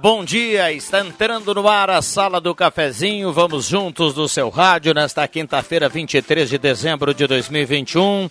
Bom 0.00 0.24
dia. 0.24 0.72
Está 0.72 1.00
entrando 1.00 1.52
no 1.52 1.68
ar 1.68 1.90
a 1.90 2.00
Sala 2.00 2.40
do 2.40 2.54
Cafezinho. 2.54 3.32
Vamos 3.32 3.66
juntos 3.66 4.14
do 4.14 4.28
seu 4.28 4.48
rádio 4.48 4.94
nesta 4.94 5.26
quinta-feira, 5.26 5.88
23 5.88 6.48
de 6.48 6.56
dezembro 6.56 7.12
de 7.12 7.26
2021. 7.26 8.28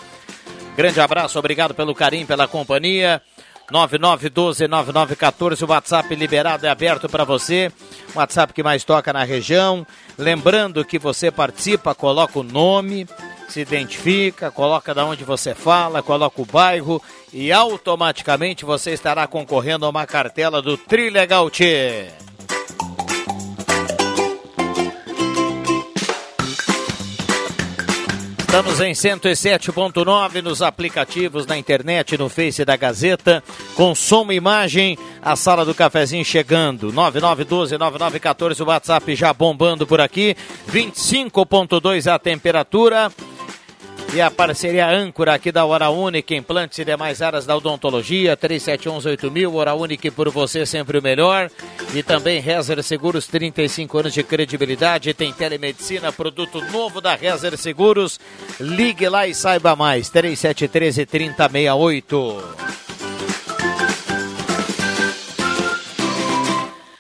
Grande 0.77 1.01
abraço, 1.01 1.37
obrigado 1.37 1.73
pelo 1.73 1.93
carinho, 1.93 2.25
pela 2.25 2.47
companhia. 2.47 3.21
9912-9914, 3.71 5.63
o 5.63 5.69
WhatsApp 5.69 6.15
liberado 6.15 6.65
e 6.65 6.69
aberto 6.69 7.09
para 7.09 7.23
você. 7.23 7.71
WhatsApp 8.15 8.53
que 8.53 8.63
mais 8.63 8.83
toca 8.83 9.11
na 9.11 9.23
região. 9.23 9.85
Lembrando 10.17 10.85
que 10.85 10.97
você 10.97 11.29
participa, 11.29 11.93
coloca 11.93 12.39
o 12.39 12.43
nome, 12.43 13.07
se 13.49 13.59
identifica, 13.59 14.49
coloca 14.51 14.93
da 14.93 15.05
onde 15.05 15.23
você 15.23 15.53
fala, 15.53 16.01
coloca 16.01 16.41
o 16.41 16.45
bairro 16.45 17.01
e 17.33 17.51
automaticamente 17.51 18.65
você 18.65 18.91
estará 18.91 19.27
concorrendo 19.27 19.85
a 19.85 19.89
uma 19.89 20.05
cartela 20.05 20.61
do 20.61 20.77
Trilegal 20.77 21.49
Tchê. 21.49 22.26
Estamos 28.57 28.81
em 28.81 28.91
107.9 28.91 30.41
nos 30.41 30.63
aplicativos, 30.63 31.45
na 31.45 31.55
internet, 31.55 32.17
no 32.17 32.27
Face 32.27 32.65
da 32.65 32.75
Gazeta, 32.75 33.43
com 33.75 33.93
som 33.93 34.31
e 34.31 34.35
imagem, 34.35 34.97
a 35.21 35.35
sala 35.35 35.63
do 35.63 35.75
cafezinho 35.75 36.25
chegando. 36.25 36.91
9912-9914, 36.91 38.59
o 38.61 38.65
WhatsApp 38.65 39.13
já 39.13 39.31
bombando 39.31 39.85
por 39.85 40.01
aqui. 40.01 40.35
25.2 40.71 42.11
a 42.11 42.17
temperatura. 42.17 43.11
E 44.13 44.21
a 44.21 44.31
parceria 44.31 44.89
âncora 44.89 45.33
aqui 45.33 45.51
da 45.51 45.65
Hora 45.65 45.89
Única, 45.89 46.33
implantes 46.33 46.79
e 46.79 46.85
demais 46.85 47.21
áreas 47.21 47.45
da 47.45 47.55
odontologia, 47.55 48.35
37118000, 48.37 49.53
Hora 49.53 49.73
Única 49.75 50.11
por 50.11 50.29
você 50.29 50.65
sempre 50.65 50.97
o 50.97 51.01
melhor. 51.01 51.51
E 51.93 52.01
também 52.01 52.39
Rezer 52.39 52.81
Seguros, 52.81 53.27
35 53.27 53.97
anos 53.97 54.13
de 54.13 54.23
credibilidade, 54.23 55.13
tem 55.13 55.31
telemedicina, 55.33 56.11
produto 56.11 56.61
novo 56.71 57.01
da 57.01 57.15
Rezer 57.15 57.57
Seguros. 57.57 58.19
Ligue 58.59 59.07
lá 59.09 59.27
e 59.27 59.35
saiba 59.35 59.75
mais, 59.75 60.09
3713 60.09 61.05
3068. 61.05 62.86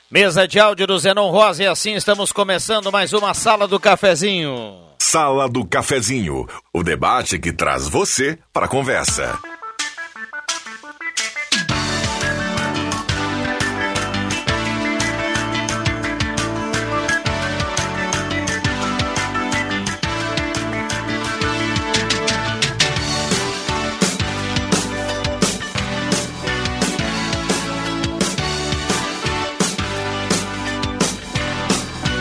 Mesa 0.09 0.47
de 0.47 0.57
áudio 0.57 0.87
do 0.87 0.97
Zenon 0.97 1.29
Rosa 1.29 1.63
e 1.63 1.67
assim 1.67 1.93
estamos 1.93 2.31
começando 2.31 2.89
mais 2.89 3.11
uma 3.11 3.33
Sala 3.33 3.67
do 3.67 3.77
Cafezinho. 3.77 4.77
Sala 4.97 5.49
do 5.49 5.65
Cafezinho, 5.65 6.47
o 6.73 6.81
debate 6.81 7.37
que 7.37 7.51
traz 7.51 7.89
você 7.89 8.39
para 8.53 8.67
a 8.67 8.69
conversa. 8.69 9.37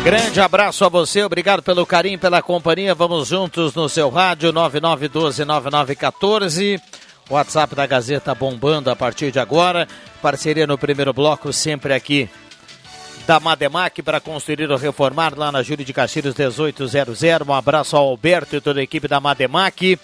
Grande 0.06 0.40
abraço 0.40 0.84
a 0.84 0.88
você, 0.88 1.24
obrigado 1.24 1.64
pelo 1.64 1.84
carinho, 1.84 2.16
pela 2.16 2.40
companhia. 2.40 2.94
Vamos 2.94 3.26
juntos 3.26 3.74
no 3.74 3.88
seu 3.88 4.08
rádio 4.08 4.52
99129914. 4.52 6.80
WhatsApp 7.28 7.74
da 7.74 7.88
Gazeta 7.88 8.32
bombando 8.32 8.88
a 8.88 8.94
partir 8.94 9.32
de 9.32 9.40
agora. 9.40 9.88
Parceria 10.22 10.64
no 10.64 10.78
primeiro 10.78 11.12
bloco, 11.12 11.52
sempre 11.52 11.92
aqui 11.92 12.30
da 13.26 13.40
Mademac 13.40 14.00
para 14.00 14.20
construir 14.20 14.70
ou 14.70 14.78
reformar 14.78 15.36
lá 15.36 15.50
na 15.50 15.64
Júlio 15.64 15.84
de 15.84 15.92
Castilhos 15.92 16.36
1800. 16.36 17.20
Um 17.44 17.52
abraço 17.52 17.96
ao 17.96 18.06
Alberto 18.06 18.54
e 18.54 18.60
toda 18.60 18.78
a 18.78 18.84
equipe 18.84 19.08
da 19.08 19.18
Mademac. 19.18 19.98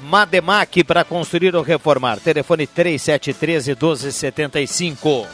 Mademac 0.00 0.84
para 0.84 1.02
construir 1.02 1.56
ou 1.56 1.62
reformar. 1.62 2.20
Telefone 2.20 2.66
3713 2.66 3.70
1275. 3.70 5.26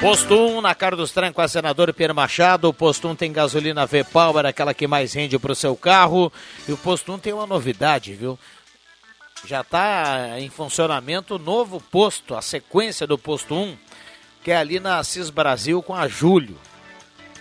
Posto 0.00 0.34
1 0.34 0.62
na 0.62 0.74
Carlos 0.74 1.12
Tranco, 1.12 1.42
a 1.42 1.46
senador 1.46 1.92
Pierre 1.92 2.14
Machado. 2.14 2.70
O 2.70 2.72
posto 2.72 3.06
1 3.06 3.16
tem 3.16 3.30
gasolina 3.30 3.84
V-Power, 3.84 4.46
aquela 4.46 4.72
que 4.72 4.86
mais 4.86 5.12
rende 5.12 5.38
para 5.38 5.52
o 5.52 5.54
seu 5.54 5.76
carro. 5.76 6.32
E 6.66 6.72
o 6.72 6.78
posto 6.78 7.12
1 7.12 7.18
tem 7.18 7.34
uma 7.34 7.46
novidade, 7.46 8.14
viu? 8.14 8.38
Já 9.46 9.60
está 9.60 10.40
em 10.40 10.48
funcionamento 10.48 11.34
o 11.36 11.38
novo 11.38 11.82
posto, 11.90 12.34
a 12.34 12.40
sequência 12.40 13.06
do 13.06 13.18
posto 13.18 13.54
1, 13.54 13.76
que 14.42 14.50
é 14.50 14.56
ali 14.56 14.80
na 14.80 14.98
Assis 14.98 15.28
Brasil 15.28 15.82
com 15.82 15.94
a 15.94 16.08
Júlio. 16.08 16.56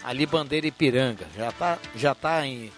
Ali 0.03 0.25
Bandeira 0.25 0.67
Ipiranga. 0.67 1.27
Já 1.37 1.49
está 1.49 1.79
já 1.95 2.13
tá 2.13 2.45
em, 2.45 2.73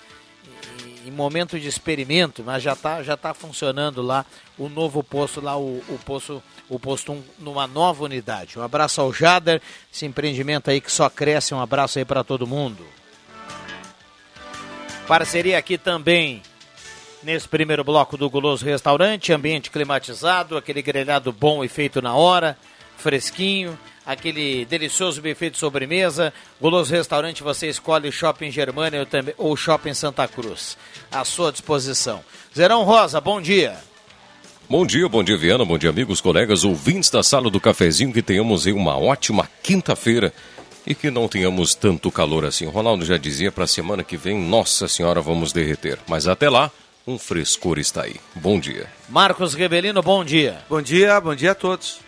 em, 1.06 1.12
momento 1.12 1.60
de 1.60 1.68
experimento, 1.68 2.44
mas 2.44 2.64
já 2.64 2.74
está 2.74 3.04
já 3.04 3.18
tá 3.18 3.34
funcionando 3.34 4.02
lá 4.02 4.26
o 4.58 4.70
novo 4.70 5.04
posto, 5.04 5.42
lá 5.42 5.58
o, 5.58 5.84
o 5.88 6.00
posto 6.06 6.42
o 6.70 6.80
posto 6.80 7.12
1 7.12 7.24
numa 7.40 7.68
nova 7.68 8.04
unidade. 8.06 8.58
Um 8.58 8.62
abraço 8.62 9.02
ao 9.02 9.12
Jader, 9.12 9.62
esse 9.94 10.06
empreendimento 10.06 10.70
aí 10.70 10.80
que 10.80 10.92
só 10.92 11.10
cresce. 11.10 11.54
Um 11.54 11.60
abraço 11.60 12.00
aí 12.00 12.06
para 12.06 12.24
todo 12.24 12.48
mundo. 12.48 12.86
Parceria 15.08 15.58
aqui 15.58 15.78
também 15.78 16.42
nesse 17.24 17.48
primeiro 17.48 17.84
bloco 17.84 18.18
do 18.18 18.30
Guloso 18.30 18.66
Restaurante, 18.66 19.34
ambiente 19.34 19.70
climatizado, 19.70 20.58
aquele 20.58 20.82
grelhado 20.82 21.32
bom 21.32 21.64
e 21.64 21.68
feito 21.68 22.02
na 22.02 22.16
hora, 22.16 22.58
fresquinho, 22.98 23.78
aquele 24.06 24.66
delicioso 24.66 25.22
buffet 25.22 25.52
de 25.52 25.58
sobremesa. 25.58 26.34
Guloso 26.60 26.92
Restaurante, 26.94 27.44
você 27.44 27.68
escolhe 27.68 28.12
Shopping 28.12 28.52
Germânia 28.52 29.08
ou 29.38 29.56
Shopping 29.56 29.94
Santa 29.94 30.28
Cruz. 30.28 30.78
À 31.12 31.24
sua 31.24 31.52
disposição. 31.52 32.24
Zerão 32.56 32.84
Rosa, 32.84 33.22
bom 33.22 33.42
dia. 33.42 33.78
Bom 34.70 34.86
dia, 34.86 35.10
bom 35.10 35.22
dia 35.22 35.38
Viana, 35.38 35.66
bom 35.66 35.78
dia 35.78 35.90
amigos, 35.90 36.22
colegas, 36.22 36.64
ouvintes 36.64 37.10
da 37.10 37.22
sala 37.22 37.50
do 37.50 37.60
cafezinho, 37.60 38.14
que 38.14 38.22
tenhamos 38.22 38.66
aí 38.66 38.72
uma 38.72 38.98
ótima 38.98 39.50
quinta-feira 39.62 40.34
e 40.88 40.96
que 40.96 41.12
não 41.12 41.28
tenhamos 41.28 41.76
tanto 41.76 42.10
calor 42.10 42.46
assim. 42.46 42.66
O 42.66 42.70
Ronaldo 42.70 43.06
já 43.06 43.18
dizia 43.18 43.52
para 43.52 43.66
a 43.66 43.68
semana 43.68 44.04
que 44.04 44.16
vem, 44.16 44.40
nossa 44.40 44.88
senhora, 44.88 45.20
vamos 45.22 45.52
derreter. 45.52 46.00
Mas 46.08 46.26
até 46.26 46.50
lá, 46.50 46.72
um 47.06 47.18
frescor 47.18 47.80
está 47.80 48.04
aí. 48.04 48.16
Bom 48.34 48.60
dia. 48.60 48.88
Marcos 49.10 49.54
Rebelino, 49.54 50.02
bom 50.02 50.24
dia. 50.24 50.60
Bom 50.70 50.82
dia, 50.82 51.20
bom 51.20 51.36
dia 51.36 51.52
a 51.52 51.56
todos. 51.56 52.00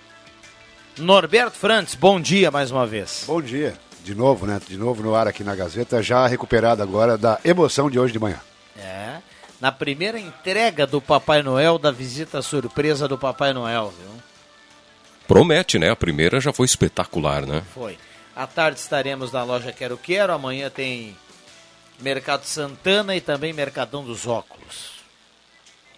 Norberto 0.98 1.58
Frantz, 1.58 1.96
bom 1.96 2.20
dia 2.20 2.52
mais 2.52 2.72
uma 2.72 2.86
vez. 2.86 3.24
Bom 3.26 3.42
dia. 3.42 3.74
De 4.04 4.14
novo, 4.14 4.46
né? 4.46 4.60
De 4.68 4.78
novo 4.78 5.02
no 5.02 5.16
ar 5.16 5.28
aqui 5.28 5.44
na 5.44 5.56
Gazeta, 5.56 6.04
já 6.04 6.28
recuperado 6.28 6.84
agora 6.84 7.18
da 7.18 7.40
emoção 7.44 7.90
de 7.90 7.98
hoje 8.00 8.14
de 8.14 8.20
manhã. 8.20 8.40
É. 8.78 9.18
na 9.62 9.72
primeira 9.72 10.20
entrega 10.20 10.86
do 10.86 11.00
Papai 11.00 11.42
Noel, 11.42 11.78
da 11.78 11.90
visita 11.92 12.42
surpresa 12.42 13.08
do 13.08 13.18
Papai 13.18 13.54
Noel, 13.54 13.94
viu? 13.98 14.10
Promete, 15.28 15.80
né? 15.80 15.90
A 15.90 15.96
primeira 15.96 16.42
já 16.42 16.52
foi 16.52 16.66
espetacular, 16.66 17.46
né? 17.46 17.64
Foi. 17.74 17.98
À 18.36 18.46
tarde 18.46 18.80
estaremos 18.80 19.32
na 19.32 19.44
loja 19.44 19.72
Quero 19.72 19.98
Quero, 19.98 20.34
amanhã 20.34 20.70
tem 20.70 21.16
Mercado 22.00 22.44
Santana 22.44 23.16
e 23.16 23.22
também 23.22 23.54
Mercadão 23.54 24.04
dos 24.04 24.28
Óculos. 24.28 24.93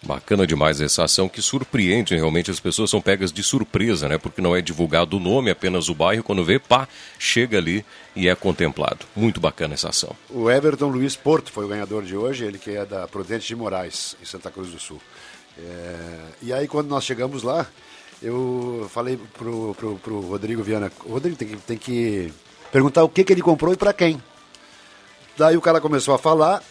Bacana 0.02 0.46
demais 0.46 0.80
essa 0.80 1.04
ação 1.04 1.28
que 1.28 1.42
surpreende 1.42 2.14
realmente 2.14 2.50
as 2.50 2.60
pessoas 2.60 2.90
são 2.90 3.00
pegas 3.00 3.32
de 3.32 3.42
surpresa, 3.42 4.08
né? 4.08 4.18
Porque 4.18 4.40
não 4.40 4.54
é 4.54 4.60
divulgado 4.60 5.16
o 5.16 5.20
nome, 5.20 5.50
apenas 5.50 5.88
o 5.88 5.94
bairro, 5.94 6.22
quando 6.22 6.44
vê, 6.44 6.58
pá, 6.58 6.86
chega 7.18 7.58
ali 7.58 7.84
e 8.14 8.28
é 8.28 8.34
contemplado. 8.34 9.06
Muito 9.16 9.40
bacana 9.40 9.74
essa 9.74 9.88
ação. 9.88 10.14
O 10.30 10.50
Everton 10.50 10.88
Luiz 10.88 11.16
Porto 11.16 11.50
foi 11.50 11.64
o 11.64 11.68
ganhador 11.68 12.04
de 12.04 12.16
hoje, 12.16 12.44
ele 12.44 12.58
que 12.58 12.70
é 12.70 12.84
da 12.84 13.08
Prudente 13.08 13.46
de 13.46 13.56
Moraes, 13.56 14.16
em 14.22 14.24
Santa 14.24 14.50
Cruz 14.50 14.70
do 14.70 14.78
Sul. 14.78 15.00
É... 15.58 16.18
E 16.42 16.52
aí 16.52 16.68
quando 16.68 16.88
nós 16.88 17.02
chegamos 17.02 17.42
lá, 17.42 17.66
eu 18.22 18.88
falei 18.92 19.18
pro, 19.34 19.74
pro, 19.74 19.96
pro 19.96 20.20
Rodrigo 20.20 20.62
Viana, 20.62 20.92
Rodrigo 21.08 21.36
tem 21.36 21.48
que, 21.48 21.56
tem 21.56 21.78
que 21.78 22.32
perguntar 22.70 23.02
o 23.02 23.08
que, 23.08 23.24
que 23.24 23.32
ele 23.32 23.42
comprou 23.42 23.72
e 23.72 23.76
para 23.76 23.92
quem. 23.92 24.22
Daí 25.36 25.56
o 25.56 25.60
cara 25.60 25.80
começou 25.80 26.14
a 26.14 26.18
falar, 26.18 26.62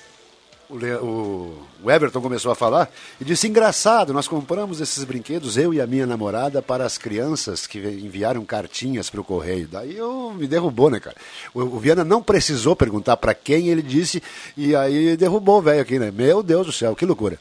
o, 0.70 1.90
Everton 1.90 2.22
começou 2.22 2.52
a 2.52 2.56
falar 2.56 2.90
e 3.20 3.26
disse: 3.26 3.48
engraçado, 3.48 4.14
nós 4.14 4.28
compramos 4.28 4.82
esses 4.82 5.04
brinquedos, 5.04 5.58
eu 5.58 5.74
e 5.74 5.80
a 5.80 5.88
minha 5.88 6.08
namorada, 6.08 6.62
para 6.62 6.86
as 6.86 6.98
crianças 6.98 7.68
que 7.68 7.80
enviaram 7.80 8.44
cartinhas 8.46 9.10
para 9.10 9.22
o 9.22 9.24
correio. 9.24 9.68
Daí 9.68 9.96
eu 9.96 10.34
me 10.36 10.48
derrubou, 10.48 10.90
né, 10.90 11.00
cara? 11.00 11.16
O, 11.54 11.62
o 11.62 11.80
Viana 11.80 12.04
não 12.04 12.22
precisou 12.22 12.76
perguntar 12.76 13.18
para 13.18 13.34
quem 13.34 13.70
ele 13.70 13.82
disse 13.82 14.22
e 14.58 14.76
aí 14.76 15.16
derrubou 15.16 15.60
o 15.60 15.62
velho 15.62 15.82
aqui, 15.82 16.00
né? 16.00 16.12
Meu 16.12 16.42
Deus 16.42 16.66
do 16.66 16.72
céu, 16.72 16.96
que 16.96 17.06
loucura. 17.06 17.38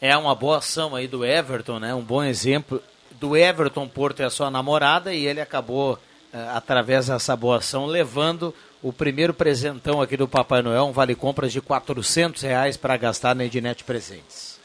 É 0.00 0.16
uma 0.16 0.34
boa 0.34 0.58
ação 0.58 0.94
aí 0.94 1.06
do 1.06 1.24
Everton, 1.24 1.78
né? 1.78 1.94
Um 1.94 2.02
bom 2.02 2.22
exemplo 2.22 2.82
do 3.12 3.36
Everton 3.36 3.88
Porto 3.88 4.20
e 4.20 4.24
a 4.24 4.30
sua 4.30 4.50
namorada 4.50 5.14
e 5.14 5.24
ele 5.24 5.40
acabou, 5.40 5.98
eh, 6.32 6.48
através 6.52 7.06
dessa 7.06 7.34
boa 7.36 7.58
ação, 7.58 7.86
levando 7.86 8.54
o 8.84 8.92
primeiro 8.92 9.32
presentão 9.32 10.02
aqui 10.02 10.14
do 10.14 10.28
Papai 10.28 10.60
Noel, 10.60 10.84
um 10.84 10.92
vale 10.92 11.14
compras 11.14 11.50
de 11.50 11.58
400 11.58 12.42
reais 12.42 12.76
para 12.76 12.98
gastar 12.98 13.34
na 13.34 13.46
Ednet 13.46 13.82
Presentes. 13.82 14.60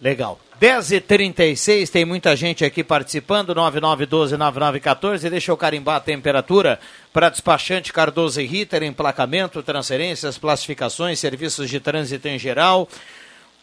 Legal. 0.00 0.38
10h36, 0.60 1.90
tem 1.90 2.04
muita 2.04 2.36
gente 2.36 2.64
aqui 2.64 2.84
participando, 2.84 3.52
9912-9914. 3.52 5.28
Deixa 5.28 5.50
eu 5.50 5.56
carimbar 5.56 5.96
a 5.96 6.00
temperatura 6.00 6.78
para 7.12 7.28
despachante 7.30 7.92
Cardoso 7.92 8.40
e 8.40 8.46
Ritter, 8.46 8.84
emplacamento, 8.84 9.60
transferências, 9.60 10.38
classificações, 10.38 11.18
serviços 11.18 11.68
de 11.68 11.80
trânsito 11.80 12.28
em 12.28 12.38
geral. 12.38 12.88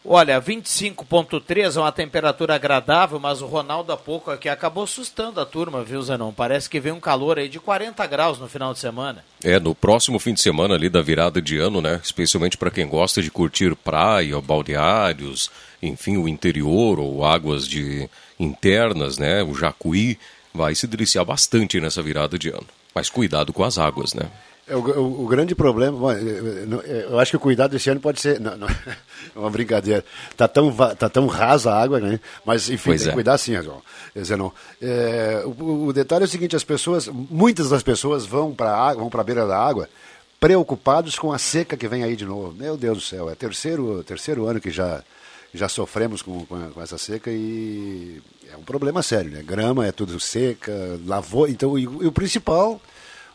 Olha, 0.02 0.40
25.3 0.40 1.76
é 1.76 1.80
uma 1.80 1.92
temperatura 1.92 2.54
agradável, 2.54 3.20
mas 3.20 3.42
o 3.42 3.46
Ronaldo 3.46 3.92
há 3.92 3.96
pouco 3.98 4.30
aqui 4.30 4.48
acabou 4.48 4.84
assustando 4.84 5.38
a 5.38 5.44
turma, 5.44 5.84
viu, 5.84 6.02
Zenon? 6.02 6.32
Parece 6.32 6.70
que 6.70 6.80
vem 6.80 6.90
um 6.90 6.98
calor 6.98 7.38
aí 7.38 7.50
de 7.50 7.60
40 7.60 8.06
graus 8.06 8.38
no 8.38 8.48
final 8.48 8.72
de 8.72 8.78
semana. 8.78 9.22
É, 9.44 9.60
no 9.60 9.74
próximo 9.74 10.18
fim 10.18 10.32
de 10.32 10.40
semana 10.40 10.74
ali 10.74 10.88
da 10.88 11.02
virada 11.02 11.40
de 11.40 11.58
ano, 11.58 11.82
né? 11.82 12.00
Especialmente 12.02 12.56
para 12.56 12.70
quem 12.70 12.88
gosta 12.88 13.22
de 13.22 13.30
curtir 13.30 13.76
praia, 13.76 14.40
balneários, 14.40 15.50
enfim, 15.82 16.16
o 16.16 16.26
interior 16.26 16.98
ou 16.98 17.22
águas 17.22 17.68
de 17.68 18.08
internas, 18.38 19.18
né? 19.18 19.42
O 19.42 19.54
Jacuí 19.54 20.18
vai 20.52 20.74
se 20.74 20.86
deliciar 20.86 21.26
bastante 21.26 21.78
nessa 21.78 22.02
virada 22.02 22.38
de 22.38 22.48
ano. 22.48 22.66
Mas 22.94 23.10
cuidado 23.10 23.52
com 23.52 23.62
as 23.62 23.76
águas, 23.76 24.14
né? 24.14 24.30
É, 24.70 24.76
o, 24.76 24.78
o, 24.78 25.24
o, 25.24 25.26
grande 25.26 25.52
problema, 25.52 26.14
eu 26.14 27.18
acho 27.18 27.32
que 27.32 27.36
o 27.36 27.40
cuidado 27.40 27.72
desse 27.72 27.90
ano 27.90 27.98
pode 27.98 28.20
ser. 28.20 28.38
Não, 28.38 28.56
não, 28.56 28.68
é 29.34 29.38
uma 29.38 29.50
brincadeira. 29.50 30.04
Está 30.30 30.46
tão, 30.46 30.72
tá 30.72 31.08
tão 31.08 31.26
rasa 31.26 31.72
a 31.72 31.82
água, 31.82 31.98
né? 31.98 32.20
Mas, 32.46 32.70
enfim, 32.70 32.90
pois 32.90 33.00
tem 33.00 33.08
é. 33.08 33.10
que 33.10 33.16
cuidar 33.16 33.36
sim, 33.36 33.54
Zenon. 34.22 34.50
É, 34.80 35.42
o, 35.44 35.86
o, 35.86 35.92
detalhe 35.92 36.22
é 36.22 36.26
o 36.26 36.28
seguinte: 36.28 36.54
as 36.54 36.62
pessoas, 36.62 37.08
muitas 37.08 37.68
das 37.68 37.82
pessoas 37.82 38.24
vão 38.24 38.54
para 38.54 38.94
vão 38.94 39.10
a 39.12 39.24
beira 39.24 39.44
da 39.44 39.58
água 39.58 39.88
preocupados 40.38 41.18
com 41.18 41.32
a 41.32 41.38
seca 41.38 41.76
que 41.76 41.88
vem 41.88 42.04
aí 42.04 42.14
de 42.14 42.24
novo. 42.24 42.54
Meu 42.56 42.76
Deus 42.76 42.98
do 42.98 43.04
céu, 43.04 43.28
é 43.28 43.34
terceiro, 43.34 44.04
terceiro 44.04 44.46
ano 44.46 44.60
que 44.60 44.70
já, 44.70 45.02
já 45.52 45.68
sofremos 45.68 46.22
com, 46.22 46.46
com, 46.46 46.70
com 46.70 46.80
essa 46.80 46.96
seca 46.96 47.28
e 47.30 48.22
é 48.50 48.56
um 48.56 48.62
problema 48.62 49.02
sério, 49.02 49.32
né? 49.32 49.42
Grama 49.42 49.84
é 49.84 49.90
tudo 49.90 50.18
seca, 50.20 50.72
lavou. 51.04 51.48
Então, 51.48 51.76
e, 51.76 51.82
e 51.82 52.06
o 52.06 52.12
principal 52.12 52.80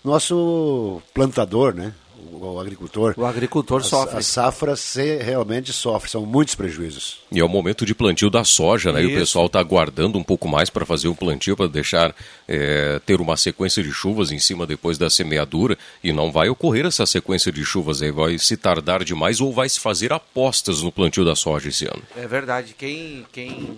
nosso 0.06 1.02
plantador, 1.14 1.74
né? 1.74 1.94
O, 2.32 2.54
o 2.54 2.60
agricultor. 2.60 3.14
O 3.18 3.26
agricultor 3.26 3.82
a, 3.82 3.84
sofre. 3.84 4.18
A 4.18 4.22
safra 4.22 4.76
se 4.76 5.18
realmente 5.18 5.72
sofre, 5.74 6.10
são 6.10 6.26
muitos 6.26 6.56
prejuízos. 6.56 7.20
E 7.32 7.40
é 7.40 7.44
o 7.44 7.50
momento 7.50 7.86
de 7.86 7.94
plantio 7.94 8.30
da 8.30 8.44
soja, 8.44 8.92
né? 8.92 9.02
Isso. 9.02 9.10
E 9.10 9.16
o 9.16 9.20
pessoal 9.20 9.46
está 9.48 9.60
aguardando 9.60 10.18
um 10.18 10.24
pouco 10.24 10.48
mais 10.48 10.70
para 10.70 10.86
fazer 10.86 11.08
o 11.08 11.16
plantio, 11.16 11.56
para 11.56 11.68
deixar 11.68 12.16
é, 12.48 13.00
ter 13.06 13.20
uma 13.22 13.38
sequência 13.38 13.84
de 13.84 13.92
chuvas 13.92 14.32
em 14.32 14.40
cima 14.40 14.66
depois 14.66 14.98
da 14.98 15.10
semeadura. 15.10 15.78
E 16.04 16.12
não 16.12 16.32
vai 16.32 16.50
ocorrer 16.50 16.86
essa 16.86 17.06
sequência 17.06 17.52
de 17.52 17.64
chuvas 17.64 18.02
aí, 18.02 18.12
vai 18.12 18.38
se 18.38 18.58
tardar 18.58 19.04
demais 19.04 19.42
ou 19.42 19.54
vai 19.54 19.70
se 19.70 19.80
fazer 19.80 20.14
apostas 20.14 20.82
no 20.82 20.92
plantio 20.92 21.26
da 21.26 21.36
soja 21.36 21.70
esse 21.70 21.86
ano. 21.86 22.02
É 22.16 22.28
verdade. 22.28 22.76
Quem, 22.78 23.26
quem, 23.32 23.78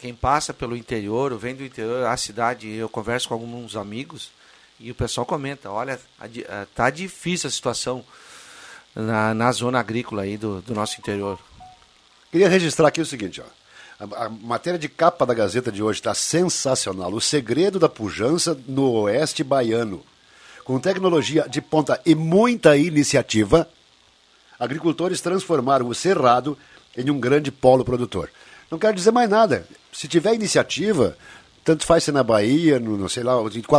quem 0.00 0.14
passa 0.14 0.52
pelo 0.52 0.76
interior, 0.76 1.32
ou 1.32 1.38
vem 1.38 1.54
do 1.54 1.64
interior, 1.64 2.06
a 2.06 2.16
cidade, 2.16 2.68
eu 2.68 2.88
converso 2.88 3.28
com 3.28 3.34
alguns 3.34 3.76
amigos 3.76 4.30
e 4.82 4.90
o 4.90 4.94
pessoal 4.94 5.24
comenta, 5.24 5.70
olha, 5.70 6.00
tá 6.74 6.90
difícil 6.90 7.46
a 7.48 7.50
situação 7.50 8.04
na, 8.94 9.32
na 9.32 9.52
zona 9.52 9.78
agrícola 9.78 10.22
aí 10.22 10.36
do, 10.36 10.60
do 10.60 10.74
nosso 10.74 10.98
interior. 10.98 11.38
Queria 12.30 12.48
registrar 12.48 12.88
aqui 12.88 13.00
o 13.00 13.06
seguinte, 13.06 13.40
ó. 13.40 13.44
A, 14.04 14.26
a 14.26 14.28
matéria 14.28 14.78
de 14.78 14.88
capa 14.88 15.24
da 15.24 15.34
Gazeta 15.34 15.70
de 15.70 15.82
hoje 15.82 16.00
está 16.00 16.14
sensacional. 16.14 17.12
O 17.12 17.20
segredo 17.20 17.78
da 17.78 17.88
pujança 17.88 18.58
no 18.66 18.90
oeste 19.02 19.44
baiano. 19.44 20.02
Com 20.64 20.80
tecnologia 20.80 21.46
de 21.48 21.60
ponta 21.60 22.00
e 22.04 22.14
muita 22.14 22.76
iniciativa, 22.76 23.68
agricultores 24.58 25.20
transformaram 25.20 25.86
o 25.86 25.94
Cerrado 25.94 26.58
em 26.96 27.10
um 27.10 27.20
grande 27.20 27.52
polo 27.52 27.84
produtor. 27.84 28.30
Não 28.70 28.78
quero 28.78 28.96
dizer 28.96 29.10
mais 29.10 29.28
nada. 29.28 29.66
Se 29.92 30.08
tiver 30.08 30.34
iniciativa, 30.34 31.16
tanto 31.64 31.86
faz 31.86 32.04
ser 32.04 32.12
na 32.12 32.22
Bahia, 32.22 32.78
no, 32.80 32.96
no, 32.96 33.08
sei 33.08 33.22
lá, 33.22 33.34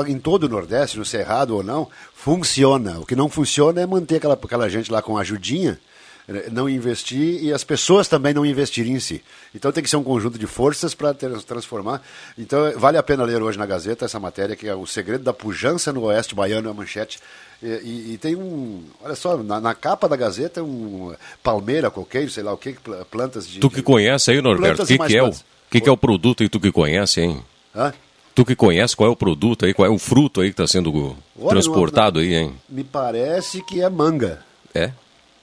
em 0.07 0.17
todo 0.17 0.43
o 0.43 0.49
Nordeste, 0.49 0.97
no 0.97 1.05
Cerrado 1.05 1.55
ou 1.55 1.63
não, 1.63 1.87
funciona. 2.13 2.99
O 2.99 3.05
que 3.05 3.15
não 3.15 3.29
funciona 3.29 3.81
é 3.81 3.85
manter 3.85 4.17
aquela, 4.17 4.35
aquela 4.35 4.69
gente 4.69 4.91
lá 4.91 5.01
com 5.01 5.17
ajudinha, 5.17 5.79
eh, 6.27 6.47
não 6.49 6.69
investir 6.69 7.43
e 7.43 7.51
as 7.51 7.63
pessoas 7.63 8.07
também 8.07 8.33
não 8.33 8.45
investirem 8.45 8.93
em 8.93 8.99
si. 8.99 9.21
Então 9.53 9.71
tem 9.71 9.83
que 9.83 9.89
ser 9.89 9.97
um 9.97 10.03
conjunto 10.03 10.39
de 10.39 10.47
forças 10.47 10.95
para 10.95 11.13
transformar. 11.13 12.01
Então 12.37 12.71
vale 12.77 12.97
a 12.97 13.03
pena 13.03 13.23
ler 13.23 13.41
hoje 13.41 13.57
na 13.57 13.65
Gazeta 13.65 14.05
essa 14.05 14.19
matéria, 14.19 14.55
que 14.55 14.67
é 14.67 14.75
o 14.75 14.87
segredo 14.87 15.23
da 15.23 15.33
pujança 15.33 15.91
no 15.91 16.03
Oeste 16.03 16.33
Baiano, 16.33 16.69
a 16.69 16.73
manchete. 16.73 17.19
E, 17.61 17.67
e, 17.67 18.13
e, 18.13 18.17
tem 18.17 18.35
um, 18.35 18.83
olha 19.01 19.15
só, 19.15 19.37
na, 19.37 19.59
na, 19.59 19.73
capa 19.73 20.07
da 20.07 20.17
Gazeta 20.17 20.61
um 20.61 21.13
palmeira, 21.41 21.89
coqueiro, 21.89 22.29
sei 22.29 22.43
lá 22.43 22.51
o 22.51 22.57
que, 22.57 22.75
plantas 23.09 23.47
de... 23.47 23.59
Tu 23.59 23.69
que 23.69 23.81
conhece 23.81 24.31
aí, 24.31 24.41
Norberto, 24.41 24.83
o 24.83 24.85
que, 24.85 24.97
que 24.97 25.17
é 25.17 25.23
o... 25.23 25.31
que, 25.71 25.79
que 25.79 25.87
é 25.87 25.91
o 25.91 25.95
produto 25.95 26.43
e 26.43 26.49
tu 26.49 26.59
que 26.59 26.73
conhece, 26.73 27.21
hein? 27.21 27.41
Hã? 27.75 27.93
Tu 28.35 28.43
que 28.45 28.55
conhece 28.55 28.95
qual 28.95 29.09
é 29.09 29.11
o 29.11 29.15
produto 29.15 29.65
aí, 29.65 29.73
qual 29.73 29.85
é 29.85 29.89
o 29.89 29.99
fruto 29.99 30.41
aí 30.41 30.47
que 30.47 30.53
está 30.53 30.65
sendo 30.65 31.15
Olha, 31.39 31.49
transportado 31.49 32.19
aí, 32.19 32.33
hein? 32.33 32.53
Me 32.67 32.83
parece 32.83 33.63
que 33.63 33.81
é 33.81 33.89
manga. 33.89 34.39
É? 34.73 34.91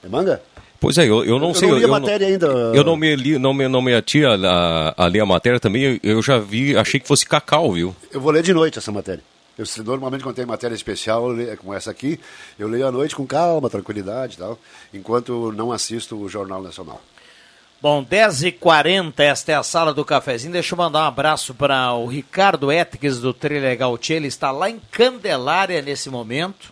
É 0.03 0.09
manga? 0.09 0.41
Pois 0.79 0.97
é, 0.97 1.07
eu, 1.07 1.23
eu 1.23 1.39
não 1.39 1.49
eu 1.49 1.53
sei. 1.53 1.69
Não 1.69 1.77
li 1.77 1.83
eu, 1.83 1.93
a 1.93 1.99
matéria 1.99 2.27
não, 2.27 2.33
ainda. 2.33 2.47
Eu 2.75 2.83
não 2.83 2.97
me, 2.97 3.15
li, 3.15 3.37
não 3.37 3.53
me, 3.53 3.67
não 3.67 3.81
me 3.81 3.93
a, 3.93 4.01
a, 4.97 5.07
ler 5.07 5.19
a 5.19 5.25
matéria 5.25 5.59
também, 5.59 5.99
eu 6.01 6.21
já 6.21 6.39
vi, 6.39 6.75
achei 6.75 6.99
que 6.99 7.07
fosse 7.07 7.25
cacau, 7.25 7.71
viu? 7.73 7.95
Eu 8.11 8.19
vou 8.19 8.31
ler 8.31 8.41
de 8.43 8.53
noite 8.53 8.79
essa 8.79 8.91
matéria. 8.91 9.23
Eu, 9.57 9.65
normalmente 9.83 10.23
quando 10.23 10.35
tem 10.35 10.45
matéria 10.45 10.73
especial, 10.73 11.27
como 11.59 11.73
essa 11.73 11.91
aqui, 11.91 12.19
eu 12.57 12.67
leio 12.67 12.87
à 12.87 12.91
noite 12.91 13.15
com 13.15 13.27
calma, 13.27 13.69
tranquilidade 13.69 14.35
e 14.35 14.37
tal, 14.37 14.57
enquanto 14.91 15.51
não 15.51 15.71
assisto 15.71 16.17
o 16.17 16.27
Jornal 16.27 16.63
Nacional. 16.63 16.99
Bom, 17.81 18.05
10h40, 18.05 19.19
esta 19.21 19.53
é 19.53 19.55
a 19.55 19.63
sala 19.63 19.91
do 19.91 20.05
cafezinho. 20.05 20.53
Deixa 20.53 20.75
eu 20.75 20.77
mandar 20.77 20.99
um 20.99 21.07
abraço 21.07 21.51
para 21.51 21.91
o 21.93 22.05
Ricardo 22.05 22.71
Etques 22.71 23.19
do 23.19 23.33
Trilegal 23.33 23.97
Tchê. 23.97 24.13
Ele 24.13 24.27
está 24.27 24.51
lá 24.51 24.69
em 24.69 24.79
Candelária 24.91 25.81
nesse 25.81 26.07
momento, 26.07 26.71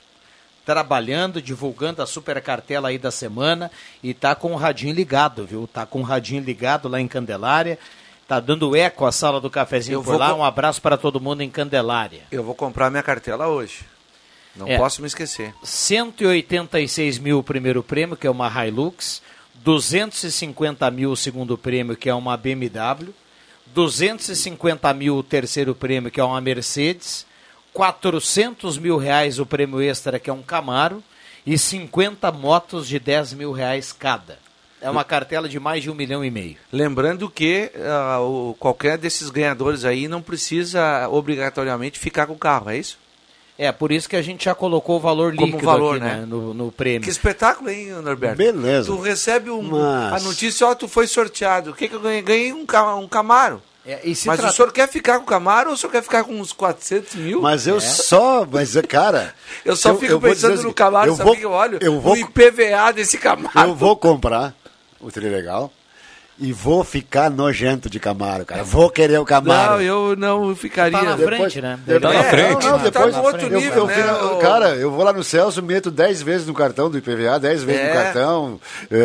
trabalhando, 0.63 1.41
divulgando 1.41 2.03
a 2.03 2.05
super 2.05 2.39
cartela 2.43 2.89
aí 2.89 2.99
da 2.99 3.09
semana 3.09 3.71
e 4.03 4.13
tá 4.13 4.35
com 4.35 4.51
o 4.51 4.55
radinho 4.55 4.93
ligado, 4.93 5.47
viu? 5.47 5.65
Tá 5.65 5.83
com 5.83 6.01
o 6.01 6.03
radinho 6.03 6.43
ligado 6.43 6.87
lá 6.87 7.01
em 7.01 7.07
Candelária. 7.07 7.79
Tá 8.27 8.39
dando 8.39 8.75
eco 8.75 9.07
a 9.07 9.11
sala 9.11 9.41
do 9.41 9.49
cafezinho 9.49 9.95
eu 9.95 10.03
por 10.03 10.15
lá. 10.15 10.35
Um 10.35 10.43
abraço 10.43 10.79
para 10.79 10.95
todo 10.95 11.19
mundo 11.19 11.41
em 11.41 11.49
Candelária. 11.49 12.21
Eu 12.31 12.43
vou 12.43 12.53
comprar 12.53 12.91
minha 12.91 13.01
cartela 13.01 13.47
hoje. 13.47 13.79
Não 14.55 14.67
é, 14.67 14.77
posso 14.77 15.01
me 15.01 15.07
esquecer. 15.07 15.55
186 15.63 17.17
mil 17.17 17.39
o 17.39 17.43
primeiro 17.43 17.81
prêmio, 17.81 18.15
que 18.15 18.27
é 18.27 18.29
uma 18.29 18.47
Hilux. 18.47 19.23
250 19.63 20.89
mil 20.91 21.11
o 21.11 21.17
segundo 21.17 21.57
prêmio, 21.57 21.95
que 21.95 22.09
é 22.09 22.13
uma 22.13 22.37
BMW, 22.37 23.13
250 23.67 24.93
mil 24.93 25.17
o 25.17 25.23
terceiro 25.23 25.75
prêmio, 25.75 26.11
que 26.11 26.19
é 26.19 26.23
uma 26.23 26.41
Mercedes, 26.41 27.25
400 27.73 28.77
mil 28.77 28.97
reais 28.97 29.39
o 29.39 29.45
prêmio 29.45 29.81
extra, 29.81 30.19
que 30.19 30.29
é 30.29 30.33
um 30.33 30.41
Camaro, 30.41 31.03
e 31.45 31.57
50 31.57 32.31
motos 32.31 32.87
de 32.87 32.99
10 32.99 33.33
mil 33.33 33.51
reais 33.51 33.91
cada. 33.91 34.39
É 34.81 34.89
uma 34.89 35.03
cartela 35.03 35.49
de 35.49 35.59
mais 35.59 35.83
de 35.83 35.91
um 35.91 35.95
milhão 35.95 36.23
e 36.23 36.31
meio. 36.31 36.55
Lembrando 36.71 37.29
que 37.29 37.69
uh, 37.75 38.21
o, 38.21 38.53
qualquer 38.53 38.97
desses 38.97 39.29
ganhadores 39.29 39.83
aí 39.83 40.07
não 40.07 40.21
precisa 40.21 41.07
obrigatoriamente 41.09 41.99
ficar 41.99 42.27
com 42.27 42.33
o 42.33 42.37
carro, 42.37 42.69
é 42.69 42.77
isso? 42.77 42.97
É, 43.61 43.73
por 43.73 43.91
isso 43.91 44.07
que 44.07 44.15
a 44.15 44.21
gente 44.21 44.45
já 44.45 44.55
colocou 44.55 44.95
o 44.95 44.99
valor 45.01 45.33
líquido 45.33 45.57
Como 45.57 45.65
valor, 45.65 45.97
aqui, 45.97 46.05
né? 46.05 46.15
né, 46.21 46.25
no, 46.25 46.53
no 46.53 46.71
prêmio. 46.71 47.01
Que 47.01 47.09
espetáculo, 47.09 47.69
hein, 47.69 47.87
Norberto? 48.01 48.37
Beleza. 48.37 48.87
Tu 48.87 48.97
recebe 49.01 49.49
um, 49.49 49.61
Mas- 49.63 50.13
a 50.23 50.25
notícia, 50.25 50.65
ó, 50.65 50.73
tu 50.73 50.87
foi 50.87 51.07
sorteado. 51.07 51.71
O 51.71 51.73
que, 51.73 51.89
que 51.89 51.93
eu 51.93 51.99
ganhei? 51.99 52.21
Ganhei 52.21 52.53
um, 52.53 52.65
um 52.97 53.07
Camaro. 53.09 53.61
É, 53.85 53.99
e 54.05 54.09
Mas 54.11 54.23
trata- 54.23 54.47
o 54.47 54.51
senhor 54.55 54.71
quer 54.71 54.87
ficar 54.87 55.17
com 55.17 55.23
o 55.23 55.27
Camaro 55.27 55.69
ou 55.69 55.73
o 55.75 55.77
senhor 55.77 55.91
quer 55.91 56.01
ficar 56.01 56.23
com 56.23 56.39
uns 56.39 56.53
400 56.53 57.15
mil? 57.15 57.41
Mas 57.41 57.67
eu 57.67 57.81
só, 57.81 58.47
mas 58.49 58.75
cara. 58.87 59.35
eu 59.65 59.75
só 59.75 59.93
fico 59.95 60.13
vou 60.13 60.21
pensando 60.21 60.51
dizer 60.51 60.63
no 60.63 60.69
assim, 60.69 60.73
Camaro, 60.73 61.11
eu 61.11 61.15
sabe 61.17 61.25
vou, 61.27 61.33
o 61.33 61.37
que 61.37 61.45
eu 61.45 61.51
olho? 61.51 61.79
Eu 61.81 61.99
vou, 61.99 62.13
O 62.13 62.17
IPVA 62.17 62.93
desse 62.93 63.17
Camaro. 63.17 63.59
eu 63.69 63.75
vou 63.75 63.97
comprar 63.97 64.53
o 65.01 65.11
Trilegal 65.11 65.69
e 66.39 66.51
vou 66.53 66.83
ficar 66.83 67.29
nojento 67.29 67.89
de 67.89 67.99
Camaro, 67.99 68.45
cara. 68.45 68.63
Vou 68.63 68.89
querer 68.89 69.19
o 69.19 69.25
Camaro. 69.25 69.73
Não, 69.73 69.81
eu 69.81 70.15
não 70.15 70.55
ficaria. 70.55 70.97
Tá 70.97 71.03
na 71.03 71.15
Depois- 71.15 71.37
frente, 71.37 71.61
né? 71.61 71.79
depois- 71.85 72.01
Tá 72.01 72.19
na 72.19 72.25
É, 72.25 72.29
frente. 72.29 72.63
Não, 72.65 72.71
não, 72.71 72.77
tá 72.79 72.83
depois 72.85 73.15
no 73.15 73.23
outro 73.23 73.47
eu, 73.47 73.59
nível, 73.59 73.77
eu 73.77 73.87
né, 73.87 74.13
o- 74.13 74.37
Cara, 74.39 74.69
eu 74.75 74.89
vou 74.91 75.03
lá 75.03 75.11
no 75.13 75.23
Celso, 75.23 75.61
meto 75.61 75.91
10 75.91 76.21
vezes 76.21 76.47
no 76.47 76.53
cartão 76.53 76.89
do 76.89 76.97
IPVA, 76.97 77.39
10 77.39 77.63
vezes 77.63 77.81
É. 77.81 77.87
no 77.87 77.93
cartão. 77.93 78.61
é, 78.89 78.95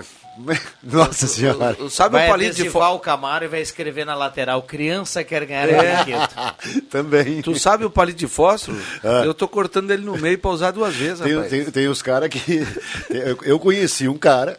é, 0.00 0.02
Nossa 0.82 1.28
senhora. 1.28 1.76
O- 1.78 1.88
Sabe 1.88 2.14
vai 2.16 2.26
o 2.26 2.30
palito 2.30 2.56
de 2.56 2.68
fósforo? 2.68 2.96
o 2.96 2.98
Camaro 2.98 3.44
e 3.44 3.48
vai 3.48 3.60
escrever 3.60 4.04
na 4.04 4.16
lateral, 4.16 4.60
criança 4.62 5.22
quer 5.22 5.44
ganhar 5.46 5.68
É. 5.68 5.94
brinquedo. 6.04 6.28
Também. 6.90 7.40
Tu 7.40 7.56
sabe 7.58 7.84
o 7.84 7.90
palito 7.90 8.18
de 8.18 8.26
fósforo? 8.26 8.76
Ah. 9.04 9.22
Eu 9.24 9.32
tô 9.32 9.46
cortando 9.46 9.90
ele 9.92 10.04
no 10.04 10.18
meio 10.18 10.36
pra 10.38 10.50
usar 10.50 10.72
duas 10.72 10.94
vezes, 10.94 11.20
Tem, 11.20 11.32
rapaz. 11.34 11.50
tem, 11.50 11.64
tem 11.66 11.86
os 11.88 12.02
caras 12.02 12.28
que. 12.28 12.66
Eu, 13.10 13.38
eu 13.44 13.58
conheci 13.60 14.08
um 14.08 14.18
cara. 14.18 14.58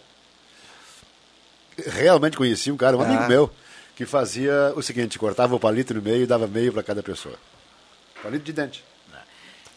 Realmente 1.77 2.37
conheci 2.37 2.71
um 2.71 2.77
cara, 2.77 2.95
um 2.97 3.01
amigo 3.01 3.23
Ah. 3.23 3.27
meu, 3.27 3.49
que 3.95 4.05
fazia 4.05 4.73
o 4.75 4.81
seguinte: 4.81 5.19
cortava 5.19 5.55
o 5.55 5.59
palito 5.59 5.93
no 5.93 6.01
meio 6.01 6.23
e 6.23 6.25
dava 6.25 6.47
meio 6.47 6.71
para 6.73 6.83
cada 6.83 7.03
pessoa. 7.03 7.35
Palito 8.23 8.43
de 8.45 8.53
dente. 8.53 8.83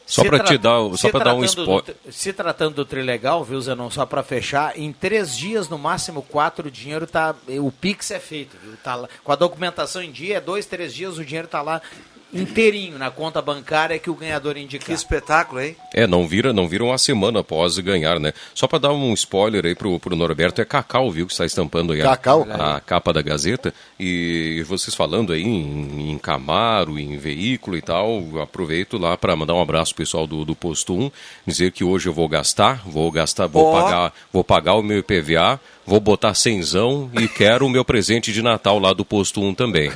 Só 0.06 0.24
para 0.24 0.38
te 0.42 0.56
dar, 0.56 0.80
o- 0.80 0.96
só 0.96 1.08
se 1.08 1.12
para 1.12 1.24
dar 1.26 1.34
um 1.34 1.44
spoiler. 1.44 1.82
tri- 1.82 1.94
Se 2.10 2.32
tratando 2.32 2.76
do 2.76 2.84
Trilegal, 2.86 3.44
viu, 3.44 3.60
Zenon, 3.60 3.90
só 3.90 4.06
para 4.06 4.22
fechar, 4.22 4.78
em 4.78 4.90
três 4.90 5.36
dias, 5.36 5.68
no 5.68 5.76
máximo 5.76 6.22
quatro, 6.22 6.68
o 6.68 6.70
dinheiro 6.70 7.06
tá. 7.06 7.34
O 7.60 7.70
Pix 7.70 8.10
é 8.10 8.18
feito, 8.18 8.56
viu? 8.62 8.72
Tá 8.82 8.94
lá- 8.94 9.08
com 9.22 9.30
a 9.32 9.36
documentação 9.36 10.00
em 10.02 10.10
dia, 10.10 10.38
é 10.38 10.40
dois, 10.40 10.64
três 10.64 10.94
dias, 10.94 11.18
o 11.18 11.24
dinheiro 11.26 11.46
tá 11.46 11.60
lá 11.60 11.82
inteirinho 12.32 12.98
na 12.98 13.10
conta 13.10 13.40
bancária 13.40 13.98
que 13.98 14.10
o 14.10 14.14
ganhador 14.14 14.54
Que 14.54 14.60
indicar. 14.60 14.94
espetáculo, 14.94 15.60
hein? 15.60 15.76
É, 15.94 16.06
não 16.06 16.26
vira, 16.26 16.52
não 16.52 16.68
vira 16.68 16.84
uma 16.84 16.98
semana 16.98 17.40
após 17.40 17.78
ganhar, 17.78 18.20
né? 18.20 18.32
Só 18.54 18.66
para 18.66 18.78
dar 18.80 18.92
um 18.92 19.12
spoiler 19.14 19.64
aí 19.64 19.74
pro, 19.74 19.98
pro 19.98 20.14
Norberto, 20.14 20.60
é 20.60 20.64
Cacau, 20.64 21.10
viu, 21.10 21.26
que 21.26 21.32
está 21.32 21.46
estampando 21.46 21.92
aí 21.92 22.00
a- 22.02 22.04
Cacau? 22.04 22.46
a, 22.50 22.80
capa 22.80 23.12
da 23.12 23.22
Gazeta. 23.22 23.72
E 23.98 24.62
vocês 24.66 24.94
falando 24.94 25.32
aí 25.32 25.42
em, 25.42 26.10
em 26.12 26.18
Camaro, 26.18 26.98
em 26.98 27.16
veículo 27.16 27.76
e 27.76 27.82
tal, 27.82 28.22
aproveito 28.42 28.98
lá 28.98 29.16
para 29.16 29.34
mandar 29.34 29.54
um 29.54 29.62
abraço 29.62 29.94
pro 29.94 30.04
pessoal 30.04 30.26
do, 30.26 30.44
do 30.44 30.54
Posto 30.54 30.94
1, 30.94 31.10
dizer 31.46 31.72
que 31.72 31.82
hoje 31.84 32.08
eu 32.08 32.12
vou 32.12 32.28
gastar, 32.28 32.82
vou 32.86 33.10
gastar, 33.10 33.46
vou 33.46 33.64
Ó. 33.66 33.82
pagar, 33.82 34.12
vou 34.32 34.44
pagar 34.44 34.74
o 34.74 34.82
meu 34.82 34.98
IPVA, 34.98 35.60
vou 35.86 35.98
botar 36.00 36.34
cenzão 36.34 37.10
e 37.18 37.26
quero 37.26 37.64
o 37.66 37.70
meu 37.70 37.84
presente 37.84 38.32
de 38.32 38.42
Natal 38.42 38.78
lá 38.78 38.92
do 38.92 39.04
Posto 39.04 39.40
1 39.40 39.54
também. 39.54 39.90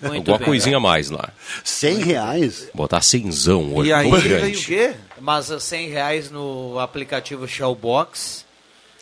Muito 0.00 0.16
Alguma 0.18 0.38
bem. 0.38 0.44
coisinha 0.46 0.76
a 0.76 0.80
mais 0.80 1.08
lá. 1.10 1.30
100 1.64 1.98
reais? 2.02 2.68
Botar 2.74 3.00
cenzão, 3.00 3.70
E 3.70 3.74
olho 3.92 3.96
aí 3.96 4.10
grande. 4.10 4.58
o 4.58 4.64
quê? 4.66 4.94
Mas 5.20 5.50
a 5.50 5.58
100 5.58 5.88
reais 5.88 6.30
no 6.30 6.78
aplicativo 6.78 7.48
Shellbox. 7.48 8.44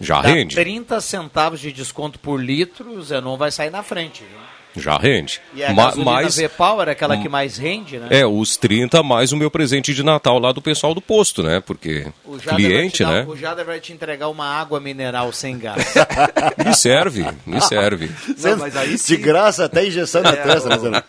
Já 0.00 0.20
dá 0.22 0.28
rende? 0.28 0.54
30 0.54 1.00
centavos 1.00 1.60
de 1.60 1.72
desconto 1.72 2.18
por 2.18 2.40
litro, 2.40 2.90
o 2.92 3.02
Zenon 3.02 3.36
vai 3.36 3.50
sair 3.50 3.70
na 3.70 3.82
frente. 3.82 4.22
Viu? 4.22 4.38
Já 4.76 4.96
rende. 4.98 5.40
E 5.54 5.62
a 5.62 5.72
Ma- 5.72 5.94
mas- 5.96 6.36
V-Power, 6.36 6.88
aquela 6.88 7.16
que 7.16 7.28
mais 7.28 7.56
rende, 7.56 7.98
né? 7.98 8.08
É, 8.10 8.26
os 8.26 8.56
30 8.56 9.02
mais 9.02 9.30
o 9.32 9.36
meu 9.36 9.50
presente 9.50 9.94
de 9.94 10.02
Natal 10.02 10.38
lá 10.38 10.50
do 10.52 10.60
pessoal 10.60 10.92
do 10.94 11.00
posto, 11.00 11.42
né? 11.42 11.60
Porque 11.64 12.06
O 12.24 12.38
Jader 12.38 12.44
vai 12.44 12.56
te 12.56 12.66
cliente, 12.66 13.04
dar- 13.04 13.10
né? 13.12 13.24
O 13.28 13.36
Jader 13.36 13.64
vai 13.64 13.80
te 13.80 13.92
entregar 13.92 14.28
uma 14.28 14.46
água 14.46 14.80
mineral 14.80 15.32
sem 15.32 15.58
gás. 15.58 15.94
Me 16.66 16.74
serve, 16.74 17.24
me 17.46 17.60
serve. 17.60 18.10
Não, 18.42 18.56
mas 18.56 18.76
aí 18.76 18.90
de 18.90 18.98
sim. 18.98 19.16
graça, 19.20 19.64
até 19.66 19.86
injeção 19.86 20.22
na 20.22 20.32
testa, 20.32 20.90
né? 20.90 21.02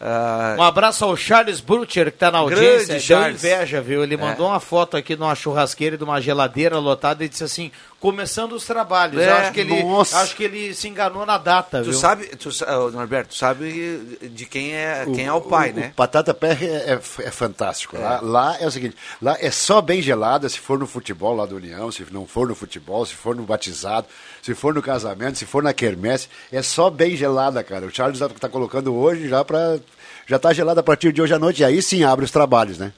Ah, 0.00 0.56
Um 0.58 0.62
abraço 0.62 1.04
ao 1.04 1.16
Charles 1.16 1.60
Butcher, 1.60 2.06
que 2.06 2.16
está 2.16 2.30
na 2.30 2.44
Grande 2.44 2.54
audiência. 2.66 2.94
Deu 2.94 3.00
Charles. 3.00 3.42
inveja, 3.42 3.80
viu? 3.80 4.02
Ele 4.02 4.16
mandou 4.16 4.48
uma 4.48 4.60
foto 4.60 4.96
aqui 4.96 5.16
de 5.16 5.22
uma 5.22 5.34
churrasqueira 5.34 5.94
e 5.94 5.98
de 5.98 6.04
uma 6.04 6.20
geladeira 6.20 6.78
lotada 6.78 7.24
e 7.24 7.28
disse 7.28 7.42
assim, 7.44 7.70
começando 8.04 8.52
os 8.52 8.66
trabalhos. 8.66 9.18
É, 9.18 9.30
Eu 9.30 9.34
acho 9.36 9.52
que, 9.52 9.60
ele, 9.60 9.82
nossa. 9.82 10.18
acho 10.18 10.36
que 10.36 10.44
ele 10.44 10.74
se 10.74 10.86
enganou 10.86 11.24
na 11.24 11.38
data, 11.38 11.78
tu 11.78 11.84
viu? 11.84 11.94
sabe, 11.94 12.26
tu, 12.36 12.50
Norberto, 12.92 13.30
tu 13.30 13.34
sabe 13.34 14.18
de 14.20 14.44
quem 14.44 14.74
é, 14.74 15.06
quem 15.06 15.24
é 15.24 15.32
o 15.32 15.40
pai, 15.40 15.72
né? 15.72 15.88
O 15.92 15.94
Patata 15.96 16.34
Pé 16.34 16.50
é, 16.60 16.92
é- 16.92 17.26
é 17.26 17.30
fantástico. 17.30 17.98
Lá, 17.98 18.20
lá 18.20 18.56
é 18.60 18.66
o 18.66 18.70
seguinte, 18.70 18.94
lá 19.22 19.38
é 19.40 19.50
só 19.50 19.80
bem 19.80 20.02
gelada 20.02 20.46
se 20.50 20.60
for 20.60 20.78
no 20.78 20.86
futebol 20.86 21.34
lá 21.34 21.46
do 21.46 21.56
União, 21.56 21.90
se 21.90 22.04
não 22.10 22.26
for 22.26 22.46
no 22.46 22.54
futebol, 22.54 23.06
se 23.06 23.14
for 23.14 23.34
no 23.34 23.44
batizado, 23.44 24.06
se 24.42 24.54
for 24.54 24.74
no 24.74 24.82
casamento, 24.82 25.38
se 25.38 25.46
for 25.46 25.62
na 25.62 25.72
quermesse, 25.72 26.28
é 26.52 26.60
só 26.60 26.90
bem 26.90 27.16
gelada, 27.16 27.64
cara. 27.64 27.86
O 27.86 27.90
Charles 27.90 28.20
está 28.20 28.28
tá 28.38 28.50
colocando 28.50 28.94
hoje 28.94 29.30
já 29.30 29.42
para 29.42 29.78
já 30.26 30.38
tá 30.38 30.52
gelada 30.52 30.80
a 30.80 30.84
partir 30.84 31.10
de 31.10 31.22
hoje 31.22 31.32
à 31.32 31.38
noite 31.38 31.62
e 31.62 31.64
aí 31.64 31.80
sim 31.80 32.04
abre 32.04 32.26
os 32.26 32.30
trabalhos, 32.30 32.76
né? 32.78 32.92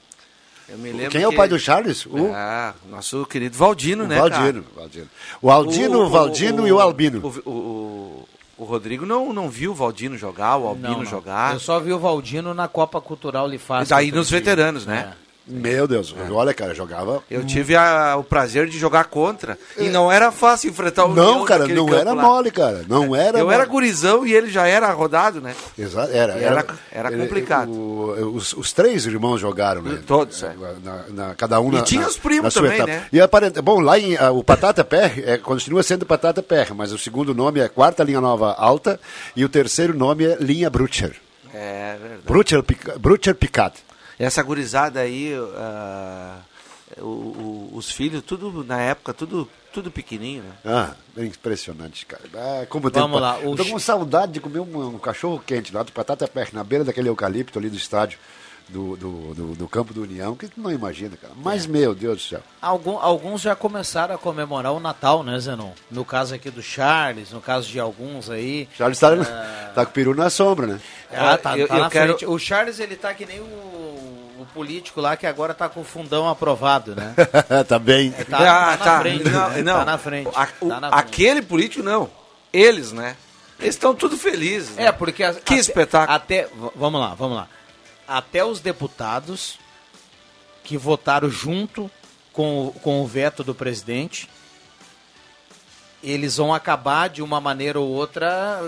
Eu 0.69 0.77
me 0.77 0.91
lembro 0.91 1.11
Quem 1.11 1.21
é 1.21 1.27
o 1.27 1.31
que- 1.31 1.37
pai 1.37 1.47
do 1.47 1.57
Charles? 1.57 2.05
O, 2.05 2.31
Ah, 2.33 2.73
nosso 2.89 3.25
querido 3.25 3.57
Valdino, 3.57 4.03
o 4.03 4.07
né, 4.07 4.19
Valdino, 4.19 4.65
Valdino. 4.75 5.07
O 5.41 5.49
Aldino, 5.51 5.99
o, 6.01 6.09
Valdino 6.09 6.67
e 6.67 6.71
o 6.71 6.79
Albino. 6.79 7.21
O, 7.45 7.49
o- 7.49 8.29
o 8.57 8.63
Rodrigo 8.65 9.05
não, 9.05 9.31
não 9.31 9.49
viu 9.49 9.71
o 9.71 9.75
Valdino 9.75 10.17
jogar, 10.17 10.57
o 10.57 10.67
Albino 10.67 10.89
Não, 10.89 10.97
não. 10.99 11.05
jogar. 11.05 11.53
Eu 11.53 11.59
só 11.59 11.79
vi 11.79 11.93
o 11.93 11.99
Valdino 11.99 12.53
na 12.53 12.67
Copa 12.67 12.99
Cultural 12.99 13.47
Lifácio. 13.47 13.89
Daí 13.89 14.07
outro 14.07 14.19
nos 14.19 14.27
dia. 14.29 14.39
veteranos, 14.39 14.85
né? 14.85 15.13
Meu 15.47 15.87
Deus, 15.87 16.13
olha, 16.31 16.53
cara, 16.53 16.73
jogava. 16.73 17.23
Eu 17.31 17.45
tive 17.45 17.75
a- 17.75 18.15
o 18.17 18.23
prazer 18.23 18.67
de 18.67 18.77
jogar 18.77 19.05
contra. 19.05 19.57
E 19.77 19.87
não 19.89 20.11
era 20.11 20.31
fácil 20.31 20.69
enfrentar 20.69 21.05
o 21.05 21.11
É. 21.13 21.15
Não, 21.15 21.45
cara, 21.45 21.67
não 21.67 21.93
era 21.93 22.11
lá. 22.13 22.21
mole, 22.21 22.51
cara. 22.51 22.83
Não 22.87 23.15
era 23.15 23.39
Eu 23.39 23.45
mole. 23.45 23.55
era 23.55 23.65
gurizão 23.65 24.25
e 24.25 24.33
ele 24.33 24.49
já 24.49 24.67
era 24.67 24.91
rodado, 24.91 25.39
né? 25.39 25.55
Exato, 25.77 26.11
era, 26.11 26.33
era- 26.33 26.65
era 26.91 27.11
ele- 27.11 27.21
complicado. 27.23 27.69
o- 27.71 28.35
os, 28.35 28.51
os 28.53 28.73
três 28.73 29.05
irmãos 29.05 29.37
jogaram, 29.39 29.81
né? 29.81 29.99
Todos, 30.05 30.43
é. 30.43 30.51
Na, 30.83 31.03
na- 31.27 31.35
cada 31.35 31.59
um 31.61 31.69
E 31.71 31.75
na, 31.75 31.81
tinha 31.83 32.05
os 32.05 32.17
primos 32.17 32.53
também, 32.53 32.73
etapa. 32.73 32.87
né? 32.91 33.05
E 33.13 33.21
aparente, 33.21 33.61
bom, 33.61 33.79
lá 33.79 33.97
em, 33.97 34.15
o 34.33 34.43
Patata 34.43 34.83
Pé 34.83 35.13
é, 35.25 35.37
continua 35.37 35.81
sendo 35.81 36.05
Patata 36.05 36.43
Pé, 36.43 36.67
mas 36.75 36.91
o 36.91 36.97
segundo 36.97 37.33
nome 37.33 37.59
é 37.61 37.69
Quarta 37.69 38.03
Linha 38.03 38.19
Nova 38.19 38.53
Alta 38.57 38.99
e 39.35 39.45
o 39.45 39.49
terceiro 39.49 39.97
nome 39.97 40.25
é 40.25 40.35
Linha 40.41 40.69
Brucher. 40.69 41.15
É 41.53 41.95
verdade. 41.99 42.21
Brucher, 42.25 42.61
Pic- 42.63 42.97
Brucher 42.99 43.33
Picat. 43.33 43.73
Essa 44.19 44.41
gurizada 44.41 44.99
aí, 45.01 45.33
ah, 45.55 46.37
o- 46.99 47.03
o- 47.03 47.69
os 47.73 47.91
filhos, 47.91 48.23
tudo 48.23 48.63
na 48.63 48.79
época, 48.81 49.13
tudo, 49.13 49.47
tudo 49.73 49.91
pequenininho, 49.91 50.43
né? 50.43 50.51
Ah, 50.65 50.93
é 51.17 51.25
impressionante, 51.25 52.05
cara. 52.05 52.23
Ah, 52.33 52.65
como 52.67 52.89
tem 52.89 53.01
Vamos 53.01 53.19
pa- 53.19 53.33
lá, 53.33 53.39
o 53.39 53.51
Eu 53.51 53.55
tô 53.55 53.65
com 53.65 53.77
saudade 53.79 54.31
de 54.33 54.39
comer 54.39 54.59
um, 54.59 54.87
um 54.95 54.99
cachorro 54.99 55.41
quente 55.45 55.73
lá 55.73 55.83
do 55.83 55.91
Patata 55.91 56.27
Pé, 56.27 56.47
na 56.53 56.63
beira 56.63 56.83
daquele 56.83 57.09
eucalipto 57.09 57.59
ali 57.59 57.69
do 57.69 57.77
estádio. 57.77 58.17
Do, 58.69 58.97
do, 58.97 59.33
do, 59.33 59.55
do 59.55 59.65
campo 59.69 59.93
do 59.93 60.01
União, 60.03 60.35
que 60.35 60.49
tu 60.49 60.59
não 60.59 60.69
imagina, 60.69 61.15
cara. 61.15 61.31
Mas, 61.37 61.65
meu 61.65 61.95
Deus 61.95 62.17
do 62.17 62.21
céu. 62.27 62.41
Algum- 62.61 62.97
alguns 62.99 63.39
já 63.41 63.55
começaram 63.55 64.13
a 64.13 64.17
comemorar 64.17 64.73
o 64.73 64.79
Natal, 64.81 65.23
né, 65.23 65.39
Zenon? 65.39 65.71
No 65.89 66.03
caso 66.03 66.35
aqui 66.35 66.49
do 66.51 66.61
Charles, 66.61 67.31
no 67.31 67.39
caso 67.39 67.65
de 67.69 67.79
alguns 67.79 68.29
aí. 68.29 68.67
Charles 68.77 68.99
tá, 68.99 69.15
tá 69.73 69.85
com 69.85 69.91
o 69.91 69.93
peru 69.93 70.13
na 70.13 70.29
sombra, 70.29 70.67
né? 70.67 70.81
Ah, 71.09 71.37
tá, 71.37 71.57
Eu- 71.57 71.65
tá 71.65 71.77
eu 71.77 71.83
na 71.83 71.89
quero- 71.89 72.07
frente. 72.17 72.25
O 72.25 72.37
Charles, 72.37 72.77
ele 72.81 72.97
tá 72.97 73.13
que 73.13 73.25
nem 73.25 73.39
o 73.39 73.45
político 74.47 74.99
lá 75.01 75.15
que 75.17 75.25
agora 75.27 75.53
tá 75.53 75.69
com 75.69 75.81
o 75.81 75.83
fundão 75.83 76.27
aprovado, 76.27 76.95
né? 76.95 77.13
tá 77.67 77.77
bem. 77.77 78.11
Tá, 78.11 78.23
tá 78.37 78.73
Ah, 78.73 78.77
na 78.77 78.99
frente. 79.01 79.23
Não, 79.29 79.49
né? 79.49 79.61
não. 79.63 79.77
Tá 79.79 79.85
na 79.85 79.97
frente. 79.97 80.29
A- 80.35 80.47
o- 80.61 80.69
Tá 80.69 80.79
na 80.79 80.89
frente. 80.91 80.99
Aquele 81.03 81.41
político 81.41 81.83
não. 81.83 82.09
Eles, 82.51 82.91
né? 82.91 83.15
Eles 83.59 83.75
estão 83.75 83.93
tudo 83.95 84.17
felizes. 84.17 84.75
né? 84.75 84.85
É, 84.85 84.91
porque... 84.91 85.23
a- 85.23 85.33
Que 85.33 85.53
até- 85.53 85.55
espetáculo. 85.55 86.15
Até, 86.15 86.47
vamos 86.75 86.99
lá, 87.01 87.13
vamos 87.13 87.37
lá. 87.37 87.47
Até 88.07 88.43
os 88.45 88.59
deputados 88.59 89.59
que 90.63 90.77
votaram 90.77 91.29
junto 91.29 91.89
com, 92.33 92.73
com 92.81 93.01
o 93.01 93.07
veto 93.07 93.43
do 93.43 93.55
presidente, 93.55 94.29
eles 96.03 96.37
vão 96.37 96.53
acabar 96.53 97.09
de 97.09 97.21
uma 97.21 97.41
maneira 97.41 97.79
ou 97.79 97.87
outra 97.87 98.61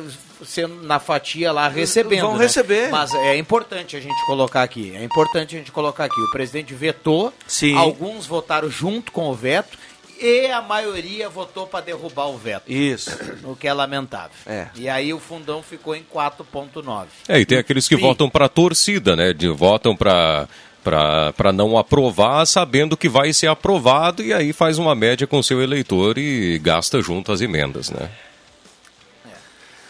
sendo 0.45 0.83
na 0.83 1.00
fatia 1.00 1.51
lá 1.51 1.67
recebendo. 1.67 2.21
Vão 2.21 2.38
né? 2.38 2.43
receber. 2.43 2.89
Mas 2.89 3.13
é 3.13 3.38
importante 3.38 3.95
a 3.95 4.00
gente 4.00 4.25
colocar 4.25 4.63
aqui. 4.63 4.95
É 4.95 5.03
importante 5.03 5.55
a 5.55 5.59
gente 5.59 5.71
colocar 5.71 6.05
aqui. 6.05 6.19
O 6.19 6.31
presidente 6.31 6.74
vetou, 6.74 7.33
Sim. 7.48 7.75
alguns 7.75 8.25
votaram 8.25 8.69
junto 8.69 9.12
com 9.12 9.29
o 9.29 9.33
veto 9.33 9.77
e 10.19 10.48
a 10.48 10.62
maioria 10.62 11.29
votou 11.29 11.65
para 11.65 11.86
derrubar 11.86 12.27
o 12.27 12.38
veto. 12.38 12.71
Isso. 12.71 13.09
O 13.43 13.55
que 13.55 13.67
é 13.67 13.74
lamentável. 13.74 14.31
É. 14.45 14.67
E 14.75 14.88
aí 14.88 15.13
o 15.13 15.19
fundão 15.19 15.63
ficou 15.63 15.95
em 15.95 16.03
4,9. 16.03 17.07
É, 17.27 17.39
e 17.39 17.45
tem 17.45 17.57
aqueles 17.57 17.88
que 17.88 17.95
Sim. 17.95 18.01
votam 18.01 18.29
para 18.29 18.48
torcida, 18.48 19.15
né? 19.15 19.33
De, 19.33 19.48
votam 19.48 19.95
para 19.95 20.48
para 21.36 21.51
não 21.53 21.77
aprovar, 21.77 22.46
sabendo 22.46 22.98
que 22.98 23.10
vai 23.10 23.34
ser 23.34 23.48
aprovado, 23.48 24.24
e 24.24 24.34
aí 24.34 24.53
faz 24.53 24.77
uma 24.77 24.96
média 24.96 25.27
com 25.27 25.41
seu 25.43 25.62
eleitor 25.62 26.17
e 26.17 26.60
gasta 26.60 27.01
junto 27.01 27.31
as 27.31 27.41
emendas, 27.41 27.89
né? 27.89 28.10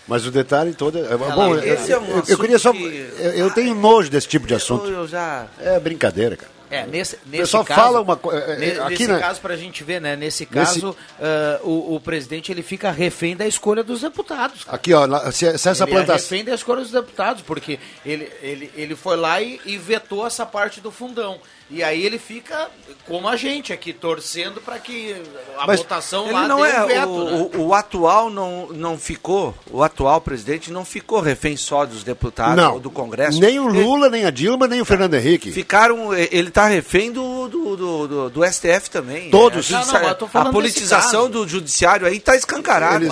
Mas 0.07 0.25
o 0.25 0.31
detalhe 0.31 0.73
todo. 0.73 0.97
É, 0.97 1.15
bom, 1.15 1.55
eu, 1.55 1.73
é 1.75 1.99
um 1.99 2.23
eu, 2.27 2.37
queria 2.39 2.57
só. 2.57 2.73
Que... 2.73 2.83
Eu, 3.19 3.31
eu, 3.31 3.51
tenho 3.51 3.75
nojo 3.75 4.09
desse 4.09 4.27
tipo 4.27 4.47
de 4.47 4.55
assunto. 4.55 4.87
Eu, 4.87 5.07
já... 5.07 5.45
É 5.59 5.79
brincadeira, 5.79 6.35
cara. 6.35 6.51
É, 6.69 6.85
nesse, 6.85 7.17
nesse 7.25 7.37
o 7.37 7.45
pessoal 7.45 7.65
caso, 7.65 7.81
fala 7.81 8.01
uma 8.01 8.15
coisa. 8.15 8.39
É, 8.39 8.69
é, 8.69 8.79
aqui, 8.79 8.89
nesse 8.89 9.07
né? 9.07 9.19
caso, 9.19 9.41
para 9.41 9.53
a 9.53 9.57
gente 9.57 9.83
ver, 9.83 9.99
né? 9.99 10.15
Nesse 10.15 10.45
caso, 10.45 10.73
nesse... 10.73 10.85
Uh, 10.85 11.67
o, 11.67 11.95
o, 11.95 11.99
presidente 11.99 12.51
ele 12.51 12.61
fica 12.61 12.91
refém 12.91 13.35
da 13.35 13.47
escolha 13.47 13.83
dos 13.83 14.01
deputados. 14.01 14.63
Cara. 14.63 14.75
Aqui, 14.75 14.93
ó, 14.93 15.07
se, 15.31 15.57
se 15.57 15.69
essa 15.69 15.83
ele 15.83 15.91
plantação. 15.91 16.15
É 16.15 16.17
refém 16.17 16.45
da 16.45 16.53
escolha 16.53 16.81
dos 16.81 16.91
deputados, 16.91 17.41
porque 17.41 17.79
ele, 18.05 18.31
ele, 18.41 18.71
ele 18.75 18.95
foi 18.95 19.17
lá 19.17 19.41
e, 19.41 19.59
e 19.65 19.77
vetou 19.77 20.27
essa 20.27 20.45
parte 20.45 20.79
do 20.79 20.91
fundão. 20.91 21.39
E 21.69 21.83
aí 21.83 22.03
ele 22.03 22.17
fica 22.17 22.67
como 23.05 23.27
a 23.27 23.35
gente 23.35 23.73
aqui, 23.73 23.93
torcendo 23.93 24.61
para 24.61 24.79
que 24.79 25.15
a 25.57 25.67
Mas 25.67 25.79
votação 25.79 26.25
ele 26.25 26.33
lá 26.33 26.47
não 26.47 26.63
é, 26.63 26.85
veto, 26.85 27.07
o, 27.07 27.25
né? 27.25 27.49
o, 27.55 27.61
o, 27.67 27.73
atual 27.73 28.29
não, 28.29 28.67
não 28.67 28.97
ficou, 28.97 29.53
o 29.71 29.83
atual 29.83 30.21
presidente 30.21 30.71
não 30.71 30.85
ficou 30.85 31.19
refém 31.19 31.57
só 31.57 31.85
dos 31.85 32.03
deputados 32.03 32.55
não, 32.55 32.73
ou 32.73 32.79
do 32.79 32.89
Congresso. 32.89 33.39
Nem 33.39 33.59
o 33.59 33.67
Lula, 33.67 34.07
ele, 34.07 34.17
nem 34.17 34.25
a 34.25 34.31
Dilma, 34.31 34.67
nem 34.67 34.81
o 34.81 34.85
Fernando 34.85 35.13
Henrique. 35.15 35.51
Ficaram, 35.51 36.13
ele 36.13 36.49
está 36.49 36.67
refém 36.67 37.11
do, 37.11 37.47
do, 37.47 37.75
do, 37.75 38.07
do, 38.07 38.29
do 38.29 38.45
STF 38.45 38.89
também. 38.89 39.29
Todos. 39.29 39.71
É, 39.71 39.75
a, 39.75 39.85
não, 39.85 40.27
não, 40.33 40.41
a 40.41 40.51
politização 40.51 41.29
do 41.29 41.47
judiciário 41.47 42.05
aí 42.07 42.17
está 42.17 42.35
escancarada. 42.35 43.05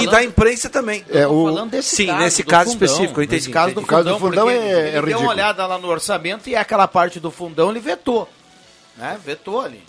e 0.00 0.06
da 0.06 0.22
imprensa 0.22 0.68
também. 0.68 1.04
É, 1.10 1.26
o... 1.26 1.44
falando 1.44 1.70
desse 1.70 1.96
Sim, 1.96 2.06
caso 2.06 2.18
nesse 2.18 2.42
caso 2.42 2.72
fundão, 2.72 2.86
específico, 2.86 3.22
entendi. 3.22 3.42
Nesse 3.42 3.50
caso 3.50 3.74
do 3.74 3.80
fundão, 3.82 3.96
caso 3.96 4.08
do 4.08 4.18
fundão 4.18 4.50
é, 4.50 4.56
é 4.56 4.84
ridículo. 4.86 5.06
Deu 5.06 5.18
uma 5.20 5.30
olhada 5.30 5.66
lá 5.66 5.78
no 5.78 5.88
orçamento 5.88 6.48
e 6.48 6.56
aquela 6.56 6.86
parte 6.88 7.18
do 7.18 7.30
fundão 7.30 7.70
ele 7.70 7.80
vetou 7.80 8.03
vetou. 8.04 8.28
Né? 8.96 9.18
Vetou 9.24 9.60
ali. 9.60 9.82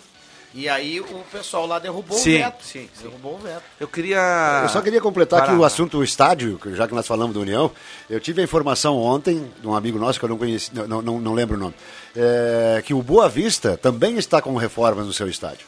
E 0.54 0.70
aí 0.70 1.02
o 1.02 1.06
pessoal 1.30 1.68
lá 1.68 1.80
derrubou 1.80 2.18
sim, 2.18 2.36
o 2.36 2.38
veto. 2.38 2.64
Sim, 2.64 2.90
sim. 2.94 3.04
Derrubou 3.04 3.36
o 3.36 3.38
veto. 3.38 3.64
Eu 3.78 3.90
queria. 3.90 4.62
Eu 4.64 4.70
só 4.70 4.82
queria 4.82 5.02
completar 5.02 5.44
aqui 5.44 5.52
o 5.52 5.66
assunto 5.66 5.98
o 5.98 6.04
estádio, 6.04 6.58
já 6.74 6.88
que 6.88 6.96
nós 6.96 7.06
falamos 7.06 7.34
do 7.34 7.42
União. 7.42 7.70
Eu 8.10 8.22
tive 8.22 8.40
a 8.40 8.44
informação 8.44 8.98
ontem 8.98 9.52
de 9.60 9.68
um 9.68 9.76
amigo 9.76 10.00
nosso 10.00 10.18
que 10.18 10.24
eu 10.24 10.30
não 10.30 10.38
conheci, 10.38 10.72
não, 10.74 11.02
não, 11.02 11.20
não 11.20 11.34
lembro 11.34 11.58
o 11.58 11.60
nome, 11.60 11.74
é, 12.16 12.82
que 12.86 12.94
o 12.94 13.04
Boa 13.04 13.28
Vista 13.28 13.76
também 13.76 14.18
está 14.18 14.42
com 14.42 14.56
reformas 14.56 15.06
no 15.06 15.12
seu 15.12 15.28
estádio. 15.28 15.68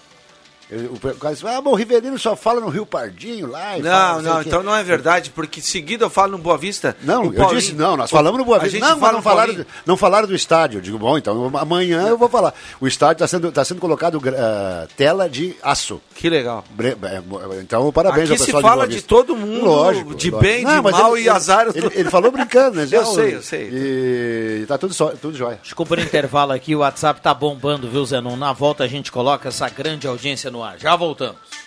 O 0.70 1.00
cara 1.16 1.34
diz, 1.34 1.46
ah, 1.46 1.62
bom, 1.62 1.72
o 1.72 1.76
Riverino 1.76 2.20
só 2.20 2.36
fala 2.36 2.60
no 2.60 2.68
Rio 2.68 2.86
Pardinho 2.86 3.48
lá. 3.48 3.78
não, 3.78 3.84
fala, 3.84 4.22
não, 4.22 4.42
então 4.42 4.64
não 4.64 4.76
é 4.76 4.84
verdade, 4.84 5.30
porque 5.30 5.62
seguido 5.62 6.04
eu 6.04 6.10
falo 6.10 6.34
no 6.34 6.38
Boa 6.38 6.58
Vista. 6.58 6.96
Não, 7.04 7.24
eu 7.24 7.32
Paulinho, 7.32 7.62
disse, 7.62 7.74
não, 7.74 7.96
nós 7.96 8.12
falamos 8.12 8.38
no 8.38 8.44
Boa 8.44 8.60
Vista. 8.60 8.78
Não, 8.78 8.98
mas 8.98 9.14
não 9.14 9.22
falaram, 9.22 9.66
não 9.86 9.96
falaram 9.96 10.28
do 10.28 10.36
estádio. 10.36 10.80
Eu 10.80 10.82
digo, 10.82 11.00
bom, 11.00 11.18
então 11.18 11.50
amanhã 11.56 12.08
eu 12.08 12.18
vou 12.18 12.28
falar. 12.28 12.54
O 12.82 12.88
estádio 12.88 13.24
está 13.24 13.28
sendo, 13.28 13.52
tá 13.52 13.64
sendo 13.64 13.80
colocado 13.80 14.16
uh, 14.16 14.88
tela 14.98 15.30
de 15.30 15.56
aço. 15.64 16.02
Que 16.14 16.30
legal. 16.30 16.66
É, 17.04 17.22
então, 17.62 17.92
parabéns 17.94 18.30
Aqui 18.30 18.42
ao 18.42 18.46
pessoal 18.46 18.62
se 18.62 18.68
fala 18.68 18.88
de, 18.88 18.96
de 18.98 19.02
todo 19.04 19.36
mundo, 19.38 19.66
lógico, 19.66 20.16
de 20.16 20.32
lógico. 20.32 20.40
bem, 20.40 20.64
não, 20.66 20.82
de 20.82 20.92
mal 20.92 21.16
ele, 21.16 21.28
e 21.28 21.30
azar. 21.30 21.68
Ele, 21.74 21.92
ele, 21.94 22.10
falou 22.10 22.32
brincando, 22.32 22.78
né? 22.78 22.88
eu 22.92 23.06
sei, 23.06 23.36
eu 23.36 23.42
sei. 23.42 23.70
E 23.72 24.66
tá 24.68 24.78
tudo, 24.78 24.94
só, 24.94 25.10
tudo 25.10 25.38
jóia. 25.38 25.60
Desculpa 25.64 25.96
o 25.96 26.00
intervalo 26.00 26.52
aqui, 26.52 26.76
o 26.76 26.80
WhatsApp 26.80 27.22
tá 27.22 27.34
bombando, 27.34 27.90
viu, 27.90 28.04
Zenon? 28.06 28.36
Na 28.36 28.52
volta 28.52 28.84
a 28.84 28.88
gente 28.88 29.12
coloca 29.12 29.48
essa 29.48 29.70
grande 29.70 30.08
audiência 30.08 30.52
no 30.52 30.57
ar. 30.64 30.78
Já 30.80 30.96
voltamos. 30.96 31.67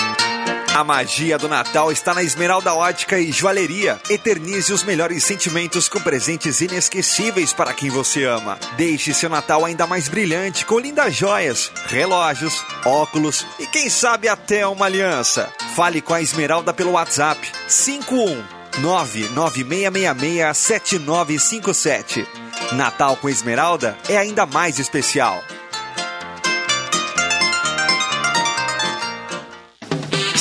A 0.73 0.85
magia 0.85 1.37
do 1.37 1.49
Natal 1.49 1.91
está 1.91 2.13
na 2.13 2.23
Esmeralda 2.23 2.73
Ótica 2.73 3.19
e 3.19 3.29
Joalheria. 3.29 3.99
Eternize 4.09 4.71
os 4.71 4.83
melhores 4.83 5.21
sentimentos 5.21 5.89
com 5.89 5.99
presentes 5.99 6.61
inesquecíveis 6.61 7.51
para 7.51 7.73
quem 7.73 7.89
você 7.89 8.23
ama. 8.23 8.57
Deixe 8.77 9.13
seu 9.13 9.29
Natal 9.29 9.65
ainda 9.65 9.85
mais 9.85 10.07
brilhante 10.07 10.65
com 10.65 10.79
lindas 10.79 11.13
joias, 11.13 11.69
relógios, 11.87 12.63
óculos 12.85 13.45
e 13.59 13.67
quem 13.67 13.89
sabe 13.89 14.29
até 14.29 14.65
uma 14.65 14.85
aliança. 14.85 15.51
Fale 15.75 15.99
com 15.99 16.13
a 16.13 16.21
Esmeralda 16.21 16.73
pelo 16.73 16.91
WhatsApp 16.91 17.45
51 17.67 18.41
7957. 20.53 22.25
Natal 22.71 23.17
com 23.17 23.27
Esmeralda 23.27 23.97
é 24.07 24.17
ainda 24.17 24.45
mais 24.45 24.79
especial. 24.79 25.43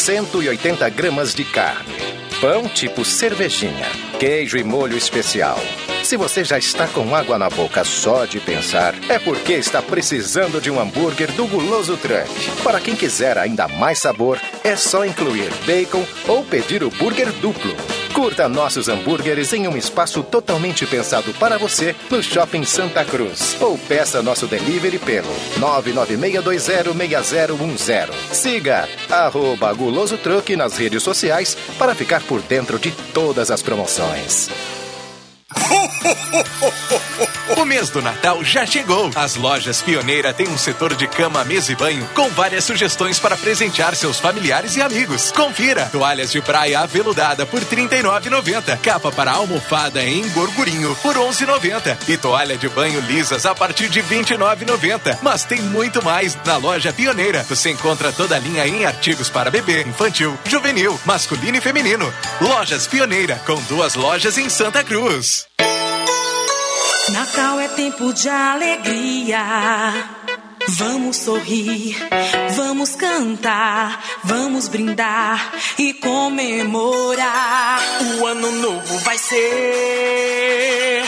180 0.00 0.88
gramas 0.88 1.34
de 1.34 1.44
carne, 1.44 1.94
pão 2.40 2.66
tipo 2.66 3.04
cervejinha, 3.04 3.86
queijo 4.18 4.56
e 4.56 4.64
molho 4.64 4.96
especial. 4.96 5.58
Se 6.02 6.16
você 6.16 6.42
já 6.42 6.56
está 6.56 6.88
com 6.88 7.14
água 7.14 7.38
na 7.38 7.50
boca 7.50 7.84
só 7.84 8.24
de 8.24 8.40
pensar, 8.40 8.94
é 9.10 9.18
porque 9.18 9.52
está 9.52 9.82
precisando 9.82 10.58
de 10.58 10.70
um 10.70 10.80
hambúrguer 10.80 11.30
do 11.32 11.46
Guloso 11.46 11.98
Truck. 11.98 12.30
Para 12.64 12.80
quem 12.80 12.96
quiser 12.96 13.36
ainda 13.36 13.68
mais 13.68 13.98
sabor, 13.98 14.40
é 14.64 14.74
só 14.74 15.04
incluir 15.04 15.52
bacon 15.66 16.02
ou 16.26 16.42
pedir 16.44 16.82
o 16.82 16.90
burger 16.90 17.30
duplo. 17.32 17.76
Curta 18.14 18.48
nossos 18.48 18.88
hambúrgueres 18.88 19.52
em 19.52 19.68
um 19.68 19.76
espaço 19.76 20.22
totalmente 20.22 20.86
pensado 20.86 21.34
para 21.34 21.58
você 21.58 21.94
no 22.10 22.22
Shopping 22.22 22.64
Santa 22.64 23.04
Cruz. 23.04 23.58
Ou 23.60 23.76
peça 23.78 24.22
nosso 24.22 24.46
delivery 24.46 24.98
pelo 24.98 25.28
996206010. 25.58 28.08
Siga 28.32 28.88
arroba 29.08 29.72
Guloso 29.72 30.18
nas 30.56 30.76
redes 30.76 31.02
sociais 31.02 31.56
para 31.78 31.94
ficar 31.94 32.22
por 32.22 32.42
dentro 32.42 32.78
de 32.78 32.90
todas 33.12 33.50
as 33.50 33.62
promoções. 33.62 34.50
O 37.56 37.64
mês 37.64 37.90
do 37.90 38.00
Natal 38.00 38.44
já 38.44 38.64
chegou. 38.64 39.10
As 39.14 39.34
lojas 39.34 39.82
Pioneira 39.82 40.32
têm 40.32 40.48
um 40.48 40.56
setor 40.56 40.94
de 40.94 41.08
cama, 41.08 41.44
mesa 41.44 41.72
e 41.72 41.74
banho 41.74 42.08
com 42.14 42.28
várias 42.30 42.64
sugestões 42.64 43.18
para 43.18 43.36
presentear 43.36 43.96
seus 43.96 44.20
familiares 44.20 44.76
e 44.76 44.82
amigos. 44.82 45.32
Confira: 45.32 45.86
toalhas 45.86 46.30
de 46.30 46.40
praia 46.40 46.80
aveludada 46.80 47.44
por 47.44 47.60
R$ 47.60 47.66
39,90, 47.66 48.78
capa 48.78 49.10
para 49.10 49.32
almofada 49.32 50.02
em 50.02 50.28
gorgurinho 50.30 50.94
por 51.02 51.16
R$ 51.16 51.22
11,90 51.22 52.08
e 52.08 52.16
toalha 52.16 52.56
de 52.56 52.68
banho 52.68 53.00
lisas 53.00 53.44
a 53.44 53.54
partir 53.54 53.88
de 53.88 54.00
R$ 54.00 54.22
29,90. 54.22 55.18
Mas 55.20 55.42
tem 55.42 55.60
muito 55.60 56.04
mais 56.04 56.38
na 56.44 56.56
loja 56.56 56.92
Pioneira. 56.92 57.44
Você 57.48 57.70
encontra 57.70 58.12
toda 58.12 58.36
a 58.36 58.38
linha 58.38 58.66
em 58.66 58.84
artigos 58.84 59.28
para 59.28 59.50
bebê, 59.50 59.82
infantil, 59.82 60.38
juvenil, 60.44 60.98
masculino 61.04 61.58
e 61.58 61.60
feminino. 61.60 62.12
Lojas 62.40 62.86
Pioneira, 62.86 63.40
com 63.44 63.60
duas 63.62 63.96
lojas 63.96 64.38
em 64.38 64.48
Santa 64.48 64.84
Cruz. 64.84 65.49
Natal 67.12 67.58
é 67.58 67.68
tempo 67.68 68.12
de 68.12 68.28
alegria. 68.28 69.42
Vamos 70.68 71.16
sorrir, 71.16 71.96
vamos 72.54 72.94
cantar, 72.94 74.00
vamos 74.22 74.68
brindar 74.68 75.52
e 75.76 75.92
comemorar. 75.94 77.80
O 78.18 78.26
ano 78.26 78.52
novo 78.52 78.98
vai 78.98 79.18
ser 79.18 81.02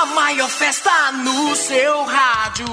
a 0.00 0.06
maior 0.06 0.48
festa 0.48 1.12
no 1.12 1.56
seu 1.56 2.04
rádio. 2.04 2.66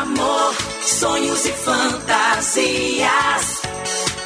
Amor, 0.00 0.54
sonhos 0.82 1.46
e 1.46 1.52
fantasias. 1.52 3.02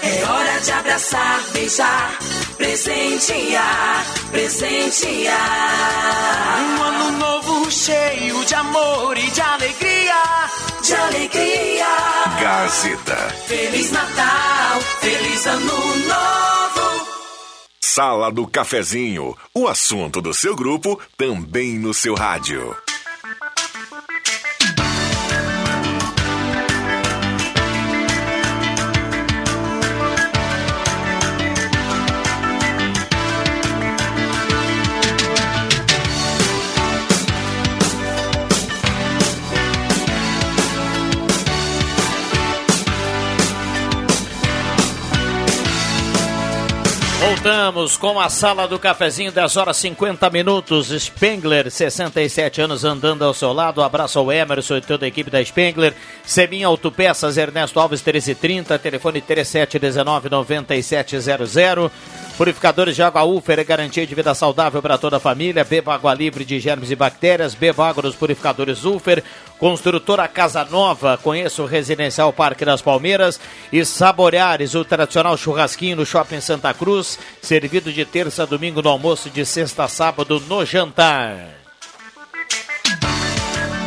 É 0.03 0.25
hora 0.25 0.61
de 0.61 0.73
abraçar, 0.73 1.41
beijar 1.53 2.19
Presentear, 2.57 4.07
presentear. 4.31 5.37
Um 6.59 6.83
ano 6.83 7.19
novo 7.19 7.71
cheio 7.71 8.45
de 8.45 8.55
amor 8.55 9.17
e 9.19 9.31
de 9.31 9.41
alegria, 9.41 10.23
de 10.83 10.95
alegria. 10.95 11.87
Gazeta. 12.41 13.17
Feliz 13.47 13.91
Natal, 13.93 14.81
feliz 15.01 15.47
Ano 15.47 15.97
Novo. 15.97 17.07
Sala 17.81 18.31
do 18.31 18.47
Cafezinho. 18.47 19.37
O 19.55 19.69
assunto 19.69 20.21
do 20.23 20.33
seu 20.33 20.57
grupo 20.57 21.01
também 21.17 21.79
no 21.79 21.93
seu 21.93 22.15
rádio. 22.15 22.75
Voltamos 47.27 47.97
com 47.97 48.21
a 48.21 48.29
sala 48.29 48.69
do 48.69 48.79
cafezinho, 48.79 49.33
10 49.33 49.57
horas 49.57 49.77
50 49.79 50.31
minutos. 50.31 50.91
Spengler, 50.91 51.69
67 51.69 52.61
anos, 52.61 52.85
andando 52.85 53.25
ao 53.25 53.35
seu 53.35 53.53
lado. 53.53 53.83
Abraço 53.83 54.21
ao 54.21 54.31
Emerson 54.31 54.77
e 54.77 54.81
toda 54.81 55.07
a 55.07 55.09
equipe 55.09 55.29
da 55.29 55.45
Spengler. 55.45 55.93
Seminha 56.25 56.69
Autopeças, 56.69 57.37
Ernesto 57.37 57.81
Alves, 57.81 58.01
1330, 58.01 58.79
telefone 58.79 59.21
3719-9700. 59.21 61.91
Purificadores 62.37 62.95
de 62.95 63.03
água 63.03 63.25
Ufer 63.25 63.59
é 63.59 63.65
garantia 63.65 64.07
de 64.07 64.15
vida 64.15 64.35
saudável 64.35 64.83
para 64.83 64.99
toda 64.99 65.17
a 65.17 65.21
família. 65.21 65.65
Beba 65.65 65.95
água 65.95 66.13
livre 66.13 66.45
de 66.45 66.61
germes 66.61 66.91
e 66.91 66.95
bactérias. 66.95 67.55
Beba 67.55 67.89
água 67.89 68.03
dos 68.03 68.15
purificadores 68.15 68.85
Ufer. 68.85 69.25
Construtora 69.59 70.29
Casa 70.29 70.63
Nova. 70.67 71.17
Conheça 71.17 71.63
o 71.63 71.67
Residencial 71.67 72.31
Parque 72.35 72.63
das 72.63 72.83
Palmeiras. 72.83 73.41
E 73.73 73.83
Saboreares, 73.87 74.75
o 74.75 74.85
tradicional 74.85 75.35
churrasquinho 75.39 75.97
no 75.97 76.05
Shopping 76.05 76.43
Santa 76.43 76.75
Cruz. 76.75 77.19
Servido 77.41 77.91
de 77.91 78.05
terça 78.05 78.43
a 78.43 78.47
domingo 78.47 78.83
no 78.83 78.91
almoço, 78.91 79.31
de 79.31 79.47
sexta 79.47 79.85
a 79.85 79.89
sábado 79.89 80.39
no 80.47 80.63
jantar. 80.63 81.57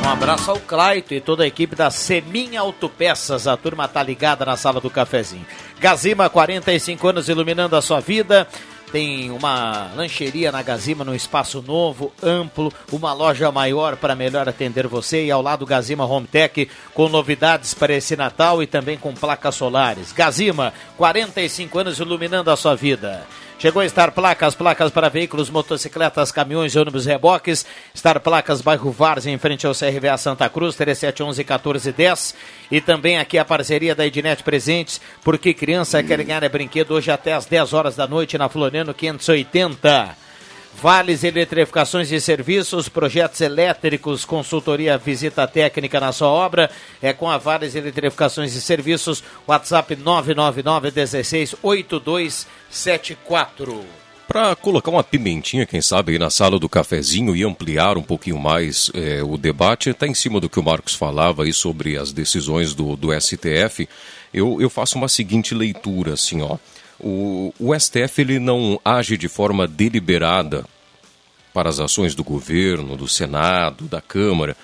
Um 0.04 0.10
abraço 0.10 0.50
ao 0.50 0.58
Claito 0.58 1.14
e 1.14 1.22
toda 1.22 1.44
a 1.44 1.48
equipe 1.48 1.76
da 1.76 1.92
Seminha 1.92 2.62
Autopeças. 2.62 3.46
A 3.46 3.56
turma 3.56 3.88
tá 3.88 4.02
ligada 4.02 4.44
na 4.44 4.58
sala 4.58 4.82
do 4.82 4.90
cafezinho. 4.90 5.46
Gazima, 5.80 6.30
45 6.30 7.08
anos 7.08 7.30
iluminando 7.30 7.76
a 7.76 7.82
sua 7.82 8.02
vida. 8.02 8.46
Tem 8.92 9.32
uma 9.32 9.92
lancheria 9.96 10.52
na 10.52 10.62
Gazima, 10.62 11.06
num 11.06 11.14
espaço 11.14 11.64
novo, 11.66 12.12
amplo, 12.22 12.74
uma 12.92 13.14
loja 13.14 13.52
maior 13.52 13.96
para 13.96 14.16
melhor 14.16 14.50
atender 14.50 14.88
você. 14.88 15.26
E 15.26 15.32
ao 15.32 15.42
lado 15.42 15.66
Gazima 15.66 16.06
Home 16.06 16.28
Tech, 16.28 16.68
com 16.94 17.08
novidades 17.08 17.74
para 17.74 17.94
esse 17.94 18.16
Natal 18.18 18.62
e 18.62 18.68
também 18.68 18.98
com 18.98 19.14
placas 19.14 19.56
solares. 19.56 20.12
Gazima, 20.12 20.74
45 20.98 21.80
anos 21.80 22.00
iluminando 22.00 22.52
a 22.52 22.58
sua 22.58 22.76
vida. 22.76 23.26
Chegou 23.60 23.82
a 23.82 23.90
Star 23.90 24.14
Placas, 24.14 24.56
placas 24.56 24.90
para 24.90 25.10
veículos, 25.10 25.50
motocicletas, 25.50 26.32
caminhões 26.32 26.78
ônibus 26.78 27.06
reboques. 27.06 27.66
Star 27.94 28.22
Placas, 28.22 28.62
bairro 28.62 28.90
Várzea, 28.90 29.34
em 29.34 29.38
frente 29.38 29.68
ao 29.68 29.74
CRVA 29.74 30.18
Santa 30.18 30.48
Cruz, 30.48 30.78
3711 30.78 31.44
1410. 31.44 32.36
E 32.72 32.80
também 32.80 33.20
aqui 33.20 33.38
a 33.38 33.44
parceria 33.44 33.94
da 33.94 34.08
Ednet 34.08 34.44
Presentes, 34.44 35.02
porque 35.26 35.54
criança 35.54 36.02
quer 36.02 36.24
ganhar 36.24 36.42
é 36.42 36.48
brinquedo 36.48 36.92
hoje 36.92 37.12
até 37.12 37.34
às 37.34 37.48
10 37.48 37.74
horas 37.74 37.98
da 37.98 38.08
noite 38.08 38.38
na 38.38 38.48
Floriano 38.48 38.94
580. 38.94 40.29
Vales 40.76 41.24
Eletrificações 41.24 42.12
e 42.12 42.22
Serviços, 42.22 42.88
projetos 42.88 43.42
elétricos, 43.42 44.24
consultoria, 44.24 44.96
visita 44.98 45.48
técnica 45.48 46.00
na 46.00 46.12
sua 46.12 46.30
obra. 46.30 46.70
É 47.02 47.12
com 47.12 47.28
a 47.30 47.38
Vales 47.38 47.76
Eletrificações 47.76 48.56
e 48.56 48.62
Serviços, 48.62 49.24
WhatsApp 49.48 49.96
999 49.96 50.92
16 50.92 51.56
8274. 51.62 54.00
Para 54.30 54.56
colocar 54.56 54.92
uma 54.92 55.04
pimentinha, 55.04 55.66
quem 55.66 55.82
sabe, 55.82 56.12
aí 56.12 56.20
na 56.20 56.30
sala 56.30 56.60
do 56.60 56.70
cafezinho 56.70 57.36
e 57.36 57.44
ampliar 57.44 57.98
um 57.98 58.04
pouquinho 58.04 58.38
mais 58.38 58.92
é, 58.94 59.24
o 59.24 59.36
debate, 59.38 59.90
está 59.90 60.06
em 60.06 60.14
cima 60.14 60.40
do 60.40 60.48
que 60.48 60.60
o 60.60 60.64
Marcos 60.64 60.94
falava 60.94 61.46
aí 61.46 61.52
sobre 61.52 61.98
as 61.98 62.14
decisões 62.14 62.76
do, 62.76 62.96
do 62.96 63.10
STF. 63.20 63.90
Eu, 64.32 64.62
eu 64.62 64.70
faço 64.70 65.00
uma 65.00 65.08
seguinte 65.08 65.56
leitura, 65.56 66.14
assim, 66.14 66.44
ó. 66.44 66.58
O, 67.00 67.54
o 67.60 67.80
STF 67.80 68.22
ele 68.22 68.40
não 68.40 68.80
age 68.84 69.18
de 69.18 69.28
forma 69.28 69.68
deliberada 69.68 70.66
para 71.54 71.70
as 71.70 71.80
ações 71.80 72.14
do 72.14 72.24
governo, 72.24 72.98
do 72.98 73.08
Senado, 73.08 73.86
da 73.86 74.02
Câmara. 74.02 74.56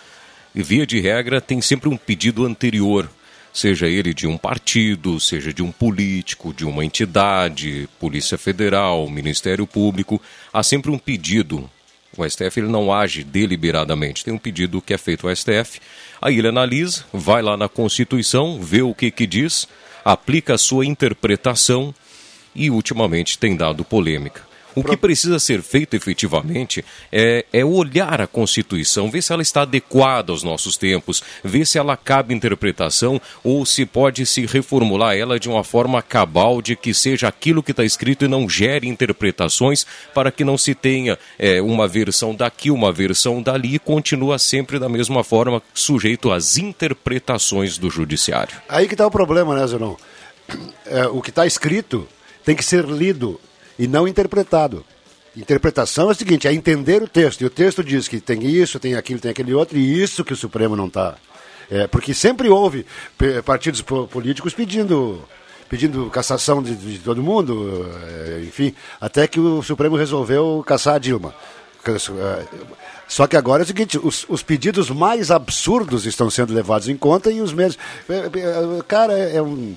E, 0.54 0.62
via 0.62 0.86
de 0.86 1.00
regra, 1.00 1.42
tem 1.42 1.62
sempre 1.62 1.90
um 1.90 1.98
pedido 1.98 2.46
anterior, 2.46 3.10
seja 3.54 3.88
ele 3.88 4.14
de 4.14 4.28
um 4.28 4.38
partido, 4.38 5.20
seja 5.20 5.54
de 5.54 5.64
um 5.64 5.72
político, 5.72 6.54
de 6.54 6.66
uma 6.66 6.86
entidade, 6.86 7.90
Polícia 8.00 8.38
Federal, 8.38 9.10
Ministério 9.10 9.66
Público. 9.66 10.22
Há 10.54 10.64
sempre 10.64 10.92
um 10.92 10.98
pedido. 10.98 11.70
O 12.18 12.28
STF 12.30 12.60
ele 12.60 12.68
não 12.68 12.94
age 12.94 13.24
deliberadamente. 13.24 14.24
Tem 14.24 14.34
um 14.34 14.38
pedido 14.38 14.82
que 14.82 14.94
é 14.94 14.98
feito 14.98 15.28
ao 15.28 15.36
STF, 15.36 15.82
aí 16.22 16.38
ele 16.38 16.48
analisa, 16.48 17.04
vai 17.12 17.42
lá 17.42 17.58
na 17.58 17.68
Constituição, 17.68 18.62
vê 18.62 18.82
o 18.82 18.94
que, 18.94 19.12
que 19.12 19.28
diz, 19.28 19.68
aplica 20.04 20.54
a 20.54 20.58
sua 20.58 20.86
interpretação 20.86 21.94
e 22.56 22.70
ultimamente 22.70 23.38
tem 23.38 23.56
dado 23.56 23.84
polêmica. 23.84 24.42
O 24.76 24.84
que 24.84 24.98
precisa 24.98 25.40
ser 25.40 25.62
feito 25.62 25.96
efetivamente 25.96 26.84
é, 27.10 27.46
é, 27.54 27.64
olhar 27.64 28.20
a 28.20 28.28
Constituição, 28.28 29.10
ver 29.10 29.22
se 29.22 29.32
ela 29.32 29.42
está 29.42 29.62
adequada 29.62 30.34
aos 30.34 30.44
nossos 30.44 30.76
tempos, 30.76 31.24
ver 31.42 31.66
se 31.66 31.78
ela 31.78 31.96
cabe 31.96 32.34
interpretação 32.34 33.22
ou 33.42 33.66
se 33.66 33.86
pode 33.86 34.26
se 34.26 34.46
reformular 34.46 35.16
ela 35.16 35.40
de 35.40 35.48
uma 35.48 35.64
forma 35.64 36.02
cabal, 36.02 36.62
de 36.62 36.76
que 36.76 36.94
seja 36.94 37.30
aquilo 37.30 37.64
que 37.64 37.72
está 37.72 37.86
escrito 37.86 38.26
e 38.26 38.28
não 38.28 38.50
gere 38.50 38.86
interpretações 38.86 39.86
para 40.14 40.30
que 40.30 40.44
não 40.44 40.58
se 40.58 40.76
tenha 40.76 41.18
é, 41.40 41.62
uma 41.62 41.88
versão 41.88 42.36
daqui, 42.36 42.70
uma 42.70 42.92
versão 42.92 43.42
dali 43.42 43.76
e 43.76 43.80
continua 43.80 44.38
sempre 44.38 44.78
da 44.78 44.90
mesma 44.90 45.24
forma 45.24 45.64
sujeito 45.74 46.34
às 46.34 46.58
interpretações 46.58 47.78
do 47.78 47.90
Judiciário. 47.90 48.58
Aí 48.68 48.88
que 48.88 48.94
está 48.94 49.08
o 49.08 49.12
problema, 49.12 49.56
né, 49.56 49.66
Zenon? 49.66 49.96
É, 50.86 51.08
o 51.08 51.22
que 51.22 51.30
está 51.30 51.48
escrito 51.48 52.08
tem 52.46 52.56
que 52.56 52.64
ser 52.64 52.86
lido 52.86 53.40
e 53.78 53.88
não 53.88 54.08
interpretado. 54.08 54.86
Interpretação 55.36 56.08
é 56.08 56.12
o 56.12 56.16
seguinte, 56.16 56.48
é 56.48 56.54
entender 56.54 57.04
o 57.04 57.08
texto. 57.08 57.42
E 57.42 57.46
o 57.46 57.50
texto 57.50 57.84
diz 57.84 58.08
que 58.08 58.22
tem 58.22 58.46
isso, 58.46 58.80
tem 58.80 58.96
aquilo, 58.96 59.20
tem 59.20 59.32
aquele 59.32 59.54
outro, 59.54 59.78
e 59.78 60.02
isso 60.02 60.24
que 60.24 60.32
o 60.32 60.38
Supremo 60.38 60.76
não 60.76 60.88
está. 60.88 61.16
É, 61.70 61.88
porque 61.88 62.14
sempre 62.14 62.48
houve 62.48 62.86
partidos 63.44 63.82
políticos 63.82 64.54
pedindo 64.54 65.22
pedindo 65.68 66.10
cassação 66.12 66.62
de, 66.62 66.76
de 66.76 67.00
todo 67.00 67.24
mundo, 67.24 67.90
é, 68.04 68.44
enfim, 68.44 68.74
até 69.02 69.28
que 69.28 69.40
o 69.40 69.64
Supremo 69.64 69.96
resolveu 69.96 70.64
caçar 70.66 70.96
a 70.96 71.00
Dilma. 71.00 71.34
É, 71.88 72.46
só 73.08 73.28
que 73.28 73.36
agora 73.36 73.64
é 73.64 73.66
o 73.66 73.68
seguinte, 73.68 74.00
os, 74.02 74.26
os 74.30 74.44
pedidos 74.44 74.92
mais 74.92 75.32
absurdos 75.32 76.06
estão 76.06 76.30
sendo 76.30 76.54
levados 76.54 76.88
em 76.88 76.96
conta 76.96 77.32
e 77.32 77.42
os 77.42 77.52
menos... 77.52 77.78
Cara, 78.88 79.14
é 79.18 79.42
um... 79.42 79.76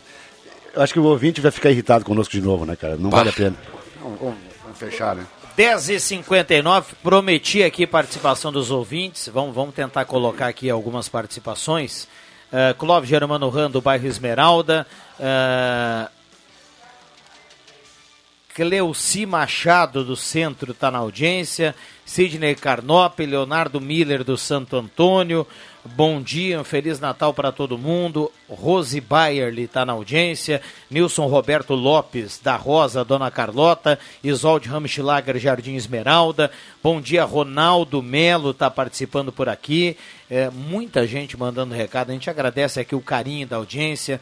Eu 0.75 0.83
acho 0.83 0.93
que 0.93 0.99
o 0.99 1.05
ouvinte 1.05 1.41
vai 1.41 1.51
ficar 1.51 1.71
irritado 1.71 2.05
conosco 2.05 2.33
de 2.33 2.41
novo, 2.41 2.65
né, 2.65 2.77
cara? 2.77 2.97
Não 2.97 3.11
bah. 3.11 3.19
vale 3.19 3.31
a 3.31 3.33
pena. 3.33 3.57
Vamos, 4.03 4.19
vamos, 4.21 4.39
vamos 4.63 4.79
fechar, 4.79 5.17
né? 5.17 5.27
10h59, 5.59 6.85
prometi 7.03 7.65
aqui 7.65 7.85
participação 7.85 8.53
dos 8.53 8.71
ouvintes. 8.71 9.29
Vamos, 9.29 9.53
vamos 9.53 9.75
tentar 9.75 10.05
colocar 10.05 10.47
aqui 10.47 10.71
algumas 10.71 11.09
participações. 11.09 12.07
Uh, 12.53 12.73
Clóvis 12.79 13.11
Germano 13.11 13.49
Ran, 13.49 13.69
do 13.69 13.81
bairro 13.81 14.07
Esmeralda. 14.07 14.87
Uh, 15.19 16.09
Cleuci 18.55 19.27
Machado, 19.27 20.05
do 20.05 20.17
centro, 20.17 20.73
está 20.73 20.91
na 20.91 20.99
audiência. 20.99 21.75
Sidney 22.05 22.55
Carnop, 22.55 23.19
Leonardo 23.19 23.81
Miller, 23.81 24.23
do 24.23 24.37
Santo 24.37 24.77
Antônio. 24.77 25.47
Bom 25.95 26.21
dia, 26.21 26.61
um 26.61 26.65
Feliz 26.65 27.01
Natal 27.01 27.33
para 27.33 27.51
todo 27.51 27.79
mundo. 27.79 28.31
Rose 28.49 29.01
Bayerly 29.01 29.63
está 29.63 29.85
na 29.85 29.93
audiência. 29.93 30.61
Nilson 30.91 31.27
Roberto 31.27 31.75
Lopes, 31.75 32.41
da 32.43 32.57
Rosa, 32.57 33.05
Dona 33.05 33.31
Carlota. 33.31 33.99
Isolde 34.23 34.69
Ramschlager, 34.69 35.39
Jardim 35.39 35.75
Esmeralda. 35.75 36.51
Bom 36.83 37.01
dia, 37.01 37.25
Ronaldo 37.25 38.03
Melo 38.03 38.51
está 38.51 38.71
participando 38.71 39.33
por 39.33 39.49
aqui. 39.49 39.97
É, 40.31 40.51
muita 40.51 41.07
gente 41.07 41.37
mandando 41.37 41.75
recado. 41.75 42.11
A 42.11 42.13
gente 42.13 42.31
agradece 42.31 42.81
aqui 42.81 42.95
o 42.95 43.01
carinho 43.01 43.47
da 43.47 43.57
audiência. 43.57 44.21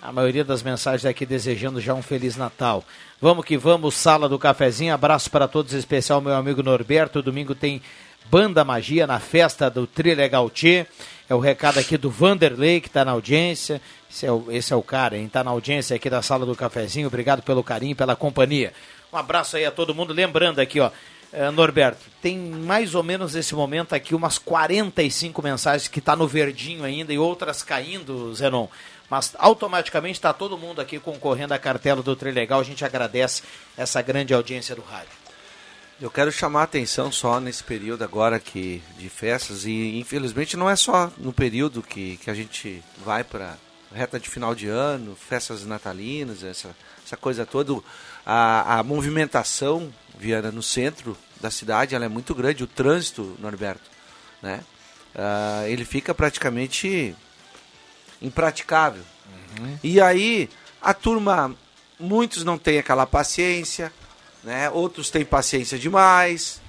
A 0.00 0.12
maioria 0.12 0.44
das 0.44 0.62
mensagens 0.62 1.06
aqui 1.06 1.24
desejando 1.24 1.80
já 1.80 1.94
um 1.94 2.02
Feliz 2.02 2.36
Natal. 2.36 2.84
Vamos 3.20 3.44
que 3.44 3.56
vamos, 3.56 3.94
sala 3.94 4.28
do 4.28 4.38
cafezinho. 4.38 4.92
Abraço 4.92 5.30
para 5.30 5.48
todos, 5.48 5.72
especial 5.72 6.20
meu 6.20 6.34
amigo 6.34 6.62
Norberto. 6.62 7.22
Domingo 7.22 7.54
tem 7.54 7.80
Banda 8.30 8.64
Magia 8.64 9.06
na 9.06 9.20
festa 9.20 9.70
do 9.70 9.86
Trilegal 9.86 10.50
Tchê. 10.50 10.86
É 11.28 11.34
o 11.34 11.38
recado 11.38 11.78
aqui 11.78 11.96
do 11.96 12.10
Vanderlei, 12.10 12.80
que 12.80 12.88
está 12.88 13.04
na 13.04 13.12
audiência. 13.12 13.80
Esse 14.10 14.26
é, 14.26 14.32
o, 14.32 14.46
esse 14.50 14.72
é 14.72 14.76
o 14.76 14.82
cara, 14.82 15.16
hein? 15.16 15.26
Está 15.26 15.44
na 15.44 15.50
audiência 15.50 15.94
aqui 15.94 16.10
da 16.10 16.22
sala 16.22 16.44
do 16.44 16.54
cafezinho. 16.54 17.06
Obrigado 17.06 17.42
pelo 17.42 17.62
carinho, 17.62 17.94
pela 17.94 18.16
companhia. 18.16 18.72
Um 19.12 19.16
abraço 19.16 19.56
aí 19.56 19.64
a 19.64 19.70
todo 19.70 19.94
mundo. 19.94 20.12
Lembrando 20.12 20.58
aqui, 20.58 20.80
ó. 20.80 20.90
Eh, 21.32 21.50
Norberto, 21.50 22.00
tem 22.22 22.38
mais 22.38 22.94
ou 22.94 23.02
menos 23.02 23.34
nesse 23.34 23.54
momento 23.54 23.94
aqui 23.94 24.14
umas 24.14 24.38
45 24.38 25.42
mensagens 25.42 25.88
que 25.88 25.98
está 25.98 26.16
no 26.16 26.26
verdinho 26.26 26.84
ainda 26.84 27.12
e 27.12 27.18
outras 27.18 27.62
caindo, 27.62 28.34
Zenon. 28.34 28.68
Mas 29.10 29.34
automaticamente 29.38 30.14
está 30.14 30.32
todo 30.32 30.58
mundo 30.58 30.80
aqui 30.80 30.98
concorrendo 30.98 31.54
à 31.54 31.58
cartela 31.58 32.02
do 32.02 32.16
Trilegal. 32.16 32.60
A 32.60 32.64
gente 32.64 32.84
agradece 32.84 33.42
essa 33.76 34.00
grande 34.02 34.34
audiência 34.34 34.74
do 34.74 34.82
rádio. 34.82 35.25
Eu 35.98 36.10
quero 36.10 36.30
chamar 36.30 36.60
a 36.60 36.64
atenção 36.64 37.10
só 37.10 37.40
nesse 37.40 37.64
período 37.64 38.04
agora 38.04 38.38
que 38.38 38.82
de 38.98 39.08
festas 39.08 39.64
e 39.64 39.98
infelizmente 39.98 40.54
não 40.54 40.68
é 40.68 40.76
só 40.76 41.10
no 41.16 41.32
período 41.32 41.82
que, 41.82 42.18
que 42.18 42.28
a 42.28 42.34
gente 42.34 42.84
vai 43.02 43.24
para 43.24 43.56
reta 43.94 44.20
de 44.20 44.28
final 44.28 44.54
de 44.54 44.68
ano, 44.68 45.16
festas 45.16 45.64
natalinas, 45.64 46.42
essa, 46.42 46.76
essa 47.02 47.16
coisa 47.16 47.46
toda. 47.46 47.80
A, 48.26 48.78
a 48.78 48.82
movimentação, 48.82 49.90
Viana, 50.18 50.52
no 50.52 50.62
centro 50.62 51.16
da 51.40 51.50
cidade, 51.50 51.94
ela 51.94 52.04
é 52.04 52.08
muito 52.08 52.34
grande. 52.34 52.62
O 52.62 52.66
trânsito, 52.66 53.34
Norberto, 53.38 53.88
né? 54.42 54.62
Ah, 55.14 55.64
ele 55.66 55.86
fica 55.86 56.14
praticamente 56.14 57.16
impraticável. 58.20 59.02
E 59.82 59.98
aí 59.98 60.50
a 60.82 60.92
turma, 60.92 61.56
muitos 61.98 62.44
não 62.44 62.58
têm 62.58 62.78
aquela 62.78 63.06
paciência, 63.06 63.90
né? 64.46 64.70
Outros 64.70 65.10
têm 65.10 65.24
paciência 65.24 65.76
demais. 65.76 66.62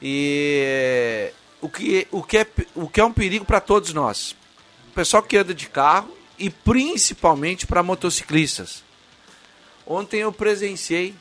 E 0.00 1.30
o 1.60 1.68
que, 1.68 2.08
o 2.10 2.22
que, 2.22 2.38
é, 2.38 2.46
o 2.74 2.88
que 2.88 3.00
é 3.00 3.04
um 3.04 3.12
perigo 3.12 3.44
para 3.44 3.60
todos 3.60 3.92
nós. 3.92 4.34
O 4.88 4.92
pessoal 4.94 5.22
que 5.22 5.36
anda 5.36 5.54
de 5.54 5.68
carro 5.68 6.16
e 6.38 6.48
principalmente 6.48 7.66
para 7.66 7.82
motociclistas. 7.82 8.82
Ontem 9.86 10.20
eu 10.20 10.32
presenciei, 10.32 11.14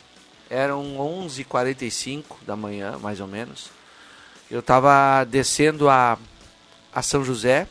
eram 0.50 0.96
11h45 0.98 2.24
da 2.48 2.56
manhã, 2.56 2.98
mais 3.00 3.19
ou 3.19 3.28
menos. 3.28 3.69
Eu 4.50 4.62
estava 4.62 5.26
descendo 5.26 5.89
a, 5.89 6.17
a 6.93 7.02
São 7.02 7.26
José, 7.26 7.67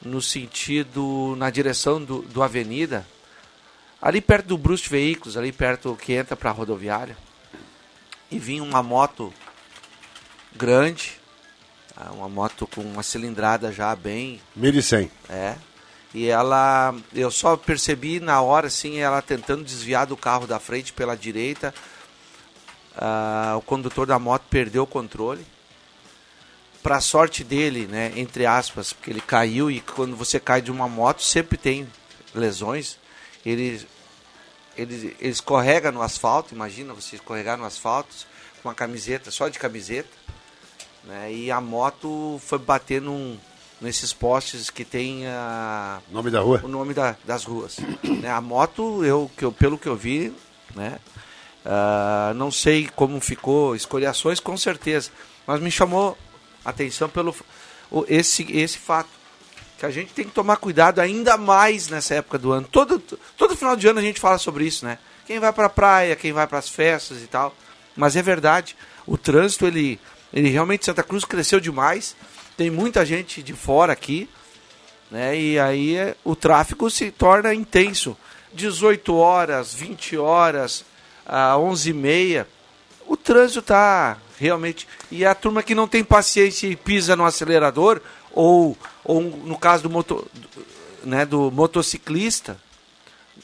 no 0.00 0.22
sentido, 0.22 1.34
na 1.36 1.50
direção 1.50 2.02
do, 2.02 2.22
do 2.22 2.42
Avenida, 2.42 3.06
ali 4.00 4.20
perto 4.20 4.46
do 4.46 4.58
Brust 4.58 4.88
Veículos, 4.88 5.36
ali 5.36 5.52
perto 5.52 5.96
que 6.00 6.12
entra 6.12 6.36
para 6.36 6.50
a 6.50 6.52
rodoviária, 6.52 7.16
e 8.30 8.38
vinha 8.38 8.62
uma 8.62 8.82
moto 8.82 9.32
grande, 10.54 11.18
tá? 11.94 12.10
uma 12.12 12.28
moto 12.28 12.66
com 12.66 12.80
uma 12.80 13.02
cilindrada 13.02 13.72
já 13.72 13.94
bem 13.94 14.40
1.100. 14.58 15.10
é. 15.28 15.56
E 16.12 16.26
ela, 16.26 16.92
eu 17.14 17.30
só 17.30 17.56
percebi 17.56 18.18
na 18.18 18.40
hora, 18.40 18.66
assim, 18.66 18.98
ela 18.98 19.22
tentando 19.22 19.62
desviar 19.62 20.06
do 20.06 20.16
carro 20.16 20.44
da 20.44 20.58
frente 20.58 20.92
pela 20.92 21.16
direita. 21.16 21.72
Ah, 22.96 23.54
o 23.56 23.62
condutor 23.62 24.06
da 24.06 24.18
moto 24.18 24.42
perdeu 24.50 24.82
o 24.82 24.86
controle. 24.86 25.46
Para 26.82 27.00
sorte 27.00 27.44
dele, 27.44 27.86
né, 27.86 28.12
entre 28.16 28.44
aspas, 28.44 28.92
porque 28.92 29.10
ele 29.10 29.20
caiu 29.20 29.70
e 29.70 29.80
quando 29.80 30.16
você 30.16 30.40
cai 30.40 30.60
de 30.60 30.70
uma 30.70 30.88
moto 30.88 31.22
sempre 31.22 31.56
tem 31.56 31.86
lesões. 32.34 32.98
Ele, 33.44 33.86
ele, 34.76 35.16
ele 35.18 35.30
escorrega 35.30 35.90
no 35.90 36.02
asfalto, 36.02 36.54
imagina 36.54 36.92
você 36.94 37.16
escorregar 37.16 37.56
no 37.58 37.64
asfalto 37.64 38.14
com 38.62 38.68
uma 38.68 38.74
camiseta, 38.74 39.30
só 39.30 39.48
de 39.48 39.58
camiseta. 39.58 40.08
Né, 41.04 41.32
e 41.32 41.50
a 41.50 41.60
moto 41.62 42.38
foi 42.44 42.58
bater 42.58 43.00
num, 43.00 43.38
nesses 43.80 44.12
postes 44.12 44.68
que 44.68 44.84
tem 44.84 45.26
a, 45.26 45.98
Nome 46.10 46.30
da 46.30 46.40
rua? 46.40 46.60
o 46.62 46.68
nome 46.68 46.92
da- 46.92 47.16
das 47.24 47.44
ruas. 47.44 47.78
né, 48.04 48.28
a 48.30 48.40
moto, 48.40 49.02
eu, 49.02 49.30
que 49.34 49.42
eu, 49.44 49.50
pelo 49.50 49.78
que 49.78 49.86
eu 49.88 49.96
vi, 49.96 50.30
né, 50.74 50.98
ah, 51.64 52.32
não 52.36 52.50
sei 52.50 52.86
como 52.94 53.18
ficou, 53.20 53.74
escoriações 53.74 54.40
com 54.40 54.56
certeza, 54.58 55.10
mas 55.46 55.58
me 55.60 55.70
chamou 55.70 56.18
a 56.64 56.68
atenção 56.68 57.08
pelo 57.08 57.34
o- 57.90 58.04
esse, 58.06 58.42
esse 58.52 58.76
fato. 58.76 59.08
Que 59.80 59.86
a 59.86 59.90
gente 59.90 60.12
tem 60.12 60.26
que 60.26 60.30
tomar 60.32 60.58
cuidado 60.58 61.00
ainda 61.00 61.38
mais 61.38 61.88
nessa 61.88 62.16
época 62.16 62.36
do 62.36 62.52
ano. 62.52 62.68
Todo, 62.70 62.98
todo 63.34 63.56
final 63.56 63.74
de 63.74 63.88
ano 63.88 63.98
a 63.98 64.02
gente 64.02 64.20
fala 64.20 64.36
sobre 64.36 64.66
isso, 64.66 64.84
né? 64.84 64.98
Quem 65.26 65.38
vai 65.38 65.54
para 65.54 65.68
a 65.68 65.70
praia, 65.70 66.14
quem 66.14 66.34
vai 66.34 66.46
para 66.46 66.58
as 66.58 66.68
festas 66.68 67.22
e 67.22 67.26
tal. 67.26 67.56
Mas 67.96 68.14
é 68.14 68.20
verdade, 68.20 68.76
o 69.06 69.16
trânsito, 69.16 69.66
ele, 69.66 69.98
ele 70.34 70.50
realmente, 70.50 70.84
Santa 70.84 71.02
Cruz 71.02 71.24
cresceu 71.24 71.58
demais. 71.58 72.14
Tem 72.58 72.68
muita 72.68 73.06
gente 73.06 73.42
de 73.42 73.54
fora 73.54 73.94
aqui, 73.94 74.28
né? 75.10 75.40
E 75.40 75.58
aí 75.58 75.96
é, 75.96 76.14
o 76.22 76.36
tráfego 76.36 76.90
se 76.90 77.10
torna 77.10 77.54
intenso. 77.54 78.14
18 78.52 79.14
horas, 79.16 79.72
20 79.72 80.18
horas, 80.18 80.84
a 81.24 81.56
11 81.56 81.88
e 81.88 81.92
meia. 81.94 82.48
O 83.06 83.16
trânsito 83.16 83.62
tá 83.62 84.18
realmente... 84.38 84.86
E 85.10 85.24
a 85.24 85.34
turma 85.34 85.62
que 85.62 85.74
não 85.74 85.88
tem 85.88 86.04
paciência 86.04 86.66
e 86.66 86.76
pisa 86.76 87.16
no 87.16 87.24
acelerador, 87.24 88.02
ou, 88.32 88.76
ou 89.04 89.20
no 89.22 89.58
caso 89.58 89.82
do, 89.84 89.90
moto, 89.90 90.26
né, 91.04 91.24
do 91.26 91.50
motociclista, 91.50 92.56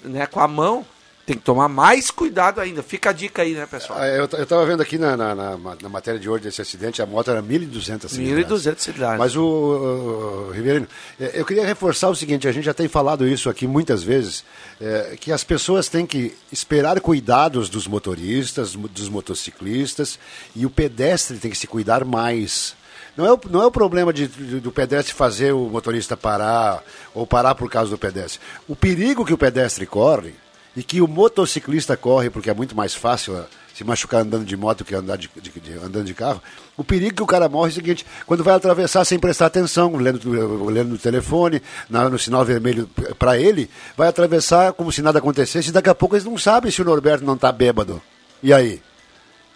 né, 0.04 0.26
com 0.26 0.40
a 0.40 0.48
mão, 0.48 0.84
tem 1.24 1.36
que 1.36 1.42
tomar 1.42 1.66
mais 1.68 2.08
cuidado 2.08 2.60
ainda. 2.60 2.84
Fica 2.84 3.10
a 3.10 3.12
dica 3.12 3.42
aí, 3.42 3.52
né, 3.52 3.66
pessoal? 3.66 3.98
Ah, 3.98 4.06
Eu, 4.06 4.28
eu 4.32 4.46
tava 4.46 4.64
vendo 4.64 4.80
aqui 4.80 4.96
na, 4.96 5.16
na, 5.16 5.34
na- 5.34 5.56
na 5.82 5.88
matéria 5.88 6.20
de 6.20 6.30
hoje 6.30 6.44
desse 6.44 6.62
acidente, 6.62 7.02
a 7.02 7.06
moto 7.06 7.28
era 7.32 7.42
1.200 7.42 8.08
cilindradas. 8.08 8.62
1.200 8.64 8.78
cilindradas. 8.78 9.18
Mas 9.18 9.34
o, 9.34 9.42
o, 9.42 10.46
o 10.48 10.50
Riverino, 10.52 10.86
eh, 11.18 11.32
eu 11.34 11.44
queria 11.44 11.66
reforçar 11.66 12.08
o 12.10 12.14
seguinte, 12.14 12.46
a 12.46 12.52
gente 12.52 12.62
já 12.62 12.72
tem 12.72 12.86
falado 12.86 13.26
isso 13.26 13.50
aqui 13.50 13.66
muitas 13.66 14.04
vezes, 14.04 14.44
eh, 14.80 15.16
que 15.18 15.32
as 15.32 15.42
pessoas 15.42 15.88
têm 15.88 16.06
que 16.06 16.32
esperar 16.52 17.00
cuidados 17.00 17.68
dos 17.68 17.88
motoristas, 17.88 18.74
dos 18.76 19.08
motociclistas, 19.08 20.20
e 20.54 20.64
o 20.64 20.70
pedestre 20.70 21.38
tem 21.38 21.50
que 21.50 21.58
se 21.58 21.66
cuidar 21.66 22.04
mais. 22.04 22.76
Não 23.16 23.24
é 23.26 23.32
o, 23.32 23.40
não 23.50 23.62
é 23.62 23.66
o 23.66 23.70
problema 23.70 24.12
de, 24.12 24.26
de- 24.28 24.60
do 24.60 24.70
pedestre 24.70 25.14
fazer 25.14 25.52
o 25.52 25.68
motorista 25.70 26.16
parar 26.16 26.82
ou 27.14 27.26
parar 27.26 27.54
por 27.54 27.70
causa 27.70 27.90
do 27.90 27.96
pedestre. 27.98 28.40
O 28.68 28.76
perigo 28.76 29.24
que 29.24 29.32
o 29.32 29.38
pedestre 29.38 29.86
corre 29.86 30.34
e 30.76 30.82
que 30.82 31.00
o 31.00 31.08
motociclista 31.08 31.96
corre, 31.96 32.28
porque 32.28 32.50
é 32.50 32.54
muito 32.54 32.76
mais 32.76 32.94
fácil 32.94 33.34
ah, 33.38 33.46
se 33.74 33.82
machucar 33.84 34.20
andando 34.20 34.44
de 34.44 34.54
moto 34.56 34.84
que 34.84 34.94
andar 34.94 35.16
de, 35.16 35.30
de- 35.40 35.50
de- 35.60 35.72
andando 35.78 36.04
de 36.04 36.12
carro. 36.12 36.42
O 36.76 36.84
perigo 36.84 37.14
que 37.16 37.22
o 37.22 37.26
cara 37.26 37.48
morre 37.48 37.70
é 37.70 37.72
o 37.72 37.74
seguinte: 37.74 38.04
quando 38.26 38.44
vai 38.44 38.54
atravessar 38.54 39.02
sem 39.06 39.18
prestar 39.18 39.46
atenção, 39.46 39.96
lendo, 39.96 40.66
lendo 40.66 40.90
no 40.90 40.98
telefone, 40.98 41.62
na- 41.88 42.10
no 42.10 42.18
sinal 42.18 42.44
vermelho 42.44 42.86
para 43.18 43.38
ele, 43.38 43.70
vai 43.96 44.08
atravessar 44.08 44.74
como 44.74 44.92
se 44.92 45.00
nada 45.00 45.18
acontecesse 45.20 45.70
e 45.70 45.72
daqui 45.72 45.88
a 45.88 45.94
pouco 45.94 46.14
eles 46.16 46.26
não 46.26 46.36
sabem 46.36 46.70
se 46.70 46.82
o 46.82 46.84
Norberto 46.84 47.24
não 47.24 47.34
está 47.34 47.50
bêbado. 47.50 48.02
E 48.42 48.52
aí? 48.52 48.82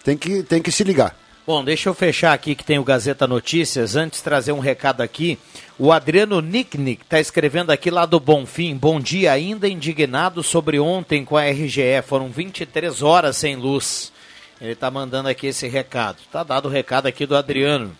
Tem 0.02 0.16
que, 0.16 0.42
tem 0.42 0.62
que 0.62 0.72
se 0.72 0.82
ligar. 0.82 1.14
Bom, 1.52 1.64
deixa 1.64 1.88
eu 1.88 1.94
fechar 1.94 2.32
aqui 2.32 2.54
que 2.54 2.62
tem 2.62 2.78
o 2.78 2.84
Gazeta 2.84 3.26
Notícias. 3.26 3.96
Antes 3.96 4.22
trazer 4.22 4.52
um 4.52 4.60
recado 4.60 5.00
aqui. 5.00 5.36
O 5.76 5.90
Adriano 5.90 6.40
Nicknick 6.40 7.02
está 7.02 7.18
escrevendo 7.18 7.72
aqui 7.72 7.90
lá 7.90 8.06
do 8.06 8.20
Bonfim. 8.20 8.76
Bom 8.76 9.00
dia, 9.00 9.32
ainda 9.32 9.68
indignado 9.68 10.44
sobre 10.44 10.78
ontem 10.78 11.24
com 11.24 11.36
a 11.36 11.42
RGE. 11.42 12.02
Foram 12.06 12.28
23 12.28 13.02
horas 13.02 13.36
sem 13.36 13.56
luz. 13.56 14.12
Ele 14.60 14.74
está 14.74 14.92
mandando 14.92 15.28
aqui 15.28 15.48
esse 15.48 15.66
recado. 15.66 16.18
Tá 16.30 16.44
dado 16.44 16.66
o 16.66 16.70
recado 16.70 17.08
aqui 17.08 17.26
do 17.26 17.36
Adriano. 17.36 17.98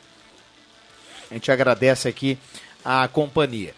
A 1.28 1.34
gente 1.34 1.50
agradece 1.50 2.06
aqui 2.06 2.38
a 2.84 3.08
companhia. 3.08 3.74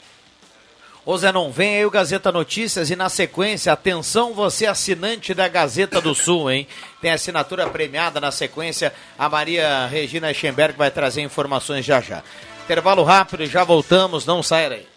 Ô 1.04 1.18
Zenon, 1.18 1.50
vem 1.50 1.78
aí 1.78 1.84
o 1.84 1.90
Gazeta 1.90 2.30
Notícias 2.30 2.88
e 2.88 2.94
na 2.94 3.08
sequência, 3.08 3.72
atenção 3.72 4.32
você 4.32 4.66
assinante 4.66 5.34
da 5.34 5.48
Gazeta 5.48 6.00
do 6.00 6.14
Sul, 6.14 6.48
hein? 6.48 6.68
Tem 7.00 7.10
assinatura 7.10 7.68
premiada 7.68 8.20
na 8.20 8.30
sequência, 8.30 8.94
a 9.18 9.28
Maria 9.28 9.88
Regina 9.88 10.30
Eschenberg 10.30 10.78
vai 10.78 10.92
trazer 10.92 11.20
informações 11.22 11.84
já 11.84 12.00
já. 12.00 12.22
Intervalo 12.64 13.02
rápido, 13.02 13.44
já 13.46 13.64
voltamos, 13.64 14.24
não 14.24 14.44
saia 14.44 14.70
daí. 14.70 14.91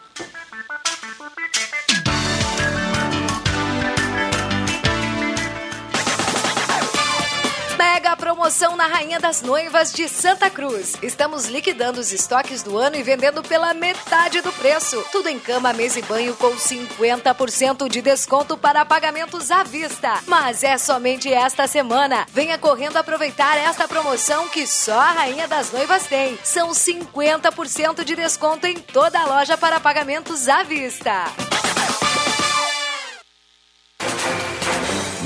Promoção 8.55 8.77
na 8.77 8.87
Rainha 8.87 9.19
das 9.19 9.41
Noivas 9.41 9.91
de 9.91 10.07
Santa 10.07 10.49
Cruz. 10.49 10.95
Estamos 11.01 11.47
liquidando 11.47 11.99
os 11.99 12.13
estoques 12.13 12.63
do 12.63 12.77
ano 12.77 12.95
e 12.95 13.03
vendendo 13.03 13.43
pela 13.43 13.73
metade 13.73 14.39
do 14.39 14.51
preço. 14.53 15.03
Tudo 15.11 15.27
em 15.27 15.37
cama, 15.37 15.73
mesa 15.73 15.99
e 15.99 16.01
banho 16.01 16.33
com 16.35 16.51
50% 16.55 17.89
de 17.89 18.01
desconto 18.01 18.57
para 18.57 18.85
pagamentos 18.85 19.51
à 19.51 19.61
vista. 19.63 20.21
Mas 20.25 20.63
é 20.63 20.77
somente 20.77 21.31
esta 21.33 21.67
semana. 21.67 22.25
Venha 22.31 22.57
correndo 22.57 22.95
aproveitar 22.95 23.57
esta 23.57 23.89
promoção 23.89 24.47
que 24.47 24.65
só 24.65 24.99
a 24.99 25.11
Rainha 25.11 25.49
das 25.49 25.71
Noivas 25.73 26.05
tem. 26.05 26.39
São 26.41 26.69
50% 26.69 28.05
de 28.05 28.15
desconto 28.15 28.65
em 28.67 28.75
toda 28.75 29.19
a 29.19 29.25
loja 29.25 29.57
para 29.57 29.81
pagamentos 29.81 30.47
à 30.47 30.63
vista. 30.63 31.25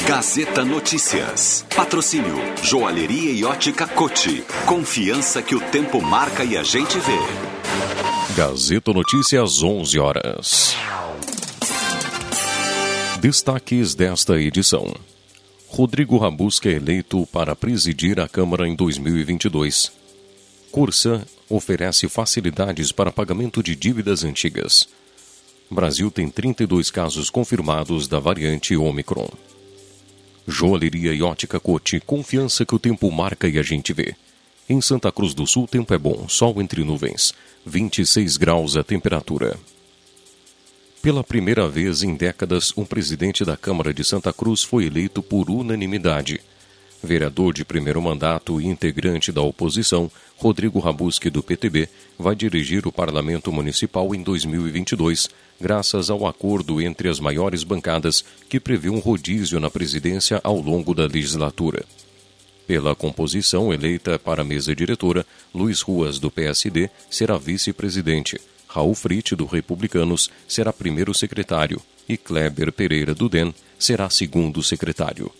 Gazeta 0.09 0.65
Notícias. 0.65 1.63
Patrocínio 1.75 2.35
Joalheria 2.63 3.31
e 3.31 3.45
Ótica 3.45 3.85
Cote. 3.85 4.43
Confiança 4.65 5.39
que 5.39 5.53
o 5.53 5.61
tempo 5.69 6.01
marca 6.01 6.43
e 6.43 6.57
a 6.57 6.63
gente 6.63 6.97
vê. 6.97 8.35
Gazeta 8.35 8.91
Notícias, 8.91 9.61
11 9.61 9.99
horas. 9.99 10.75
Destaques 13.21 13.93
desta 13.93 14.41
edição. 14.41 14.91
Rodrigo 15.67 16.17
Rabusca 16.17 16.69
é 16.69 16.73
eleito 16.73 17.27
para 17.27 17.55
presidir 17.55 18.19
a 18.19 18.27
Câmara 18.27 18.67
em 18.67 18.75
2022. 18.75 19.91
Cursa 20.71 21.23
oferece 21.47 22.09
facilidades 22.09 22.91
para 22.91 23.11
pagamento 23.11 23.61
de 23.61 23.75
dívidas 23.75 24.23
antigas. 24.23 24.89
Brasil 25.69 26.09
tem 26.09 26.27
32 26.29 26.89
casos 26.89 27.29
confirmados 27.29 28.07
da 28.07 28.17
variante 28.17 28.75
Omicron. 28.75 29.29
Joalheria 30.49 31.13
e 31.13 31.21
ótica 31.21 31.59
Cote, 31.59 31.99
confiança 31.99 32.65
que 32.65 32.73
o 32.73 32.79
tempo 32.79 33.09
marca 33.11 33.47
e 33.47 33.59
a 33.59 33.61
gente 33.61 33.93
vê. 33.93 34.15
Em 34.67 34.81
Santa 34.81 35.11
Cruz 35.11 35.35
do 35.35 35.45
Sul, 35.45 35.67
tempo 35.67 35.93
é 35.93 35.97
bom, 35.97 36.27
sol 36.27 36.59
entre 36.59 36.83
nuvens, 36.83 37.33
26 37.65 38.35
graus 38.37 38.75
a 38.75 38.83
temperatura. 38.83 39.57
Pela 41.03 41.23
primeira 41.23 41.67
vez 41.67 42.01
em 42.01 42.15
décadas, 42.15 42.73
um 42.75 42.83
presidente 42.83 43.45
da 43.45 43.55
Câmara 43.55 43.93
de 43.93 44.03
Santa 44.03 44.33
Cruz 44.33 44.63
foi 44.63 44.85
eleito 44.85 45.21
por 45.21 45.51
unanimidade. 45.51 46.41
Vereador 47.01 47.53
de 47.53 47.63
primeiro 47.63 48.01
mandato 48.01 48.59
e 48.59 48.65
integrante 48.65 49.31
da 49.31 49.41
oposição, 49.41 50.11
Rodrigo 50.35 50.79
Rabusque, 50.79 51.29
do 51.29 51.43
PTB, 51.43 51.87
vai 52.17 52.35
dirigir 52.35 52.87
o 52.87 52.91
Parlamento 52.91 53.51
Municipal 53.51 54.13
em 54.15 54.23
2022, 54.23 55.29
graças 55.59 56.09
ao 56.09 56.25
acordo 56.25 56.81
entre 56.81 57.09
as 57.09 57.19
maiores 57.19 57.63
bancadas 57.63 58.23
que 58.47 58.59
prevê 58.59 58.89
um 58.89 58.99
rodízio 58.99 59.59
na 59.59 59.69
presidência 59.69 60.39
ao 60.43 60.59
longo 60.59 60.93
da 60.93 61.05
legislatura. 61.05 61.85
Pela 62.65 62.95
composição 62.95 63.73
eleita 63.73 64.19
para 64.19 64.41
a 64.41 64.45
mesa 64.45 64.75
diretora, 64.75 65.25
Luiz 65.53 65.81
Ruas, 65.81 66.19
do 66.19 66.29
PSD, 66.29 66.89
será 67.09 67.37
vice-presidente. 67.37 68.39
Raul 68.67 68.93
Frit, 68.93 69.35
do 69.35 69.45
Republicanos, 69.45 70.29
será 70.47 70.71
primeiro 70.71 71.13
secretário 71.13 71.81
e 72.07 72.15
Kleber 72.15 72.71
Pereira, 72.71 73.15
do 73.15 73.27
DEN, 73.27 73.53
será 73.77 74.09
segundo 74.09 74.61
secretário. 74.61 75.31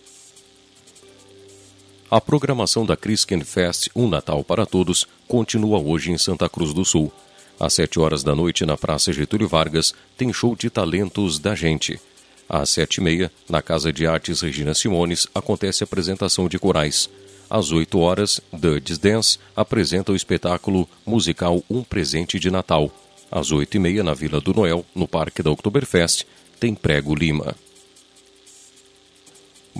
A 2.09 2.19
programação 2.19 2.83
da 2.83 2.97
Crisken 2.97 3.41
Fest 3.41 3.89
Um 3.95 4.07
Natal 4.07 4.43
para 4.43 4.65
Todos 4.65 5.05
continua 5.27 5.77
hoje 5.77 6.11
em 6.11 6.17
Santa 6.17 6.49
Cruz 6.49 6.73
do 6.73 6.83
Sul. 6.83 7.13
Às 7.59 7.73
sete 7.73 7.99
horas 7.99 8.23
da 8.23 8.33
noite, 8.33 8.65
na 8.65 8.77
Praça 8.77 9.11
Getúlio 9.11 9.47
Vargas, 9.47 9.93
tem 10.17 10.31
show 10.31 10.55
de 10.55 10.69
talentos 10.69 11.37
da 11.37 11.53
gente. 11.53 11.99
Às 12.47 12.69
sete 12.69 12.95
e 12.95 13.01
meia, 13.01 13.31
na 13.49 13.61
Casa 13.61 13.91
de 13.91 14.07
Artes 14.07 14.41
Regina 14.41 14.73
Simones, 14.73 15.27
acontece 15.35 15.83
a 15.83 15.85
apresentação 15.85 16.47
de 16.47 16.57
corais. 16.57 17.09
Às 17.49 17.71
oito 17.71 17.99
horas, 17.99 18.39
Duds 18.53 18.97
Dance 18.97 19.37
apresenta 19.55 20.11
o 20.11 20.15
espetáculo 20.15 20.87
musical 21.05 21.63
Um 21.69 21.83
Presente 21.83 22.39
de 22.39 22.49
Natal. 22.49 22.89
Às 23.31 23.51
oito 23.51 23.75
e 23.75 23.79
meia, 23.79 24.03
na 24.03 24.13
Vila 24.13 24.39
do 24.39 24.53
Noel, 24.53 24.85
no 24.95 25.07
Parque 25.07 25.43
da 25.43 25.51
Oktoberfest, 25.51 26.25
tem 26.59 26.73
Prego 26.73 27.13
Lima. 27.13 27.55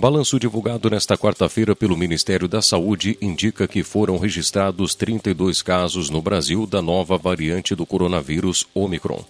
Balanço 0.00 0.40
divulgado 0.40 0.88
nesta 0.88 1.14
quarta-feira 1.14 1.76
pelo 1.76 1.94
Ministério 1.94 2.48
da 2.48 2.62
Saúde 2.62 3.18
indica 3.20 3.68
que 3.68 3.82
foram 3.82 4.16
registrados 4.16 4.94
32 4.94 5.60
casos 5.60 6.08
no 6.08 6.22
Brasil 6.22 6.66
da 6.66 6.80
nova 6.80 7.18
variante 7.18 7.74
do 7.74 7.84
coronavírus 7.84 8.66
Omicron. 8.72 9.22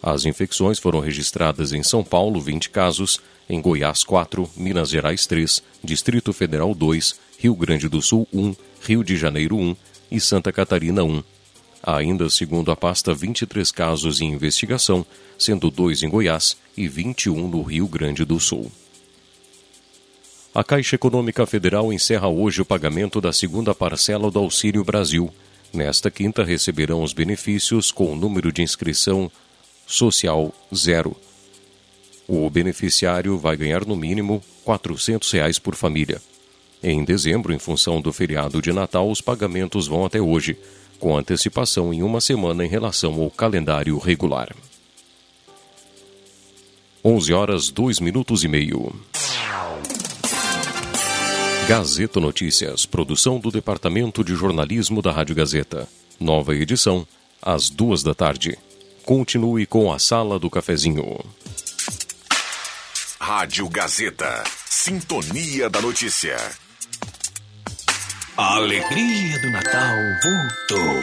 As 0.00 0.24
infecções 0.24 0.78
foram 0.78 1.00
registradas 1.00 1.72
em 1.72 1.82
São 1.82 2.04
Paulo, 2.04 2.40
20 2.40 2.70
casos, 2.70 3.20
em 3.50 3.60
Goiás, 3.60 4.04
4, 4.04 4.48
Minas 4.56 4.88
Gerais, 4.88 5.26
3, 5.26 5.64
Distrito 5.82 6.32
Federal, 6.32 6.76
2, 6.76 7.16
Rio 7.36 7.56
Grande 7.56 7.88
do 7.88 8.00
Sul, 8.00 8.24
1, 8.32 8.54
Rio 8.80 9.02
de 9.02 9.16
Janeiro, 9.16 9.56
1 9.56 9.74
e 10.12 10.20
Santa 10.20 10.52
Catarina, 10.52 11.02
1. 11.02 11.24
Há 11.82 11.96
ainda, 11.96 12.30
segundo 12.30 12.70
a 12.70 12.76
pasta, 12.76 13.12
23 13.12 13.72
casos 13.72 14.20
em 14.20 14.32
investigação, 14.32 15.04
sendo 15.36 15.72
2 15.72 16.04
em 16.04 16.08
Goiás 16.08 16.56
e 16.76 16.86
21 16.86 17.48
no 17.48 17.62
Rio 17.62 17.88
Grande 17.88 18.24
do 18.24 18.38
Sul. 18.38 18.70
A 20.58 20.64
Caixa 20.64 20.96
Econômica 20.96 21.46
Federal 21.46 21.92
encerra 21.92 22.26
hoje 22.26 22.60
o 22.60 22.64
pagamento 22.64 23.20
da 23.20 23.32
segunda 23.32 23.72
parcela 23.72 24.28
do 24.28 24.40
Auxílio 24.40 24.82
Brasil. 24.82 25.32
Nesta 25.72 26.10
quinta 26.10 26.42
receberão 26.42 27.04
os 27.04 27.12
benefícios 27.12 27.92
com 27.92 28.12
o 28.12 28.16
número 28.16 28.50
de 28.50 28.60
inscrição 28.60 29.30
social 29.86 30.52
zero. 30.74 31.16
O 32.26 32.50
beneficiário 32.50 33.38
vai 33.38 33.56
ganhar 33.56 33.86
no 33.86 33.94
mínimo 33.94 34.42
400 34.64 35.30
reais 35.30 35.60
por 35.60 35.76
família. 35.76 36.20
Em 36.82 37.04
dezembro, 37.04 37.52
em 37.52 37.58
função 37.60 38.00
do 38.00 38.12
feriado 38.12 38.60
de 38.60 38.72
Natal, 38.72 39.08
os 39.08 39.20
pagamentos 39.20 39.86
vão 39.86 40.04
até 40.04 40.20
hoje, 40.20 40.58
com 40.98 41.16
antecipação 41.16 41.94
em 41.94 42.02
uma 42.02 42.20
semana 42.20 42.66
em 42.66 42.68
relação 42.68 43.14
ao 43.22 43.30
calendário 43.30 43.96
regular. 43.96 44.52
11 47.04 47.32
horas 47.32 47.70
2 47.70 48.00
minutos 48.00 48.42
e 48.42 48.48
meio. 48.48 48.92
Gazeta 51.68 52.18
Notícias, 52.18 52.86
produção 52.86 53.38
do 53.38 53.50
Departamento 53.50 54.24
de 54.24 54.34
Jornalismo 54.34 55.02
da 55.02 55.12
Rádio 55.12 55.34
Gazeta. 55.34 55.86
Nova 56.18 56.54
edição, 56.54 57.06
às 57.42 57.68
duas 57.68 58.02
da 58.02 58.14
tarde. 58.14 58.58
Continue 59.04 59.66
com 59.66 59.92
a 59.92 59.98
Sala 59.98 60.38
do 60.38 60.48
Cafezinho. 60.48 61.22
Rádio 63.20 63.68
Gazeta. 63.68 64.44
Sintonia 64.64 65.68
da 65.68 65.82
Notícia. 65.82 66.38
A 68.34 68.54
alegria 68.54 69.38
do 69.42 69.50
Natal 69.50 69.94
voltou. 70.24 71.02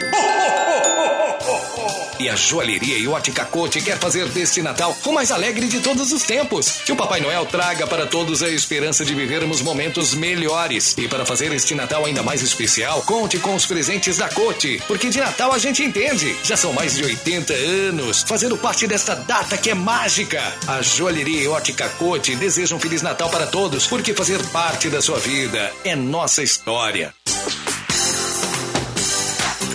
E 2.20 2.30
a 2.30 2.36
joalheria 2.36 2.98
e 2.98 3.08
ótica 3.08 3.46
Cote 3.46 3.82
quer 3.82 3.98
fazer 3.98 4.28
deste 4.30 4.62
Natal 4.62 4.96
o 5.06 5.12
mais 5.12 5.32
alegre 5.32 5.68
de 5.68 5.80
todos 5.80 6.12
os 6.12 6.24
tempos. 6.24 6.82
Que 6.86 6.92
o 6.92 6.96
Papai 6.96 7.20
Noel 7.20 7.46
traga 7.46 7.86
para 7.86 8.06
todos 8.06 8.42
a 8.42 8.50
esperança 8.50 9.04
de 9.04 9.14
vivermos 9.14 9.62
momentos 9.62 10.14
melhores. 10.14 10.96
E 10.98 11.08
para 11.08 11.26
fazer 11.26 11.52
este 11.54 11.76
Natal 11.76 12.06
ainda 12.06 12.24
mais 12.24 12.42
especial, 12.42 13.02
conte 13.02 13.38
com 13.40 13.56
os 13.56 13.66
presentes 13.66 14.18
da 14.18 14.30
Cote. 14.30 14.82
Porque 14.88 15.10
de 15.10 15.20
Natal 15.20 15.52
a 15.52 15.58
gente 15.58 15.84
entende. 15.84 16.36
Já 16.44 16.56
são 16.56 16.74
mais 16.74 16.96
de 16.96 17.04
80 17.04 17.54
anos 17.54 18.24
fazendo 18.24 18.58
parte 18.58 18.88
desta 18.88 19.16
data 19.16 19.58
que 19.58 19.70
é 19.70 19.74
mágica. 19.74 20.42
A 20.68 20.82
joalheria 20.82 21.44
e 21.44 21.48
ótica 21.48 21.90
Cote 21.90 22.36
desejam 22.36 22.78
um 22.78 22.82
Feliz 22.82 23.02
Natal 23.02 23.30
para 23.30 23.48
todos, 23.48 23.88
porque 23.88 24.14
fazer 24.14 24.44
parte 24.48 24.90
da 24.90 25.02
sua 25.02 25.20
vida 25.20 25.72
é 25.84 25.96
nossa 25.96 26.44
história. 26.44 27.14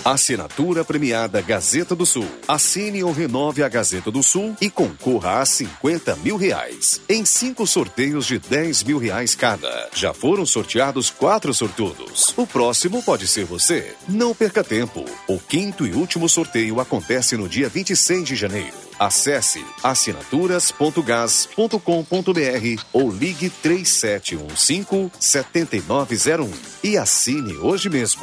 Assinatura 0.04 0.82
premiada 0.82 1.42
Gazeta 1.42 1.94
do 1.94 2.06
Sul. 2.06 2.26
Assine 2.48 3.04
ou 3.04 3.12
renove 3.12 3.62
a 3.62 3.68
Gazeta 3.68 4.10
do 4.10 4.22
Sul 4.22 4.56
e 4.60 4.70
concorra 4.70 5.40
a 5.40 5.46
50 5.46 6.16
mil 6.16 6.36
reais. 6.36 7.00
Em 7.08 7.24
cinco 7.24 7.66
sorteios 7.66 8.26
de 8.26 8.38
10 8.38 8.84
mil 8.84 8.98
reais 8.98 9.34
cada. 9.34 9.88
Já 9.94 10.12
foram 10.14 10.46
sorteados 10.46 11.10
quatro 11.10 11.52
sortudos. 11.52 12.32
O 12.36 12.46
próximo 12.46 13.02
pode 13.02 13.26
ser 13.26 13.44
você. 13.44 13.94
Não 14.08 14.32
perca 14.34 14.64
tempo. 14.64 15.04
O 15.28 15.38
quinto 15.38 15.86
e 15.86 15.92
último 15.92 16.26
sorteio 16.28 16.80
acontece 16.80 17.36
no 17.36 17.48
dia 17.48 17.68
26 17.68 18.24
de 18.24 18.36
janeiro. 18.36 18.76
Acesse 18.98 19.62
assinaturas.gas.com.br 19.82 22.82
ou 22.92 23.10
ligue 23.10 23.50
3715 23.50 25.10
7901 25.18 26.50
e 26.84 26.96
assine 26.96 27.56
hoje 27.58 27.90
mesmo. 27.90 28.22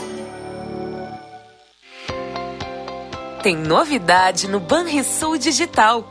Tem 3.41 3.57
novidade 3.57 4.47
no 4.47 4.59
Banrisul 4.59 5.35
Digital. 5.35 6.05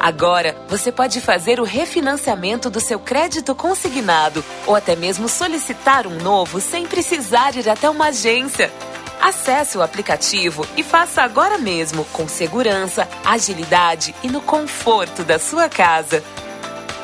Agora, 0.00 0.66
você 0.68 0.90
pode 0.90 1.20
fazer 1.20 1.60
o 1.60 1.64
refinanciamento 1.64 2.68
do 2.68 2.80
seu 2.80 2.98
crédito 2.98 3.54
consignado 3.54 4.44
ou 4.66 4.74
até 4.74 4.96
mesmo 4.96 5.28
solicitar 5.28 6.08
um 6.08 6.16
novo 6.16 6.60
sem 6.60 6.84
precisar 6.84 7.54
ir 7.54 7.68
até 7.68 7.88
uma 7.88 8.06
agência. 8.06 8.68
Acesse 9.20 9.78
o 9.78 9.82
aplicativo 9.82 10.66
e 10.76 10.82
faça 10.82 11.22
agora 11.22 11.56
mesmo, 11.56 12.04
com 12.06 12.26
segurança, 12.26 13.08
agilidade 13.24 14.12
e 14.20 14.28
no 14.28 14.40
conforto 14.40 15.22
da 15.22 15.38
sua 15.38 15.68
casa. 15.68 16.20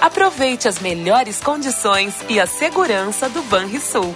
Aproveite 0.00 0.66
as 0.66 0.80
melhores 0.80 1.38
condições 1.38 2.16
e 2.28 2.40
a 2.40 2.46
segurança 2.48 3.28
do 3.28 3.42
Banrisul. 3.42 4.12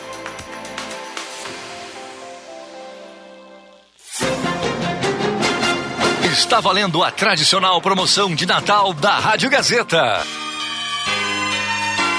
Está 6.52 6.60
valendo 6.60 7.02
a 7.02 7.10
tradicional 7.10 7.80
promoção 7.80 8.34
de 8.34 8.44
Natal 8.44 8.92
da 8.92 9.18
Rádio 9.18 9.48
Gazeta. 9.48 10.22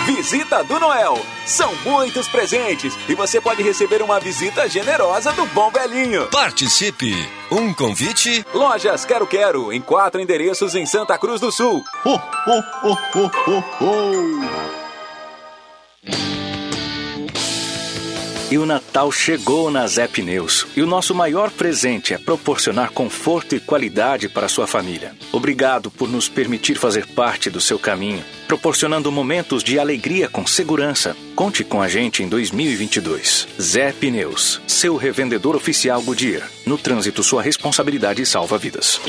Visita 0.07 0.63
do 0.63 0.79
Noel. 0.79 1.23
São 1.45 1.71
muitos 1.85 2.27
presentes 2.27 2.97
e 3.07 3.13
você 3.13 3.39
pode 3.39 3.61
receber 3.61 4.01
uma 4.01 4.19
visita 4.19 4.67
generosa 4.67 5.31
do 5.33 5.45
Bom 5.45 5.69
Velhinho. 5.69 6.25
Participe! 6.31 7.13
Um 7.51 7.75
convite? 7.75 8.43
Lojas 8.55 9.05
Quero 9.05 9.27
Quero, 9.27 9.71
em 9.71 9.79
quatro 9.79 10.19
endereços 10.19 10.73
em 10.73 10.87
Santa 10.87 11.15
Cruz 11.15 11.39
do 11.39 11.51
Sul. 11.51 11.83
Ho, 12.03 12.15
ho, 12.15 12.63
ho, 12.85 12.97
ho, 13.13 13.31
ho, 13.45 13.63
ho. 13.81 14.82
E 18.53 18.57
o 18.59 18.67
Natal 18.67 19.11
chegou 19.11 19.71
na 19.71 19.87
Zé 19.87 20.07
Pneus. 20.07 20.67
E 20.75 20.83
o 20.83 20.85
nosso 20.85 21.15
maior 21.15 21.49
presente 21.49 22.13
é 22.13 22.19
proporcionar 22.19 22.91
conforto 22.91 23.55
e 23.55 23.59
qualidade 23.59 24.29
para 24.29 24.45
a 24.45 24.47
sua 24.47 24.67
família. 24.67 25.15
Obrigado 25.31 25.89
por 25.89 26.07
nos 26.07 26.29
permitir 26.29 26.75
fazer 26.75 27.07
parte 27.15 27.49
do 27.49 27.59
seu 27.59 27.79
caminho, 27.79 28.23
proporcionando 28.47 29.11
momentos 29.11 29.63
de 29.63 29.79
alegria 29.79 30.29
com 30.29 30.45
segurança. 30.45 31.17
Conte 31.35 31.63
com 31.63 31.81
a 31.81 31.87
gente 31.87 32.21
em 32.21 32.29
2022. 32.29 33.47
Zé 33.59 33.91
Pneus, 33.91 34.61
seu 34.67 34.97
revendedor 34.97 35.55
oficial 35.55 35.99
Goodyear. 36.03 36.47
No 36.63 36.77
trânsito, 36.77 37.23
sua 37.23 37.41
responsabilidade 37.41 38.23
salva 38.23 38.59
vidas. 38.59 39.01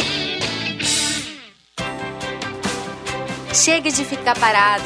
Chega 3.52 3.90
de 3.90 4.06
ficar 4.06 4.38
parado. 4.38 4.84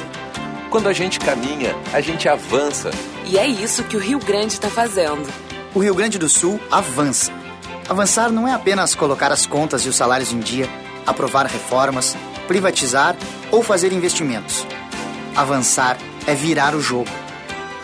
Quando 0.68 0.88
a 0.88 0.92
gente 0.92 1.20
caminha, 1.20 1.76
a 1.92 2.00
gente 2.00 2.28
avança. 2.28 2.90
E 3.28 3.36
é 3.36 3.46
isso 3.46 3.84
que 3.84 3.96
o 3.96 4.00
Rio 4.00 4.18
Grande 4.18 4.54
está 4.54 4.70
fazendo. 4.70 5.30
O 5.74 5.80
Rio 5.80 5.94
Grande 5.94 6.18
do 6.18 6.30
Sul 6.30 6.58
avança. 6.70 7.30
Avançar 7.86 8.32
não 8.32 8.48
é 8.48 8.52
apenas 8.52 8.94
colocar 8.94 9.30
as 9.30 9.44
contas 9.44 9.82
e 9.82 9.88
os 9.88 9.96
salários 9.96 10.32
em 10.32 10.40
dia, 10.40 10.66
aprovar 11.06 11.44
reformas, 11.44 12.16
privatizar 12.46 13.14
ou 13.50 13.62
fazer 13.62 13.92
investimentos. 13.92 14.66
Avançar 15.36 15.98
é 16.26 16.34
virar 16.34 16.74
o 16.74 16.80
jogo. 16.80 17.10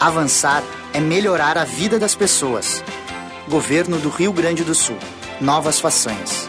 Avançar 0.01 0.63
é 0.95 1.01
melhorar 1.01 1.59
a 1.59 1.65
vida 1.65 1.99
das 1.99 2.15
pessoas. 2.15 2.83
Governo 3.47 3.99
do 3.99 4.09
Rio 4.09 4.33
Grande 4.33 4.65
do 4.65 4.75
Sul. 4.75 4.97
Novas 5.41 5.79
façanhas. 5.79 6.49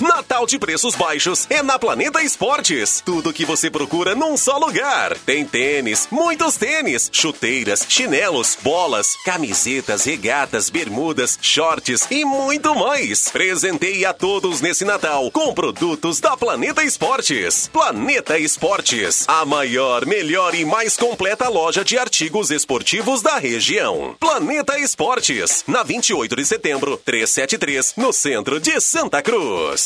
Natal 0.00 0.44
de 0.46 0.58
preços 0.58 0.94
baixos 0.94 1.46
é 1.48 1.62
na 1.62 1.78
Planeta 1.78 2.22
Esportes. 2.22 3.02
Tudo 3.02 3.32
que 3.32 3.46
você 3.46 3.70
procura 3.70 4.14
num 4.14 4.36
só 4.36 4.58
lugar. 4.58 5.16
Tem 5.20 5.42
tênis, 5.42 6.06
muitos 6.10 6.56
tênis, 6.56 7.08
chuteiras, 7.10 7.86
chinelos, 7.88 8.58
bolas, 8.62 9.16
camisetas, 9.24 10.04
regatas, 10.04 10.68
bermudas, 10.68 11.38
shorts 11.40 12.06
e 12.10 12.26
muito 12.26 12.74
mais. 12.74 13.30
Presenteie 13.30 14.04
a 14.04 14.12
todos 14.12 14.60
nesse 14.60 14.84
Natal 14.84 15.30
com 15.30 15.54
produtos 15.54 16.20
da 16.20 16.36
Planeta 16.36 16.84
Esportes. 16.84 17.68
Planeta 17.72 18.38
Esportes, 18.38 19.24
a 19.26 19.46
maior, 19.46 20.04
melhor 20.04 20.54
e 20.54 20.66
mais 20.66 20.94
completa 20.96 21.48
loja 21.48 21.82
de 21.82 21.96
artigos 21.96 22.50
esportivos 22.50 23.22
da 23.22 23.38
região. 23.38 24.14
Planeta 24.20 24.78
Esportes, 24.78 25.64
na 25.66 25.82
28 25.82 26.36
de 26.36 26.44
setembro, 26.44 26.98
373, 26.98 27.94
no 27.96 28.12
centro 28.12 28.60
de 28.60 28.78
Santa 28.78 29.22
Cruz. 29.22 29.85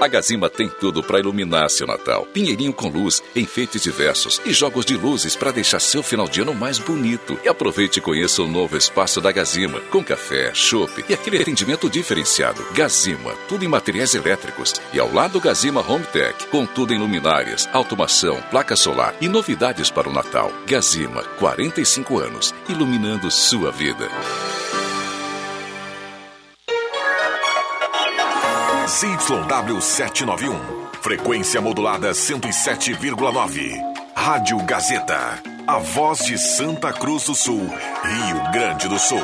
A 0.00 0.06
Gazima 0.06 0.48
tem 0.48 0.68
tudo 0.68 1.02
para 1.02 1.18
iluminar 1.18 1.68
seu 1.68 1.84
Natal. 1.84 2.24
Pinheirinho 2.26 2.72
com 2.72 2.88
luz, 2.88 3.20
enfeites 3.34 3.82
diversos 3.82 4.40
e 4.44 4.52
jogos 4.52 4.84
de 4.84 4.96
luzes 4.96 5.34
para 5.34 5.50
deixar 5.50 5.80
seu 5.80 6.04
final 6.04 6.28
de 6.28 6.40
ano 6.40 6.54
mais 6.54 6.78
bonito. 6.78 7.36
E 7.44 7.48
aproveite 7.48 7.98
e 7.98 8.02
conheça 8.02 8.40
o 8.42 8.46
novo 8.46 8.76
espaço 8.76 9.20
da 9.20 9.32
Gazima, 9.32 9.80
com 9.90 10.04
café, 10.04 10.54
chopp 10.54 11.04
e 11.08 11.14
aquele 11.14 11.38
atendimento 11.42 11.90
diferenciado. 11.90 12.64
Gazima, 12.72 13.32
tudo 13.48 13.64
em 13.64 13.68
materiais 13.68 14.14
elétricos. 14.14 14.72
E 14.92 15.00
ao 15.00 15.12
lado 15.12 15.40
Gazima 15.40 15.80
Home 15.80 16.04
Tech, 16.04 16.46
com 16.46 16.64
tudo 16.64 16.94
em 16.94 16.98
luminárias, 16.98 17.68
automação, 17.72 18.40
placa 18.52 18.76
solar 18.76 19.16
e 19.20 19.28
novidades 19.28 19.90
para 19.90 20.08
o 20.08 20.12
Natal. 20.12 20.52
Gazima, 20.64 21.24
45 21.40 22.20
anos, 22.20 22.54
iluminando 22.68 23.28
sua 23.32 23.72
vida. 23.72 24.08
ZYW791. 28.88 30.56
Frequência 31.02 31.60
modulada 31.60 32.12
107,9. 32.12 33.78
Rádio 34.14 34.56
Gazeta. 34.64 35.42
A 35.66 35.78
voz 35.78 36.20
de 36.20 36.38
Santa 36.38 36.90
Cruz 36.90 37.24
do 37.24 37.34
Sul, 37.34 37.68
Rio 38.02 38.50
Grande 38.50 38.88
do 38.88 38.98
Sul. 38.98 39.22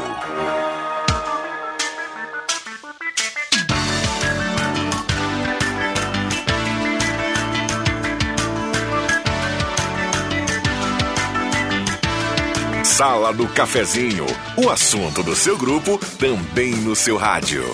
Sala 12.84 13.32
do 13.32 13.48
Cafezinho. 13.48 14.26
O 14.62 14.68
assunto 14.68 15.22
do 15.22 15.34
seu 15.34 15.56
grupo 15.56 15.98
também 16.18 16.72
no 16.72 16.94
seu 16.94 17.16
rádio. 17.16 17.64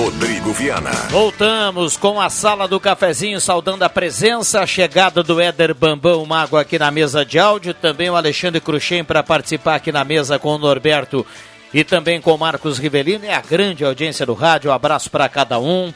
Rodrigo 0.00 0.50
Viana. 0.54 0.92
Voltamos 1.10 1.94
com 1.94 2.18
a 2.18 2.30
sala 2.30 2.66
do 2.66 2.80
cafezinho, 2.80 3.38
saudando 3.38 3.82
a 3.82 3.88
presença, 3.90 4.62
a 4.62 4.66
chegada 4.66 5.22
do 5.22 5.38
Éder 5.38 5.74
Bambão 5.74 6.24
Mago 6.24 6.56
aqui 6.56 6.78
na 6.78 6.90
mesa 6.90 7.22
de 7.22 7.38
áudio, 7.38 7.74
também 7.74 8.08
o 8.08 8.16
Alexandre 8.16 8.62
Cruxem 8.62 9.04
para 9.04 9.22
participar 9.22 9.74
aqui 9.74 9.92
na 9.92 10.02
mesa 10.02 10.38
com 10.38 10.54
o 10.54 10.58
Norberto 10.58 11.26
e 11.74 11.84
também 11.84 12.18
com 12.18 12.34
o 12.34 12.38
Marcos 12.38 12.78
Rivelino. 12.78 13.26
É 13.26 13.34
a 13.34 13.42
grande 13.42 13.84
audiência 13.84 14.24
do 14.24 14.32
rádio, 14.32 14.70
um 14.70 14.74
abraço 14.74 15.10
para 15.10 15.28
cada 15.28 15.58
um. 15.58 15.92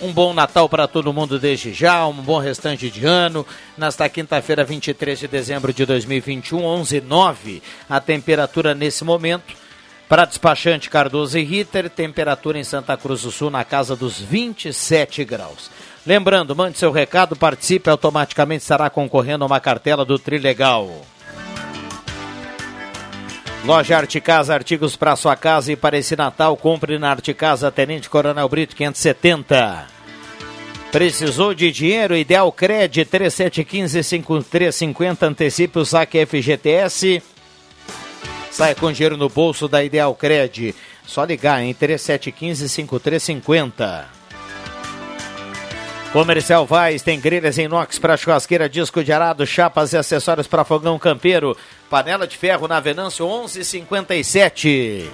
Um 0.00 0.12
bom 0.12 0.32
Natal 0.32 0.68
para 0.68 0.86
todo 0.86 1.12
mundo 1.12 1.36
desde 1.36 1.72
já, 1.72 2.06
um 2.06 2.12
bom 2.12 2.38
restante 2.38 2.88
de 2.88 3.04
ano. 3.04 3.44
Nesta 3.76 4.08
quinta-feira, 4.08 4.62
23 4.62 5.18
de 5.18 5.26
dezembro 5.26 5.72
de 5.72 5.84
2021, 5.84 6.62
11:09 6.62 7.60
a 7.90 7.98
temperatura 7.98 8.72
nesse 8.72 9.02
momento. 9.02 9.67
Para 10.08 10.24
despachante 10.24 10.88
Cardoso 10.88 11.38
e 11.38 11.44
Ritter, 11.44 11.90
temperatura 11.90 12.58
em 12.58 12.64
Santa 12.64 12.96
Cruz 12.96 13.20
do 13.22 13.30
Sul 13.30 13.50
na 13.50 13.62
casa 13.62 13.94
dos 13.94 14.18
27 14.18 15.22
graus. 15.22 15.70
Lembrando, 16.06 16.56
mande 16.56 16.78
seu 16.78 16.90
recado, 16.90 17.36
participe, 17.36 17.90
automaticamente 17.90 18.62
estará 18.62 18.88
concorrendo 18.88 19.44
a 19.44 19.46
uma 19.46 19.60
cartela 19.60 20.06
do 20.06 20.18
Trilegal. 20.18 21.02
Loja 23.66 23.98
Arte 23.98 24.18
Casa, 24.18 24.54
artigos 24.54 24.96
para 24.96 25.14
sua 25.14 25.36
casa 25.36 25.72
e 25.72 25.76
para 25.76 25.98
esse 25.98 26.16
Natal, 26.16 26.56
compre 26.56 26.98
na 26.98 27.10
Arte 27.10 27.34
Casa 27.34 27.70
Tenente 27.70 28.08
Coronel 28.08 28.48
Brito 28.48 28.74
570. 28.74 29.88
Precisou 30.90 31.52
de 31.52 31.70
dinheiro? 31.70 32.16
Ideal 32.16 32.50
Cred 32.50 33.04
3715-5350, 33.04 35.22
antecipe 35.24 35.80
o 35.80 35.84
saque 35.84 36.24
FGTS. 36.24 37.22
Sai 38.50 38.74
com 38.74 38.92
dinheiro 38.92 39.16
no 39.16 39.28
bolso 39.28 39.68
da 39.68 39.84
Ideal 39.84 40.14
Cred. 40.14 40.74
Só 41.06 41.24
ligar 41.24 41.62
em 41.62 41.74
3715-5350. 41.74 44.04
Comercial 46.12 46.64
Vaz 46.64 47.02
tem 47.02 47.20
grelhas 47.20 47.58
inox 47.58 47.98
para 47.98 48.16
churrasqueira, 48.16 48.66
disco 48.66 49.04
de 49.04 49.12
arado, 49.12 49.46
chapas 49.46 49.92
e 49.92 49.96
acessórios 49.96 50.46
para 50.46 50.64
fogão 50.64 50.98
campeiro. 50.98 51.54
Panela 51.90 52.26
de 52.26 52.34
ferro 52.36 52.66
na 52.66 52.80
Venâncio 52.80 53.26
1157. 53.26 55.10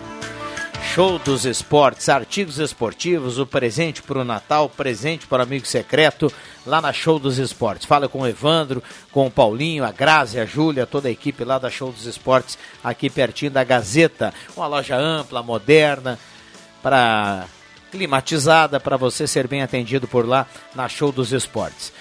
Show 0.95 1.19
dos 1.19 1.45
esportes, 1.45 2.09
artigos 2.09 2.59
esportivos, 2.59 3.41
o 3.41 3.47
presente 3.47 4.03
para 4.03 4.21
o 4.21 4.25
Natal, 4.25 4.69
presente 4.69 5.27
para 5.27 5.41
o 5.41 5.43
amigo 5.43 5.67
secreto, 5.67 6.33
lá 6.67 6.81
na 6.81 6.93
Show 6.93 7.19
dos 7.19 7.39
Esportes. 7.39 7.87
Fala 7.87 8.09
com 8.09 8.21
o 8.21 8.27
Evandro, 8.27 8.83
com 9.13 9.27
o 9.27 9.31
Paulinho, 9.31 9.85
a 9.85 9.93
Grazi, 9.93 10.39
a 10.39 10.47
Júlia, 10.47 10.87
toda 10.87 11.09
a 11.09 11.11
equipe 11.11 11.45
lá 11.45 11.59
da 11.59 11.71
Show 11.71 11.93
dos 11.93 12.07
Esportes, 12.07 12.59
aqui 12.83 13.11
pertinho 13.11 13.51
da 13.51 13.65
Gazeta. 13.65 14.33
Uma 14.57 14.67
loja 14.67 14.97
ampla, 14.97 15.43
moderna, 15.43 16.19
para 16.83 17.47
climatizada, 17.91 18.81
para 18.81 18.97
você 18.97 19.27
ser 19.27 19.47
bem 19.47 19.63
atendido 19.63 20.09
por 20.09 20.27
lá 20.27 20.47
na 20.75 20.89
Show 20.89 21.13
dos 21.13 21.33
Esportes. 21.33 21.93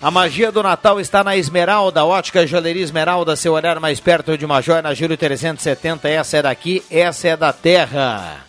A 0.00 0.10
magia 0.10 0.52
do 0.52 0.62
Natal 0.62 1.00
está 1.00 1.24
na 1.24 1.36
Esmeralda, 1.36 2.04
ótica 2.04 2.46
joalheria 2.46 2.82
Esmeralda, 2.82 3.34
seu 3.34 3.54
olhar 3.54 3.80
mais 3.80 3.98
perto 3.98 4.36
de 4.36 4.44
uma 4.44 4.60
joia 4.60 4.82
na 4.82 4.92
Júlio 4.92 5.16
370. 5.16 6.06
Essa 6.08 6.36
é 6.36 6.42
daqui, 6.42 6.84
essa 6.90 7.28
é 7.28 7.36
da 7.36 7.50
terra. 7.50 8.44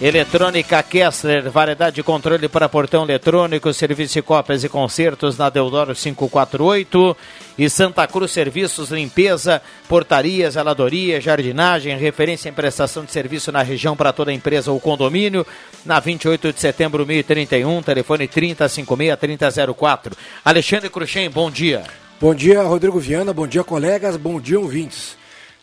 Eletrônica 0.00 0.82
Kessler, 0.82 1.48
variedade 1.48 1.94
de 1.94 2.02
controle 2.02 2.48
para 2.48 2.68
portão 2.68 3.04
eletrônico, 3.04 3.72
serviço 3.72 4.14
de 4.14 4.22
cópias 4.22 4.64
e 4.64 4.68
concertos 4.68 5.38
na 5.38 5.48
Deodoro 5.48 5.94
548 5.94 7.16
e 7.56 7.70
Santa 7.70 8.04
Cruz 8.08 8.32
Serviços, 8.32 8.90
limpeza, 8.90 9.62
portaria, 9.88 10.50
zeladoria, 10.50 11.20
jardinagem, 11.20 11.96
referência 11.96 12.48
em 12.48 12.52
prestação 12.52 13.04
de 13.04 13.12
serviço 13.12 13.52
na 13.52 13.62
região 13.62 13.94
para 13.96 14.12
toda 14.12 14.32
empresa 14.32 14.72
ou 14.72 14.80
condomínio, 14.80 15.46
na 15.86 16.00
28 16.00 16.52
de 16.52 16.60
setembro 16.60 17.06
1031, 17.06 17.80
telefone 17.80 18.26
3056-3004. 18.26 20.12
Alexandre 20.44 20.90
Cruxem, 20.90 21.30
bom 21.30 21.48
dia. 21.48 21.84
Bom 22.20 22.34
dia, 22.34 22.60
Rodrigo 22.62 22.98
Viana, 22.98 23.32
bom 23.32 23.46
dia, 23.46 23.62
colegas, 23.62 24.16
bom 24.16 24.40
dia, 24.40 24.58
ouvintes. 24.58 25.16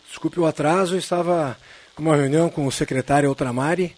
Desculpe 0.07 0.39
o 0.39 0.45
atraso, 0.45 0.97
estava 0.97 1.57
numa 1.99 2.15
reunião 2.15 2.49
com 2.49 2.65
o 2.65 2.71
secretário 2.71 3.27
Ultramari, 3.27 3.93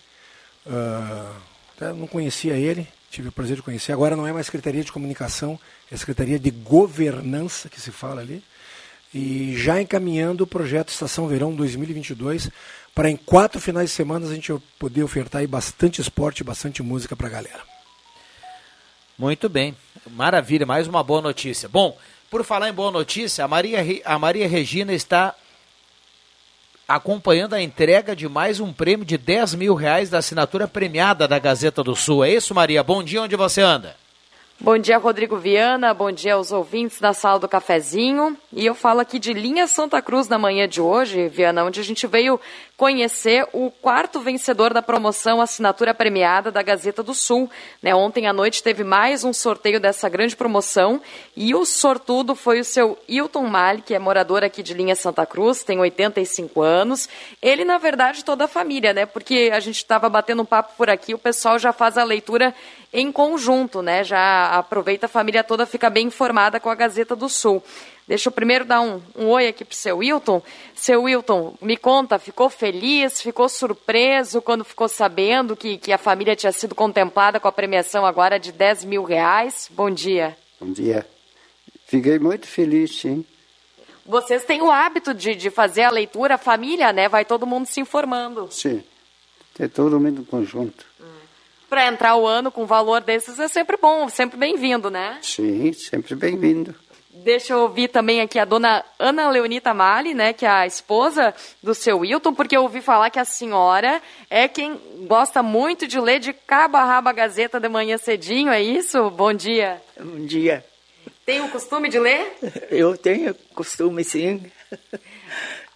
Uh, 0.65 1.93
não 1.95 2.07
conhecia 2.07 2.53
ele, 2.53 2.87
tive 3.09 3.27
o 3.27 3.31
prazer 3.31 3.57
de 3.57 3.61
conhecer. 3.61 3.91
Agora 3.91 4.15
não 4.15 4.25
é 4.25 4.31
mais 4.31 4.45
Secretaria 4.45 4.83
de 4.83 4.91
Comunicação, 4.91 5.59
é 5.91 5.97
Secretaria 5.97 6.39
de 6.39 6.49
Governança 6.49 7.69
que 7.69 7.79
se 7.79 7.91
fala 7.91 8.21
ali. 8.21 8.43
E 9.13 9.55
já 9.55 9.79
encaminhando 9.79 10.43
o 10.43 10.47
projeto 10.47 10.89
Estação 10.89 11.27
Verão 11.27 11.53
2022 11.53 12.49
para 12.95 13.09
em 13.09 13.15
quatro 13.15 13.61
finais 13.61 13.89
de 13.89 13.95
semana 13.95 14.25
a 14.25 14.33
gente 14.33 14.53
poder 14.79 15.03
ofertar 15.03 15.45
bastante 15.47 16.01
esporte, 16.01 16.43
bastante 16.43 16.81
música 16.81 17.15
para 17.15 17.27
a 17.27 17.31
galera. 17.31 17.61
Muito 19.17 19.47
bem, 19.47 19.75
maravilha, 20.09 20.65
mais 20.65 20.87
uma 20.87 21.03
boa 21.03 21.21
notícia. 21.21 21.69
Bom, 21.69 21.97
por 22.31 22.43
falar 22.43 22.69
em 22.69 22.73
boa 22.73 22.91
notícia, 22.91 23.45
a 23.45 23.47
Maria, 23.47 23.79
a 24.03 24.17
Maria 24.17 24.47
Regina 24.47 24.91
está 24.93 25.35
acompanhando 26.95 27.53
a 27.53 27.61
entrega 27.61 28.15
de 28.15 28.29
mais 28.29 28.59
um 28.59 28.71
prêmio 28.71 29.05
de 29.05 29.17
10 29.17 29.55
mil 29.55 29.73
reais 29.73 30.09
da 30.09 30.19
assinatura 30.19 30.67
premiada 30.67 31.27
da 31.27 31.39
Gazeta 31.39 31.83
do 31.83 31.95
Sul. 31.95 32.23
É 32.23 32.31
isso, 32.31 32.53
Maria? 32.53 32.83
Bom 32.83 33.03
dia, 33.03 33.21
onde 33.21 33.35
você 33.35 33.61
anda? 33.61 33.95
Bom 34.59 34.77
dia, 34.77 34.97
Rodrigo 34.97 35.35
Viana. 35.37 35.93
Bom 35.93 36.11
dia 36.11 36.35
aos 36.35 36.51
ouvintes 36.51 37.01
da 37.01 37.11
sala 37.11 37.39
do 37.39 37.49
cafezinho. 37.49 38.37
E 38.51 38.65
eu 38.65 38.75
falo 38.75 38.99
aqui 38.99 39.17
de 39.17 39.33
Linha 39.33 39.67
Santa 39.67 40.01
Cruz 40.01 40.29
na 40.29 40.37
manhã 40.37 40.67
de 40.67 40.79
hoje, 40.79 41.27
Viana, 41.27 41.65
onde 41.65 41.79
a 41.79 41.83
gente 41.83 42.05
veio 42.05 42.39
conhecer 42.83 43.47
o 43.53 43.71
quarto 43.71 44.19
vencedor 44.19 44.73
da 44.73 44.81
promoção 44.81 45.39
Assinatura 45.39 45.93
Premiada 45.93 46.51
da 46.51 46.61
Gazeta 46.61 47.01
do 47.01 47.13
Sul. 47.13 47.49
Né, 47.81 47.95
ontem 47.95 48.27
à 48.27 48.33
noite 48.33 48.61
teve 48.61 48.83
mais 48.83 49.23
um 49.23 49.31
sorteio 49.31 49.79
dessa 49.79 50.09
grande 50.09 50.35
promoção 50.35 51.01
e 51.33 51.55
o 51.55 51.63
sortudo 51.63 52.35
foi 52.35 52.59
o 52.59 52.65
seu 52.65 52.99
Hilton 53.07 53.47
Mali, 53.47 53.81
que 53.81 53.93
é 53.93 53.99
morador 53.99 54.43
aqui 54.43 54.61
de 54.61 54.73
Linha 54.73 54.97
Santa 54.97 55.25
Cruz, 55.25 55.63
tem 55.63 55.79
85 55.79 56.61
anos. 56.61 57.07
Ele, 57.41 57.63
na 57.63 57.77
verdade, 57.77 58.25
toda 58.25 58.43
a 58.43 58.49
família, 58.49 58.91
né? 58.91 59.05
Porque 59.05 59.49
a 59.53 59.61
gente 59.61 59.77
estava 59.77 60.09
batendo 60.09 60.41
um 60.41 60.45
papo 60.45 60.73
por 60.77 60.89
aqui, 60.89 61.13
o 61.13 61.17
pessoal 61.17 61.57
já 61.57 61.71
faz 61.71 61.97
a 61.97 62.03
leitura 62.03 62.53
em 62.91 63.13
conjunto, 63.13 63.81
né? 63.81 64.03
Já 64.03 64.57
aproveita 64.57 65.05
a 65.05 65.09
família 65.09 65.41
toda, 65.41 65.65
fica 65.65 65.89
bem 65.89 66.07
informada 66.07 66.59
com 66.59 66.69
a 66.69 66.75
Gazeta 66.75 67.15
do 67.15 67.29
Sul. 67.29 67.63
Deixa 68.07 68.27
eu 68.27 68.33
primeiro 68.33 68.65
dar 68.65 68.81
um, 68.81 69.01
um 69.15 69.27
oi 69.27 69.47
aqui 69.47 69.63
para 69.63 69.73
o 69.73 69.75
seu 69.75 69.97
Wilton. 69.97 70.41
Seu 70.75 71.03
Wilton, 71.03 71.55
me 71.61 71.77
conta, 71.77 72.19
ficou 72.19 72.49
feliz, 72.49 73.21
ficou 73.21 73.47
surpreso 73.47 74.41
quando 74.41 74.65
ficou 74.65 74.89
sabendo 74.89 75.55
que, 75.55 75.77
que 75.77 75.91
a 75.91 75.97
família 75.97 76.35
tinha 76.35 76.51
sido 76.51 76.75
contemplada 76.75 77.39
com 77.39 77.47
a 77.47 77.51
premiação 77.51 78.05
agora 78.05 78.37
de 78.37 78.51
10 78.51 78.83
mil 78.85 79.03
reais? 79.03 79.69
Bom 79.71 79.89
dia. 79.89 80.35
Bom 80.59 80.71
dia. 80.71 81.07
Fiquei 81.85 82.19
muito 82.19 82.45
feliz, 82.45 82.93
sim. 82.99 83.25
Vocês 84.05 84.43
têm 84.43 84.61
o 84.61 84.69
hábito 84.69 85.13
de, 85.13 85.33
de 85.33 85.49
fazer 85.49 85.83
a 85.83 85.89
leitura, 85.89 86.35
a 86.35 86.37
família, 86.37 86.91
né? 86.91 87.07
Vai 87.07 87.23
todo 87.23 87.47
mundo 87.47 87.67
se 87.67 87.79
informando. 87.79 88.49
Sim, 88.51 88.83
é 89.57 89.67
todo 89.67 89.97
mundo 89.97 90.21
em 90.21 90.25
conjunto. 90.25 90.85
Hum. 90.99 91.05
Para 91.69 91.87
entrar 91.87 92.17
o 92.17 92.27
ano 92.27 92.51
com 92.51 92.65
valor 92.65 92.99
desses 93.01 93.39
é 93.39 93.47
sempre 93.47 93.77
bom, 93.77 94.09
sempre 94.09 94.37
bem-vindo, 94.37 94.89
né? 94.89 95.19
Sim, 95.21 95.71
sempre 95.71 96.15
bem-vindo. 96.15 96.75
Deixa 97.15 97.53
eu 97.53 97.59
ouvir 97.59 97.89
também 97.89 98.21
aqui 98.21 98.39
a 98.39 98.45
dona 98.45 98.83
Ana 98.97 99.29
Leonita 99.29 99.71
Mali, 99.71 100.15
né, 100.15 100.33
que 100.33 100.47
é 100.47 100.49
a 100.49 100.65
esposa 100.65 101.33
do 101.61 101.75
seu 101.75 101.99
Wilton, 101.99 102.33
porque 102.33 102.57
eu 102.57 102.63
ouvi 102.63 102.81
falar 102.81 103.11
que 103.11 103.19
a 103.19 103.25
senhora 103.25 104.01
é 104.31 104.47
quem 104.47 104.79
gosta 105.07 105.43
muito 105.43 105.87
de 105.87 105.99
ler 105.99 106.19
de 106.19 106.33
cabo 106.33 106.75
a 106.75 106.83
rabo 106.83 107.09
a 107.09 107.13
Gazeta 107.13 107.59
de 107.59 107.69
manhã 107.69 107.99
cedinho, 107.99 108.51
é 108.51 108.59
isso? 108.61 109.11
Bom 109.11 109.31
dia. 109.31 109.79
Bom 109.99 110.25
dia. 110.25 110.65
Tem 111.23 111.39
o 111.39 111.49
costume 111.49 111.87
de 111.87 111.99
ler? 111.99 112.35
Eu 112.71 112.97
tenho 112.97 113.35
costume, 113.53 114.03
sim. 114.03 114.43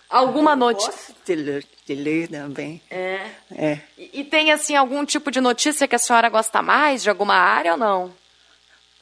Alguma 0.09 0.55
notícia? 0.55 1.13
De 1.23 1.35
ler, 1.35 1.65
de 1.85 1.95
ler 1.95 2.27
também. 2.29 2.81
É. 2.89 3.21
É. 3.53 3.79
E, 3.97 4.21
e 4.21 4.23
tem, 4.23 4.51
assim, 4.51 4.75
algum 4.75 5.05
tipo 5.05 5.29
de 5.29 5.39
notícia 5.39 5.87
que 5.87 5.95
a 5.95 5.99
senhora 5.99 6.29
gosta 6.29 6.61
mais, 6.61 7.03
de 7.03 7.09
alguma 7.09 7.35
área 7.35 7.73
ou 7.73 7.77
não? 7.77 8.13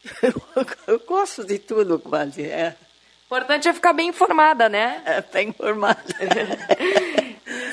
Eu 0.87 0.99
gosto 0.99 1.43
de 1.43 1.59
tudo, 1.59 1.99
quase. 1.99 2.43
É. 2.43 2.75
O 3.29 3.35
importante 3.35 3.67
é 3.67 3.73
ficar 3.73 3.93
bem 3.93 4.09
informada, 4.09 4.69
né? 4.69 5.01
É, 5.05 5.21
bem 5.21 5.49
informada. 5.49 6.03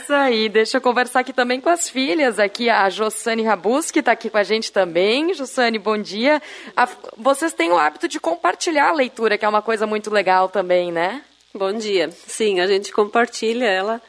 Isso 0.03 0.13
aí, 0.13 0.49
deixa 0.49 0.79
eu 0.79 0.81
conversar 0.81 1.21
aqui 1.21 1.33
também 1.33 1.61
com 1.61 1.69
as 1.69 1.89
filhas, 1.89 2.39
aqui 2.39 2.69
a 2.69 2.89
Jossane 2.91 3.43
Rabus, 3.43 3.91
que 3.91 4.01
está 4.01 4.13
aqui 4.13 4.29
com 4.29 4.39
a 4.39 4.43
gente 4.43 4.73
também. 4.73 5.33
Jossane, 5.33 5.79
bom 5.79 5.97
dia. 5.97 6.43
A, 6.77 6.89
vocês 7.17 7.53
têm 7.53 7.71
o 7.71 7.79
hábito 7.79 8.09
de 8.09 8.19
compartilhar 8.19 8.89
a 8.89 8.93
leitura, 8.93 9.39
que 9.39 9.45
é 9.45 9.49
uma 9.49 9.63
coisa 9.63 9.87
muito 9.87 10.11
legal 10.11 10.49
também, 10.49 10.91
né? 10.91 11.23
Bom 11.55 11.73
dia. 11.73 12.11
Sim, 12.27 12.61
a 12.61 12.67
gente 12.67 12.91
compartilha 12.91 13.67
ela 13.67 14.03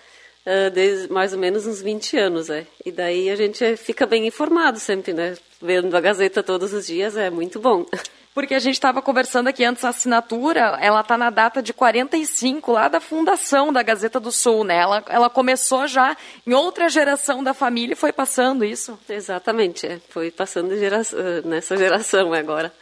uh, 0.45 0.71
desde 0.71 1.11
mais 1.11 1.33
ou 1.33 1.39
menos 1.39 1.65
uns 1.65 1.81
20 1.81 2.17
anos, 2.17 2.49
é. 2.49 2.67
E 2.85 2.91
daí 2.91 3.29
a 3.29 3.35
gente 3.35 3.75
fica 3.77 4.05
bem 4.05 4.27
informado 4.27 4.79
sempre, 4.79 5.13
né? 5.13 5.35
Vendo 5.61 5.95
a 5.95 6.01
Gazeta 6.01 6.43
todos 6.43 6.73
os 6.73 6.87
dias 6.87 7.15
é 7.17 7.29
muito 7.29 7.59
bom. 7.59 7.85
Porque 8.33 8.55
a 8.55 8.59
gente 8.59 8.73
estava 8.73 8.99
conversando 8.99 9.47
aqui 9.47 9.63
antes, 9.63 9.85
a 9.85 9.89
assinatura, 9.89 10.79
ela 10.81 11.01
está 11.01 11.15
na 11.15 11.29
data 11.29 11.61
de 11.61 11.71
45, 11.71 12.71
lá 12.71 12.87
da 12.87 12.99
fundação 12.99 13.71
da 13.71 13.83
Gazeta 13.83 14.19
do 14.19 14.31
Sul, 14.31 14.63
né? 14.63 14.77
Ela, 14.77 15.03
ela 15.07 15.29
começou 15.29 15.85
já 15.85 16.17
em 16.45 16.51
outra 16.51 16.89
geração 16.89 17.43
da 17.43 17.53
família 17.53 17.93
e 17.93 17.95
foi 17.95 18.11
passando 18.11 18.65
isso. 18.65 18.97
Exatamente, 19.07 19.85
é. 19.85 19.99
foi 20.09 20.31
passando 20.31 20.75
gera, 20.75 21.01
nessa 21.45 21.77
geração 21.77 22.33
agora. 22.33 22.73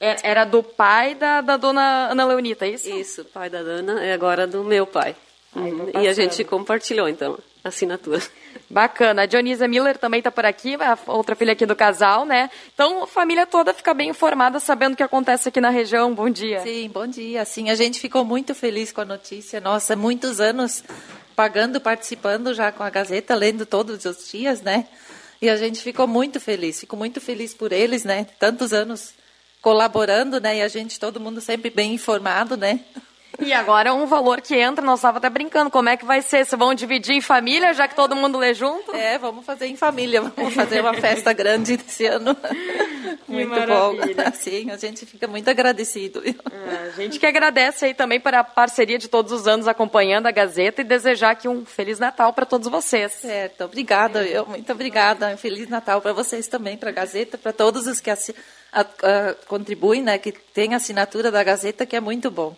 É, 0.00 0.16
era 0.24 0.44
do 0.44 0.60
pai 0.62 1.14
da, 1.14 1.40
da 1.40 1.56
dona 1.56 2.10
Ana 2.10 2.26
Leonita, 2.26 2.66
é 2.66 2.70
isso? 2.70 2.90
Isso, 2.90 3.24
pai 3.26 3.48
da 3.48 3.62
dona 3.62 4.04
é 4.04 4.12
agora 4.12 4.44
do 4.44 4.64
meu 4.64 4.88
pai. 4.88 5.14
Ai, 5.56 6.02
e 6.02 6.08
a 6.08 6.12
gente 6.12 6.44
compartilhou, 6.44 7.08
então, 7.08 7.38
a 7.64 7.68
assinatura. 7.68 8.22
Bacana. 8.68 9.22
A 9.22 9.26
Dionisa 9.26 9.66
Miller 9.66 9.96
também 9.96 10.18
está 10.18 10.30
por 10.30 10.44
aqui, 10.44 10.74
a 10.74 10.98
outra 11.06 11.34
filha 11.34 11.52
aqui 11.52 11.64
do 11.64 11.74
casal, 11.74 12.24
né? 12.24 12.50
Então, 12.74 13.04
a 13.04 13.06
família 13.06 13.46
toda 13.46 13.72
fica 13.72 13.94
bem 13.94 14.10
informada, 14.10 14.60
sabendo 14.60 14.94
o 14.94 14.96
que 14.96 15.02
acontece 15.02 15.48
aqui 15.48 15.60
na 15.60 15.70
região. 15.70 16.14
Bom 16.14 16.28
dia. 16.28 16.60
Sim, 16.60 16.88
bom 16.88 17.06
dia. 17.06 17.44
Sim, 17.44 17.70
a 17.70 17.74
gente 17.74 17.98
ficou 18.00 18.24
muito 18.24 18.54
feliz 18.54 18.92
com 18.92 19.00
a 19.00 19.04
notícia. 19.04 19.60
Nossa, 19.60 19.96
muitos 19.96 20.40
anos 20.40 20.84
pagando, 21.34 21.80
participando 21.80 22.54
já 22.54 22.72
com 22.72 22.82
a 22.82 22.90
Gazeta, 22.90 23.34
lendo 23.34 23.64
todos 23.64 24.04
os 24.04 24.30
dias, 24.30 24.62
né? 24.62 24.86
E 25.40 25.48
a 25.48 25.56
gente 25.56 25.80
ficou 25.80 26.06
muito 26.06 26.40
feliz. 26.40 26.80
Fico 26.80 26.96
muito 26.96 27.20
feliz 27.20 27.54
por 27.54 27.72
eles, 27.72 28.04
né? 28.04 28.26
Tantos 28.38 28.72
anos 28.72 29.14
colaborando, 29.60 30.40
né? 30.40 30.58
E 30.58 30.62
a 30.62 30.68
gente, 30.68 30.98
todo 30.98 31.20
mundo 31.20 31.40
sempre 31.40 31.70
bem 31.70 31.94
informado, 31.94 32.56
né? 32.56 32.80
E 33.40 33.52
agora 33.52 33.94
um 33.94 34.06
valor 34.06 34.40
que 34.40 34.54
entra, 34.54 34.84
nós 34.84 35.00
estávamos 35.00 35.18
até 35.18 35.30
brincando, 35.30 35.70
como 35.70 35.88
é 35.88 35.96
que 35.96 36.04
vai 36.04 36.22
ser? 36.22 36.44
Vocês 36.44 36.58
vão 36.58 36.74
dividir 36.74 37.14
em 37.14 37.20
família, 37.20 37.74
já 37.74 37.86
que 37.86 37.94
todo 37.94 38.16
mundo 38.16 38.38
lê 38.38 38.54
junto? 38.54 38.94
É, 38.94 39.18
vamos 39.18 39.44
fazer 39.44 39.66
em 39.66 39.76
família, 39.76 40.20
vamos 40.22 40.54
fazer 40.54 40.80
uma 40.80 40.94
festa 40.94 41.32
grande 41.32 41.74
esse 41.74 42.06
ano. 42.06 42.36
muito 43.28 43.48
maravilha. 43.48 44.24
bom. 44.24 44.32
Sim, 44.34 44.70
a 44.70 44.76
gente 44.76 45.06
fica 45.06 45.26
muito 45.26 45.48
agradecido. 45.48 46.22
É, 46.24 46.88
a 46.88 46.90
gente 46.90 47.18
que 47.18 47.26
agradece 47.26 47.86
aí 47.86 47.94
também 47.94 48.20
para 48.20 48.40
a 48.40 48.44
parceria 48.44 48.98
de 48.98 49.08
todos 49.08 49.32
os 49.32 49.46
anos 49.46 49.68
acompanhando 49.68 50.26
a 50.26 50.30
Gazeta 50.30 50.80
e 50.80 50.84
desejar 50.84 51.30
aqui 51.30 51.48
um 51.48 51.64
Feliz 51.64 51.98
Natal 51.98 52.32
para 52.32 52.46
todos 52.46 52.68
vocês. 52.68 53.12
Certo, 53.12 53.64
obrigada, 53.64 54.24
eu, 54.24 54.46
muito 54.46 54.70
obrigada. 54.72 55.28
Um 55.28 55.36
Feliz 55.36 55.68
Natal 55.68 56.00
para 56.00 56.12
vocês 56.12 56.46
também, 56.46 56.76
para 56.76 56.90
a 56.90 56.92
Gazeta, 56.92 57.38
para 57.38 57.52
todos 57.52 57.86
os 57.86 58.00
que 58.00 58.10
contribuem, 59.46 60.02
né, 60.02 60.18
que 60.18 60.32
tem 60.32 60.74
a 60.74 60.76
assinatura 60.76 61.30
da 61.30 61.42
Gazeta, 61.42 61.86
que 61.86 61.96
é 61.96 62.00
muito 62.00 62.30
bom. 62.30 62.54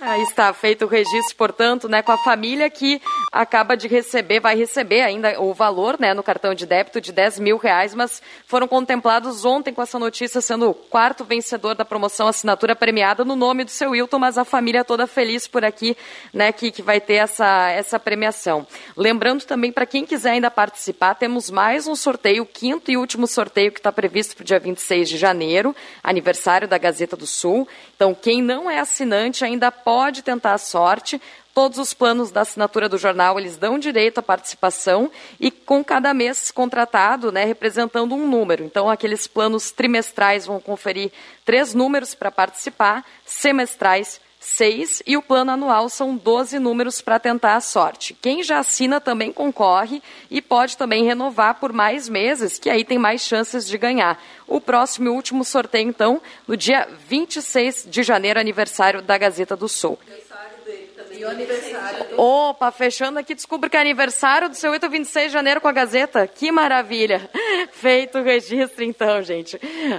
Aí 0.00 0.22
está 0.22 0.52
feito 0.54 0.86
o 0.86 0.88
registro, 0.88 1.36
portanto, 1.36 1.88
né, 1.88 2.00
com 2.00 2.12
a 2.12 2.16
família 2.18 2.70
que 2.70 3.02
acaba 3.30 3.76
de 3.76 3.86
receber, 3.86 4.40
vai 4.40 4.56
receber 4.56 5.02
ainda 5.02 5.38
o 5.40 5.52
valor 5.52 5.98
né, 6.00 6.14
no 6.14 6.22
cartão 6.22 6.54
de 6.54 6.64
débito 6.64 7.00
de 7.00 7.12
10 7.12 7.38
mil 7.40 7.58
reais, 7.58 7.94
mas 7.94 8.22
foram 8.46 8.66
contemplados 8.66 9.44
ontem 9.44 9.74
com 9.74 9.82
essa 9.82 9.98
notícia 9.98 10.40
sendo 10.40 10.70
o 10.70 10.74
quarto 10.74 11.24
vencedor 11.24 11.74
da 11.74 11.84
promoção 11.84 12.28
assinatura 12.28 12.74
premiada 12.74 13.24
no 13.24 13.36
nome 13.36 13.64
do 13.64 13.70
seu 13.70 13.90
Wilton, 13.90 14.18
mas 14.18 14.38
a 14.38 14.44
família 14.44 14.84
toda 14.84 15.06
feliz 15.06 15.46
por 15.46 15.64
aqui, 15.64 15.96
né, 16.32 16.50
que, 16.50 16.70
que 16.70 16.80
vai 16.80 17.00
ter 17.00 17.14
essa, 17.14 17.68
essa 17.70 17.98
premiação. 17.98 18.66
Lembrando 18.96 19.44
também, 19.44 19.70
para 19.70 19.84
quem 19.84 20.06
quiser 20.06 20.30
ainda 20.30 20.50
participar, 20.50 21.14
temos 21.14 21.50
mais 21.50 21.86
um 21.86 21.94
sorteio, 21.94 22.46
quinto 22.46 22.90
e 22.90 22.96
último 22.96 23.26
sorteio 23.26 23.72
que 23.72 23.80
está 23.80 23.92
previsto 23.92 24.34
para 24.34 24.42
o 24.42 24.46
dia 24.46 24.58
26 24.58 25.08
de 25.08 25.18
janeiro, 25.18 25.76
aniversário 26.02 26.66
da 26.66 26.78
Gazeta 26.78 27.16
do 27.16 27.26
Sul. 27.26 27.68
Então, 27.94 28.14
quem 28.14 28.40
não 28.40 28.70
é 28.70 28.78
assinante 28.78 29.44
ainda 29.44 29.57
ainda 29.58 29.72
pode 29.72 30.22
tentar 30.22 30.54
a 30.54 30.58
sorte. 30.58 31.20
Todos 31.52 31.78
os 31.78 31.92
planos 31.92 32.30
da 32.30 32.42
assinatura 32.42 32.88
do 32.88 32.96
jornal, 32.96 33.38
eles 33.38 33.56
dão 33.56 33.80
direito 33.80 34.18
à 34.18 34.22
participação 34.22 35.10
e 35.40 35.50
com 35.50 35.82
cada 35.82 36.14
mês 36.14 36.52
contratado, 36.52 37.32
né, 37.32 37.44
representando 37.44 38.14
um 38.14 38.28
número. 38.28 38.62
Então, 38.62 38.88
aqueles 38.88 39.26
planos 39.26 39.72
trimestrais 39.72 40.46
vão 40.46 40.60
conferir 40.60 41.10
três 41.44 41.74
números 41.74 42.14
para 42.14 42.30
participar, 42.30 43.04
semestrais, 43.26 44.20
seis, 44.40 45.02
e 45.06 45.16
o 45.16 45.22
plano 45.22 45.50
anual 45.50 45.88
são 45.88 46.16
12 46.16 46.58
números 46.58 47.00
para 47.00 47.18
tentar 47.18 47.56
a 47.56 47.60
sorte. 47.60 48.14
Quem 48.14 48.42
já 48.42 48.58
assina 48.58 49.00
também 49.00 49.32
concorre 49.32 50.02
e 50.30 50.40
pode 50.40 50.76
também 50.76 51.04
renovar 51.04 51.56
por 51.56 51.72
mais 51.72 52.08
meses, 52.08 52.58
que 52.58 52.70
aí 52.70 52.84
tem 52.84 52.98
mais 52.98 53.22
chances 53.22 53.66
de 53.66 53.76
ganhar. 53.76 54.22
O 54.46 54.60
próximo 54.60 55.08
e 55.08 55.10
último 55.10 55.44
sorteio, 55.44 55.88
então, 55.88 56.22
no 56.46 56.56
dia 56.56 56.88
26 57.08 57.86
de 57.88 58.02
janeiro, 58.02 58.40
aniversário 58.40 59.02
da 59.02 59.18
Gazeta 59.18 59.56
do 59.56 59.68
Sul. 59.68 59.98
E 61.10 61.24
o 61.24 61.28
aniversário 61.28 62.10
do... 62.10 62.20
Opa, 62.20 62.70
fechando 62.70 63.18
aqui, 63.18 63.34
descubro 63.34 63.68
que 63.68 63.76
é 63.76 63.80
aniversário 63.80 64.48
do 64.48 64.54
seu 64.54 64.70
8 64.70 64.88
26 64.88 65.26
de 65.26 65.32
janeiro 65.32 65.60
com 65.60 65.66
a 65.66 65.72
Gazeta. 65.72 66.28
Que 66.28 66.52
maravilha! 66.52 67.28
Feito 67.72 68.18
o 68.18 68.22
registro, 68.22 68.84
então, 68.84 69.20
gente. 69.20 69.58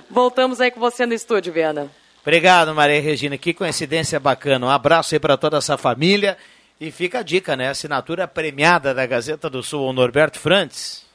Voltamos 0.09 0.61
aí 0.61 0.71
com 0.71 0.79
você 0.79 1.05
no 1.05 1.13
estúdio, 1.13 1.51
Viana. 1.51 1.91
Obrigado, 2.29 2.75
Maria 2.75 3.01
Regina. 3.01 3.39
Que 3.39 3.55
coincidência 3.55 4.19
bacana. 4.19 4.67
Um 4.67 4.69
abraço 4.69 5.15
aí 5.15 5.19
para 5.19 5.35
toda 5.35 5.57
essa 5.57 5.79
família. 5.79 6.37
E 6.79 6.91
fica 6.91 7.19
a 7.19 7.23
dica, 7.23 7.57
né? 7.57 7.69
Assinatura 7.69 8.27
premiada 8.27 8.93
da 8.93 9.03
Gazeta 9.07 9.49
do 9.49 9.63
Sul, 9.63 9.89
o 9.89 9.91
Norberto 9.91 10.37
Frantes. 10.37 11.07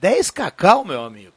10 0.00 0.30
cacau, 0.30 0.86
meu 0.86 1.04
amigo. 1.04 1.34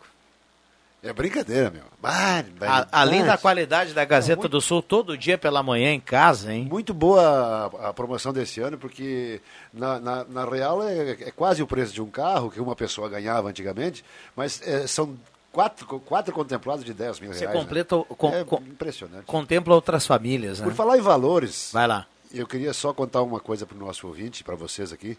É 1.03 1.11
brincadeira, 1.11 1.69
meu. 1.69 1.83
A, 2.01 2.87
além 3.01 3.25
da 3.25 3.37
qualidade 3.37 3.93
da 3.93 4.05
Gazeta 4.05 4.47
do 4.47 4.61
Sul, 4.61 4.81
todo 4.81 5.17
dia 5.17 5.37
pela 5.37 5.61
manhã 5.61 5.91
em 5.91 5.99
casa, 5.99 6.53
hein? 6.53 6.65
Muito 6.71 6.93
boa 6.93 7.69
a, 7.81 7.89
a 7.89 7.93
promoção 7.93 8.31
desse 8.31 8.61
ano, 8.61 8.77
porque 8.77 9.41
na, 9.73 9.99
na, 9.99 10.23
na 10.23 10.45
real 10.45 10.87
é, 10.87 11.11
é, 11.11 11.31
quase 11.31 11.61
o 11.61 11.67
preço 11.67 11.93
de 11.93 12.01
um 12.01 12.09
carro 12.09 12.49
que 12.49 12.61
uma 12.61 12.77
pessoa 12.77 13.09
ganhava 13.09 13.49
antigamente, 13.49 14.05
mas 14.37 14.65
é, 14.65 14.87
são 14.87 15.17
quatro, 15.51 15.85
quatro 15.99 16.33
contemplados 16.33 16.83
de 16.85 16.93
10 16.93 17.19
mil 17.19 17.33
Você 17.33 17.41
reais. 17.45 17.59
completa, 17.59 17.97
né? 17.97 18.05
com, 18.17 18.29
é 18.33 18.43
com, 18.43 18.55
impressionante. 18.57 19.25
contempla 19.25 19.75
outras 19.75 20.05
famílias, 20.07 20.59
né? 20.59 20.65
Por 20.65 20.73
falar 20.73 20.97
em 20.97 21.01
valores, 21.01 21.69
Vai 21.73 21.87
lá. 21.87 22.07
eu 22.33 22.47
queria 22.47 22.73
só 22.73 22.93
contar 22.93 23.21
uma 23.21 23.39
coisa 23.39 23.65
para 23.65 23.75
o 23.75 23.79
nosso 23.79 24.07
ouvinte, 24.07 24.43
para 24.43 24.55
vocês 24.55 24.91
aqui. 24.93 25.17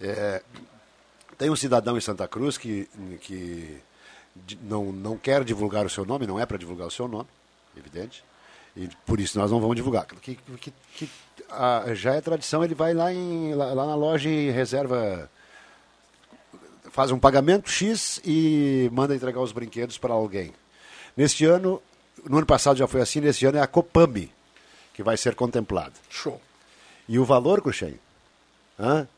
É, 0.00 0.42
tem 1.38 1.50
um 1.50 1.56
cidadão 1.56 1.96
em 1.96 2.00
Santa 2.00 2.26
Cruz 2.28 2.56
que, 2.56 2.88
que 3.20 3.78
não, 4.62 4.92
não 4.92 5.16
quer 5.16 5.44
divulgar 5.44 5.84
o 5.84 5.90
seu 5.90 6.04
nome, 6.04 6.26
não 6.26 6.38
é 6.38 6.46
para 6.46 6.56
divulgar 6.56 6.86
o 6.86 6.90
seu 6.90 7.06
nome, 7.08 7.28
evidente, 7.76 8.24
e 8.76 8.88
por 9.04 9.20
isso 9.20 9.38
nós 9.38 9.50
não 9.50 9.60
vamos 9.60 9.76
divulgar. 9.76 10.06
Que, 10.06 10.34
que- 10.36 10.72
que, 10.96 11.08
ah, 11.50 11.84
já 11.94 12.14
é 12.14 12.20
tradição, 12.20 12.64
ele 12.64 12.74
vai 12.74 12.94
lá, 12.94 13.12
em, 13.12 13.54
lá, 13.54 13.72
lá 13.74 13.86
na 13.86 13.94
loja 13.94 14.28
e 14.28 14.50
reserva, 14.50 15.30
faz 16.92 17.10
um 17.10 17.18
pagamento 17.18 17.68
X 17.70 18.20
e 18.24 18.88
manda 18.92 19.14
entregar 19.16 19.40
os 19.40 19.50
brinquedos 19.50 19.98
para 19.98 20.12
alguém. 20.14 20.52
Neste 21.16 21.44
ano, 21.44 21.82
no 22.28 22.36
ano 22.38 22.46
passado 22.46 22.76
já 22.76 22.86
foi 22.86 23.00
assim, 23.00 23.20
neste 23.20 23.44
ano 23.46 23.58
é 23.58 23.60
a 23.60 23.66
Copame 23.66 24.30
que 24.94 25.02
vai 25.02 25.16
ser 25.16 25.34
contemplada. 25.34 25.94
Show. 26.10 26.40
E 27.08 27.18
o 27.18 27.24
valor, 27.24 27.60
Cruxem? 27.62 27.98
Hã? 28.78 29.08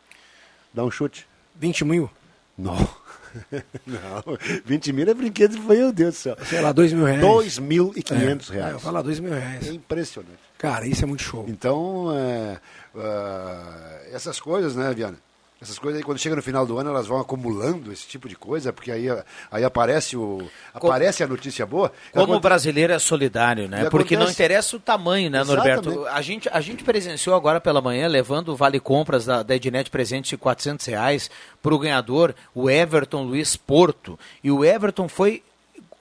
Dá 0.73 0.85
um 0.85 0.91
chute. 0.91 1.27
20 1.57 1.85
mil? 1.85 2.11
Não. 2.57 2.77
Não. 3.85 4.23
20 4.65 4.93
mil 4.93 5.09
é 5.09 5.15
brinquedo, 5.15 5.59
meu 5.61 5.93
Deus 5.93 6.15
do 6.15 6.19
céu. 6.19 6.37
Sei 6.47 6.61
lá, 6.61 6.71
2 6.71 6.93
mil 6.93 7.05
reais. 7.05 7.23
2.500 7.59 8.51
É, 8.51 8.55
reais. 8.55 8.73
eu 8.75 8.81
falo 8.81 9.03
2 9.03 9.19
mil 9.21 9.33
reais. 9.33 9.69
É 9.69 9.73
impressionante. 9.73 10.39
Cara, 10.59 10.87
isso 10.87 11.03
é 11.03 11.07
muito 11.07 11.23
show. 11.25 11.45
Então, 11.49 12.09
é, 12.17 12.61
ah, 12.97 14.01
essas 14.13 14.41
coisas, 14.41 14.77
né, 14.77 14.93
Viana? 14.95 15.19
Essas 15.65 15.79
coisas 15.79 15.99
aí, 15.99 16.05
quando 16.05 16.19
chega 16.19 16.37
no 16.37 16.43
final 16.43 16.67
do 16.67 16.79
ano, 16.79 16.91
elas 16.91 17.07
vão 17.07 17.19
acumulando 17.19 17.91
esse 17.91 18.07
tipo 18.07 18.29
de 18.29 18.37
coisa, 18.37 18.71
porque 18.71 18.93
aí, 18.93 19.07
aí 19.51 19.65
aparece, 19.65 20.15
o, 20.15 20.47
aparece 20.75 21.23
a 21.23 21.27
notícia 21.27 21.65
boa. 21.65 21.91
Como 22.13 22.25
Aconte- 22.25 22.37
o 22.37 22.41
brasileiro 22.41 22.93
é 22.93 22.99
solidário, 22.99 23.67
né? 23.67 23.89
Porque 23.89 24.15
não 24.15 24.25
acontece- 24.25 24.43
interessa 24.43 24.77
o 24.77 24.79
tamanho, 24.81 25.31
né, 25.31 25.41
Exatamente. 25.41 25.87
Norberto? 25.87 26.07
A 26.15 26.21
gente, 26.21 26.51
a 26.53 26.61
gente 26.61 26.85
presenciou 26.85 27.35
agora 27.35 27.63
pela 27.63 27.81
manhã, 27.81 28.07
levando 28.07 28.51
o 28.51 28.57
Vale 28.57 28.79
Compras 28.79 29.25
da, 29.25 29.43
da 29.43 29.57
Ednet 29.57 29.89
presente 29.91 30.29
de 30.31 30.37
400 30.37 30.85
reais 30.85 31.31
para 31.63 31.75
o 31.75 31.79
ganhador, 31.79 32.35
o 32.55 32.69
Everton 32.69 33.23
Luiz 33.23 33.57
Porto. 33.57 34.19
E 34.43 34.51
o 34.51 34.63
Everton 34.63 35.09
foi 35.09 35.43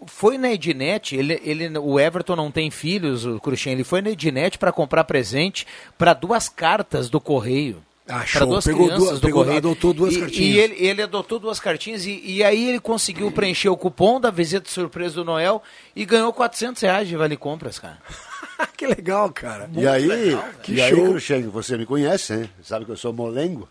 foi 0.06 0.38
na 0.38 0.52
Ednet, 0.52 1.16
ele, 1.16 1.40
ele, 1.46 1.78
o 1.78 1.98
Everton 1.98 2.36
não 2.36 2.52
tem 2.52 2.70
filhos, 2.70 3.26
o 3.26 3.40
Cruxem, 3.40 3.72
ele 3.72 3.86
foi 3.86 4.02
na 4.02 4.10
Ednet 4.10 4.58
para 4.58 4.70
comprar 4.70 5.06
presente 5.06 5.66
para 5.98 6.14
duas 6.14 6.50
cartas 6.50 7.10
do 7.10 7.22
correio. 7.22 7.82
Ah, 8.06 8.16
Para 8.18 8.26
show. 8.26 8.48
duas 8.48 8.66
Pegou 8.66 8.86
crianças 8.88 9.08
duas- 9.08 9.20
do 9.22 9.28
pegou- 9.28 9.42
correio. 9.44 9.58
adotou 9.60 9.94
duas 9.94 10.14
e, 10.14 10.20
cartinhas. 10.20 10.56
E 10.56 10.60
ele, 10.60 10.76
ele 10.86 11.02
adotou 11.04 11.40
duas 11.40 11.60
cartinhas 11.60 12.06
e, 12.06 12.22
e 12.26 12.44
aí 12.44 12.68
ele 12.70 12.80
conseguiu 12.80 13.32
preencher 13.32 13.70
o 13.70 13.78
cupom 13.78 14.20
da 14.20 14.30
visita 14.30 14.70
surpresa 14.70 15.16
do 15.16 15.24
Noel 15.24 15.64
e 15.96 16.04
ganhou 16.06 16.34
400 16.34 16.82
reais 16.82 17.08
de 17.08 17.16
vale 17.16 17.38
compras, 17.38 17.80
cara. 17.80 17.98
que 18.76 18.86
legal, 18.86 19.32
cara. 19.32 19.70
E 19.74 19.88
aí, 19.88 20.06
legal, 20.06 20.46
e 20.50 20.62
Que 20.64 20.82
aí 20.82 20.94
show. 20.94 21.06
Cruxem, 21.12 21.44
você 21.48 21.78
me 21.78 21.86
conhece, 21.86 22.34
né? 22.36 22.50
Sabe 22.62 22.84
que 22.84 22.92
eu 22.92 22.98
sou 22.98 23.14
molengo. 23.14 23.70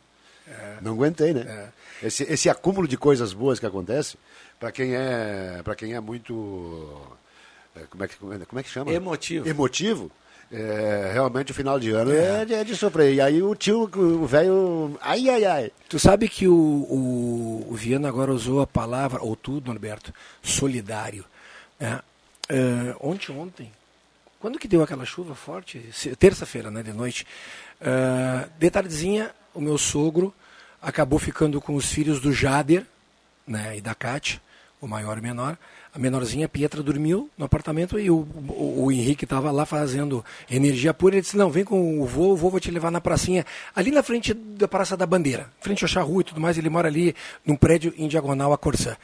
Não 0.81 0.93
aguentei, 0.93 1.33
né? 1.35 1.69
Esse, 2.03 2.25
esse 2.25 2.49
acúmulo 2.51 2.89
de 2.89 2.97
coisas 2.97 3.33
boas 3.33 3.61
que 3.61 3.67
acontece, 3.67 4.17
para 4.59 4.73
quem 4.73 4.95
é 4.95 5.61
para 5.63 5.75
quem 5.75 5.95
é 5.95 6.01
muito 6.01 7.01
é, 7.77 7.81
como 7.89 8.03
é 8.05 8.09
que 8.09 8.17
como 8.17 8.59
é 8.61 8.63
que 8.63 8.69
chama? 8.71 8.93
Emotivo. 8.93 9.49
Emotivo. 9.49 10.11
É, 10.53 11.11
realmente 11.15 11.51
o 11.51 11.55
final 11.55 11.81
de 11.81 11.91
ano 11.93 12.13
é, 12.13 12.45
de- 12.45 12.55
é 12.55 12.63
de 12.65 12.77
sofrer. 12.77 13.15
E 13.15 13.21
aí 13.21 13.43
o 13.43 13.55
tio, 13.55 13.91
o 13.95 14.27
velho, 14.27 14.99
ai, 15.01 15.29
ai, 15.31 15.45
ai. 15.45 15.73
Tu 15.89 15.99
sabe 15.99 16.29
que 16.29 16.47
o, 16.47 16.55
o, 16.55 17.67
o 17.71 17.75
Viana 17.75 18.09
agora 18.09 18.33
usou 18.33 18.61
a 18.61 18.67
palavra, 18.67 19.23
ou 19.23 19.35
tudo, 19.35 19.69
Norberto, 19.69 20.13
solidário. 20.43 21.25
né? 21.81 22.01
É, 22.49 22.95
ontem, 23.01 23.33
ontem, 23.33 23.73
quando 24.41 24.59
que 24.59 24.69
deu 24.69 24.83
aquela 24.83 25.07
chuva 25.07 25.35
forte? 25.35 25.79
Terça-feira, 26.19 26.71
né, 26.71 26.83
de 26.83 26.93
noite. 26.93 27.27
É, 27.81 28.49
de 28.59 28.71
tardezinha, 28.71 29.31
o 29.55 29.61
meu 29.61 29.79
sogro 29.79 30.35
acabou 30.83 31.19
ficando 31.19 31.61
com 31.61 31.75
os 31.75 31.87
filhos 31.91 32.21
do 32.21 32.33
Jader 32.33 32.85
né, 33.47 33.77
e 33.79 33.81
da 33.81 33.95
Cátia, 33.95 34.41
o 34.81 34.87
maior 34.89 35.17
e 35.17 35.21
o 35.21 35.23
menor. 35.23 35.57
A 35.95 35.99
menorzinha, 35.99 36.49
Pietra, 36.49 36.83
dormiu 36.83 37.29
no 37.37 37.45
apartamento 37.45 37.99
e 37.99 38.11
o, 38.11 38.27
o, 38.49 38.85
o 38.85 38.93
Henrique 38.93 39.25
estava 39.25 39.51
lá 39.51 39.67
fazendo 39.67 40.25
energia 40.51 40.95
pura. 40.95 41.17
Ele 41.17 41.21
disse, 41.21 41.37
não, 41.37 41.51
vem 41.51 41.65
com 41.65 42.01
o 42.01 42.07
vô, 42.07 42.31
o 42.31 42.37
vô 42.37 42.49
vou 42.49 42.59
te 42.59 42.71
levar 42.71 42.91
na 42.91 42.99
pracinha, 42.99 43.45
ali 43.77 43.91
na 43.91 44.03
frente 44.03 44.33
da 44.33 44.67
Praça 44.67 44.97
da 44.97 45.05
Bandeira, 45.05 45.51
frente 45.61 45.85
ao 45.85 45.89
Charrua 45.89 46.23
e 46.23 46.25
tudo 46.25 46.41
mais. 46.41 46.57
Ele 46.57 46.71
mora 46.71 46.89
ali 46.89 47.15
num 47.45 47.57
prédio 47.57 47.93
em 47.99 48.09
diagonal 48.09 48.55
a 48.55 48.59
Corsã. 48.59 48.97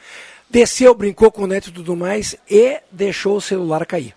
Desceu, 0.49 0.95
brincou 0.95 1.31
com 1.31 1.43
o 1.43 1.47
neto 1.47 1.69
e 1.69 1.71
tudo 1.71 1.95
mais 1.95 2.35
e 2.49 2.81
deixou 2.91 3.37
o 3.37 3.41
celular 3.41 3.85
cair. 3.85 4.15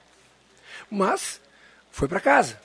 Mas 0.91 1.43
foi 1.91 2.09
para 2.09 2.21
casa. 2.21 2.59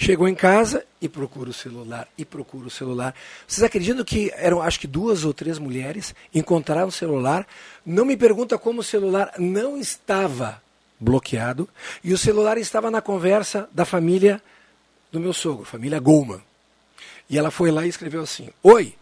Chegou 0.00 0.28
em 0.28 0.34
casa 0.34 0.86
e 1.02 1.08
procura 1.08 1.50
o 1.50 1.52
celular, 1.52 2.06
e 2.16 2.24
procura 2.24 2.68
o 2.68 2.70
celular. 2.70 3.12
Vocês 3.48 3.64
acreditam 3.64 4.04
que 4.04 4.32
eram, 4.36 4.62
acho 4.62 4.78
que 4.78 4.86
duas 4.86 5.24
ou 5.24 5.34
três 5.34 5.58
mulheres 5.58 6.14
encontraram 6.32 6.86
o 6.86 6.92
celular? 6.92 7.44
Não 7.84 8.04
me 8.04 8.16
pergunta 8.16 8.56
como 8.56 8.80
o 8.80 8.84
celular 8.84 9.32
não 9.38 9.76
estava 9.76 10.62
bloqueado 11.00 11.68
e 12.02 12.12
o 12.12 12.18
celular 12.18 12.58
estava 12.58 12.92
na 12.92 13.02
conversa 13.02 13.68
da 13.72 13.84
família 13.84 14.40
do 15.10 15.18
meu 15.18 15.32
sogro, 15.32 15.64
família 15.64 15.98
Goldman. 15.98 16.40
E 17.28 17.36
ela 17.36 17.50
foi 17.50 17.72
lá 17.72 17.84
e 17.84 17.88
escreveu 17.88 18.22
assim: 18.22 18.50
Oi, 18.62 18.94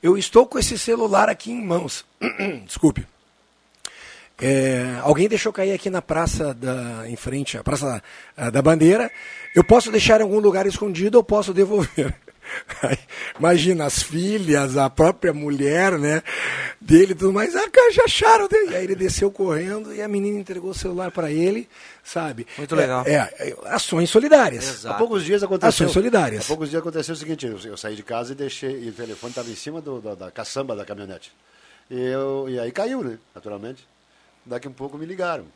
eu 0.00 0.16
estou 0.16 0.46
com 0.46 0.56
esse 0.56 0.78
celular 0.78 1.28
aqui 1.28 1.50
em 1.50 1.64
mãos. 1.64 2.04
Desculpe. 2.64 3.04
É, 4.40 4.98
alguém 5.02 5.28
deixou 5.28 5.52
cair 5.52 5.72
aqui 5.72 5.88
na 5.88 6.02
praça 6.02 6.52
da, 6.52 7.08
em 7.08 7.16
frente, 7.16 7.56
a 7.56 7.62
praça 7.62 8.02
da, 8.36 8.50
da 8.50 8.62
bandeira. 8.62 9.10
Eu 9.54 9.62
posso 9.62 9.90
deixar 9.92 10.20
em 10.20 10.24
algum 10.24 10.40
lugar 10.40 10.66
escondido 10.66 11.16
ou 11.16 11.24
posso 11.24 11.54
devolver. 11.54 12.14
Imagina, 13.38 13.86
as 13.86 14.02
filhas, 14.02 14.76
a 14.76 14.88
própria 14.90 15.32
mulher, 15.32 15.98
né? 15.98 16.22
Dele 16.80 17.12
e 17.12 17.14
tudo 17.14 17.32
mais. 17.32 17.54
Ah, 17.54 17.68
cara, 17.70 17.92
já 17.92 18.04
acharam. 18.04 18.48
dele. 18.48 18.72
E 18.72 18.76
aí 18.76 18.84
ele 18.84 18.94
desceu 18.94 19.30
correndo 19.30 19.94
e 19.94 20.02
a 20.02 20.08
menina 20.08 20.38
entregou 20.38 20.70
o 20.70 20.74
celular 20.74 21.10
para 21.10 21.30
ele, 21.30 21.68
sabe? 22.02 22.46
Muito 22.58 22.74
legal. 22.74 23.04
É, 23.06 23.14
é, 23.38 23.56
ações 23.66 24.10
solidárias. 24.10 24.84
Há 24.84 24.94
poucos 24.94 25.24
dias 25.24 25.42
aconteceu. 25.42 25.68
Ações 25.68 25.92
solidárias. 25.92 26.44
Há 26.44 26.48
poucos 26.48 26.70
dias 26.70 26.80
aconteceu 26.80 27.14
o 27.14 27.16
seguinte: 27.16 27.46
eu, 27.46 27.58
eu 27.64 27.76
saí 27.76 27.96
de 27.96 28.02
casa 28.02 28.32
e 28.32 28.34
deixei. 28.34 28.84
E 28.84 28.88
o 28.88 28.92
telefone 28.92 29.30
estava 29.30 29.48
em 29.48 29.56
cima 29.56 29.80
do, 29.80 30.00
da, 30.00 30.14
da 30.14 30.30
caçamba 30.30 30.76
da 30.76 30.84
caminhonete. 30.84 31.32
E, 31.90 32.00
eu, 32.00 32.46
e 32.48 32.58
aí 32.58 32.72
caiu, 32.72 33.02
né? 33.02 33.18
Naturalmente. 33.34 33.86
Daqui 34.46 34.68
um 34.68 34.72
pouco 34.72 34.96
me 34.98 35.06
ligaram. 35.06 35.46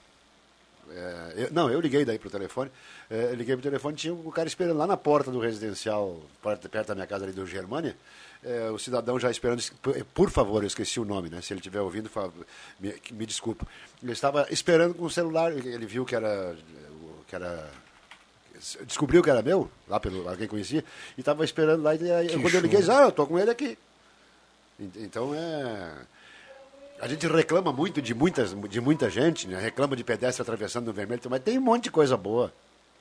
É, 0.90 1.32
eu- 1.36 1.52
não, 1.52 1.70
eu 1.70 1.80
liguei 1.80 2.04
daí 2.04 2.18
pro 2.18 2.30
telefone. 2.30 2.70
É, 3.10 3.32
liguei 3.34 3.54
pro 3.54 3.62
telefone, 3.62 3.96
tinha 3.96 4.14
um 4.14 4.30
cara 4.30 4.48
esperando 4.48 4.78
lá 4.78 4.86
na 4.86 4.96
porta 4.96 5.30
do 5.30 5.38
residencial, 5.38 6.20
perto, 6.42 6.68
perto 6.68 6.88
da 6.88 6.94
minha 6.94 7.06
casa 7.06 7.24
ali 7.24 7.32
do 7.32 7.46
Germânia. 7.46 7.94
É, 8.42 8.70
o 8.70 8.78
cidadão 8.78 9.18
já 9.18 9.30
esperando, 9.30 9.62
por- 10.14 10.30
favor, 10.30 10.62
eu 10.62 10.66
esqueci 10.68 10.98
o 11.00 11.04
nome, 11.04 11.28
né? 11.28 11.42
Se 11.42 11.52
ele 11.52 11.60
estiver 11.60 11.80
ouvindo, 11.80 12.08
me, 12.78 12.94
me 13.10 13.26
desculpa. 13.26 13.66
Ele 14.02 14.12
estava 14.12 14.46
esperando 14.50 14.94
com 14.94 15.04
o 15.04 15.10
celular, 15.10 15.52
ele 15.52 15.84
viu 15.86 16.04
que 16.06 16.14
era, 16.14 16.56
que 17.26 17.34
era 17.34 17.68
descobriu 18.86 19.22
que 19.22 19.30
era 19.30 19.42
meu, 19.42 19.70
lá 19.86 20.00
pelo 20.00 20.28
alguém 20.28 20.48
conhecia, 20.48 20.84
e 21.16 21.20
estava 21.20 21.44
esperando 21.44 21.82
lá. 21.82 21.94
E 21.94 22.10
aí, 22.10 22.28
quando 22.40 22.54
eu 22.54 22.60
liguei, 22.60 22.80
ah, 22.90 23.02
eu 23.02 23.12
tô 23.12 23.26
com 23.26 23.38
ele 23.38 23.50
aqui. 23.50 23.76
Ent- 24.80 24.96
Então 24.96 25.34
é. 25.34 25.92
A 27.00 27.06
gente 27.06 27.26
reclama 27.26 27.72
muito 27.72 28.02
de, 28.02 28.14
muitas, 28.14 28.54
de 28.68 28.80
muita 28.80 29.08
gente, 29.08 29.46
né? 29.46 29.58
reclama 29.60 29.94
de 29.94 30.02
pedestre 30.02 30.42
atravessando 30.42 30.86
no 30.86 30.92
vermelho, 30.92 31.20
mas 31.30 31.40
tem 31.40 31.58
um 31.58 31.62
monte 31.62 31.84
de 31.84 31.90
coisa 31.90 32.16
boa. 32.16 32.52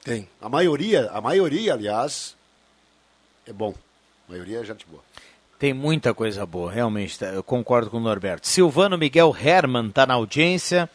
Tem. 0.03 0.27
A 0.39 0.47
maioria, 0.47 1.09
a 1.11 1.19
maioria, 1.19 1.73
aliás, 1.73 2.35
é 3.45 3.51
bom. 3.51 3.73
A 4.27 4.31
maioria 4.31 4.59
é 4.59 4.63
gente 4.63 4.85
boa. 4.85 5.03
Tem 5.57 5.73
muita 5.73 6.13
coisa 6.13 6.45
boa, 6.45 6.71
realmente. 6.71 7.17
tá? 7.17 7.27
Eu 7.27 7.41
concordo 7.41 7.89
com 7.89 7.97
o 7.97 8.01
Norberto. 8.01 8.47
Silvano 8.47 8.97
Miguel 8.97 9.35
Herman 9.35 9.87
está 9.87 10.05
na 10.05 10.13
audiência. 10.13 10.87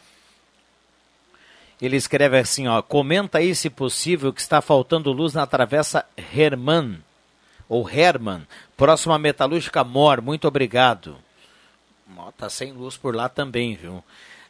Ele 1.81 1.97
escreve 1.97 2.37
assim, 2.37 2.67
ó, 2.67 2.81
comenta 2.81 3.39
aí 3.39 3.53
se 3.53 3.69
possível 3.69 4.31
que 4.31 4.39
está 4.39 4.61
faltando 4.61 5.11
luz 5.11 5.33
na 5.33 5.45
travessa 5.45 6.05
Herman, 6.15 7.03
ou 7.67 7.89
Herman, 7.89 8.47
próximo 8.77 9.13
à 9.13 9.19
Metalúrgica 9.19 9.83
Mor, 9.83 10.21
muito 10.21 10.47
obrigado. 10.47 11.17
Ó, 12.17 12.31
tá 12.31 12.49
sem 12.49 12.71
luz 12.71 12.97
por 12.97 13.15
lá 13.15 13.29
também, 13.29 13.75
viu? 13.75 14.03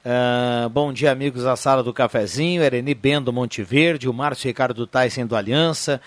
Ah, 0.06 0.68
bom 0.70 0.92
dia, 0.92 1.12
amigos 1.12 1.44
da 1.44 1.56
sala 1.56 1.82
do 1.82 1.94
cafezinho, 1.94 2.62
Ereni 2.62 2.94
Bendo 2.94 3.32
Monte 3.32 3.64
Verde, 3.64 4.10
o 4.10 4.14
Márcio 4.14 4.48
Ricardo 4.48 4.86
Tyson 4.86 5.26
do 5.26 5.36
Aliança, 5.36 6.02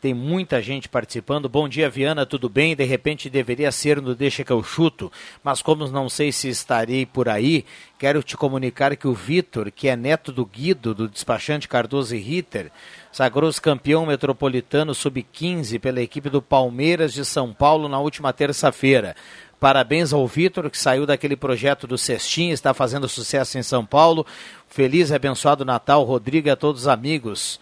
tem 0.00 0.14
muita 0.14 0.62
gente 0.62 0.88
participando. 0.88 1.48
Bom 1.48 1.68
dia, 1.68 1.90
Viana, 1.90 2.24
tudo 2.24 2.48
bem? 2.48 2.74
De 2.74 2.84
repente 2.84 3.28
deveria 3.28 3.70
ser 3.70 4.00
no 4.00 4.14
Deixa 4.14 4.42
que 4.42 4.50
eu 4.50 4.62
chuto, 4.62 5.12
mas 5.44 5.60
como 5.60 5.86
não 5.88 6.08
sei 6.08 6.32
se 6.32 6.48
estarei 6.48 7.04
por 7.04 7.28
aí, 7.28 7.66
quero 7.98 8.22
te 8.22 8.36
comunicar 8.36 8.96
que 8.96 9.06
o 9.06 9.12
Vitor, 9.12 9.70
que 9.70 9.88
é 9.88 9.96
neto 9.96 10.32
do 10.32 10.46
Guido, 10.46 10.94
do 10.94 11.06
despachante 11.06 11.68
Cardoso 11.68 12.16
e 12.16 12.18
Ritter, 12.18 12.70
sagrou-se 13.12 13.60
campeão 13.60 14.06
metropolitano 14.06 14.94
sub-15 14.94 15.78
pela 15.78 16.00
equipe 16.00 16.30
do 16.30 16.40
Palmeiras 16.40 17.12
de 17.12 17.24
São 17.24 17.52
Paulo 17.52 17.88
na 17.88 17.98
última 17.98 18.32
terça-feira. 18.32 19.14
Parabéns 19.60 20.10
ao 20.14 20.26
Vitor, 20.26 20.70
que 20.70 20.78
saiu 20.78 21.04
daquele 21.04 21.36
projeto 21.36 21.86
do 21.86 21.98
Cestinha, 21.98 22.54
está 22.54 22.72
fazendo 22.72 23.06
sucesso 23.06 23.58
em 23.58 23.62
São 23.62 23.84
Paulo. 23.84 24.26
Feliz 24.66 25.10
e 25.10 25.14
abençoado 25.14 25.66
Natal, 25.66 26.02
Rodrigo 26.02 26.48
e 26.48 26.50
a 26.50 26.56
todos 26.56 26.82
os 26.82 26.88
amigos. 26.88 27.60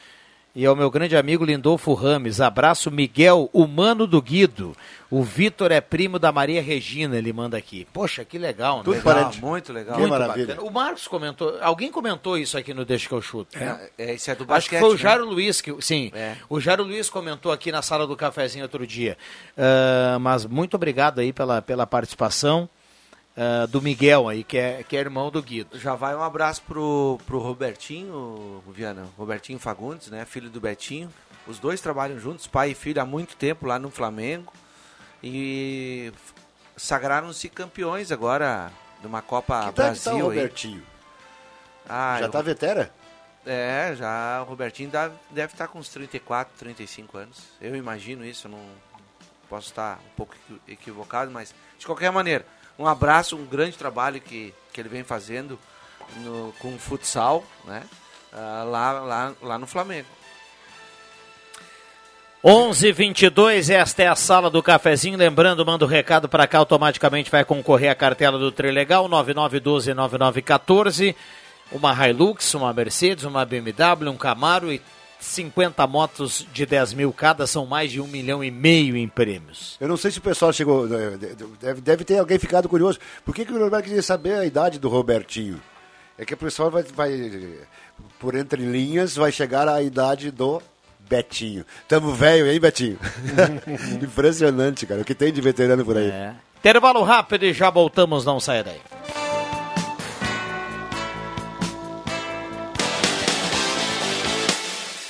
E 0.58 0.66
ao 0.66 0.74
meu 0.74 0.90
grande 0.90 1.16
amigo 1.16 1.44
Lindolfo 1.44 1.94
Rames. 1.94 2.40
Abraço, 2.40 2.90
Miguel, 2.90 3.48
humano 3.52 4.08
do 4.08 4.20
Guido. 4.20 4.76
O 5.08 5.22
Vitor 5.22 5.70
é 5.70 5.80
primo 5.80 6.18
da 6.18 6.32
Maria 6.32 6.60
Regina, 6.60 7.16
ele 7.16 7.32
manda 7.32 7.56
aqui. 7.56 7.86
Poxa, 7.92 8.24
que 8.24 8.36
legal, 8.38 8.78
né? 8.78 8.82
Tudo 8.82 8.96
legal, 8.96 9.14
parente. 9.14 9.40
muito 9.40 9.72
legal. 9.72 9.96
Muito 9.96 10.12
Que 10.12 10.18
maravilha. 10.18 10.46
bacana. 10.56 10.68
O 10.68 10.72
Marcos 10.72 11.06
comentou, 11.06 11.56
alguém 11.62 11.92
comentou 11.92 12.36
isso 12.36 12.58
aqui 12.58 12.74
no 12.74 12.84
Deixa 12.84 13.06
que 13.06 13.14
eu 13.14 13.22
chuto. 13.22 13.56
É, 13.56 13.88
é, 13.96 14.14
esse 14.14 14.32
é 14.32 14.34
do 14.34 14.42
Acho 14.52 14.68
que 14.68 14.74
basquete, 14.74 14.80
foi 14.80 14.88
o 14.88 14.92
né? 14.94 14.98
Jairo 14.98 15.24
Luiz 15.26 15.60
que, 15.60 15.76
sim, 15.80 16.10
É. 16.12 16.34
o 16.50 16.58
Jairo 16.60 16.82
Luiz 16.82 17.08
comentou 17.08 17.52
aqui 17.52 17.70
na 17.70 17.80
sala 17.80 18.04
do 18.04 18.16
cafezinho 18.16 18.64
outro 18.64 18.84
dia. 18.84 19.16
Ah, 19.56 20.18
mas 20.20 20.44
muito 20.44 20.74
obrigado 20.74 21.20
aí 21.20 21.32
pela, 21.32 21.62
pela 21.62 21.86
participação 21.86 22.68
ah, 23.38 23.66
do 23.66 23.80
Miguel 23.80 24.28
aí, 24.28 24.42
que 24.42 24.58
é, 24.58 24.82
que 24.82 24.96
é 24.96 25.00
irmão 25.00 25.30
do 25.30 25.40
Guido. 25.42 25.78
Já 25.78 25.94
vai 25.94 26.14
um 26.16 26.22
abraço 26.22 26.62
pro, 26.62 27.18
pro 27.26 27.38
Robertinho, 27.38 28.62
Viana, 28.68 29.06
Robertinho 29.16 29.58
Fagundes, 29.58 30.08
né, 30.08 30.24
filho 30.24 30.50
do 30.50 30.60
Betinho. 30.60 31.08
Os 31.46 31.58
dois 31.58 31.80
trabalham 31.80 32.18
juntos, 32.18 32.46
pai 32.46 32.72
e 32.72 32.74
filho, 32.74 33.00
há 33.00 33.06
muito 33.06 33.36
tempo 33.36 33.66
lá 33.66 33.78
no 33.78 33.90
Flamengo. 33.90 34.52
E 35.22 36.12
sagraram-se 36.76 37.48
campeões 37.48 38.12
agora 38.12 38.70
numa 39.02 39.22
Copa 39.22 39.62
Que 39.64 39.68
idade 39.70 40.00
tá 40.00 40.10
o 40.10 40.14
Brasil. 40.14 40.30
aí. 40.30 40.36
Robertinho? 40.36 40.82
Ah, 41.88 42.16
Já 42.20 42.26
eu- 42.26 42.30
tá 42.30 42.42
vetera? 42.42 42.92
É, 43.46 43.94
já 43.96 44.42
o 44.42 44.44
Robertinho 44.50 44.90
dá- 44.90 45.10
deve 45.30 45.54
estar 45.54 45.68
com 45.68 45.78
uns 45.78 45.88
34, 45.88 46.52
35 46.58 47.16
anos. 47.16 47.38
Eu 47.60 47.74
imagino 47.74 48.24
isso, 48.24 48.46
eu 48.46 48.50
não 48.50 48.60
posso 49.48 49.68
estar 49.68 49.98
um 50.06 50.14
pouco 50.16 50.34
equi- 50.34 50.60
equivocado, 50.72 51.30
mas 51.30 51.54
de 51.78 51.86
qualquer 51.86 52.12
maneira, 52.12 52.44
um 52.78 52.86
abraço, 52.86 53.36
um 53.36 53.44
grande 53.44 53.76
trabalho 53.76 54.20
que, 54.20 54.54
que 54.72 54.80
ele 54.80 54.88
vem 54.88 55.02
fazendo 55.04 55.58
no- 56.18 56.54
com 56.58 56.74
o 56.74 56.78
futsal, 56.78 57.44
né? 57.64 57.82
Ah, 58.32 58.64
lá, 58.66 58.92
lá, 58.92 59.32
lá 59.42 59.58
no 59.58 59.66
Flamengo. 59.66 60.06
11 62.44 62.92
22 62.92 63.68
esta 63.68 64.04
é 64.04 64.08
a 64.08 64.14
sala 64.14 64.48
do 64.48 64.62
cafezinho. 64.62 65.18
Lembrando, 65.18 65.66
manda 65.66 65.84
o 65.84 65.88
recado 65.88 66.28
para 66.28 66.46
cá, 66.46 66.58
automaticamente 66.58 67.28
vai 67.30 67.44
concorrer 67.44 67.90
à 67.90 67.94
cartela 67.96 68.38
do 68.38 68.52
Trilegal 68.52 69.08
9912-9914. 69.08 71.16
Uma 71.72 71.92
Hilux, 72.08 72.54
uma 72.54 72.72
Mercedes, 72.72 73.24
uma 73.24 73.44
BMW, 73.44 74.08
um 74.10 74.16
Camaro 74.16 74.72
e 74.72 74.80
50 75.20 75.86
motos 75.86 76.46
de 76.52 76.64
10 76.66 76.94
mil 76.94 77.12
cada. 77.12 77.46
São 77.46 77.66
mais 77.66 77.90
de 77.90 78.00
um 78.00 78.06
milhão 78.06 78.42
e 78.42 78.50
meio 78.50 78.96
em 78.96 79.08
prêmios. 79.08 79.76
Eu 79.80 79.88
não 79.88 79.96
sei 79.96 80.10
se 80.10 80.18
o 80.18 80.22
pessoal 80.22 80.52
chegou. 80.52 80.86
eh, 80.86 81.16
Deve, 81.60 81.80
deve 81.80 82.04
ter 82.04 82.18
alguém 82.18 82.38
ficado 82.38 82.68
curioso. 82.68 82.98
Por 83.24 83.34
que, 83.34 83.44
que 83.44 83.52
o 83.52 83.58
Norberto 83.58 83.86
queria 83.88 84.02
saber 84.02 84.34
a 84.34 84.44
idade 84.44 84.78
do 84.78 84.88
Robertinho? 84.88 85.60
É 86.16 86.24
que 86.24 86.34
o 86.34 86.36
pessoal 86.36 86.70
vai, 86.70 86.82
vai, 86.82 87.12
por 88.18 88.34
entre 88.34 88.62
linhas, 88.64 89.14
vai 89.14 89.30
chegar 89.30 89.68
à 89.68 89.80
idade 89.82 90.30
do 90.32 90.60
Betinho. 91.08 91.64
Tamo 91.86 92.12
velho, 92.12 92.50
hein, 92.50 92.58
Betinho? 92.58 92.98
Impressionante, 94.02 94.84
cara. 94.86 95.00
O 95.00 95.04
que 95.04 95.14
tem 95.14 95.32
de 95.32 95.40
veterano 95.40 95.84
por 95.84 95.96
aí. 95.96 96.08
É. 96.10 96.34
Intervalo 96.58 97.02
rápido 97.04 97.44
e 97.44 97.52
já 97.52 97.70
voltamos, 97.70 98.24
não 98.24 98.40
saia 98.40 98.64
daí. 98.64 98.80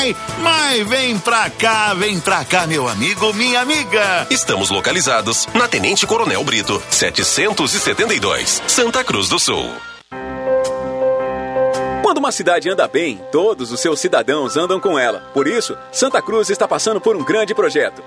Ai! 0.00 0.16
Mas 0.40 0.88
vem 0.88 1.18
pra 1.18 1.50
cá, 1.50 1.92
vem 1.92 2.18
pra 2.18 2.42
cá, 2.42 2.66
meu 2.66 2.88
amigo, 2.88 3.34
minha 3.34 3.60
amiga! 3.60 4.26
Estamos 4.30 4.70
localizados 4.70 5.46
na 5.52 5.68
Tenente 5.68 6.06
Coronel 6.06 6.42
Brito, 6.42 6.82
772, 6.88 8.62
Santa 8.66 9.04
Cruz 9.04 9.28
do 9.28 9.38
Sul. 9.38 9.70
Quando 12.02 12.16
uma 12.16 12.32
cidade 12.32 12.70
anda 12.70 12.88
bem, 12.88 13.20
todos 13.30 13.70
os 13.70 13.80
seus 13.80 14.00
cidadãos 14.00 14.56
andam 14.56 14.80
com 14.80 14.98
ela. 14.98 15.20
Por 15.34 15.46
isso, 15.46 15.76
Santa 15.92 16.22
Cruz 16.22 16.48
está 16.48 16.66
passando 16.66 16.98
por 16.98 17.14
um 17.14 17.22
grande 17.22 17.54
projeto. 17.54 18.02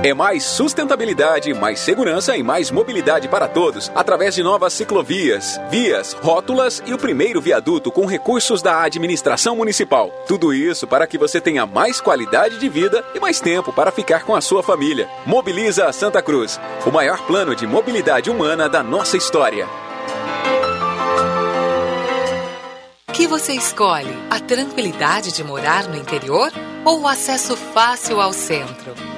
É 0.00 0.14
mais 0.14 0.44
sustentabilidade, 0.44 1.52
mais 1.52 1.80
segurança 1.80 2.36
e 2.36 2.42
mais 2.42 2.70
mobilidade 2.70 3.26
para 3.26 3.48
todos, 3.48 3.90
através 3.96 4.32
de 4.32 4.44
novas 4.44 4.72
ciclovias, 4.72 5.60
vias, 5.68 6.12
rótulas 6.12 6.80
e 6.86 6.94
o 6.94 6.98
primeiro 6.98 7.40
viaduto 7.40 7.90
com 7.90 8.06
recursos 8.06 8.62
da 8.62 8.80
administração 8.80 9.56
municipal. 9.56 10.10
Tudo 10.28 10.54
isso 10.54 10.86
para 10.86 11.04
que 11.04 11.18
você 11.18 11.40
tenha 11.40 11.66
mais 11.66 12.00
qualidade 12.00 12.58
de 12.58 12.68
vida 12.68 13.04
e 13.12 13.18
mais 13.18 13.40
tempo 13.40 13.72
para 13.72 13.90
ficar 13.90 14.22
com 14.22 14.36
a 14.36 14.40
sua 14.40 14.62
família. 14.62 15.08
Mobiliza 15.26 15.92
Santa 15.92 16.22
Cruz, 16.22 16.60
o 16.86 16.92
maior 16.92 17.18
plano 17.26 17.56
de 17.56 17.66
mobilidade 17.66 18.30
humana 18.30 18.68
da 18.68 18.84
nossa 18.84 19.16
história. 19.16 19.66
O 23.08 23.12
que 23.12 23.26
você 23.26 23.52
escolhe? 23.52 24.16
A 24.30 24.38
tranquilidade 24.38 25.32
de 25.32 25.42
morar 25.42 25.88
no 25.88 25.96
interior 25.96 26.52
ou 26.84 27.00
o 27.00 27.08
acesso 27.08 27.56
fácil 27.56 28.20
ao 28.20 28.32
centro? 28.32 29.17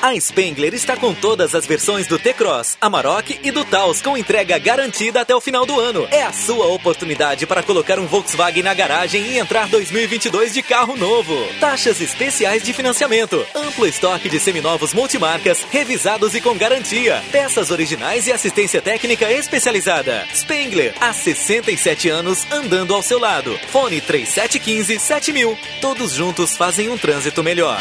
A 0.00 0.14
Spengler 0.14 0.74
está 0.74 0.96
com 0.96 1.12
todas 1.12 1.56
as 1.56 1.66
versões 1.66 2.06
do 2.06 2.20
T-Cross, 2.20 2.78
Amarok 2.80 3.40
e 3.42 3.50
do 3.50 3.64
Taos 3.64 4.00
com 4.00 4.16
entrega 4.16 4.56
garantida 4.56 5.20
até 5.20 5.34
o 5.34 5.40
final 5.40 5.66
do 5.66 5.80
ano. 5.80 6.06
É 6.12 6.22
a 6.22 6.32
sua 6.32 6.66
oportunidade 6.66 7.46
para 7.46 7.64
colocar 7.64 7.98
um 7.98 8.06
Volkswagen 8.06 8.62
na 8.62 8.74
garagem 8.74 9.20
e 9.22 9.38
entrar 9.38 9.66
2022 9.66 10.54
de 10.54 10.62
carro 10.62 10.96
novo. 10.96 11.34
Taxas 11.58 12.00
especiais 12.00 12.62
de 12.62 12.72
financiamento, 12.72 13.44
amplo 13.56 13.86
estoque 13.86 14.28
de 14.28 14.38
seminovos 14.38 14.94
multimarcas, 14.94 15.66
revisados 15.68 16.32
e 16.32 16.40
com 16.40 16.56
garantia, 16.56 17.20
peças 17.32 17.72
originais 17.72 18.28
e 18.28 18.32
assistência 18.32 18.80
técnica 18.80 19.30
especializada. 19.32 20.24
Spengler, 20.32 20.94
há 21.00 21.12
67 21.12 22.08
anos 22.08 22.46
andando 22.52 22.94
ao 22.94 23.02
seu 23.02 23.18
lado. 23.18 23.58
Fone 23.72 24.00
3715 24.00 25.00
7000. 25.00 25.58
Todos 25.80 26.12
juntos 26.12 26.56
fazem 26.56 26.88
um 26.88 26.96
trânsito 26.96 27.42
melhor. 27.42 27.80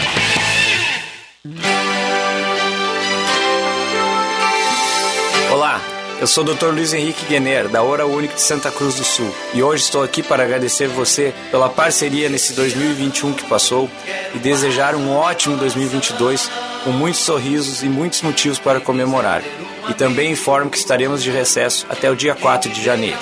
Eu 6.19 6.27
sou 6.27 6.43
o 6.43 6.53
Dr. 6.53 6.67
Luiz 6.67 6.93
Henrique 6.93 7.25
Guener, 7.25 7.67
da 7.67 7.83
Hora 7.83 8.05
Única 8.07 8.33
de 8.33 8.41
Santa 8.41 8.71
Cruz 8.71 8.95
do 8.95 9.03
Sul, 9.03 9.33
e 9.53 9.61
hoje 9.61 9.83
estou 9.83 10.03
aqui 10.03 10.23
para 10.23 10.43
agradecer 10.43 10.87
você 10.87 11.33
pela 11.51 11.69
parceria 11.69 12.27
nesse 12.27 12.53
2021 12.53 13.33
que 13.33 13.45
passou 13.47 13.89
e 14.33 14.39
desejar 14.39 14.95
um 14.95 15.11
ótimo 15.11 15.57
2022 15.57 16.49
com 16.83 16.91
muitos 16.91 17.21
sorrisos 17.21 17.83
e 17.83 17.89
muitos 17.89 18.21
motivos 18.21 18.57
para 18.57 18.79
comemorar. 18.79 19.43
E 19.89 19.93
também 19.93 20.31
informo 20.31 20.69
que 20.69 20.77
estaremos 20.77 21.21
de 21.21 21.29
recesso 21.29 21.85
até 21.89 22.09
o 22.09 22.15
dia 22.15 22.35
4 22.35 22.71
de 22.71 22.83
janeiro. 22.83 23.19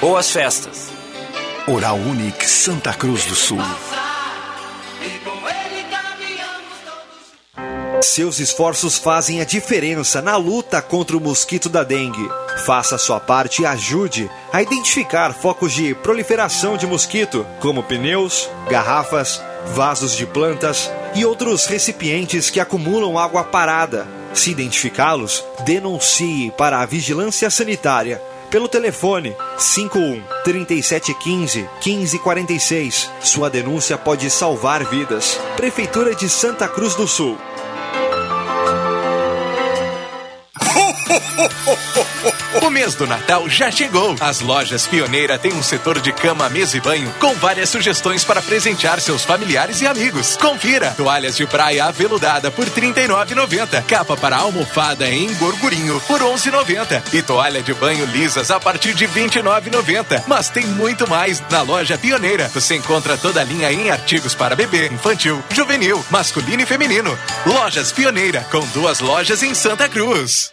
Boas 0.00 0.30
festas! 0.30 0.90
Oral 1.66 1.96
Unique 1.96 2.46
Santa 2.46 2.92
Cruz 2.92 3.24
do 3.24 3.34
Sul. 3.34 3.60
Seus 8.04 8.38
esforços 8.38 8.98
fazem 8.98 9.40
a 9.40 9.44
diferença 9.44 10.20
na 10.20 10.36
luta 10.36 10.82
contra 10.82 11.16
o 11.16 11.20
mosquito 11.20 11.70
da 11.70 11.82
dengue. 11.82 12.28
Faça 12.66 12.98
sua 12.98 13.18
parte 13.18 13.62
e 13.62 13.66
ajude 13.66 14.30
a 14.52 14.62
identificar 14.62 15.32
focos 15.32 15.72
de 15.72 15.94
proliferação 15.94 16.76
de 16.76 16.86
mosquito, 16.86 17.46
como 17.60 17.82
pneus, 17.82 18.48
garrafas, 18.68 19.42
vasos 19.74 20.14
de 20.14 20.26
plantas 20.26 20.90
e 21.14 21.24
outros 21.24 21.66
recipientes 21.66 22.50
que 22.50 22.60
acumulam 22.60 23.18
água 23.18 23.42
parada. 23.42 24.06
Se 24.34 24.50
identificá-los, 24.50 25.42
denuncie 25.64 26.52
para 26.52 26.80
a 26.80 26.86
Vigilância 26.86 27.50
Sanitária 27.50 28.20
pelo 28.50 28.68
telefone 28.68 29.34
51 29.58 30.22
3715 30.44 31.68
1546. 31.84 33.10
Sua 33.20 33.48
denúncia 33.48 33.96
pode 33.96 34.30
salvar 34.30 34.84
vidas. 34.84 35.40
Prefeitura 35.56 36.14
de 36.14 36.28
Santa 36.28 36.68
Cruz 36.68 36.94
do 36.94 37.08
Sul. 37.08 37.36
O 42.62 42.70
mês 42.70 42.94
do 42.94 43.06
Natal 43.06 43.48
já 43.48 43.70
chegou. 43.70 44.16
As 44.20 44.40
lojas 44.40 44.86
Pioneira 44.86 45.38
têm 45.38 45.52
um 45.52 45.62
setor 45.62 46.00
de 46.00 46.12
cama, 46.12 46.48
mesa 46.48 46.76
e 46.76 46.80
banho 46.80 47.12
com 47.20 47.34
várias 47.34 47.68
sugestões 47.68 48.24
para 48.24 48.40
presentear 48.40 49.00
seus 49.00 49.24
familiares 49.24 49.80
e 49.80 49.86
amigos. 49.86 50.36
Confira: 50.36 50.92
toalhas 50.96 51.36
de 51.36 51.46
praia 51.46 51.86
aveludada 51.86 52.50
por 52.50 52.66
R$ 52.66 52.70
39,90, 52.70 53.82
capa 53.84 54.16
para 54.16 54.36
almofada 54.36 55.08
em 55.08 55.32
gorgurinho 55.34 56.00
por 56.06 56.20
R$ 56.20 56.26
11,90 56.26 57.02
e 57.12 57.22
toalha 57.22 57.62
de 57.62 57.74
banho 57.74 58.06
lisas 58.06 58.50
a 58.50 58.60
partir 58.60 58.94
de 58.94 59.06
R$ 59.06 59.28
29,90. 59.28 60.24
Mas 60.26 60.48
tem 60.48 60.66
muito 60.66 61.08
mais 61.08 61.42
na 61.50 61.62
loja 61.62 61.98
Pioneira. 61.98 62.48
Você 62.54 62.76
encontra 62.76 63.16
toda 63.16 63.40
a 63.40 63.44
linha 63.44 63.72
em 63.72 63.90
artigos 63.90 64.34
para 64.34 64.56
bebê, 64.56 64.88
infantil, 64.88 65.42
juvenil, 65.50 66.04
masculino 66.10 66.62
e 66.62 66.66
feminino. 66.66 67.18
Lojas 67.44 67.92
Pioneira, 67.92 68.46
com 68.50 68.64
duas 68.68 69.00
lojas 69.00 69.42
em 69.42 69.54
Santa 69.54 69.88
Cruz. 69.88 70.52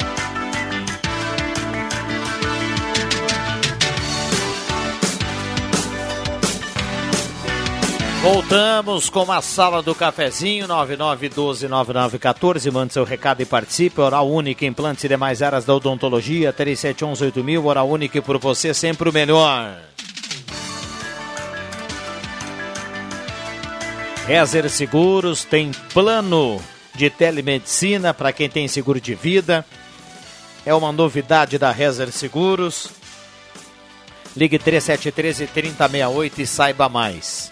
Voltamos 8.21 9.09
com 9.09 9.29
a 9.31 9.41
sala 9.41 9.81
do 9.81 9.95
cafezinho, 9.95 10.67
99129914. 10.67 12.71
Mande 12.71 12.93
seu 12.93 13.03
recado 13.03 13.41
e 13.41 13.47
participe. 13.47 13.99
Oral 13.99 14.29
Única, 14.29 14.63
implantes 14.63 15.05
e 15.05 15.07
demais 15.07 15.41
áreas 15.41 15.65
da 15.65 15.73
odontologia, 15.73 16.53
37118000. 16.53 17.65
Oral 17.65 17.89
Única 17.89 18.21
por 18.21 18.37
você, 18.37 18.75
sempre 18.75 19.09
o 19.09 19.11
melhor. 19.11 19.75
Rezer 24.27 24.69
Seguros 24.69 25.43
tem 25.43 25.71
plano 25.91 26.61
de 26.93 27.09
telemedicina 27.09 28.13
para 28.13 28.31
quem 28.31 28.47
tem 28.47 28.67
seguro 28.67 29.01
de 29.01 29.15
vida. 29.15 29.65
É 30.63 30.75
uma 30.75 30.91
novidade 30.91 31.57
da 31.57 31.71
Rezer 31.71 32.11
Seguros. 32.11 32.87
Ligue 34.37 34.59
3713 34.59 35.47
3068 35.47 36.39
e 36.39 36.45
saiba 36.45 36.87
mais. 36.87 37.51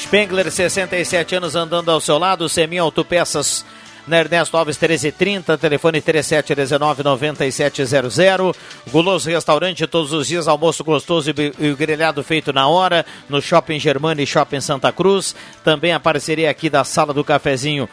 Spengler, 0.00 0.50
67 0.50 1.36
anos, 1.36 1.54
andando 1.54 1.90
ao 1.90 2.00
seu 2.00 2.16
lado. 2.16 2.48
Semi 2.48 2.78
Autopeças 2.78 3.66
na 4.06 4.18
Ernesto 4.18 4.56
Alves 4.56 4.78
1330, 4.78 5.58
telefone 5.58 6.00
3719-9700. 6.00 8.56
Guloso 8.90 9.28
Restaurante, 9.28 9.86
todos 9.86 10.14
os 10.14 10.26
dias, 10.26 10.48
almoço 10.48 10.82
gostoso 10.82 11.30
e 11.30 11.74
grelhado 11.74 12.24
feito 12.24 12.50
na 12.50 12.66
hora, 12.66 13.04
no 13.28 13.42
Shopping 13.42 13.78
Germana 13.78 14.22
e 14.22 14.26
Shopping 14.26 14.62
Santa 14.62 14.90
Cruz. 14.90 15.36
Também 15.62 15.92
a 15.92 16.00
parceria 16.00 16.50
aqui 16.50 16.70
da 16.70 16.82
Sala 16.82 17.12
do 17.12 17.22
Cafezinho 17.22 17.86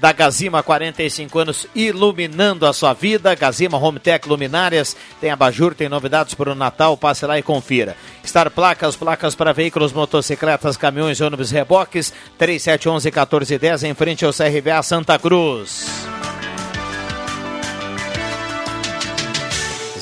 da 0.00 0.12
Gazima, 0.12 0.62
45 0.62 1.38
anos, 1.38 1.66
iluminando 1.74 2.66
a 2.66 2.72
sua 2.72 2.92
vida. 2.92 3.34
Gazima 3.34 3.78
Home 3.78 3.98
Tech 3.98 4.28
Luminárias, 4.28 4.96
tem 5.20 5.30
abajur, 5.30 5.74
tem 5.74 5.88
novidades 5.88 6.34
para 6.34 6.52
o 6.52 6.54
Natal, 6.54 6.96
passe 6.96 7.26
lá 7.26 7.38
e 7.38 7.42
confira. 7.42 7.96
Star 8.24 8.50
Placas, 8.50 8.96
placas 8.96 9.34
para 9.34 9.52
veículos, 9.52 9.92
motocicletas, 9.92 10.76
caminhões, 10.76 11.20
ônibus, 11.20 11.50
reboques, 11.50 12.12
3711-1410, 12.38 13.88
em 13.88 13.94
frente 13.94 14.24
ao 14.24 14.32
CRVA 14.32 14.82
Santa 14.82 15.18
Cruz. 15.18 15.86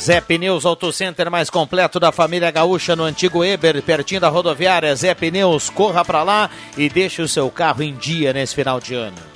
Zé 0.07 0.21
Pneus 0.21 0.65
Auto 0.65 0.93
Center 0.93 1.29
mais 1.29 1.51
completo 1.51 1.99
da 1.99 2.13
família 2.13 2.49
gaúcha 2.53 2.95
no 2.95 3.03
antigo 3.03 3.45
Eber, 3.45 3.83
pertinho 3.83 4.21
da 4.21 4.29
rodoviária. 4.29 4.95
Zé 4.95 5.15
Pneus, 5.15 5.69
corra 5.69 6.05
para 6.05 6.23
lá 6.23 6.49
e 6.77 6.89
deixe 6.89 7.21
o 7.23 7.29
seu 7.29 7.51
carro 7.51 7.83
em 7.83 7.93
dia 7.97 8.33
nesse 8.33 8.55
final 8.55 8.79
de 8.79 8.95
ano. 8.95 9.36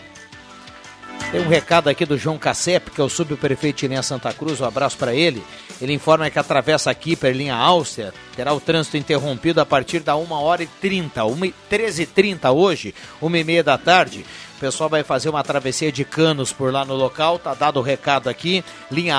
Tem 1.30 1.40
um 1.40 1.48
recado 1.48 1.88
aqui 1.88 2.04
do 2.04 2.18
João 2.18 2.36
Cassep, 2.36 2.90
que 2.90 3.00
é 3.00 3.04
o 3.04 3.08
subprefeito 3.08 3.78
de 3.78 3.88
linha 3.88 4.02
Santa 4.02 4.32
Cruz, 4.32 4.60
um 4.60 4.64
abraço 4.64 4.98
para 4.98 5.14
ele. 5.14 5.44
Ele 5.80 5.92
informa 5.92 6.28
que 6.28 6.38
atravessa 6.38 6.90
aqui 6.90 7.14
per 7.14 7.34
linha 7.34 7.54
Áustria, 7.54 8.12
terá 8.34 8.52
o 8.52 8.60
trânsito 8.60 8.96
interrompido 8.96 9.60
a 9.60 9.66
partir 9.66 10.00
da 10.00 10.16
1 10.16 10.32
hora 10.32 10.64
e 10.64 10.66
30, 10.66 11.24
1 11.24 11.44
e 11.44 11.54
13 11.68 12.02
e 12.02 12.06
30 12.06 12.50
hoje, 12.50 12.94
1 13.22 13.36
e 13.36 13.44
meia 13.44 13.62
da 13.62 13.78
tarde. 13.78 14.26
O 14.56 14.60
pessoal 14.60 14.90
vai 14.90 15.02
fazer 15.02 15.30
uma 15.30 15.42
travessia 15.42 15.90
de 15.90 16.04
canos 16.04 16.52
por 16.52 16.70
lá 16.72 16.84
no 16.84 16.94
local, 16.94 17.38
tá 17.38 17.54
dado 17.54 17.78
o 17.78 17.82
recado 17.82 18.28
aqui. 18.28 18.62
Linha, 18.90 19.16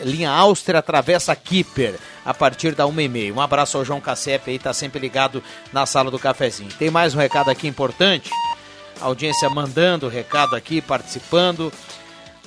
linha 0.00 0.30
Áustria 0.30 0.80
atravessa 0.80 1.36
Kipper 1.36 1.94
a 2.24 2.34
partir 2.34 2.74
da 2.74 2.86
1 2.86 3.00
e 3.00 3.08
meia. 3.08 3.34
Um 3.34 3.40
abraço 3.40 3.76
ao 3.76 3.84
João 3.84 4.00
Cassep 4.00 4.50
aí, 4.50 4.58
tá 4.58 4.72
sempre 4.72 4.98
ligado 4.98 5.42
na 5.72 5.86
sala 5.86 6.10
do 6.10 6.18
cafezinho. 6.18 6.70
Tem 6.76 6.90
mais 6.90 7.14
um 7.14 7.18
recado 7.18 7.50
aqui 7.50 7.68
importante. 7.68 8.30
A 9.00 9.06
audiência 9.06 9.48
mandando 9.48 10.08
recado 10.08 10.54
aqui, 10.54 10.80
participando. 10.80 11.72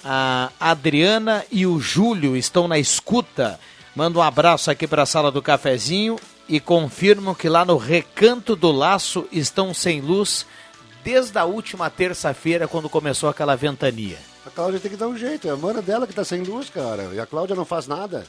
A 0.04 0.52
Adriana 0.60 1.46
e 1.52 1.66
o 1.66 1.80
Júlio 1.80 2.36
estão 2.36 2.68
na 2.68 2.78
escuta. 2.78 3.60
Manda 3.96 4.20
um 4.20 4.22
abraço 4.22 4.70
aqui 4.70 4.88
para 4.88 5.04
a 5.04 5.06
sala 5.06 5.32
do 5.32 5.42
cafezinho 5.42 6.18
e 6.48 6.60
confirmam 6.60 7.34
que 7.34 7.48
lá 7.48 7.64
no 7.64 7.78
Recanto 7.78 8.56
do 8.56 8.72
Laço 8.72 9.28
estão 9.32 9.74
sem 9.74 10.02
luz 10.02 10.46
desde 11.04 11.38
a 11.38 11.46
última 11.46 11.90
terça-feira, 11.90 12.68
quando 12.68 12.90
começou 12.90 13.30
aquela 13.30 13.56
ventania. 13.56 14.18
A 14.46 14.50
Cláudia 14.50 14.80
tem 14.80 14.92
que 14.92 14.98
dar 14.98 15.08
um 15.08 15.18
jeito, 15.18 15.48
é 15.48 15.52
a 15.52 15.56
mana 15.56 15.82
dela 15.82 16.08
que 16.08 16.14
tá 16.14 16.24
sem 16.24 16.44
luz, 16.44 16.70
cara. 16.70 17.10
E 17.14 17.20
a 17.20 17.26
Cláudia 17.26 17.56
não 17.56 17.66
faz 17.66 17.88
nada. 17.88 18.26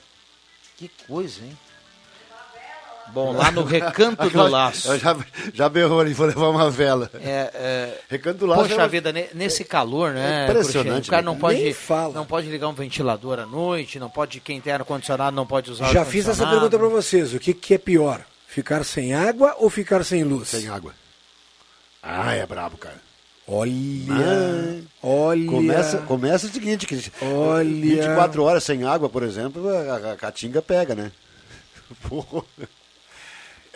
Que 0.77 0.91
coisa, 1.07 1.41
hein? 1.45 1.57
Bom, 3.15 3.33
lá 3.33 3.51
no 3.53 3.63
Recanto 3.63 4.23
A 4.23 4.27
do 4.29 4.49
Laço. 4.49 4.89
ela 4.89 4.99
Já, 4.99 5.17
já 5.55 5.69
berrou 5.69 6.01
ali, 6.01 6.13
vou 6.13 6.27
levar 6.27 6.49
uma 6.49 6.69
vela. 6.71 7.09
É, 7.15 7.51
é... 7.55 7.99
Recanto 8.11 8.39
do 8.41 8.47
Laço. 8.47 8.63
Poxa 8.63 8.75
é 8.75 8.79
uma- 8.79 8.89
vida, 8.89 9.13
ne- 9.13 9.29
nesse 9.33 9.63
calor, 9.65 10.13
né? 10.13 10.47
É 10.47 10.51
impressionante? 10.51 11.07
O 11.09 11.11
cara 11.11 11.23
né? 11.23 11.27
não 11.27 11.37
pode, 11.39 11.63
Nem 11.63 11.73
fala. 11.73 12.13
não 12.13 12.27
pode 12.27 12.49
ligar 12.49 12.67
um 12.69 12.73
ventilador 12.75 13.39
à 13.39 13.47
noite, 13.47 13.99
não 14.01 14.11
pode, 14.11 14.41
quem 14.41 14.61
tem 14.61 14.73
ar-condicionado 14.73 15.35
não 15.37 15.47
pode 15.47 15.71
usar 15.71 15.93
Já 15.93 16.05
fiz 16.05 16.27
essa 16.29 16.45
pergunta 16.47 16.77
para 16.77 16.89
vocês. 16.89 17.33
O 17.33 17.39
que, 17.39 17.55
que 17.55 17.75
é 17.75 17.79
pior? 17.79 18.21
Ficar 18.49 18.85
sem 18.85 19.15
água 19.15 19.55
ou 19.59 19.71
ficar 19.71 20.05
sem 20.05 20.25
luz? 20.25 20.49
Sem 20.49 20.69
água. 20.69 20.93
Ah, 22.03 22.35
é 22.35 22.45
brabo, 22.45 22.77
cara. 22.77 23.01
Olha, 23.47 23.73
Ah, 24.11 24.81
olha. 25.03 25.47
Começa, 25.51 25.99
começa 25.99 26.47
o 26.47 26.51
seguinte, 26.51 26.87
que 26.87 26.99
Olha. 27.23 27.65
24 27.65 28.43
horas 28.43 28.65
sem 28.65 28.85
água, 28.85 29.09
por 29.09 29.23
exemplo, 29.23 29.69
a, 29.69 30.13
a 30.13 30.17
caatinga 30.17 30.61
pega, 30.63 30.95
né? 30.95 31.13
Porra. 32.09 32.43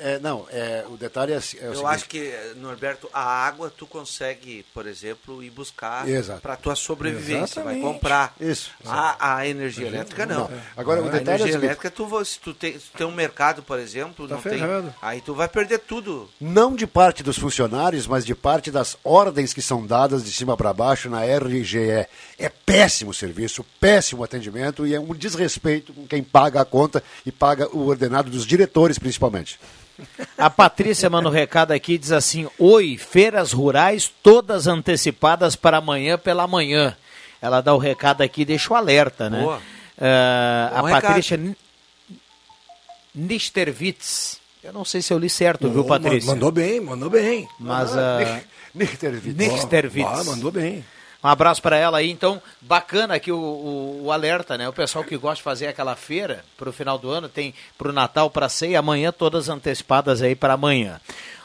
É, 0.01 0.19
não, 0.19 0.47
é, 0.51 0.85
o 0.89 0.97
detalhe 0.97 1.33
é, 1.33 1.37
é 1.37 1.39
o 1.39 1.41
Eu 1.41 1.43
seguinte. 1.75 1.85
acho 1.87 2.05
que, 2.09 2.33
Norberto, 2.57 3.09
a 3.13 3.23
água 3.23 3.73
tu 3.77 3.87
consegue, 3.87 4.65
por 4.73 4.87
exemplo, 4.87 5.43
ir 5.43 5.51
buscar 5.51 6.05
para 6.41 6.57
tua 6.57 6.75
sobrevivência. 6.75 7.61
Exatamente. 7.61 7.83
Vai 7.83 7.93
comprar. 7.93 8.35
Isso. 8.41 8.71
A, 8.85 9.37
a 9.37 9.47
energia 9.47 9.87
elétrica 9.87 10.25
não. 10.27 10.49
Não. 10.49 10.61
Agora, 10.77 11.03
o 11.03 11.09
a 11.09 11.11
detalhe 11.11 11.43
é 11.43 11.45
o 11.45 11.49
energia 11.49 11.55
elétrica, 11.67 11.91
tu, 11.91 12.25
se 12.25 12.39
tu 12.39 12.55
tem, 12.55 12.79
se 12.79 12.87
tu 12.91 12.99
tem 12.99 13.07
um 13.07 13.13
mercado, 13.13 13.63
por 13.63 13.79
exemplo, 13.79 14.29
Tá 14.29 14.35
não 14.37 14.43
tem. 14.43 14.59
ferrado. 14.59 14.95
Aí 15.03 15.21
tu 15.21 15.35
vai 15.35 15.49
perder 15.49 15.79
tudo. 15.81 16.29
Não 16.41 16.75
de 16.75 16.87
parte 16.87 17.23
dos 17.23 17.39
funcionários, 17.39 18.07
mas 18.07 18.25
de 18.25 18.35
parte 18.35 18.71
das 18.71 18.97
ordens 19.03 19.53
que 19.53 19.63
são 19.63 19.87
dadas 19.87 20.25
de 20.25 20.33
cima 20.33 20.57
para 20.57 20.73
baixo 20.73 21.09
na 21.11 21.25
RGE. 21.25 22.07
É 22.39 22.49
péssimo 22.49 23.13
serviço, 23.13 23.65
péssimo 23.81 24.23
atendimento 24.23 24.87
e 24.87 24.95
é 24.95 25.01
um 25.01 25.13
desrespeito 25.15 25.93
com 25.93 26.07
quem 26.07 26.23
paga 26.23 26.61
a 26.61 26.65
conta 26.65 27.03
e 27.27 27.33
paga 27.33 27.69
o 27.77 27.87
ordenado 27.89 28.31
dos 28.31 28.47
diretores, 28.47 28.99
principalmente. 28.99 29.59
A 30.37 30.49
Patrícia 30.49 31.11
manda 31.11 31.29
um 31.29 31.33
recado 31.33 31.73
aqui 31.73 31.95
e 31.95 31.99
diz 31.99 32.13
assim: 32.13 32.49
Oi, 32.57 32.97
feiras 32.97 33.53
rurais 33.53 34.13
todas 34.23 34.69
antecipadas 34.69 35.57
para 35.57 35.79
amanhã 35.79 36.17
pela 36.17 36.47
manhã. 36.47 36.97
Ela 37.43 37.61
dá 37.61 37.75
o 37.75 37.79
recado 37.79 38.23
aqui 38.23 38.43
e 38.43 38.45
deixa 38.45 38.73
o 38.73 38.77
alerta, 38.77 39.29
né? 39.29 39.41
Boa. 39.41 39.61
Ah, 40.01 40.71
a 40.75 40.87
recado. 40.87 41.03
Patrícia 41.03 41.57
Nistervitz. 43.13 44.39
Eu 44.63 44.73
não 44.73 44.85
sei 44.85 45.03
se 45.03 45.13
eu 45.13 45.19
li 45.19 45.29
certo, 45.31 45.69
viu, 45.71 45.85
Patrícia? 45.85 46.31
Mandou 46.31 46.53
bem, 46.53 46.81
mandou 46.81 47.11
bem. 47.11 47.49
Mas 47.59 47.97
Ah, 47.97 48.19
a. 48.19 48.41
Nichterwitz. 48.79 49.35
Nichterwitz. 49.35 50.07
Ah, 50.09 50.25
mandou 50.25 50.53
bem. 50.53 50.85
Um 51.23 51.27
abraço 51.27 51.61
para 51.61 51.77
ela 51.77 51.99
aí, 51.99 52.11
então, 52.11 52.41
bacana 52.61 53.15
aqui 53.15 53.33
o, 53.33 53.37
o, 53.37 54.05
o 54.05 54.13
alerta, 54.13 54.57
né? 54.57 54.69
O 54.69 54.73
pessoal 54.73 55.03
que 55.05 55.17
gosta 55.17 55.37
de 55.37 55.43
fazer 55.43 55.67
aquela 55.67 55.97
feira 55.97 56.45
para 56.57 56.69
o 56.69 56.73
final 56.73 56.97
do 56.97 57.11
ano, 57.11 57.29
tem 57.29 57.53
para 57.77 57.89
o 57.89 57.93
Natal, 57.93 58.31
para 58.31 58.49
ceia, 58.49 58.79
amanhã 58.79 59.11
todas 59.11 59.49
antecipadas 59.49 60.23
aí 60.23 60.37
para 60.37 60.55
amanhã. 60.55 61.01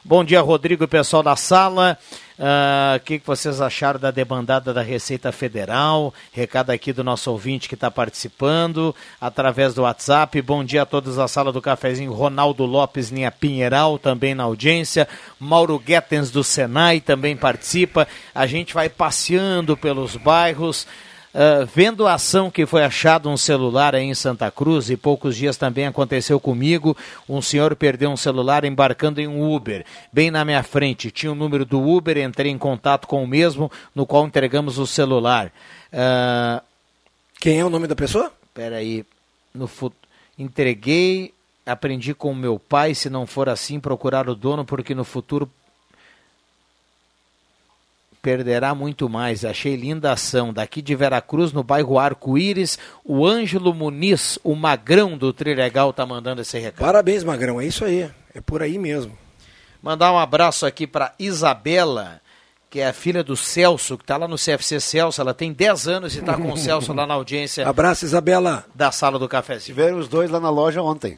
Bom 0.06 0.24
dia, 0.24 0.42
Rodrigo 0.42 0.84
e 0.84 0.88
pessoal 0.88 1.24
da 1.24 1.36
sala. 1.36 1.98
Ah, 2.40 2.96
O 2.98 3.00
que, 3.02 3.20
que 3.20 3.28
vocês 3.28 3.62
acharam 3.62 4.00
da 4.00 4.10
demandada 4.10 4.74
da 4.74 4.82
Receita 4.82 5.32
Federal? 5.32 6.14
Recado 6.32 6.72
aqui 6.72 6.92
do 6.92 7.04
nosso 7.04 7.32
ouvinte 7.32 7.70
que 7.70 7.76
está 7.76 7.92
participando 7.92 8.96
através 9.22 9.74
do 9.74 9.84
WhatsApp. 9.84 10.42
Bom 10.42 10.64
dia 10.64 10.82
a 10.82 10.86
todos 10.86 11.18
da 11.18 11.28
sala 11.28 11.52
do 11.52 11.62
cafezinho. 11.62 12.12
Ronaldo 12.12 12.66
Lopes, 12.66 13.10
linha 13.10 13.32
Pinheiral, 13.32 14.00
também 14.00 14.34
na 14.34 14.44
audiência. 14.44 15.08
Mauro 15.40 15.78
Guetens 15.78 16.32
do 16.32 16.44
Senai 16.44 17.00
também 17.00 17.36
participa. 17.36 18.08
A 18.34 18.48
gente 18.48 18.74
vai 18.74 18.90
passeando 18.90 19.78
pelos 19.78 20.16
bairros. 20.16 20.88
Ah, 21.34 21.66
vendo 21.74 22.08
a 22.08 22.14
ação 22.14 22.52
que 22.52 22.66
foi 22.66 22.84
achado 22.84 23.30
um 23.30 23.38
celular 23.38 23.96
aí 23.96 24.04
em 24.04 24.14
Santa 24.14 24.50
Cruz 24.52 24.90
e 24.90 24.98
poucos 24.98 25.36
dias 25.36 25.58
também 25.58 25.86
aconteceu 25.88 26.40
comigo, 26.40 26.96
um 27.28 27.42
senhor 27.42 27.76
perdeu 27.76 28.10
um 28.10 28.18
celular 28.18 28.64
embarcando 28.66 29.20
em 29.20 29.28
um 29.28 29.54
Uber, 29.54 29.86
bem 30.12 30.30
na 30.30 30.46
minha 30.46 30.62
frente, 30.64 31.10
tinha 31.12 31.32
o 31.32 31.36
número 31.36 31.66
do 31.66 31.82
Uber, 31.82 32.18
entrei 32.18 32.52
em 32.52 32.58
contato 32.58 33.08
com 33.08 33.24
o 33.24 33.28
mesmo, 33.28 33.72
no 33.96 34.06
qual 34.06 34.26
entregamos 34.28 34.78
o 34.78 34.86
celular. 34.88 35.52
Ah, 35.92 36.62
Quem 37.40 37.60
é 37.60 37.66
o 37.66 37.70
nome 37.70 37.88
da 37.88 37.96
pessoa? 37.96 38.32
Peraí, 38.54 39.06
no 39.54 39.68
fu- 39.68 39.92
entreguei, 40.38 41.34
aprendi 41.66 42.14
com 42.14 42.32
o 42.32 42.36
meu 42.36 42.60
pai, 42.60 42.94
se 42.94 43.10
não 43.10 43.26
for 43.26 43.50
assim, 43.50 43.80
procurar 43.80 44.30
o 44.30 44.36
dono, 44.36 44.64
porque 44.64 44.94
no 44.94 45.04
futuro 45.04 45.50
perderá 48.24 48.74
muito 48.74 49.10
mais. 49.10 49.44
Achei 49.44 49.76
linda 49.76 50.10
a 50.10 50.14
ação. 50.14 50.54
Daqui 50.54 50.82
de 50.82 50.96
Veracruz, 50.96 51.52
no 51.52 51.62
bairro 51.62 52.00
Arco-Íris, 52.00 52.80
o 53.04 53.28
Ângelo 53.28 53.74
Muniz, 53.74 54.40
o 54.44 54.56
magrão 54.56 55.18
do 55.18 55.34
Trilegal, 55.34 55.92
tá 55.92 56.06
mandando 56.06 56.42
esse 56.42 56.58
recado. 56.58 56.86
Parabéns, 56.86 57.24
Magrão. 57.24 57.60
É 57.60 57.66
isso 57.66 57.84
aí. 57.84 58.10
É 58.34 58.40
por 58.40 58.64
aí 58.64 58.80
mesmo. 58.80 59.16
Mandar 59.82 60.14
um 60.14 60.18
abraço 60.18 60.66
aqui 60.66 60.88
para 60.88 61.14
Isabela, 61.20 62.22
que 62.70 62.80
é 62.80 62.88
a 62.88 62.94
filha 62.94 63.22
do 63.22 63.36
Celso, 63.36 63.98
que 63.98 64.04
está 64.06 64.16
lá 64.16 64.28
no 64.28 64.38
CFC 64.38 64.80
Celso. 64.80 65.20
Ela 65.20 65.34
tem 65.34 65.52
10 65.52 65.88
anos 65.90 66.16
e 66.16 66.20
está 66.20 66.36
com 66.38 66.54
o 66.54 66.58
Celso 66.58 66.94
lá 66.94 67.06
na 67.06 67.16
audiência 67.16 67.68
Abraço, 67.70 68.06
Isabela. 68.06 68.66
da 68.74 68.90
sala 68.90 69.20
do 69.20 69.28
cafezinho. 69.28 69.76
Tiveram 69.76 69.98
os 70.00 70.08
dois 70.08 70.32
lá 70.32 70.40
na 70.40 70.50
loja 70.50 70.82
ontem. 70.82 71.18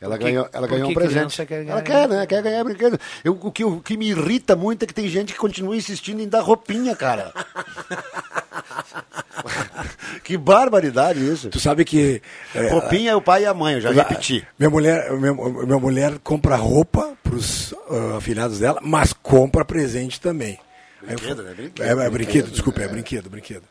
Ela 0.00 0.16
Por 0.16 0.18
que- 0.18 0.24
ganhou, 0.30 0.48
ela 0.52 0.66
ganhou 0.68 0.90
um 0.90 0.94
presente. 0.94 1.44
quer 1.44 1.66
ela 1.66 1.82
quer, 1.82 2.08
né? 2.08 2.24
Quer 2.26 2.40
ganhar 2.40 2.62
brinquedo. 2.62 3.00
Eu, 3.24 3.32
o, 3.40 3.50
que, 3.50 3.64
o 3.64 3.80
que 3.80 3.96
me 3.96 4.08
irrita 4.10 4.54
muito 4.54 4.84
é 4.84 4.86
que 4.86 4.94
tem 4.94 5.08
gente 5.08 5.32
que 5.32 5.38
continua 5.38 5.74
insistindo 5.76 6.20
em 6.22 6.28
dar 6.28 6.40
roupinha, 6.40 6.94
cara. 6.94 7.32
que 10.22 10.36
barbaridade 10.36 11.18
isso. 11.20 11.48
Tu 11.50 11.58
sabe 11.60 11.84
que. 11.84 12.22
é, 12.54 12.68
roupinha 12.70 13.12
é 13.12 13.16
o 13.16 13.20
pai 13.20 13.42
e 13.42 13.46
a 13.46 13.54
mãe, 13.54 13.74
eu 13.74 13.80
já 13.80 13.90
repeti. 13.90 14.46
Minha 14.58 14.70
mulher, 14.70 15.12
minha, 15.12 15.32
minha 15.34 15.78
mulher 15.78 16.18
compra 16.22 16.56
roupa 16.56 17.12
para 17.22 17.34
os 17.34 17.74
afilhados 18.16 18.58
dela, 18.60 18.80
mas 18.82 19.12
compra 19.12 19.64
presente 19.64 20.20
também. 20.20 20.58
Eu 21.02 21.08
Brinquedo, 21.16 21.36
falo- 21.36 21.48
né? 21.48 21.54
Brinquedo, 21.54 21.82
É, 21.84 21.88
é 21.90 21.94
brinquedo, 21.94 22.12
brinquedo, 22.12 22.50
desculpa, 22.50 22.80
é, 22.80 22.84
é. 22.84 22.88
brinquedo, 22.88 23.30
brinquedo. 23.30 23.62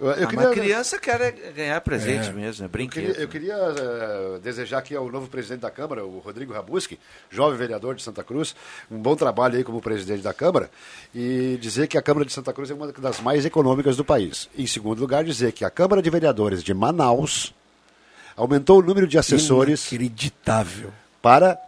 Eu, 0.00 0.06
eu 0.06 0.12
Ah, 0.12 0.26
queria, 0.26 0.44
Mas 0.48 0.54
criança 0.58 0.98
quer 0.98 1.32
ganhar 1.54 1.80
presente 1.82 2.30
É. 2.30 2.32
mesmo, 2.32 2.64
é 2.64 2.66
eu 2.66 2.70
brinquedo. 2.70 3.04
queria, 3.06 3.20
eu 3.22 3.28
queria, 3.28 3.54
eh, 3.54 4.38
desejar 4.42 4.78
aqui 4.78 4.96
ao 4.96 5.10
novo 5.10 5.28
presidente 5.28 5.60
da 5.60 5.70
Câmara, 5.70 6.04
o 6.06 6.18
Rodrigo 6.20 6.52
Rabuski, 6.54 6.98
jovem 7.28 7.58
vereador 7.58 7.94
de 7.94 8.02
Santa 8.02 8.24
Cruz, 8.24 8.54
um 8.90 8.98
bom 8.98 9.14
trabalho 9.14 9.56
aí 9.58 9.62
como 9.64 9.80
presidente 9.82 10.22
da 10.22 10.32
Câmara, 10.32 10.70
e 11.14 11.58
dizer 11.60 11.86
que 11.86 11.98
a 11.98 12.02
Câmara 12.02 12.24
de 12.24 12.32
Santa 12.32 12.52
Cruz 12.52 12.70
é 12.70 12.74
uma 12.74 12.90
das 12.90 13.20
mais 13.20 13.44
econômicas 13.44 13.96
do 13.96 14.04
país. 14.04 14.48
Em 14.56 14.66
segundo 14.66 15.00
lugar, 15.00 15.22
dizer 15.22 15.52
que 15.52 15.64
a 15.64 15.70
Câmara 15.70 16.00
de 16.00 16.08
Vereadores 16.08 16.62
de 16.62 16.72
Manaus 16.72 17.52
aumentou 18.36 18.78
o 18.78 18.82
número 18.82 19.06
de 19.06 19.18
assessores 19.18 19.92
Inacreditável. 19.92 20.90
para 21.20 21.58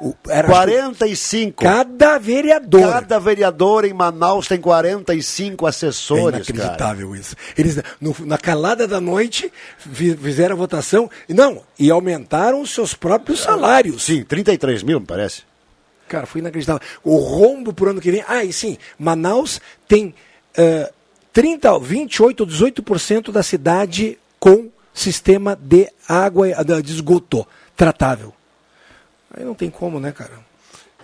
O, 0.00 0.14
era 0.28 0.46
45. 0.46 1.62
Cada 1.62 2.18
vereador. 2.18 2.90
Cada 2.92 3.18
vereador 3.18 3.84
em 3.86 3.94
Manaus 3.94 4.46
tem 4.46 4.60
45 4.60 5.66
É 5.66 5.68
assessores, 5.70 6.46
cara. 6.46 6.58
inacreditável 6.58 7.16
isso. 7.16 7.34
Eles, 7.56 7.80
no- 8.00 8.14
na 8.26 8.36
calada 8.36 8.86
da 8.86 9.00
noite, 9.00 9.50
fi- 9.78 10.14
fizeram 10.16 10.54
a 10.54 10.58
votação. 10.58 11.10
Não, 11.28 11.62
e 11.78 11.90
aumentaram 11.90 12.60
os 12.60 12.70
seus 12.74 12.92
próprios 12.92 13.40
salários. 13.40 14.04
Sim, 14.04 14.22
33 14.22 14.82
mil, 14.82 15.00
me 15.00 15.06
parece. 15.06 15.42
Cara, 16.08 16.26
foi 16.26 16.40
inacreditável. 16.40 16.82
O 17.02 17.16
rombo 17.16 17.72
pro 17.72 17.90
ano 17.90 18.00
que 18.00 18.10
vem. 18.10 18.22
Ah, 18.28 18.44
e 18.44 18.52
sim, 18.52 18.76
Manaus 18.98 19.60
tem 19.88 20.14
eh, 20.56 20.92
30, 21.32 21.78
28 21.78 22.40
ou 22.42 22.46
18% 22.46 23.32
da 23.32 23.42
cidade 23.42 24.18
com 24.38 24.68
sistema 24.94 25.58
de 25.60 25.90
água, 26.08 26.48
de 26.82 26.92
esgoto 26.92 27.46
tratável. 27.74 28.32
Aí 29.30 29.44
não 29.44 29.54
tem 29.54 29.70
como, 29.70 29.98
né, 30.00 30.12
cara? 30.12 30.38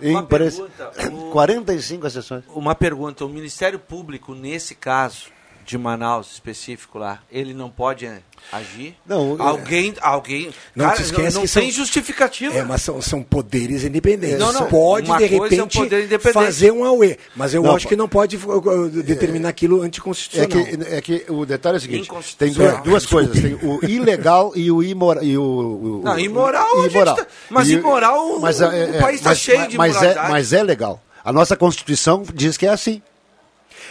Em, 0.01 0.11
Uma 0.11 0.23
parece, 0.23 0.57
pergunta, 0.61 0.91
o- 1.13 1.29
45 1.31 2.07
assessores. 2.07 2.45
Uma 2.49 2.73
pergunta: 2.75 3.25
o 3.25 3.29
Ministério 3.29 3.77
Público, 3.79 4.33
nesse 4.33 4.73
caso, 4.75 5.27
de 5.65 5.77
Manaus 5.77 6.31
específico 6.33 6.97
lá, 6.99 7.19
ele 7.31 7.53
não 7.53 7.69
pode 7.69 8.05
é, 8.05 8.19
agir? 8.51 8.95
Não, 9.05 9.41
alguém, 9.41 9.93
alguém, 10.01 10.51
Não 10.75 10.85
cara, 10.85 10.97
se 10.97 11.03
esquece 11.03 11.35
não 11.35 11.43
que 11.43 11.51
tem 11.53 11.71
são- 11.71 11.71
justificativa. 11.71 12.55
É, 12.57 12.63
mas 12.63 12.81
são, 12.81 13.01
são 13.01 13.23
poderes 13.23 13.83
independentes. 13.83 14.37
Não, 14.39 14.51
não, 14.51 14.67
Pode, 14.67 15.09
uma 15.09 15.17
de 15.17 15.29
coisa 15.29 15.55
é 15.55 15.63
um 15.63 15.67
repente, 15.67 16.33
fazer 16.33 16.71
um 16.71 16.83
AUE. 16.83 17.17
Mas 17.35 17.53
eu 17.53 17.63
Não, 17.63 17.75
acho 17.75 17.87
que 17.87 17.95
não 17.95 18.07
pode 18.09 18.35
uh, 18.37 18.89
determinar 19.03 19.49
aquilo 19.49 19.83
É 19.83 19.85
anticonstitucional. 19.87 20.49
que, 20.49 20.83
é 20.95 21.01
que 21.01 21.25
o 21.29 21.45
detalhe 21.45 21.75
é 21.75 21.77
o 21.77 21.81
seguinte: 21.81 22.09
tem 22.37 22.51
duas, 22.51 22.83
duas 22.83 23.05
coisas. 23.05 23.39
Tem 23.41 23.53
o 23.55 23.79
ilegal 23.85 24.51
e 24.55 24.71
o 24.71 24.83
imoral. 24.83 25.23
E 25.23 25.37
o, 25.37 25.41
o- 25.43 26.01
Não, 26.03 26.15
o- 26.15 26.19
imoral, 26.19 26.81
gente 26.83 26.91
imoral. 26.93 27.15
tá- 27.15 27.27
mas 27.49 27.69
E- 27.69 27.73
imoral, 27.73 28.27
o- 28.27 28.37
o 28.37 28.41
país 28.41 29.21
tá 29.21 29.29
mas- 29.29 29.39
cheio 29.39 29.67
de 29.67 29.77
mas 29.77 30.01
é, 30.01 30.15
mas 30.29 30.53
é 30.53 30.61
legal. 30.63 31.01
A 31.23 31.31
nossa 31.31 31.55
Constituição 31.55 32.23
diz 32.33 32.57
que 32.57 32.65
é 32.65 32.69
assim. 32.69 33.01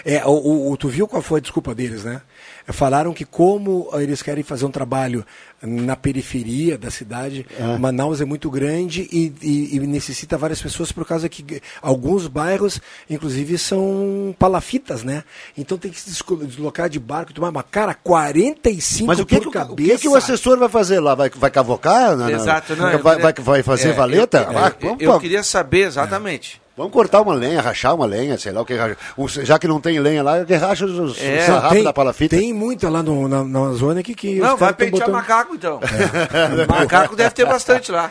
É, 0.04 0.24
o, 0.26 0.30
o- 0.30 0.70
o- 0.72 0.76
tu 0.76 0.88
viu 0.88 1.06
qual 1.06 1.22
foi 1.22 1.38
a 1.38 1.42
desculpa 1.42 1.74
deles, 1.74 2.04
né? 2.04 2.20
Falaram 2.68 3.12
que 3.12 3.24
como 3.24 3.88
eles 3.94 4.22
querem 4.22 4.44
fazer 4.44 4.64
um 4.64 4.70
trabalho 4.70 5.24
na 5.60 5.96
periferia 5.96 6.78
da 6.78 6.90
cidade, 6.90 7.44
É. 7.58 7.76
Manaus 7.78 8.20
é 8.20 8.24
muito 8.24 8.48
grande 8.50 9.08
e, 9.12 9.32
e- 9.42 9.76
e 9.76 9.80
necessita 9.80 10.38
várias 10.38 10.62
pessoas 10.62 10.90
por 10.92 11.04
causa 11.06 11.28
que 11.28 11.60
alguns 11.80 12.28
bairros, 12.28 12.80
inclusive, 13.10 13.58
são 13.58 14.34
palafitas, 14.38 15.02
né? 15.02 15.24
Então 15.58 15.76
tem 15.76 15.90
que 15.90 16.00
se 16.00 16.10
deslocar 16.46 16.88
de 16.88 16.98
barco 17.00 17.32
e 17.32 17.34
tomar 17.34 17.48
uma 17.50 17.62
cara 17.64 17.94
45 17.94 19.06
Mas 19.08 19.18
o 19.18 19.26
que, 19.26 19.34
por 19.36 19.42
que, 19.42 19.48
o- 19.48 19.50
cabeça. 19.52 19.72
o 19.72 19.76
que, 19.76 19.98
que 19.98 20.08
o 20.08 20.14
assessor 20.14 20.56
vai 20.58 20.68
fazer 20.68 21.00
lá? 21.00 21.14
Vai, 21.16 21.30
vai 21.30 21.50
cavocar? 21.50 22.12
Exato, 22.30 22.76
não, 22.76 22.84
vai, 22.84 22.98
queria- 22.98 23.18
vai, 23.18 23.34
vai 23.40 23.62
fazer 23.64 23.88
é, 23.90 23.92
valeta? 23.92 24.38
eu- 24.50 24.58
Ah, 24.58 24.72
eu- 24.80 24.88
vamos, 24.88 25.02
eu 25.02 25.20
queria 25.20 25.42
saber 25.42 25.86
exatamente. 25.86 26.61
Vamos 26.74 26.90
cortar 26.92 27.20
uma 27.20 27.34
lenha, 27.34 27.60
rachar 27.60 27.94
uma 27.94 28.06
lenha, 28.06 28.38
sei 28.38 28.50
lá 28.50 28.62
o 28.62 28.64
que. 28.64 28.74
racha. 28.74 28.96
Já 29.44 29.58
que 29.58 29.68
não 29.68 29.78
tem 29.78 29.98
lenha 30.00 30.22
lá, 30.22 30.42
que 30.44 30.54
racha 30.54 30.86
os, 30.86 30.98
os 30.98 31.20
É. 31.20 31.44
sarrafos 31.44 31.72
tem, 31.76 31.84
da 31.84 31.92
palafita. 31.92 32.36
tem 32.36 32.52
muita 32.52 32.88
lá 32.88 33.02
no- 33.02 33.28
na, 33.28 33.44
na 33.44 33.72
zona 33.74 34.02
que, 34.02 34.14
que 34.14 34.36
Não, 34.36 34.56
vai 34.56 34.72
pentear 34.72 35.00
botando... 35.00 35.12
macaco 35.14 35.54
então. 35.54 35.78
macaco 36.68 37.14
deve 37.14 37.30
ter 37.34 37.44
bastante 37.46 37.92
lá. 37.92 38.10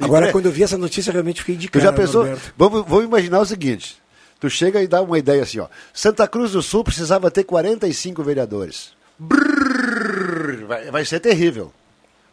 Agora, 0.00 0.30
quando 0.30 0.46
eu 0.46 0.52
vi 0.52 0.62
essa 0.62 0.78
notícia, 0.78 1.10
eu 1.10 1.14
realmente 1.14 1.40
fiquei 1.40 1.56
de 1.56 1.68
Tu 1.68 1.80
já 1.80 1.92
pensou? 1.92 2.24
Vamos, 2.56 2.84
vamos 2.86 3.04
imaginar 3.06 3.40
o 3.40 3.46
seguinte: 3.46 3.96
tu 4.38 4.48
chega 4.48 4.80
e 4.80 4.86
dá 4.86 5.02
uma 5.02 5.18
ideia 5.18 5.42
assim, 5.42 5.58
ó. 5.58 5.66
Santa 5.92 6.28
Cruz 6.28 6.52
do 6.52 6.62
Sul 6.62 6.84
precisava 6.84 7.28
ter 7.30 7.42
45 7.42 8.22
vereadores. 8.22 8.90
Brrr, 9.18 10.66
vai, 10.66 10.90
vai 10.92 11.04
ser 11.04 11.18
terrível. 11.20 11.72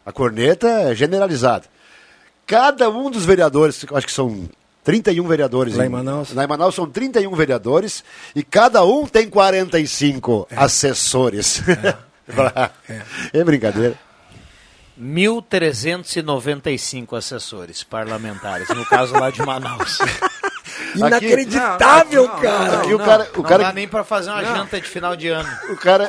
A 0.06 0.12
corneta 0.12 0.68
é 0.68 0.94
generalizada. 0.94 1.64
Cada 2.46 2.90
um 2.90 3.10
dos 3.10 3.24
vereadores, 3.24 3.84
acho 3.92 4.06
que 4.06 4.12
são 4.12 4.48
31 4.84 5.26
vereadores. 5.26 5.76
Lá 5.76 5.86
em 5.86 5.88
Manaus. 5.88 6.32
Lá 6.32 6.44
em 6.44 6.46
Manaus 6.46 6.74
são 6.74 6.86
31 6.86 7.34
vereadores 7.34 8.04
e 8.36 8.42
cada 8.42 8.84
um 8.84 9.06
tem 9.06 9.26
45 9.28 10.46
assessores. 10.54 11.62
É. 13.32 13.34
brincadeira. 13.44 13.98
1.395 15.00 17.16
assessores 17.16 17.82
parlamentares, 17.82 18.68
no 18.68 18.84
caso 18.86 19.14
lá 19.14 19.30
de 19.30 19.42
Manaus. 19.42 19.98
Inacreditável, 20.94 22.26
Não, 22.26 22.34
não, 22.34 22.40
cara. 22.40 22.58
não, 22.70 22.78
Aqui 22.80 22.94
o 22.94 22.98
não, 22.98 23.04
cara- 23.04 23.28
o 23.34 23.36
não 23.38 23.42
cara 23.44 23.62
dá 23.64 23.68
que- 23.70 23.74
nem 23.76 23.88
pra 23.88 24.04
fazer 24.04 24.30
uma 24.30 24.44
janta 24.44 24.80
de 24.80 24.88
final 24.88 25.16
de 25.16 25.28
ano. 25.28 25.48
O 25.70 25.76
cara. 25.76 26.08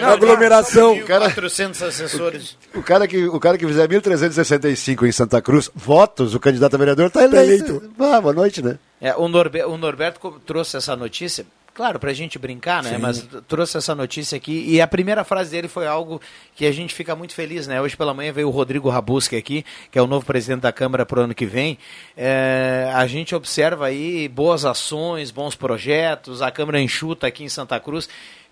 Não, 0.00 0.08
aglomeração. 0.10 0.94
O 0.94 1.04
cara... 1.04 1.24
400 1.30 1.82
assessores. 1.82 2.56
O 2.74 2.82
cara 2.82 3.06
que, 3.06 3.26
o 3.26 3.38
cara 3.40 3.56
que 3.58 3.66
fizer 3.66 3.88
1.365 3.88 5.06
em 5.06 5.12
Santa 5.12 5.40
Cruz 5.42 5.70
votos, 5.74 6.34
o 6.34 6.40
candidato 6.40 6.74
a 6.74 6.78
vereador 6.78 7.06
está 7.06 7.24
eleito. 7.24 7.82
Ah, 7.98 8.20
boa 8.20 8.34
noite, 8.34 8.62
né? 8.62 8.78
É, 9.00 9.14
o, 9.16 9.28
Norbe- 9.28 9.64
o 9.64 9.76
Norberto 9.78 10.40
trouxe 10.46 10.76
essa 10.76 10.94
notícia, 10.94 11.46
claro, 11.80 11.98
pra 11.98 12.12
gente 12.12 12.38
brincar, 12.38 12.82
né? 12.82 12.90
Sim. 12.90 12.98
Mas 12.98 13.26
trouxe 13.48 13.78
essa 13.78 13.94
notícia 13.94 14.36
aqui 14.36 14.66
e 14.68 14.82
a 14.82 14.86
primeira 14.86 15.24
frase 15.24 15.50
dele 15.50 15.66
foi 15.66 15.86
algo 15.86 16.20
que 16.54 16.66
a 16.66 16.72
gente 16.72 16.94
fica 16.94 17.16
muito 17.16 17.32
feliz, 17.32 17.66
né? 17.66 17.80
Hoje 17.80 17.96
pela 17.96 18.12
manhã 18.12 18.30
veio 18.34 18.48
o 18.48 18.50
Rodrigo 18.50 18.90
Rabuski 18.90 19.34
aqui, 19.34 19.64
que 19.90 19.98
é 19.98 20.02
o 20.02 20.06
novo 20.06 20.26
presidente 20.26 20.60
da 20.60 20.72
Câmara 20.72 21.06
pro 21.06 21.22
ano 21.22 21.34
que 21.34 21.46
vem. 21.46 21.78
É, 22.14 22.92
a 22.94 23.06
gente 23.06 23.34
observa 23.34 23.86
aí 23.86 24.28
boas 24.28 24.66
ações, 24.66 25.30
bons 25.30 25.54
projetos, 25.54 26.42
a 26.42 26.50
Câmara 26.50 26.78
enxuta 26.82 27.26
aqui 27.26 27.44
em 27.44 27.48
Santa 27.48 27.80
Cruz. 27.80 28.10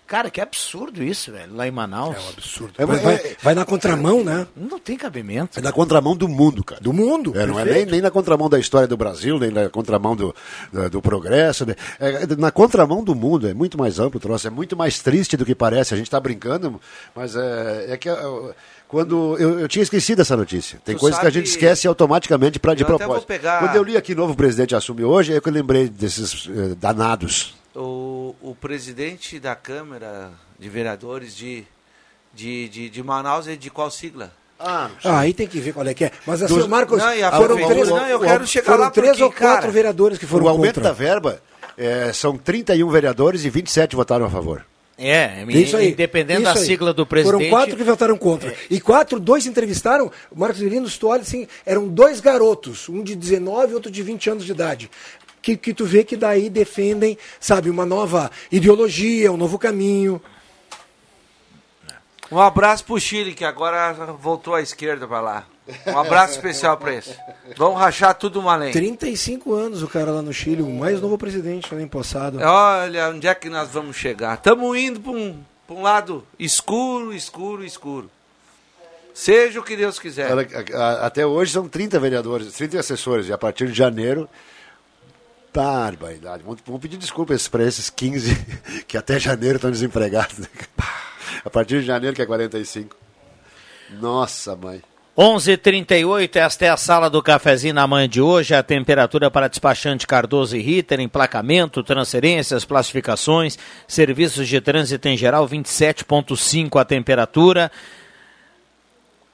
Cara, 0.09 0.29
que 0.31 0.41
absurdo 0.41 1.03
isso, 1.03 1.31
velho, 1.31 1.55
lá 1.55 1.67
em 1.67 1.71
Manaus. 1.71 2.15
É 2.15 2.19
um 2.19 2.29
absurdo. 2.29 2.73
É, 2.79 2.85
Vai, 2.85 2.97
é- 2.97 3.01
vai- 3.01 3.37
vai 3.43 3.53
na 3.55 3.63
contramão, 3.63 4.23
né? 4.23 4.47
Não 4.57 4.79
tem 4.79 4.97
cabimento. 4.97 5.59
É 5.59 5.61
na 5.61 5.71
contramão 5.71 6.15
do 6.15 6.27
mundo, 6.27 6.63
cara. 6.63 6.81
Do 6.81 6.91
mundo. 6.91 7.31
É, 7.39 7.45
não 7.45 7.59
é 7.59 7.63
nem, 7.63 7.85
nem 7.85 8.01
na 8.01 8.09
contramão 8.09 8.49
da 8.49 8.57
história 8.59 8.87
do 8.87 8.97
Brasil, 8.97 9.37
nem 9.37 9.51
na 9.51 9.69
contramão 9.69 10.15
do, 10.15 10.35
do, 10.73 10.89
do 10.89 11.01
progresso. 11.01 11.63
né? 11.63 11.75
É 11.99 12.25
na 12.37 12.49
contramão 12.51 13.03
do 13.03 13.13
mundo, 13.13 13.47
é 13.47 13.53
muito 13.53 13.77
mais 13.77 13.99
amplo 13.99 14.17
o 14.17 14.19
troço, 14.19 14.47
é 14.47 14.49
muito 14.49 14.75
mais 14.75 14.99
triste 14.99 15.37
do 15.37 15.45
que 15.45 15.53
parece. 15.53 15.93
A 15.93 15.97
gente 15.97 16.07
está 16.07 16.19
brincando, 16.19 16.81
mas 17.15 17.35
é, 17.35 17.85
é 17.93 17.95
que 17.97 18.09
é, 18.09 18.17
quando 18.87 19.37
eu, 19.37 19.59
eu 19.59 19.67
tinha 19.67 19.83
esquecido 19.83 20.21
essa 20.23 20.35
notícia. 20.35 20.79
Tem 20.83 20.95
Tu 20.95 20.99
coisas 20.99 21.19
que 21.19 21.25
a 21.27 21.29
sabe- 21.29 21.39
gente 21.39 21.49
esquece 21.51 21.87
automaticamente 21.87 22.57
para 22.59 22.73
de 22.73 22.81
Eu 22.81 22.87
até 22.87 22.97
propósito. 22.97 23.27
vou 23.27 23.37
pegar- 23.37 23.59
Quando 23.59 23.75
eu 23.75 23.83
li 23.83 23.95
aqui 23.95 24.15
novo 24.15 24.35
presidente 24.35 24.73
assume 24.75 25.03
hoje, 25.03 25.35
é 25.35 25.39
que 25.39 25.47
eu 25.47 25.53
lembrei 25.53 25.87
desses 25.87 26.49
eh, 26.49 26.73
danados. 26.79 27.58
O, 27.75 28.35
o 28.41 28.55
presidente 28.59 29.39
da 29.39 29.55
Câmara 29.55 30.31
de 30.59 30.67
Vereadores 30.69 31.35
de, 31.35 31.63
de, 32.33 32.67
de, 32.69 32.89
de 32.89 33.03
Manaus 33.03 33.47
é 33.47 33.55
de 33.55 33.69
qual 33.69 33.91
sigla? 33.91 34.31
Ah, 34.59 34.89
Ah, 35.03 35.19
aí 35.19 35.33
tem 35.33 35.47
que 35.47 35.59
ver 35.59 35.73
qual 35.73 35.87
é 35.87 35.93
que 35.93 36.05
é. 36.05 36.11
Mas 36.25 36.41
assim, 36.41 36.53
Dos- 36.53 36.67
Marcos, 36.67 36.97
Não, 36.97 37.31
foram 37.31 37.67
três, 37.67 37.87
não, 37.87 38.07
eu 38.07 38.19
quero 38.19 38.45
chegar 38.47 38.65
foram 38.65 38.83
lá 38.85 38.91
três 38.91 39.11
porque, 39.11 39.23
ou 39.23 39.29
quatro 39.31 39.61
cara, 39.61 39.71
vereadores 39.71 40.17
que 40.17 40.25
foram 40.25 40.45
o 40.45 40.49
aumento 40.49 40.75
contra. 40.75 40.89
da 40.89 40.91
verba 40.93 41.41
eh, 41.77 42.11
são 42.13 42.37
31 42.37 42.89
vereadores 42.89 43.45
e 43.45 43.49
27 43.49 43.95
votaram 43.95 44.25
a 44.25 44.29
favor. 44.29 44.65
É, 45.01 45.45
Isso 45.47 45.77
aí. 45.77 45.91
independente 45.93 46.41
Isso 46.41 46.53
da 46.53 46.59
aí. 46.59 46.65
sigla 46.65 46.93
do 46.93 47.05
presidente. 47.05 47.37
Foram 47.37 47.49
quatro 47.49 47.77
que 47.77 47.83
votaram 47.85 48.17
contra. 48.17 48.53
E 48.69 48.81
quatro, 48.81 49.17
dois 49.17 49.45
entrevistaram. 49.45 50.11
O 50.29 50.37
Marcos 50.37 50.59
Virino, 50.59 50.89
se 50.89 50.99
tu 50.99 51.07
olha 51.07 51.21
assim, 51.21 51.47
eram 51.65 51.87
dois 51.87 52.19
garotos, 52.19 52.89
um 52.89 53.01
de 53.01 53.15
19 53.15 53.71
e 53.71 53.75
outro 53.75 53.89
de 53.89 54.03
20 54.03 54.29
anos 54.31 54.43
de 54.45 54.51
idade. 54.51 54.91
Que, 55.41 55.55
que 55.55 55.73
tu 55.73 55.85
vê 55.85 56.03
que 56.03 56.17
daí 56.17 56.49
defendem, 56.49 57.17
sabe, 57.39 57.69
uma 57.69 57.85
nova 57.85 58.29
ideologia, 58.51 59.31
um 59.31 59.37
novo 59.37 59.57
caminho. 59.57 60.21
Um 62.31 62.39
abraço 62.39 62.85
pro 62.85 62.99
Chile, 62.99 63.33
que 63.33 63.43
agora 63.43 63.93
voltou 64.19 64.53
à 64.53 64.61
esquerda 64.61 65.07
para 65.07 65.21
lá. 65.21 65.47
Um 65.87 65.97
abraço 65.97 66.33
especial 66.33 66.77
para 66.77 66.93
eles. 66.93 67.15
Vamos 67.55 67.79
rachar 67.79 68.13
tudo 68.13 68.39
uma 68.39 68.55
lenha. 68.55 68.71
35 68.71 69.53
anos 69.53 69.81
o 69.81 69.87
cara 69.87 70.11
lá 70.11 70.21
no 70.21 70.33
Chile, 70.33 70.61
o 70.61 70.69
mais 70.69 71.01
novo 71.01 71.17
presidente 71.17 71.73
lá 71.73 71.81
empossado. 71.81 72.39
Olha, 72.39 73.09
onde 73.09 73.27
é 73.27 73.33
que 73.33 73.49
nós 73.49 73.69
vamos 73.69 73.95
chegar? 73.95 74.35
Estamos 74.35 74.77
indo 74.77 74.99
para 74.99 75.11
um, 75.11 75.39
pra 75.67 75.75
um 75.75 75.81
lado 75.81 76.25
escuro, 76.37 77.13
escuro, 77.13 77.63
escuro. 77.63 78.09
Seja 79.13 79.59
o 79.59 79.63
que 79.63 79.75
Deus 79.75 79.99
quiser. 79.99 80.31
Até 81.01 81.25
hoje 81.25 81.51
são 81.51 81.67
30 81.67 81.99
vereadores, 81.99 82.53
30 82.53 82.79
assessores, 82.79 83.27
e 83.27 83.33
a 83.33 83.37
partir 83.37 83.67
de 83.67 83.73
janeiro. 83.73 84.29
Barbaridade. 85.53 86.43
Vamos, 86.43 86.61
pedir 86.81 86.97
desculpas 86.97 87.47
para 87.47 87.63
esses 87.63 87.89
15 87.89 88.35
que 88.87 88.97
até 88.97 89.19
janeiro 89.19 89.55
estão 89.55 89.71
desempregados. 89.71 90.37
né? 90.39 90.47
A 91.43 91.49
partir 91.49 91.79
de 91.79 91.85
janeiro, 91.85 92.15
que 92.15 92.21
é 92.21 92.25
45. 92.25 92.95
Nossa, 93.99 94.55
mãe. 94.55 94.81
11:38 95.17 96.37
esta 96.37 96.65
é 96.65 96.69
a 96.69 96.77
sala 96.77 97.09
do 97.09 97.21
cafezinho 97.21 97.73
na 97.73 97.85
manhã 97.85 98.07
de 98.07 98.21
hoje. 98.21 98.55
A 98.55 98.63
temperatura 98.63 99.29
para 99.29 99.49
despachante 99.49 100.07
Cardoso 100.07 100.55
e 100.55 100.61
Ritter, 100.61 101.01
emplacamento, 101.01 101.83
transferências, 101.83 102.63
classificações, 102.63 103.59
serviços 103.85 104.47
de 104.47 104.61
trânsito 104.61 105.09
em 105.09 105.17
geral, 105.17 105.45
27,5 105.45 106.79
a 106.79 106.85
temperatura. 106.85 107.69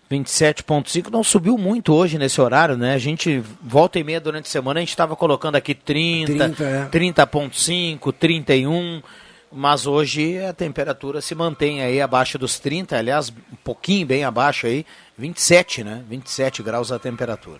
27,5 0.09 1.09
não 1.09 1.23
subiu 1.23 1.57
muito 1.57 1.93
hoje 1.93 2.17
nesse 2.17 2.39
horário, 2.39 2.77
né? 2.77 2.93
A 2.93 2.97
gente 2.97 3.43
volta 3.61 3.97
e 3.97 4.03
meia 4.03 4.21
durante 4.21 4.45
a 4.45 4.49
semana, 4.49 4.79
a 4.79 4.81
gente 4.81 4.89
estava 4.89 5.15
colocando 5.15 5.55
aqui 5.55 5.73
30, 5.73 6.49
30, 6.49 6.63
é. 6.63 6.85
30,5, 6.89 8.13
31, 8.13 9.01
mas 9.51 9.87
hoje 9.87 10.39
a 10.45 10.53
temperatura 10.53 11.21
se 11.21 11.33
mantém 11.33 11.81
aí 11.81 11.99
abaixo 12.01 12.37
dos 12.37 12.59
30, 12.59 12.97
aliás, 12.97 13.29
um 13.29 13.55
pouquinho 13.63 14.05
bem 14.05 14.23
abaixo 14.23 14.67
aí, 14.67 14.85
27, 15.17 15.83
né? 15.83 16.03
27 16.07 16.61
graus 16.61 16.91
a 16.91 16.99
temperatura. 16.99 17.59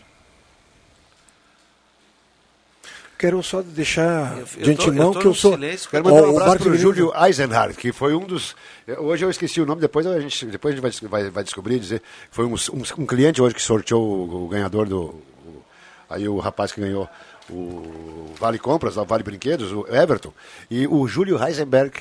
Quero 3.18 3.42
só 3.42 3.62
deixar 3.62 4.38
Eu- 4.38 4.48
eu 4.58 4.64
de 4.64 4.72
antemão 4.72 5.14
que 5.14 5.26
eu 5.26 5.34
sou. 5.34 5.54
silêncio, 5.54 5.90
Quero 5.90 6.06
Ó, 6.08 6.12
mandar 6.12 6.28
um 6.28 6.38
abraço 6.38 6.58
para 6.60 6.70
o 6.74 6.78
Júlio 6.78 7.14
Eisenhardt, 7.16 7.78
que 7.78 7.94
foi 7.94 8.14
um 8.14 8.26
dos. 8.26 8.56
Hoje 8.98 9.24
eu 9.24 9.30
esqueci 9.30 9.62
o 9.62 9.66
nome, 9.66 9.80
depois 9.80 10.06
a 10.06 10.20
gente, 10.20 10.46
depois 10.48 10.74
a 10.74 10.76
gente 10.90 11.02
vai, 11.08 11.22
vai, 11.24 11.30
vai 11.32 11.44
descobrir 11.44 11.80
dizer. 11.80 12.02
Foi 12.30 12.46
um, 12.46 12.54
um- 12.54 13.02
um 13.04 13.06
cliente 13.06 13.42
hoje 13.42 13.56
que 13.56 13.62
sorteou 13.62 14.02
o, 14.04 14.46
o 14.46 14.48
ganhador 14.50 14.86
do. 14.88 15.02
o- 15.02 15.64
aí 16.10 16.28
o 16.28 16.38
rapaz 16.40 16.72
que 16.74 16.82
ganhou 16.82 17.08
o 17.50 18.34
Vale 18.38 18.60
Compras, 18.60 18.98
o 18.98 19.06
Vale 19.06 19.24
Brinquedos, 19.24 19.72
o 19.72 19.86
Everton. 19.88 20.34
E 20.70 20.86
o 20.86 21.08
Júlio 21.08 21.42
Heisenberg 21.42 21.94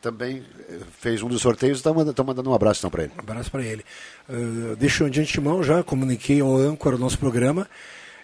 também 0.00 0.42
eh, 0.70 0.78
fez 1.00 1.22
um 1.22 1.28
dos 1.28 1.42
sorteios. 1.42 1.78
Estão 1.78 1.92
mandando, 1.92 2.24
mandando 2.24 2.50
um 2.50 2.54
abraço 2.54 2.80
então 2.80 2.90
para 2.90 3.02
ele. 3.04 3.12
Um 3.16 3.20
abraço 3.20 3.50
para 3.50 3.62
ele. 3.62 3.84
Uh, 4.28 4.74
deixo 4.76 5.08
de 5.10 5.20
antemão 5.20 5.62
já, 5.62 5.82
comuniquei 5.82 6.40
ao 6.40 6.56
âncora 6.56 6.96
do 6.96 7.02
nosso 7.02 7.18
programa, 7.18 7.68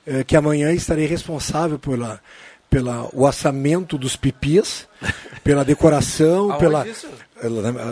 eh, 0.08 0.24
que 0.24 0.34
amanhã 0.36 0.72
estarei 0.72 1.06
responsável 1.06 1.78
pela, 1.78 2.20
pela 2.70 3.08
o 3.12 3.26
assamento 3.26 3.98
dos 3.98 4.16
pipis, 4.16 4.88
pela 5.44 5.64
decoração, 5.64 6.56
pela 6.58 6.86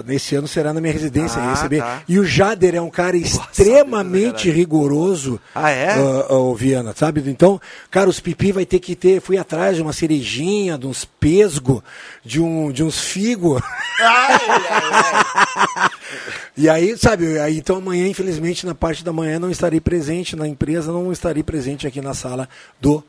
Nesse 0.05 0.35
ano 0.35 0.49
será 0.49 0.73
na 0.73 0.81
minha 0.81 0.93
residência 0.93 1.41
Ah, 1.41 1.51
receber. 1.51 1.81
tá. 1.81 2.03
E 2.09 2.19
o 2.19 2.25
Jader 2.25 2.75
é 2.75 2.81
um 2.81 2.91
cara 2.91 3.17
extremamente 3.17 4.51
rigoroso. 4.51 5.41
Ah, 5.55 5.71
é? 5.71 5.95
ah, 5.95 6.35
o 6.35 6.55
Viana, 6.55 6.93
sabe? 6.97 7.23
Então, 7.31 7.61
cara, 7.91 8.09
os 8.09 8.19
pipi 8.21 8.53
vai 8.53 8.67
ter 8.67 8.81
que 8.81 8.95
ter. 8.97 9.21
Fui 9.21 9.39
atrás 9.39 9.77
de 9.77 9.83
uma 9.83 9.93
cerejinha, 9.93 10.77
de 10.77 10.87
uns 10.87 11.05
pesgo, 11.05 11.83
de, 12.25 12.41
um, 12.41 12.73
de 12.73 12.83
uns 12.83 13.01
figo. 13.01 13.63
e 16.57 16.69
aí, 16.69 16.97
sabe, 16.97 17.39
aí, 17.39 17.59
então 17.59 17.77
amanhã, 17.77 18.09
infelizmente, 18.09 18.67
na 18.67 18.75
parte 18.75 19.05
da 19.05 19.13
manhã 19.13 19.39
não 19.39 19.51
estarei 19.51 19.81
presente 19.81 20.35
na 20.37 20.47
empresa, 20.49 20.93
não 20.93 21.13
estarei 21.13 21.43
presente 21.43 21.87
aqui 21.87 22.01
na 22.01 22.15
sala 22.15 22.49
do 22.81 23.03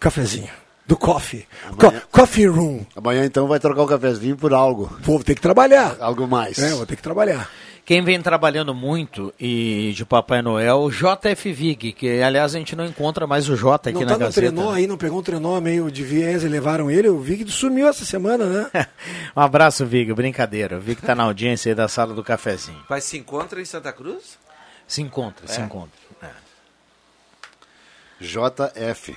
cafezinho. 0.00 0.48
Do 0.88 0.96
coffee. 0.96 1.46
Co- 1.78 1.92
coffee 2.10 2.46
room. 2.46 2.84
Amanhã 2.96 3.24
então 3.24 3.46
vai 3.46 3.60
trocar 3.60 3.82
o 3.82 3.86
cafezinho 3.86 4.36
por 4.38 4.54
algo. 4.54 4.90
Vou 5.02 5.22
ter 5.22 5.34
que 5.34 5.40
trabalhar. 5.40 5.96
Algo 6.00 6.26
mais. 6.26 6.58
É, 6.58 6.70
vou 6.70 6.86
ter 6.86 6.96
que 6.96 7.02
trabalhar. 7.02 7.48
Quem 7.84 8.02
vem 8.02 8.20
trabalhando 8.22 8.74
muito 8.74 9.32
e 9.40 9.92
de 9.94 10.04
Papai 10.04 10.40
Noel, 10.42 10.78
o 10.80 10.90
JF 10.90 11.52
Vig, 11.52 11.92
que 11.92 12.22
aliás 12.22 12.54
a 12.54 12.58
gente 12.58 12.74
não 12.76 12.84
encontra 12.86 13.26
mais 13.26 13.48
o 13.50 13.56
J 13.56 13.90
aqui 13.90 13.98
não 13.98 14.04
na 14.06 14.08
tá 14.08 14.14
no 14.14 14.18
Gazeta. 14.26 14.40
trenó 14.52 14.70
aí, 14.72 14.86
não 14.86 14.96
pegou 14.98 15.18
um 15.20 15.22
trenó 15.22 15.58
meio 15.60 15.90
de 15.90 16.02
viés 16.02 16.42
e 16.42 16.48
levaram 16.48 16.90
ele? 16.90 17.08
O 17.08 17.18
Vig 17.18 17.50
sumiu 17.50 17.86
essa 17.88 18.04
semana, 18.06 18.44
né? 18.46 18.70
Um 19.36 19.40
abraço, 19.40 19.84
Vig, 19.86 20.12
brincadeira. 20.14 20.76
O 20.78 20.80
Vig 20.80 21.00
tá 21.02 21.14
na 21.14 21.24
audiência 21.24 21.70
aí 21.70 21.74
da 21.74 21.86
sala 21.88 22.12
do 22.14 22.22
cafezinho. 22.24 22.82
Mas 22.90 23.04
se 23.04 23.16
encontra 23.18 23.60
em 23.60 23.64
Santa 23.64 23.92
Cruz? 23.92 24.38
Se 24.86 25.00
encontra, 25.02 25.46
se 25.46 25.60
É. 25.60 25.64
encontra. 25.64 25.92
JF. 28.20 29.14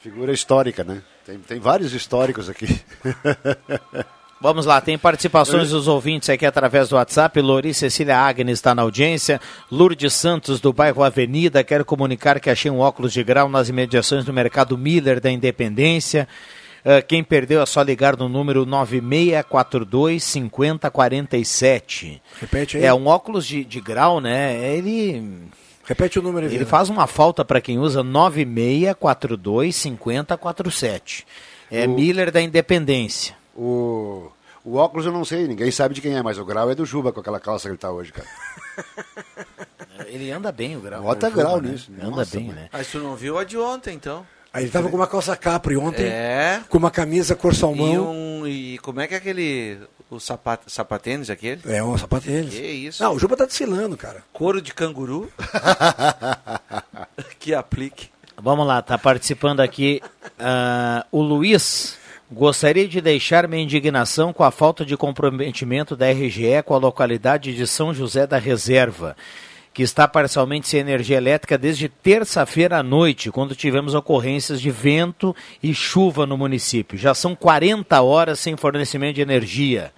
Figura 0.00 0.32
histórica, 0.32 0.84
né? 0.84 1.02
Tem, 1.24 1.38
tem 1.38 1.60
vários 1.60 1.92
históricos 1.92 2.48
aqui. 2.48 2.80
Vamos 4.40 4.66
lá, 4.66 4.80
tem 4.80 4.96
participações 4.96 5.70
dos 5.70 5.88
ouvintes 5.88 6.30
aqui 6.30 6.46
através 6.46 6.88
do 6.88 6.94
WhatsApp. 6.94 7.40
Lori 7.40 7.74
Cecília 7.74 8.16
Agnes 8.16 8.58
está 8.58 8.72
na 8.72 8.82
audiência. 8.82 9.40
Lourdes 9.70 10.14
Santos, 10.14 10.60
do 10.60 10.72
bairro 10.72 11.02
Avenida, 11.02 11.64
quero 11.64 11.84
comunicar 11.84 12.38
que 12.38 12.48
achei 12.48 12.70
um 12.70 12.78
óculos 12.78 13.12
de 13.12 13.24
grau 13.24 13.48
nas 13.48 13.68
imediações 13.68 14.24
do 14.24 14.32
mercado 14.32 14.78
Miller 14.78 15.20
da 15.20 15.28
Independência. 15.28 16.28
Ah, 16.84 17.02
quem 17.02 17.22
perdeu 17.22 17.60
é 17.60 17.66
só 17.66 17.82
ligar 17.82 18.16
no 18.16 18.28
número 18.30 18.64
9642 18.64 20.24
5047. 20.24 22.22
Repete 22.40 22.76
aí. 22.78 22.84
É 22.84 22.94
um 22.94 23.06
óculos 23.06 23.46
de, 23.46 23.62
de 23.64 23.78
grau, 23.80 24.20
né? 24.20 24.74
Ele. 24.74 25.47
Repete 25.88 26.18
o 26.18 26.22
número 26.22 26.46
aí. 26.46 26.54
Ele 26.54 26.64
faz 26.66 26.88
uma 26.90 27.06
falta 27.06 27.44
para 27.44 27.60
quem 27.60 27.78
usa 27.78 28.02
9642 28.02 29.74
5047. 29.74 31.26
É 31.70 31.86
O- 31.86 31.90
Miller 31.90 32.30
da 32.30 32.40
Independência. 32.40 33.34
O, 33.56 34.30
o 34.64 34.76
óculos 34.76 35.06
eu 35.06 35.12
não 35.12 35.24
sei, 35.24 35.46
ninguém 35.48 35.70
sabe 35.70 35.94
de 35.94 36.00
quem 36.00 36.14
é, 36.16 36.22
mas 36.22 36.38
o 36.38 36.44
grau 36.44 36.70
é 36.70 36.74
do 36.74 36.84
Juba 36.84 37.12
com 37.12 37.20
aquela 37.20 37.40
calça 37.40 37.68
que 37.68 37.72
ele 37.72 37.78
tá 37.78 37.90
hoje, 37.90 38.12
cara. 38.12 38.28
Ele 40.06 40.30
anda 40.30 40.50
bem 40.52 40.76
o 40.76 40.80
grau. 40.80 41.02
Bota 41.02 41.26
o 41.26 41.30
Juba, 41.30 41.42
grau 41.42 41.60
né? 41.60 41.70
nisso. 41.72 41.90
Anda 42.00 42.10
Nossa, 42.18 42.36
bem, 42.36 42.46
mano. 42.46 42.60
né? 42.60 42.68
Mas 42.72 42.86
tu 42.86 42.98
não 43.00 43.14
viu 43.16 43.36
a 43.36 43.44
de 43.44 43.58
ontem, 43.58 43.94
então? 43.94 44.24
Aí 44.52 44.62
ele 44.64 44.70
tava 44.70 44.88
com 44.88 44.96
uma 44.96 45.06
calça 45.06 45.36
capri 45.36 45.76
ontem, 45.76 46.06
É. 46.06 46.62
com 46.68 46.78
uma 46.78 46.90
camisa 46.90 47.34
cor 47.34 47.54
salmão. 47.54 47.92
E, 47.92 47.98
um, 47.98 48.46
e 48.46 48.78
como 48.78 49.00
é 49.00 49.06
que 49.06 49.14
é 49.14 49.16
aquele. 49.18 49.78
O 50.10 50.18
sapat, 50.18 50.62
sapatênis 50.66 51.28
aquele? 51.28 51.60
É, 51.66 51.82
um 51.82 51.96
sapatênis. 51.98 52.54
Que 52.54 52.66
isso? 52.66 53.02
Não, 53.02 53.14
o 53.14 53.18
Juba 53.18 53.36
tá 53.36 53.44
desfilando, 53.44 53.96
cara. 53.96 54.22
Couro 54.32 54.62
de 54.62 54.72
canguru? 54.72 55.30
que 57.38 57.52
aplique. 57.54 58.08
Vamos 58.40 58.66
lá, 58.66 58.80
tá 58.80 58.96
participando 58.96 59.60
aqui 59.60 60.00
ah, 60.38 61.04
o 61.12 61.20
Luiz. 61.20 61.98
Gostaria 62.30 62.86
de 62.86 63.00
deixar 63.00 63.48
minha 63.48 63.62
indignação 63.62 64.32
com 64.34 64.44
a 64.44 64.50
falta 64.50 64.84
de 64.84 64.96
comprometimento 64.96 65.96
da 65.96 66.10
RGE 66.10 66.62
com 66.62 66.74
a 66.74 66.78
localidade 66.78 67.54
de 67.54 67.66
São 67.66 67.92
José 67.92 68.26
da 68.26 68.36
Reserva, 68.38 69.16
que 69.78 69.82
está 69.84 70.08
parcialmente 70.08 70.66
sem 70.66 70.80
energia 70.80 71.16
elétrica 71.18 71.56
desde 71.56 71.88
terça-feira 71.88 72.78
à 72.78 72.82
noite, 72.82 73.30
quando 73.30 73.54
tivemos 73.54 73.94
ocorrências 73.94 74.60
de 74.60 74.72
vento 74.72 75.36
e 75.62 75.72
chuva 75.72 76.26
no 76.26 76.36
município. 76.36 76.98
Já 76.98 77.14
são 77.14 77.36
40 77.36 78.02
horas 78.02 78.40
sem 78.40 78.56
fornecimento 78.56 79.14
de 79.14 79.20
energia. 79.22 79.92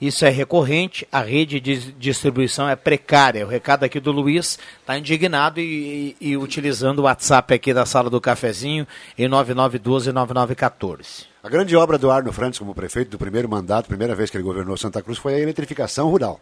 Isso 0.00 0.24
é 0.24 0.28
recorrente, 0.28 1.04
a 1.10 1.20
rede 1.20 1.58
de 1.58 1.90
distribuição 1.94 2.68
é 2.68 2.76
precária. 2.76 3.44
O 3.44 3.48
recado 3.48 3.82
aqui 3.82 3.98
do 3.98 4.12
Luiz 4.12 4.56
está 4.80 4.96
indignado 4.96 5.58
e, 5.58 6.14
e- 6.20 6.28
e 6.30 6.36
utilizando 6.36 7.00
o 7.00 7.02
WhatsApp 7.02 7.54
aqui 7.54 7.74
da 7.74 7.84
sala 7.84 8.08
do 8.08 8.20
cafezinho 8.20 8.86
em 9.18 9.28
9912-9914. 9.28 11.24
A 11.42 11.48
grande 11.48 11.74
obra 11.74 11.98
do 11.98 12.08
Arno 12.08 12.32
Frantes 12.32 12.60
como 12.60 12.72
prefeito 12.72 13.10
do 13.10 13.18
primeiro 13.18 13.48
mandato, 13.48 13.88
primeira 13.88 14.14
vez 14.14 14.30
que 14.30 14.36
ele 14.36 14.44
governou 14.44 14.76
Santa 14.76 15.02
Cruz, 15.02 15.18
foi 15.18 15.34
a 15.34 15.40
eletrificação 15.40 16.08
rural. 16.08 16.40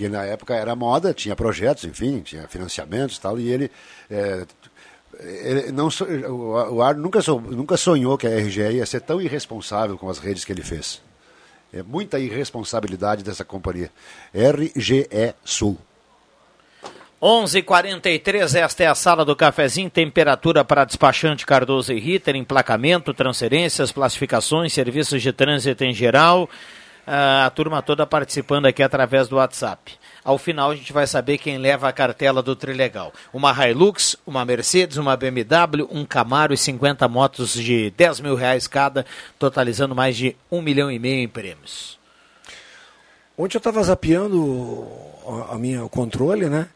Que 0.00 0.08
na 0.08 0.24
época 0.24 0.54
era 0.54 0.74
moda, 0.74 1.12
tinha 1.12 1.36
projetos, 1.36 1.84
enfim, 1.84 2.22
tinha 2.22 2.48
financiamentos 2.48 3.18
e 3.18 3.20
tal, 3.20 3.38
e 3.38 3.52
ele. 3.52 3.70
é, 4.10 4.46
ele 5.20 5.72
não, 5.72 5.90
o 6.30 6.80
Arno 6.80 7.02
nunca, 7.02 7.20
nunca 7.50 7.76
sonhou 7.76 8.16
que 8.16 8.26
a 8.26 8.30
RGE 8.30 8.76
ia 8.76 8.86
ser 8.86 9.02
tão 9.02 9.20
irresponsável 9.20 9.98
com 9.98 10.08
as 10.08 10.18
redes 10.18 10.42
que 10.42 10.52
ele 10.52 10.62
fez. 10.62 11.02
É 11.70 11.82
muita 11.82 12.18
irresponsabilidade 12.18 13.22
dessa 13.22 13.44
companhia. 13.44 13.90
RGE 14.32 15.06
Sul. 15.44 15.76
11:43 17.20 18.54
esta 18.54 18.82
é 18.82 18.86
a 18.86 18.94
sala 18.94 19.22
do 19.22 19.36
cafezinho, 19.36 19.90
temperatura 19.90 20.64
para 20.64 20.86
despachante 20.86 21.44
Cardoso 21.44 21.92
e 21.92 22.00
Ritter, 22.00 22.34
emplacamento, 22.36 23.12
transferências, 23.12 23.92
classificações, 23.92 24.72
serviços 24.72 25.20
de 25.20 25.30
trânsito 25.30 25.84
em 25.84 25.92
geral. 25.92 26.48
A 27.12 27.50
turma 27.50 27.82
toda 27.82 28.06
participando 28.06 28.66
aqui 28.66 28.84
através 28.84 29.26
do 29.26 29.34
WhatsApp. 29.34 29.98
Ao 30.22 30.38
final 30.38 30.70
a 30.70 30.76
gente 30.76 30.92
vai 30.92 31.08
saber 31.08 31.38
quem 31.38 31.58
leva 31.58 31.88
a 31.88 31.92
cartela 31.92 32.40
do 32.40 32.54
Trilegal. 32.54 33.12
Uma 33.32 33.52
Hilux, 33.52 34.16
uma 34.24 34.44
Mercedes, 34.44 34.96
uma 34.96 35.16
BMW, 35.16 35.88
um 35.90 36.04
Camaro 36.04 36.54
e 36.54 36.56
50 36.56 37.08
motos 37.08 37.54
de 37.54 37.90
10 37.96 38.20
mil 38.20 38.36
reais 38.36 38.68
cada, 38.68 39.04
totalizando 39.40 39.92
mais 39.92 40.16
de 40.16 40.36
um 40.48 40.62
milhão 40.62 40.88
e 40.88 41.00
meio 41.00 41.24
em 41.24 41.26
prêmios. 41.26 41.98
Ontem 43.36 43.56
eu 43.56 43.60
tava 43.60 43.82
zapeando 43.82 44.86
a 45.50 45.58
minha, 45.58 45.84
o 45.84 45.88
controle, 45.88 46.48
né? 46.48 46.68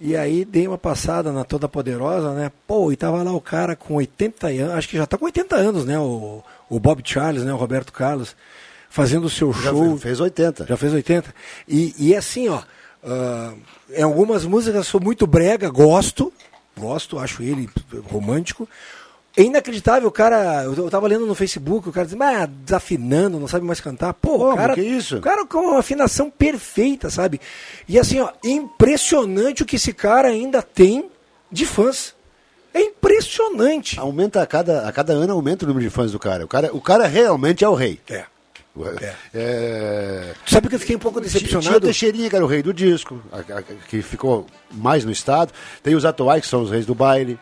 E 0.00 0.16
aí 0.16 0.46
dei 0.46 0.66
uma 0.66 0.78
passada 0.78 1.30
na 1.30 1.44
Toda 1.44 1.68
Poderosa, 1.68 2.32
né? 2.32 2.50
Pô, 2.66 2.90
e 2.90 2.96
tava 2.96 3.22
lá 3.22 3.32
o 3.32 3.40
cara 3.40 3.76
com 3.76 3.96
80 3.96 4.46
anos, 4.46 4.74
acho 4.76 4.88
que 4.88 4.96
já 4.96 5.06
tá 5.06 5.18
com 5.18 5.26
80 5.26 5.54
anos, 5.56 5.84
né? 5.84 5.98
O, 5.98 6.42
o 6.70 6.80
Bob 6.80 7.02
Charles, 7.04 7.44
né? 7.44 7.52
O 7.52 7.56
Roberto 7.56 7.92
Carlos, 7.92 8.34
fazendo 8.94 9.24
o 9.24 9.30
seu 9.30 9.52
Já 9.52 9.70
show. 9.70 9.96
fe- 9.96 10.02
fez 10.04 10.20
80. 10.20 10.66
Já 10.66 10.76
fez 10.76 10.92
80. 10.92 11.34
E, 11.66 11.94
e 11.98 12.14
assim, 12.14 12.48
ó, 12.48 12.62
ah, 13.04 13.52
em 13.90 14.02
algumas 14.02 14.44
músicas 14.44 14.76
eu 14.76 14.84
sou 14.84 15.00
muito 15.00 15.26
brega, 15.26 15.68
gosto, 15.68 16.32
gosto, 16.78 17.18
acho 17.18 17.42
ele 17.42 17.68
romântico. 18.10 18.68
É 19.36 19.42
inacreditável, 19.42 20.08
o 20.08 20.12
cara. 20.12 20.62
Eu 20.62 20.88
tava 20.88 21.08
lendo 21.08 21.26
no 21.26 21.34
Facebook, 21.34 21.88
o 21.88 21.92
cara 21.92 22.06
dizendo, 22.06 22.22
ah, 22.22 22.46
desafinando, 22.46 23.40
não 23.40 23.48
sabe 23.48 23.66
mais 23.66 23.80
cantar. 23.80 24.14
Pô, 24.14 24.38
Como? 24.38 24.52
o 24.52 24.56
cara. 24.56 24.74
Que 24.76 24.80
isso? 24.80 25.16
O 25.16 25.20
cara 25.20 25.44
com 25.44 25.58
uma 25.58 25.80
afinação 25.80 26.30
perfeita, 26.30 27.10
sabe? 27.10 27.40
E 27.88 27.98
assim, 27.98 28.20
ó, 28.20 28.30
impressionante 28.44 29.64
o 29.64 29.66
que 29.66 29.74
esse 29.74 29.92
cara 29.92 30.28
ainda 30.28 30.62
tem 30.62 31.10
de 31.50 31.66
fãs. 31.66 32.14
É 32.72 32.80
impressionante. 32.80 33.98
Aumenta 33.98 34.40
a 34.40 34.46
cada, 34.46 34.86
a 34.88 34.92
cada 34.92 35.12
ano 35.12 35.32
aumenta 35.32 35.64
o 35.64 35.68
número 35.68 35.84
de 35.84 35.90
fãs 35.90 36.12
do 36.12 36.18
cara. 36.20 36.44
O 36.44 36.48
cara, 36.48 36.70
o 36.72 36.80
cara 36.80 37.06
realmente 37.08 37.64
é 37.64 37.68
o 37.68 37.74
rei. 37.74 38.00
É. 38.08 38.24
É. 39.32 40.34
Sabe 40.46 40.68
que 40.68 40.74
eu 40.74 40.80
fiquei 40.80 40.96
um 40.96 40.98
pouco 40.98 41.20
Tinha 41.20 41.32
decepcionado? 41.32 41.76
o 41.76 41.80
Teixeirinha, 41.80 42.28
que 42.28 42.36
era 42.36 42.44
o 42.44 42.48
rei 42.48 42.62
do 42.62 42.72
disco, 42.74 43.22
a- 43.32 43.58
a- 43.58 43.62
que 43.62 44.02
ficou 44.02 44.46
mais 44.72 45.04
no 45.04 45.12
estado. 45.12 45.52
Tem 45.82 45.94
os 45.94 46.04
atuais, 46.04 46.42
que 46.42 46.48
são 46.48 46.62
os 46.62 46.70
reis 46.70 46.84
do 46.86 46.94
baile. 46.94 47.38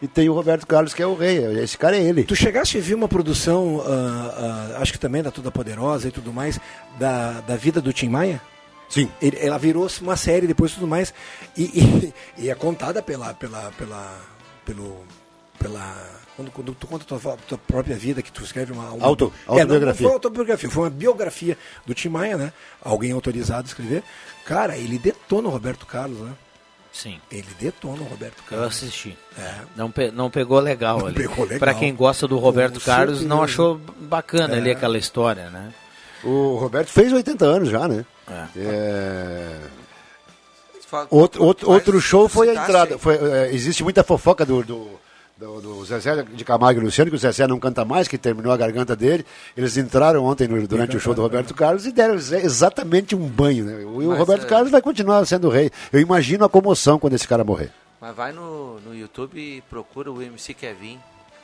E 0.00 0.06
tem 0.06 0.28
o 0.28 0.32
Roberto 0.32 0.64
Carlos, 0.64 0.94
que 0.94 1.02
é 1.02 1.06
o 1.06 1.16
rei. 1.16 1.38
Esse 1.60 1.76
cara 1.76 1.96
é 1.96 2.00
ele. 2.02 2.22
Tu 2.22 2.36
chegaste 2.36 2.78
a 2.78 2.80
ver 2.80 2.94
uma 2.94 3.08
produção, 3.08 3.82
ah, 3.84 4.74
ah, 4.76 4.82
acho 4.82 4.92
que 4.92 4.98
também 4.98 5.20
da 5.22 5.30
Toda 5.32 5.50
Poderosa 5.50 6.06
e 6.06 6.12
tudo 6.12 6.32
mais, 6.32 6.60
da, 7.00 7.40
da 7.40 7.56
vida 7.56 7.80
do 7.80 7.92
Tim 7.92 8.08
Maia? 8.08 8.40
Sim. 8.88 9.10
Ele- 9.20 9.36
ela 9.40 9.58
virou 9.58 9.88
uma 10.00 10.16
série 10.16 10.46
depois 10.46 10.70
e 10.70 10.74
tudo 10.76 10.86
mais. 10.86 11.12
E, 11.56 11.64
e- 11.64 12.14
e 12.44 12.48
é 12.50 12.54
contada 12.54 13.02
pela. 13.02 13.34
pela, 13.34 13.72
pela 13.76 14.16
pelo. 14.64 15.04
pela. 15.58 16.17
Quando, 16.38 16.50
quando 16.52 16.72
tu 16.72 16.86
conta 16.86 17.02
a 17.02 17.18
tua, 17.18 17.36
tua 17.48 17.58
própria 17.58 17.96
vida, 17.96 18.22
que 18.22 18.30
tu 18.30 18.44
escreve 18.44 18.72
uma. 18.72 18.90
uma 18.92 19.04
Auto- 19.04 19.32
É, 19.44 19.48
não- 19.48 19.54
não, 19.56 19.60
autobiografia. 19.62 20.06
foi 20.06 20.14
autobiografia, 20.14 20.70
foi 20.70 20.82
uma 20.84 20.90
biografia 20.90 21.58
do 21.84 21.94
Tim 21.94 22.08
Maia, 22.10 22.36
né? 22.36 22.52
Alguém 22.80 23.10
autorizado 23.10 23.62
a 23.62 23.66
escrever. 23.66 24.04
Cara, 24.46 24.76
ele 24.78 24.98
detona 25.00 25.48
o 25.48 25.50
Roberto 25.50 25.84
Carlos, 25.84 26.20
né? 26.20 26.30
Sim. 26.92 27.20
Ele 27.30 27.48
detona 27.60 28.00
o 28.02 28.04
Roberto 28.04 28.38
Eu 28.38 28.44
Carlos. 28.50 28.68
assisti. 28.68 29.18
É. 29.36 29.54
Não, 29.76 29.90
pe- 29.90 30.12
não 30.12 30.30
pegou 30.30 30.60
legal 30.60 30.98
Não 31.00 31.06
ali. 31.06 31.16
pegou 31.16 31.44
legal. 31.44 31.58
Pra 31.58 31.74
quem 31.74 31.92
gosta 31.94 32.28
do 32.28 32.38
Roberto 32.38 32.80
Carlos, 32.80 33.22
não 33.22 33.38
certeza. 33.38 33.52
achou 33.52 33.80
bacana 34.00 34.56
ali 34.56 34.70
É. 34.70 34.72
aquela 34.74 34.96
história, 34.96 35.50
né? 35.50 35.74
O 36.22 36.54
Roberto 36.56 36.88
fez 36.90 37.12
80 37.12 37.44
anos 37.44 37.68
já, 37.68 37.88
né? 37.88 38.04
É. 38.56 39.56
Outro, 41.10 41.44
outro, 41.44 41.70
outro 41.70 42.00
show 42.00 42.28
foi 42.28 42.48
a 42.48 42.54
entrada. 42.62 42.98
Foi, 42.98 43.16
é, 43.16 43.52
existe 43.52 43.82
muita 43.84 44.02
fofoca 44.02 44.44
do, 44.46 44.62
do, 44.64 44.88
do, 45.38 45.60
do 45.60 45.84
Zezé 45.84 46.22
de 46.22 46.44
Camargo 46.44 46.80
e 46.80 46.84
Luciano, 46.84 47.10
que 47.10 47.16
o 47.16 47.18
Zezé 47.18 47.46
não 47.46 47.58
canta 47.60 47.84
mais, 47.84 48.08
que 48.08 48.18
terminou 48.18 48.52
a 48.52 48.56
garganta 48.56 48.96
dele. 48.96 49.24
Eles 49.56 49.76
entraram 49.76 50.24
ontem 50.24 50.48
no- 50.48 50.66
durante 50.66 50.96
o 50.96 51.00
show 51.00 51.14
do 51.14 51.22
Roberto 51.22 51.54
Carlos 51.54 51.86
e 51.86 51.92
deram 51.92 52.14
ex- 52.14 52.32
exatamente 52.32 53.14
um 53.14 53.26
banho. 53.28 53.64
Né? 53.64 53.82
E 53.82 53.84
o 53.84 54.08
Mas, 54.08 54.18
Roberto 54.18 54.44
é- 54.44 54.48
Carlos 54.48 54.70
vai 54.70 54.82
continuar 54.82 55.24
sendo 55.26 55.48
rei. 55.48 55.70
Eu 55.92 56.00
imagino 56.00 56.44
a 56.44 56.48
comoção 56.48 56.98
quando 56.98 57.14
esse 57.14 57.26
cara 57.28 57.44
morrer. 57.44 57.70
Mas 58.00 58.14
vai 58.14 58.32
no, 58.32 58.80
no 58.80 58.94
YouTube 58.94 59.38
e 59.40 59.60
procura 59.70 60.10
o 60.10 60.20
MC 60.20 60.54
Kevin. 60.54 60.98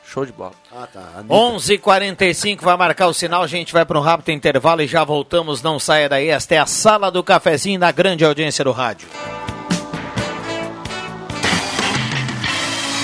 Show 0.07 0.27
de 0.27 0.33
bola. 0.33 0.53
Ah, 0.71 0.87
tá. 0.93 1.25
11:45 1.31 2.63
vai 2.63 2.77
marcar 2.77 3.07
o 3.07 3.15
sinal, 3.15 3.43
a 3.43 3.47
gente 3.47 3.73
vai 3.73 3.87
para 3.87 3.99
um 3.99 4.03
rápido 4.03 4.31
intervalo 4.33 4.83
e 4.83 4.87
já 4.87 5.03
voltamos, 5.03 5.63
não 5.63 5.79
saia 5.79 6.09
daí. 6.11 6.29
Esta 6.29 6.57
é 6.57 6.59
a 6.59 6.67
Sala 6.67 7.11
do 7.11 7.23
Cafezinho 7.25 7.81
da 7.81 7.91
grande 7.91 8.23
audiência 8.23 8.63
do 8.65 8.71
rádio. 8.71 9.09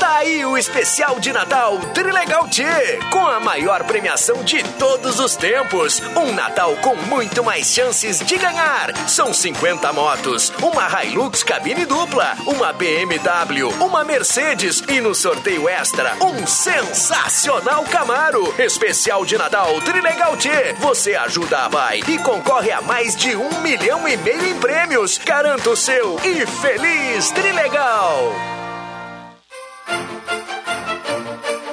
Tá 0.00 0.16
aí 0.18 0.44
o 0.46 0.56
especial 0.56 1.20
de 1.20 1.32
Natal 1.32 1.78
Trilegal 1.92 2.48
T, 2.48 2.64
com 3.10 3.26
a 3.26 3.38
maior 3.38 3.84
premiação 3.84 4.42
de 4.42 4.62
todos 4.78 5.20
os 5.20 5.36
tempos. 5.36 6.00
Um 6.16 6.32
Natal 6.32 6.74
com 6.76 6.96
muito 6.96 7.44
mais 7.44 7.66
chances 7.72 8.20
de 8.20 8.36
ganhar. 8.38 8.96
São 9.06 9.32
50 9.32 9.92
motos, 9.92 10.52
uma 10.62 11.04
Hilux 11.04 11.42
cabine 11.42 11.84
dupla, 11.84 12.34
uma 12.46 12.72
BMW, 12.72 13.68
uma 13.80 14.04
Mercedes 14.04 14.82
e 14.88 15.00
no 15.00 15.14
sorteio 15.14 15.68
extra, 15.68 16.16
um 16.20 16.46
sensacional 16.46 17.84
Camaro. 17.84 18.54
Especial 18.58 19.24
de 19.24 19.36
Natal 19.36 19.80
Trilegal 19.82 20.36
T. 20.36 20.48
Você 20.78 21.14
ajuda 21.14 21.66
a 21.66 21.70
Pai 21.70 22.00
e 22.08 22.18
concorre 22.18 22.70
a 22.70 22.80
mais 22.80 23.14
de 23.14 23.36
um 23.36 23.60
milhão 23.60 24.08
e 24.08 24.16
meio 24.16 24.46
em 24.46 24.58
prêmios. 24.58 25.18
Garanta 25.18 25.70
o 25.70 25.76
seu 25.76 26.18
e 26.24 26.46
feliz 26.46 27.30
Trilegal! 27.32 28.63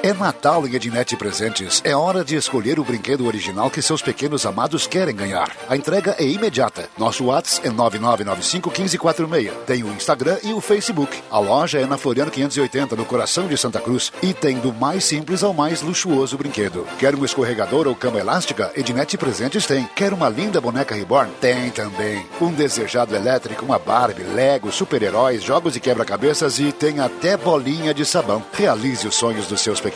É 0.04 0.12
Natal 0.12 0.66
em 0.66 0.74
Ednet 0.74 1.16
Presentes. 1.16 1.80
É 1.84 1.94
hora 1.94 2.24
de 2.24 2.34
escolher 2.34 2.80
o 2.80 2.84
brinquedo 2.84 3.24
original 3.24 3.70
que 3.70 3.80
seus 3.80 4.02
pequenos 4.02 4.44
amados 4.44 4.84
querem 4.84 5.14
ganhar. 5.14 5.56
A 5.68 5.76
entrega 5.76 6.16
é 6.18 6.24
imediata. 6.24 6.88
Nosso 6.98 7.26
WhatsApp 7.26 7.68
é 7.68 7.70
99951546. 7.70 9.52
Tem 9.64 9.84
o 9.84 9.92
Instagram 9.92 10.38
e 10.42 10.52
o 10.52 10.60
Facebook. 10.60 11.22
A 11.30 11.38
loja 11.38 11.78
é 11.78 11.86
na 11.86 11.96
Floriano 11.96 12.32
580, 12.32 12.96
no 12.96 13.04
coração 13.04 13.46
de 13.46 13.56
Santa 13.56 13.80
Cruz. 13.80 14.12
E 14.20 14.34
tem 14.34 14.58
do 14.58 14.72
mais 14.72 15.04
simples 15.04 15.44
ao 15.44 15.54
mais 15.54 15.82
luxuoso 15.82 16.36
brinquedo. 16.36 16.84
Quer 16.98 17.14
um 17.14 17.24
escorregador 17.24 17.86
ou 17.86 17.94
cama 17.94 18.18
elástica? 18.18 18.72
Ednet 18.74 19.16
Presentes 19.16 19.66
tem. 19.66 19.88
Quer 19.94 20.12
uma 20.12 20.28
linda 20.28 20.60
boneca 20.60 20.96
reborn? 20.96 21.30
Tem 21.40 21.70
também. 21.70 22.26
Um 22.40 22.52
desejado 22.52 23.14
elétrico, 23.14 23.64
uma 23.64 23.78
Barbie, 23.78 24.24
Lego, 24.24 24.72
super-heróis, 24.72 25.44
jogos 25.44 25.76
e 25.76 25.80
quebra-cabeças 25.80 26.58
e 26.58 26.72
tem 26.72 26.98
até 26.98 27.36
bolinha 27.36 27.94
de 27.94 28.04
sabão. 28.04 28.44
Realize 28.52 29.06
os 29.06 29.14
sonhos 29.14 29.46
dos 29.46 29.60
seus 29.60 29.78
pequenos. 29.78 29.91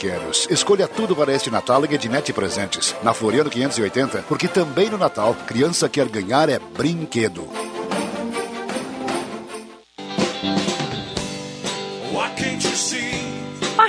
Escolha 0.51 0.87
tudo 0.87 1.17
para 1.17 1.33
este 1.33 1.51
Natal 1.51 1.85
em 1.85 1.95
Ednet 1.95 2.33
Presentes. 2.33 2.95
Na 3.03 3.15
Floriano 3.15 3.51
580, 3.51 4.25
porque 4.29 4.47
também 4.47 4.91
no 4.91 4.99
Natal, 4.99 5.35
criança 5.47 5.89
quer 5.89 6.09
ganhar 6.09 6.49
é 6.49 6.59
brinquedo. 6.59 7.49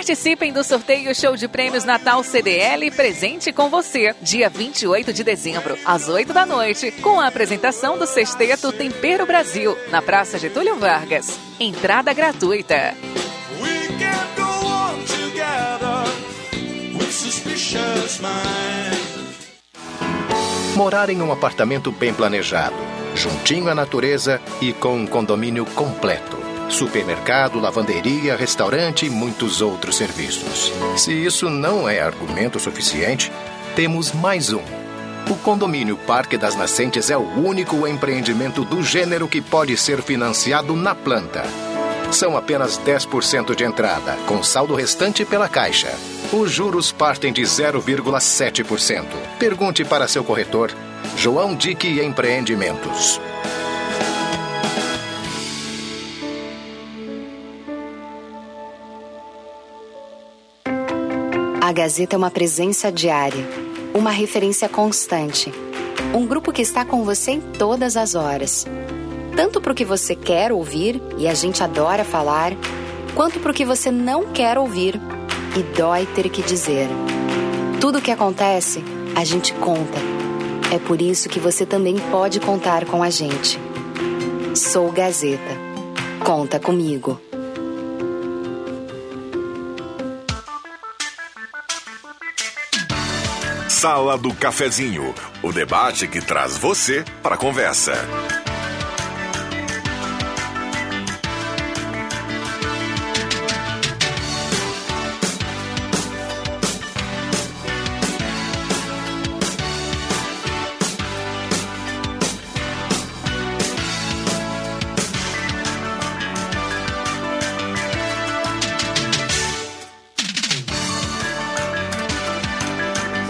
Participem 0.08 0.54
do 0.54 0.64
sorteio 0.64 1.14
Show 1.14 1.36
de 1.36 1.50
Prêmios 1.50 1.84
Natal 1.84 2.24
CDL 2.24 2.90
Presente 2.92 3.52
com 3.52 3.70
você, 3.70 4.16
dia 4.22 4.48
28 4.48 5.12
de 5.12 5.22
dezembro, 5.22 5.78
às 5.84 6.08
8 6.08 6.32
da 6.32 6.46
noite, 6.46 6.92
com 7.02 7.20
a 7.20 7.28
apresentação 7.28 7.98
do 7.98 8.08
Sexteto 8.08 8.72
Tempero 8.72 9.26
Brasil, 9.26 9.78
na 9.92 10.02
Praça 10.02 10.40
Getúlio 10.40 10.78
Vargas. 10.78 11.38
Entrada 11.60 12.14
gratuita. 12.14 12.96
Morar 20.76 21.10
em 21.10 21.22
um 21.22 21.32
apartamento 21.32 21.92
bem 21.92 22.14
planejado, 22.14 22.76
juntinho 23.16 23.70
à 23.70 23.76
natureza 23.76 24.40
e 24.62 24.72
com 24.74 24.96
um 24.96 25.08
condomínio 25.08 25.66
completo. 25.66 26.38
Supermercado, 26.70 27.60
lavanderia, 27.60 28.36
restaurante 28.36 29.06
e 29.06 29.10
muitos 29.10 29.62
outros 29.62 29.96
serviços. 29.96 30.72
Se 30.96 31.12
isso 31.12 31.50
não 31.50 31.90
é 31.90 32.00
argumento 32.00 32.60
suficiente, 32.60 33.32
temos 33.76 34.12
mais 34.12 34.54
um. 34.54 34.62
O 35.30 35.36
condomínio 35.36 35.98
Parque 35.98 36.38
das 36.38 36.56
Nascentes 36.56 37.10
é 37.10 37.18
o 37.18 37.46
único 37.46 37.88
empreendimento 37.88 38.64
do 38.64 38.82
gênero 38.82 39.28
que 39.28 39.42
pode 39.42 39.76
ser 39.76 40.02
financiado 40.02 40.76
na 40.76 40.96
planta. 40.96 41.44
São 42.12 42.38
apenas 42.38 42.80
10% 42.80 43.56
de 43.56 43.64
entrada, 43.66 44.16
com 44.26 44.42
saldo 44.42 44.74
restante 44.74 45.26
pela 45.26 45.50
Caixa. 45.50 45.94
Os 46.32 46.52
juros 46.52 46.92
partem 46.92 47.32
de 47.32 47.42
0,7%. 47.42 49.06
Pergunte 49.40 49.86
para 49.86 50.10
seu 50.10 50.26
corretor, 50.26 50.74
João 51.16 51.56
Dick 51.56 51.88
Empreendimentos. 52.02 53.22
A 61.62 61.72
Gazeta 61.72 62.16
é 62.16 62.18
uma 62.18 62.30
presença 62.30 62.92
diária, 62.92 63.48
uma 63.94 64.12
referência 64.12 64.68
constante. 64.68 65.54
Um 66.14 66.28
grupo 66.28 66.52
que 66.52 66.62
está 66.62 66.84
com 66.84 67.06
você 67.06 67.32
em 67.32 67.42
todas 67.42 67.96
as 67.96 68.16
horas. 68.16 68.66
Tanto 69.34 69.62
para 69.62 69.72
o 69.72 69.76
que 69.76 69.86
você 69.86 70.14
quer 70.14 70.52
ouvir, 70.52 71.02
e 71.18 71.26
a 71.26 71.34
gente 71.34 71.64
adora 71.64 72.04
falar, 72.04 72.52
quanto 73.16 73.40
para 73.40 73.52
o 73.52 73.54
que 73.54 73.64
você 73.64 73.90
não 73.92 74.34
quer 74.34 74.58
ouvir, 74.58 75.00
e 75.58 75.64
dói 75.64 76.06
ter 76.06 76.30
que 76.30 76.44
dizer. 76.44 76.88
Tudo 77.82 77.98
o 77.98 78.02
que 78.02 78.12
acontece, 78.12 78.84
a 79.16 79.24
gente 79.24 79.54
conta. 79.56 79.98
É 80.72 80.78
por 80.78 81.02
isso 81.02 81.28
que 81.28 81.40
você 81.40 81.66
também 81.66 81.96
pode 82.12 82.40
contar 82.40 82.86
com 82.86 83.02
a 83.02 83.10
gente. 83.10 83.60
Sou 84.54 84.92
Gazeta. 84.92 85.58
Conta 86.24 86.60
comigo. 86.60 87.20
Sala 93.68 94.18
do 94.18 94.34
Cafezinho, 94.34 95.14
o 95.42 95.52
debate 95.52 96.08
que 96.08 96.20
traz 96.20 96.58
você 96.58 97.04
para 97.24 97.36
a 97.36 97.38
conversa. 97.38 97.94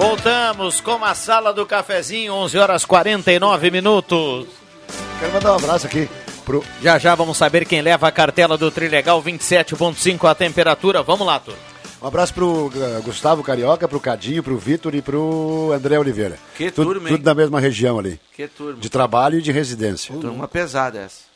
Voltamos 0.07 0.79
com 0.79 1.03
a 1.03 1.13
Sala 1.13 1.53
do 1.53 1.65
Cafezinho, 1.65 2.33
11 2.33 2.57
horas 2.57 2.85
49 2.85 3.69
minutos. 3.69 4.47
Quero 5.19 5.33
mandar 5.33 5.51
um 5.51 5.55
abraço 5.57 5.85
aqui 5.85 6.07
pro. 6.45 6.63
Já 6.81 6.97
já 6.97 7.13
vamos 7.13 7.35
saber 7.35 7.65
quem 7.65 7.81
leva 7.81 8.07
a 8.07 8.11
cartela 8.11 8.57
do 8.57 8.71
Trilegal 8.71 9.21
27,5 9.21 10.29
a 10.29 10.33
temperatura. 10.33 11.03
Vamos 11.03 11.27
lá, 11.27 11.41
turma. 11.41 11.59
Um 12.01 12.07
abraço 12.07 12.33
pro 12.33 12.67
uh, 12.67 13.01
Gustavo 13.03 13.43
Carioca, 13.43 13.85
pro 13.85 13.99
Cadinho, 13.99 14.41
pro 14.41 14.57
Vitor 14.57 14.95
e 14.95 15.01
pro 15.01 15.73
André 15.75 15.99
Oliveira. 15.99 16.39
Que 16.55 16.71
tudo, 16.71 16.93
turma, 16.93 17.09
hein? 17.09 17.15
Tudo 17.17 17.25
da 17.25 17.35
mesma 17.35 17.59
região 17.59 17.99
ali. 17.99 18.17
Que 18.33 18.47
turma. 18.47 18.79
De 18.79 18.89
trabalho 18.89 19.39
e 19.39 19.41
de 19.41 19.51
residência. 19.51 20.15
Turma 20.15 20.47
pesada 20.47 20.99
essa. 20.99 21.26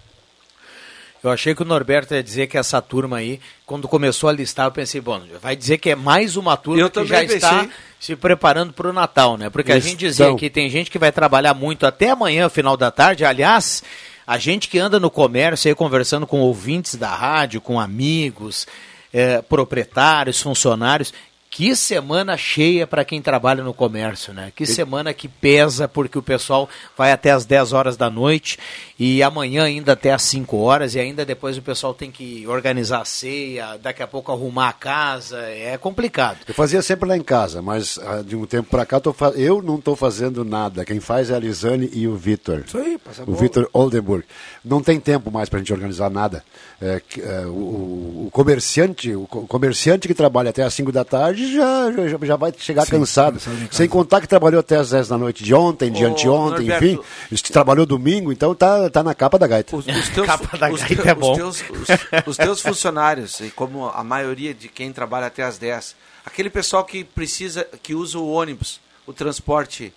Eu 1.24 1.30
achei 1.30 1.54
que 1.54 1.62
o 1.62 1.66
Norberto 1.66 2.16
ia 2.16 2.24
dizer 2.24 2.48
que 2.48 2.58
essa 2.58 2.82
turma 2.82 3.18
aí, 3.18 3.40
quando 3.66 3.88
começou 3.88 4.28
a 4.28 4.34
listar, 4.34 4.66
eu 4.66 4.72
pensei, 4.72 5.00
bom, 5.00 5.22
vai 5.40 5.56
dizer 5.56 5.78
que 5.78 5.92
é 5.92 5.96
mais 5.96 6.36
uma 6.36 6.58
turma 6.58 6.82
Eu 6.82 6.90
que 6.90 7.06
já 7.06 7.24
está 7.24 7.60
pensei. 7.60 7.70
se 8.00 8.16
preparando 8.16 8.74
para 8.74 8.90
o 8.90 8.94
Natal, 8.94 9.38
né? 9.38 9.50
Porque 9.50 9.72
a 9.72 9.80
gente 9.80 9.98
dizia 9.98 10.26
Estão. 10.26 10.36
que 10.36 10.50
tem 10.50 10.68
gente 10.70 10.90
que 10.90 10.98
vai 10.98 11.12
trabalhar 11.12 11.54
muito 11.54 11.86
até 11.86 12.10
amanhã, 12.10 12.50
final 12.50 12.76
da 12.76 12.90
tarde. 12.90 13.24
Aliás, 13.24 13.84
a 14.26 14.40
gente 14.40 14.68
que 14.68 14.80
anda 14.80 15.00
no 15.00 15.12
comércio 15.12 15.70
aí 15.70 15.76
conversando 15.76 16.26
com 16.26 16.40
ouvintes 16.40 16.96
da 16.96 17.14
rádio, 17.14 17.62
com 17.62 17.80
amigos, 17.80 18.66
eh, 19.14 19.44
proprietários, 19.44 20.42
funcionários. 20.42 21.14
Que 21.62 21.76
semana 21.76 22.36
cheia 22.38 22.88
para 22.88 23.06
quem 23.06 23.22
trabalha 23.22 23.64
no 23.64 23.72
comércio, 23.72 24.34
né? 24.34 24.52
Que 24.56 24.66
semana 24.66 25.14
que 25.14 25.28
pesa, 25.28 25.88
porque 25.88 26.18
o 26.18 26.22
pessoal 26.24 26.68
vai 26.98 27.12
até 27.12 27.30
as 27.30 27.46
10 27.46 27.72
horas 27.72 27.96
da 27.96 28.10
noite 28.10 28.58
e 28.98 29.22
amanhã 29.22 29.66
ainda 29.66 29.92
até 29.92 30.12
as 30.12 30.24
5 30.24 30.58
horas, 30.58 30.96
e 30.96 31.00
ainda 31.00 31.24
depois 31.24 31.56
o 31.58 31.62
pessoal 31.62 31.94
tem 31.94 32.10
que 32.10 32.48
organizar 32.48 33.02
a 33.02 33.06
ceia, 33.06 33.78
daqui 33.78 34.02
a 34.02 34.08
pouco 34.08 34.32
arrumar 34.32 34.70
a 34.70 34.74
casa, 34.74 35.38
é 35.40 35.78
complicado. 35.78 36.40
Eu 36.48 36.54
fazia 36.56 36.82
sempre 36.82 37.08
lá 37.08 37.16
em 37.16 37.22
casa, 37.22 37.62
mas 37.62 38.00
ah, 38.00 38.24
de 38.26 38.36
um 38.36 38.48
tempo 38.48 38.68
para 38.68 38.84
cá 38.84 38.98
eu, 38.98 39.02
tô 39.02 39.14
fa- 39.14 39.34
eu 39.36 39.62
não 39.62 39.76
estou 39.76 39.96
fazendo 39.96 40.44
nada. 40.44 40.84
Quem 40.84 41.00
faz 41.00 41.30
é 41.30 41.36
a 41.36 41.40
Lisane 41.40 41.92
e 41.94 42.08
o 42.08 42.16
Vitor. 42.16 42.64
Isso 42.66 42.80
aí, 42.80 42.98
passa 42.98 43.22
a 43.22 43.30
O. 43.30 43.36
Vitor 43.36 43.70
Oldenburg. 43.72 44.26
Não 44.66 44.82
tem 44.82 45.00
tempo 45.00 45.30
mais 45.30 45.48
para 45.48 45.58
a 45.58 45.60
gente 45.60 45.72
organizar 45.74 46.10
nada. 46.10 46.44
É, 46.82 47.00
é, 47.20 47.46
o, 47.46 48.26
o 48.26 48.30
comerciante, 48.32 49.14
o 49.14 49.28
co- 49.28 49.46
comerciante 49.46 50.08
que 50.08 50.16
trabalha 50.16 50.50
até 50.50 50.64
às 50.64 50.74
5 50.74 50.92
da 50.92 51.06
tarde 51.06 51.51
já, 51.56 51.92
já, 52.10 52.18
já 52.26 52.36
vai 52.36 52.54
chegar 52.58 52.86
Sim, 52.86 52.92
cansado. 52.92 53.40
Sem 53.72 53.88
contar 53.88 54.22
que 54.22 54.28
trabalhou 54.28 54.60
até 54.60 54.78
às 54.78 54.90
10 54.92 55.08
da 55.10 55.18
noite 55.18 55.44
de 55.44 55.54
ontem, 55.54 55.92
de 55.92 56.04
Ô, 56.04 56.08
anteontem, 56.08 56.68
Norberto. 56.68 56.86
enfim. 56.86 57.00
Este 57.32 57.52
trabalhou 57.52 57.86
domingo, 57.86 58.32
então 58.32 58.54
tá, 58.56 58.90
tá 58.90 59.04
na 59.04 59.14
capa 59.14 59.38
da 59.40 59.48
gaita. 59.48 59.76
Os, 59.76 59.86
os 59.86 60.10
teus, 60.10 60.26
Capa 60.28 60.58
da 60.58 60.70
os 60.72 60.80
gaita 60.82 60.96
teus- 60.96 61.08
é 61.08 61.16
bom. 61.16 61.32
os 61.32 61.38
teus- 61.38 61.64
os- 61.70 62.28
os 62.28 62.38
teus 62.38 62.62
funcionários, 62.62 63.40
e 63.40 63.50
como 63.52 63.88
a 63.90 64.04
maioria 64.04 64.54
de 64.54 64.68
quem 64.68 64.92
trabalha 64.92 65.28
até 65.28 65.44
às 65.44 65.58
10, 65.58 65.96
aquele 66.26 66.50
pessoal 66.50 66.84
que 66.84 67.04
precisa, 67.04 67.66
que 67.84 67.94
usa 67.96 68.18
o 68.18 68.30
ônibus, 68.32 68.80
o 69.08 69.14
transporte 69.14 69.94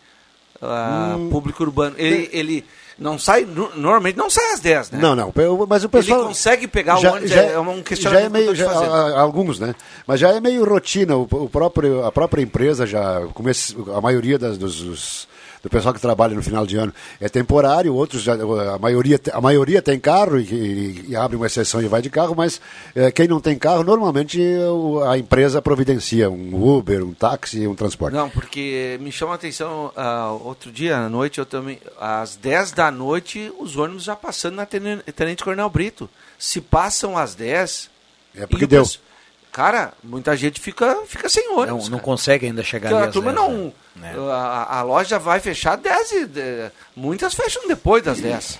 ah, 0.62 1.16
Hum. 1.18 1.28
público 1.30 1.62
urbano, 1.62 1.94
ele, 1.98 2.28
ele 2.32 2.64
não 2.98 3.18
sai, 3.18 3.44
no- 3.44 3.70
normalmente 3.76 4.16
não 4.16 4.28
sai 4.30 4.52
às 4.52 4.60
10, 4.60 4.90
né? 4.92 4.98
Não, 5.00 5.14
não, 5.16 5.32
mas 5.68 5.84
o 5.84 5.88
pessoal... 5.88 6.20
Ele 6.20 6.28
consegue 6.28 6.66
pegar 6.68 6.96
o 6.96 7.00
ônibus, 7.12 7.30
é 7.32 7.58
um 7.58 7.82
questionamento 7.82 8.22
já 8.22 8.26
é 8.26 8.28
meio, 8.30 8.48
que 8.50 8.54
já- 8.54 8.70
a- 8.70 9.20
alguns, 9.20 9.58
né? 9.58 9.74
Mas 10.06 10.20
já 10.20 10.30
é 10.30 10.40
meio 10.40 10.64
rotina, 10.64 11.16
o, 11.16 11.22
o 11.22 11.48
próprio, 11.48 12.04
a 12.04 12.12
própria 12.12 12.42
empresa 12.42 12.86
já, 12.86 13.22
como 13.34 13.48
esse- 13.50 13.76
a 13.96 14.00
maioria 14.00 14.38
das, 14.38 14.56
dos- 14.58 15.26
do 15.64 15.68
pessoal 15.70 15.92
que 15.92 16.00
trabalha 16.00 16.34
no 16.34 16.42
final 16.42 16.64
de 16.66 16.76
ano 16.76 16.94
é 17.20 17.28
temporário, 17.28 17.92
outros 17.94 18.22
já, 18.22 18.34
a 18.34 18.78
maioria, 18.78 19.18
a 19.32 19.40
maioria 19.40 19.82
tem 19.82 19.98
carro 19.98 20.38
e, 20.38 20.44
e- 20.44 21.04
e 21.08 21.16
abre 21.16 21.36
uma 21.36 21.46
exceção 21.46 21.82
e 21.82 21.88
vai 21.88 22.00
de 22.02 22.10
carro, 22.10 22.34
mas 22.36 22.60
eh, 22.94 23.10
quem 23.10 23.26
não 23.26 23.40
tem 23.40 23.58
carro, 23.58 23.82
normalmente 23.82 24.40
a 25.08 25.16
empresa 25.18 25.60
providencia 25.62 26.28
um 26.30 26.62
Uber, 26.76 27.02
um 27.02 27.14
táxi, 27.14 27.66
um 27.66 27.74
transporte. 27.74 28.14
Não, 28.14 28.28
porque 28.28 28.98
me 29.00 29.10
chama 29.10 29.32
a 29.32 29.34
atenção, 29.36 29.90
ah, 29.96 30.36
outro 30.44 30.70
dia 30.70 30.98
à 30.98 31.08
noite, 31.08 31.38
eu 31.38 31.46
também, 31.46 31.78
às 31.98 32.36
10 32.36 32.72
da 32.72 32.90
noite, 32.90 33.50
os 33.58 33.76
ônibus 33.76 34.04
já 34.04 34.14
passando 34.14 34.56
na 34.56 34.66
Tenen- 34.66 35.00
Tenente 35.16 35.42
Coronel 35.42 35.70
Brito. 35.70 36.08
Se 36.38 36.60
passam 36.60 37.16
às 37.16 37.34
10... 37.34 37.88
É 38.36 38.46
porque 38.46 38.66
deu. 38.66 38.82
pesso- 38.82 39.00
Cara, 39.54 39.92
muita 40.02 40.36
gente 40.36 40.60
fica, 40.60 40.96
fica 41.06 41.28
sem 41.28 41.46
Não, 41.46 41.58
ônibus. 41.58 41.84
não 41.88 41.98
cara. 41.98 42.02
consegue 42.04 42.44
ainda 42.46 42.64
chegar 42.64 42.88
Porque 42.90 43.02
ali 43.02 43.08
a 43.08 43.12
turma 43.12 43.32
10, 43.32 43.46
não. 43.48 43.72
né? 43.94 44.12
A, 44.32 44.78
a 44.80 44.82
loja 44.82 45.16
vai 45.16 45.38
fechar 45.38 45.76
10 45.76 46.10
e. 46.10 46.26
de- 46.26 46.70
muitas 46.96 47.34
fecham 47.34 47.68
depois 47.68 48.02
das 48.02 48.18
10. 48.20 48.58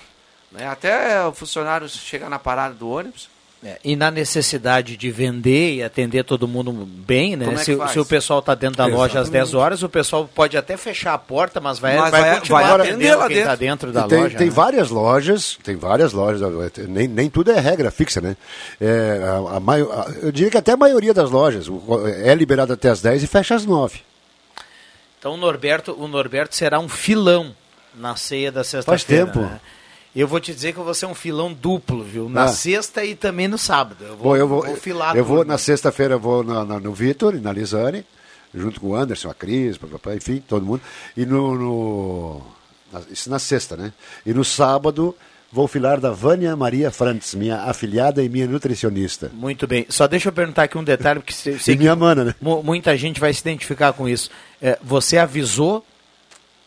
Né? 0.53 0.65
Até 0.65 1.21
o 1.25 1.33
funcionário 1.33 1.89
chegar 1.89 2.29
na 2.29 2.39
parada 2.39 2.73
do 2.75 2.89
ônibus. 2.89 3.27
É, 3.67 3.79
e 3.83 3.95
na 3.95 4.11
necessidade 4.11 4.95
de 4.95 5.09
vender 5.09 5.73
e 5.77 5.81
atender 5.83 6.23
todo 6.23 6.47
mundo 6.47 6.71
bem, 6.71 7.35
né? 7.35 7.51
É 7.51 7.57
se, 7.57 7.75
faz? 7.75 7.91
se 7.93 7.99
o 7.99 8.05
pessoal 8.05 8.37
está 8.37 8.53
dentro 8.53 8.77
da 8.77 8.85
loja 8.85 9.19
às 9.19 9.27
10 9.27 9.55
horas, 9.55 9.81
o 9.81 9.89
pessoal 9.89 10.29
pode 10.35 10.55
até 10.55 10.77
fechar 10.77 11.15
a 11.15 11.17
porta, 11.17 11.59
mas 11.59 11.79
vai, 11.79 11.97
Mas 11.97 12.11
vai, 12.11 12.21
vai- 12.21 12.35
continuar 12.35 12.61
vai 12.77 12.87
atendendo 12.87 13.27
quem 13.27 13.37
está 13.39 13.55
dentro 13.55 13.91
da 13.91 14.05
E 14.05 14.07
tem, 14.07 14.19
loja. 14.21 14.37
tem 14.37 14.47
né? 14.49 14.53
várias 14.53 14.89
lojas, 14.91 15.57
tem 15.63 15.75
várias 15.75 16.13
lojas, 16.13 16.41
nem, 16.87 17.07
nem 17.07 17.27
tudo 17.27 17.49
é 17.51 17.59
regra 17.59 17.89
fixa, 17.89 18.21
né? 18.21 18.37
É, 18.79 19.19
a, 19.23 19.57
a 19.57 19.57
a- 19.57 20.11
eu 20.21 20.31
diria 20.31 20.51
que 20.51 20.57
até 20.59 20.73
a 20.73 20.77
maioria 20.77 21.11
das 21.15 21.31
lojas 21.31 21.65
é 22.23 22.35
liberada 22.35 22.75
até 22.75 22.89
as 22.89 23.01
10 23.01 23.23
e 23.23 23.27
fecha 23.27 23.55
às 23.55 23.65
9. 23.65 23.99
Então 25.17 25.33
o 25.33 25.37
Norberto, 25.37 25.91
o 25.99 26.07
Norberto 26.07 26.55
será 26.55 26.79
um 26.79 26.87
filão 26.87 27.51
na 27.95 28.15
ceia 28.15 28.51
da 28.51 28.63
sexta-feira. 28.63 29.25
tempo. 29.25 29.39
né? 29.39 29.59
Eu 30.15 30.27
vou 30.27 30.39
te 30.39 30.53
dizer 30.53 30.71
que 30.73 30.79
eu 30.79 30.83
vou 30.83 30.93
ser 30.93 31.05
um 31.07 31.13
filão 31.15 31.51
duplo, 31.53 32.03
viu? 32.03 32.29
Na 32.29 32.45
Ah. 32.45 32.47
sexta 32.47 33.03
e 33.03 33.15
também 33.15 33.47
no 33.47 33.57
sábado. 33.57 33.97
Eu 34.05 34.15
vou, 34.15 34.23
Bom, 34.31 34.35
eu 34.37 34.47
vou, 34.47 34.63
vou 34.65 34.75
filar 34.77 35.15
eu 35.15 35.25
vou 35.25 35.43
na 35.43 35.57
sexta-feira 35.57 36.13
eu 36.15 36.19
vou 36.19 36.43
na- 36.43 36.63
na- 36.63 36.79
no 36.79 36.93
Vitor 36.93 37.35
e 37.35 37.39
na 37.41 37.51
Lisane, 37.51 38.05
junto 38.53 38.79
com 38.79 38.87
o 38.89 38.95
Anderson, 38.95 39.29
a 39.29 39.33
Cris, 39.33 39.77
papapá, 39.77 40.15
enfim, 40.15 40.41
todo 40.47 40.65
mundo. 40.65 40.81
E 41.17 41.25
no, 41.25 41.55
no- 41.55 42.41
na- 42.93 43.01
isso 43.11 43.29
na 43.29 43.39
sexta, 43.39 43.75
né? 43.75 43.91
E 44.25 44.33
no 44.33 44.45
sábado 44.45 45.13
vou 45.51 45.67
filar 45.67 45.99
da 45.99 46.11
Vânia 46.11 46.55
Maria 46.55 46.89
Frantz, 46.91 47.33
minha 47.35 47.63
afiliada 47.63 48.23
e 48.23 48.29
minha 48.29 48.47
nutricionista. 48.47 49.29
Muito 49.33 49.67
bem. 49.67 49.85
Só 49.89 50.07
deixa 50.07 50.29
eu 50.29 50.33
perguntar 50.33 50.63
aqui 50.63 50.77
um 50.77 50.83
detalhe, 50.83 51.19
porque 51.19 51.33
sei, 51.33 51.59
sei 51.59 51.75
que 51.75 51.81
minha 51.81 51.95
mana, 51.95 52.23
né? 52.23 52.35
mu- 52.41 52.63
muita 52.63 52.95
gente 52.97 53.19
vai 53.19 53.33
se 53.33 53.41
identificar 53.41 53.91
com 53.91 54.07
isso. 54.07 54.29
É, 54.61 54.79
você 54.81 55.17
avisou 55.17 55.85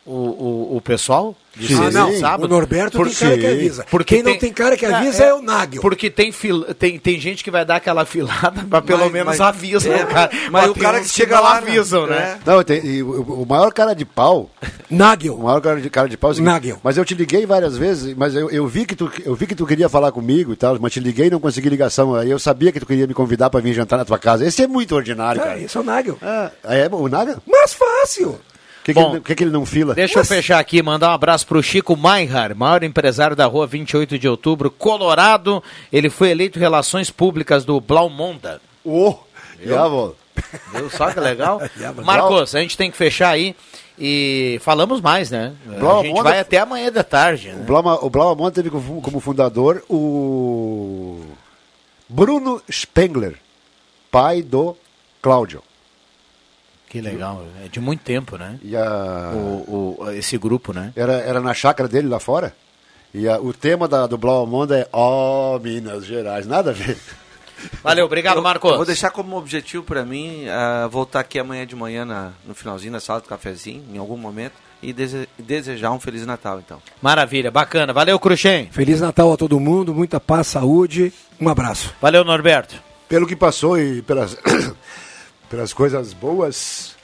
o, 0.09 0.72
o, 0.72 0.76
o 0.76 0.80
pessoal? 0.80 1.35
de 1.56 1.74
Ah, 1.74 1.90
não. 1.90 2.12
sábado? 2.20 2.44
O 2.44 2.48
Norberto 2.48 3.02
tem 3.02 3.12
cara 3.12 3.36
que 3.36 3.47
avisa. 3.47 3.85
Quem 4.06 4.22
não 4.22 4.39
tem 4.39 4.52
cara 4.52 4.76
que 4.76 4.86
avisa 4.86 5.24
é 5.24 5.35
o 5.35 5.43
Nagel. 5.43 5.80
Porque 5.82 6.09
tem, 6.09 6.30
fil, 6.30 6.62
tem, 6.74 7.01
tem 7.01 7.18
gente 7.18 7.43
que 7.43 7.51
vai 7.51 7.64
dar 7.64 7.76
aquela 7.76 8.05
filada, 8.06 8.64
mas 8.70 8.85
pelo 8.85 9.01
Mas- 9.01 9.12
menos 9.12 9.26
mas- 9.39 9.40
avisa 9.40 9.89
é, 9.89 10.05
o 10.05 10.06
cara. 10.06 10.30
mas 10.52 10.70
o 10.70 10.74
tem 10.74 10.82
cara 10.85 11.01
que 11.01 11.09
chega 11.09 11.35
não 11.36 11.43
lá, 11.43 11.60
né? 11.60 11.66
avisam, 11.68 12.05
É. 12.06 12.10
né? 12.10 12.39
Não, 12.47 12.62
tem, 12.62 12.86
e 12.86 13.02
o, 13.02 13.43
o 13.43 13.47
maior 13.47 13.72
cara 13.72 13.93
de 13.93 14.05
pau. 14.05 14.48
Nagel. 14.89 15.35
O 15.35 15.43
maior 15.43 15.60
cara 15.60 15.80
de, 15.80 15.90
cara 15.90 16.09
de 16.09 16.16
pau 16.16 16.30
é 16.30 16.32
o 16.32 16.35
seguinte, 16.36 16.52
Nagel. 16.52 16.78
Mas 16.82 16.97
eu 16.97 17.05
te 17.05 17.14
liguei 17.14 17.44
várias 17.44 17.76
vezes, 17.76 18.14
mas 18.16 18.36
eu, 18.36 18.48
eu, 18.51 18.66
vi 18.68 18.86
que 18.86 18.94
tu, 18.94 19.10
eu 19.24 19.35
vi 19.35 19.47
que 19.47 19.55
tu 19.56 19.66
queria 19.66 19.89
falar 19.89 20.12
comigo 20.12 20.52
e 20.52 20.56
tal, 20.56 20.78
mas 20.80 20.93
te 20.93 21.01
liguei 21.01 21.26
e 21.26 21.30
não 21.30 21.40
consegui 21.40 21.68
ligação. 21.68 22.14
Aí 22.14 22.30
eu 22.30 22.39
sabia 22.39 22.70
que 22.70 22.78
tu 22.78 22.86
queria 22.86 23.06
me 23.06 23.14
convidar 23.14 23.51
para 23.51 23.59
vir 23.60 23.74
jantar 23.74 23.97
na 23.97 24.05
tua 24.05 24.18
casa. 24.18 24.47
Esse 24.47 24.62
é 24.62 24.66
muito 24.68 24.94
ordinário, 24.94 25.40
cara. 25.43 25.59
É, 25.59 25.64
esse 25.64 25.76
é 25.76 25.80
o 25.80 25.82
Nagel. 25.85 26.16
Ah, 26.22 26.52
é 26.64 26.89
o 26.90 27.09
Naga? 27.09 27.39
Mas 27.44 27.72
fácil. 27.74 28.39
O 28.80 28.84
que, 28.88 28.94
que, 28.94 29.00
Bom, 29.00 29.10
ele, 29.12 29.20
que 29.20 29.34
que 29.34 29.44
ele 29.44 29.50
não 29.50 29.66
fila? 29.66 29.94
Deixa 29.94 30.18
eu 30.18 30.24
fechar 30.24 30.59
aqui, 30.59 30.82
mandar 30.82 31.10
um 31.10 31.14
abraço 31.14 31.46
pro 31.46 31.62
Chico 31.62 31.94
Maihar, 31.96 32.55
maior 32.56 32.82
empresário 32.82 33.36
da 33.36 33.44
rua 33.46 33.66
28 33.66 34.18
de 34.18 34.26
outubro, 34.28 34.70
Colorado. 34.70 35.62
Ele 35.92 36.09
foi 36.09 36.30
eleito 36.30 36.59
Relações 36.59 37.10
Públicas 37.10 37.64
do 37.64 37.80
Blaumonda. 37.80 38.60
Oh, 38.84 39.16
vou. 39.90 40.16
Viu 40.72 40.88
só 40.88 41.10
que 41.10 41.20
legal? 41.20 41.60
Marcos, 42.05 42.55
a 42.55 42.60
gente 42.60 42.76
tem 42.78 42.90
que 42.90 42.96
fechar 42.96 43.30
aí 43.30 43.55
e 43.98 44.59
falamos 44.62 45.00
mais, 45.00 45.30
né? 45.30 45.52
a 45.66 45.78
Blaumonda- 45.78 46.06
gente 46.09 46.22
vai 46.22 46.38
até 46.40 46.59
amanhã 46.59 46.90
da 46.90 47.02
tarde. 47.05 47.48
O 47.50 47.56
Né? 47.56 47.64
Blauma- 47.66 47.98
O 48.05 48.09
Blaumonte 48.09 48.55
teve 48.55 48.70
como 48.70 49.20
fundador 49.20 49.82
o 49.88 51.20
Bruno 52.09 52.62
Spengler, 52.70 53.34
pai 54.10 54.40
do 54.40 54.76
Cláudio. 55.20 55.62
Que 56.89 57.01
legal, 57.01 57.44
é 57.65 57.69
de 57.69 57.81
muito 57.81 58.01
tempo, 58.01 58.36
né? 58.39 58.59
E 58.62 58.74
a... 58.77 59.31
O, 59.35 59.97
o- 60.01 60.10
esse 60.12 60.39
grupo, 60.39 60.73
né? 60.73 60.93
Era, 60.97 61.15
era 61.15 61.40
na 61.40 61.52
chácara 61.52 61.89
dele 61.89 62.09
lá 62.09 62.19
fora. 62.19 62.55
E 63.12 63.28
a- 63.28 63.39
o 63.39 63.52
tema 63.52 63.86
da, 63.86 64.06
do 64.06 64.16
Blaumonda 64.16 64.78
é 64.78 64.89
Ó 64.93 65.59
Minas 65.59 66.06
Gerais. 66.06 66.47
Nada 66.47 66.70
a 66.70 66.73
ver. 66.73 66.97
Valeu, 67.82 68.06
obrigado, 68.06 68.40
Marcos. 68.40 68.70
eu 68.70 68.77
Vou 68.77 68.86
deixar 68.86 69.10
como 69.10 69.36
objetivo 69.36 69.82
para 69.82 70.05
mim 70.05 70.47
ah, 70.48 70.89
voltar 70.90 71.20
aqui 71.20 71.39
amanhã 71.39 71.66
de 71.66 71.74
manhã 71.77 72.05
na- 72.05 72.31
no 72.47 72.55
finalzinho 72.55 72.93
da 72.93 73.01
sala 73.01 73.20
do 73.20 73.28
cafezinho, 73.28 73.85
em 73.93 73.98
algum 73.98 74.16
momento, 74.16 74.52
e 74.82 74.93
dese- 74.93 75.28
desejar 75.39 75.90
um 75.90 75.98
Feliz 76.01 76.24
Natal, 76.24 76.59
então. 76.60 76.81
Maravilha, 77.02 77.51
bacana. 77.51 77.93
Valeu, 77.93 78.19
Cruxem. 78.19 78.70
Feliz 78.70 79.01
Natal 79.01 79.32
a 79.32 79.36
todo 79.36 79.59
mundo, 79.60 79.93
muita 79.94 80.20
paz, 80.20 80.47
saúde. 80.47 81.12
Um 81.40 81.48
abraço. 81.48 81.93
Valeu, 82.01 82.24
Norberto. 82.24 82.77
Pelo 83.09 83.27
que 83.27 83.35
passou 83.35 83.78
e 83.78 84.02
pelas, 84.02 84.36
pelas 85.48 85.72
coisas 85.72 86.12
boas. 86.12 86.96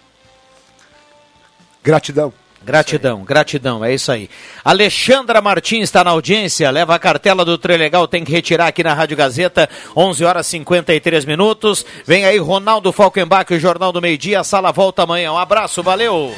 Gratidão. 1.82 2.32
Gratidão, 2.64 3.22
gratidão, 3.22 3.84
é 3.84 3.92
isso 3.92 4.10
aí. 4.10 4.30
Alexandra 4.64 5.42
Martins 5.42 5.82
está 5.82 6.02
na 6.02 6.12
audiência, 6.12 6.70
leva 6.70 6.94
a 6.94 6.98
cartela 6.98 7.44
do 7.44 7.58
Trilegal, 7.58 8.08
tem 8.08 8.24
que 8.24 8.32
retirar 8.32 8.68
aqui 8.68 8.82
na 8.82 8.94
Rádio 8.94 9.18
Gazeta, 9.18 9.68
11 9.94 10.24
horas 10.24 10.46
e 10.46 10.50
53 10.50 11.26
minutos. 11.26 11.84
Vem 12.06 12.24
aí 12.24 12.38
Ronaldo 12.38 12.90
Falkenbach, 12.90 13.52
o 13.52 13.60
Jornal 13.60 13.92
do 13.92 14.00
Meio 14.00 14.16
Dia, 14.16 14.40
a 14.40 14.44
sala 14.44 14.72
volta 14.72 15.02
amanhã. 15.02 15.32
Um 15.32 15.38
abraço, 15.38 15.82
valeu! 15.82 16.32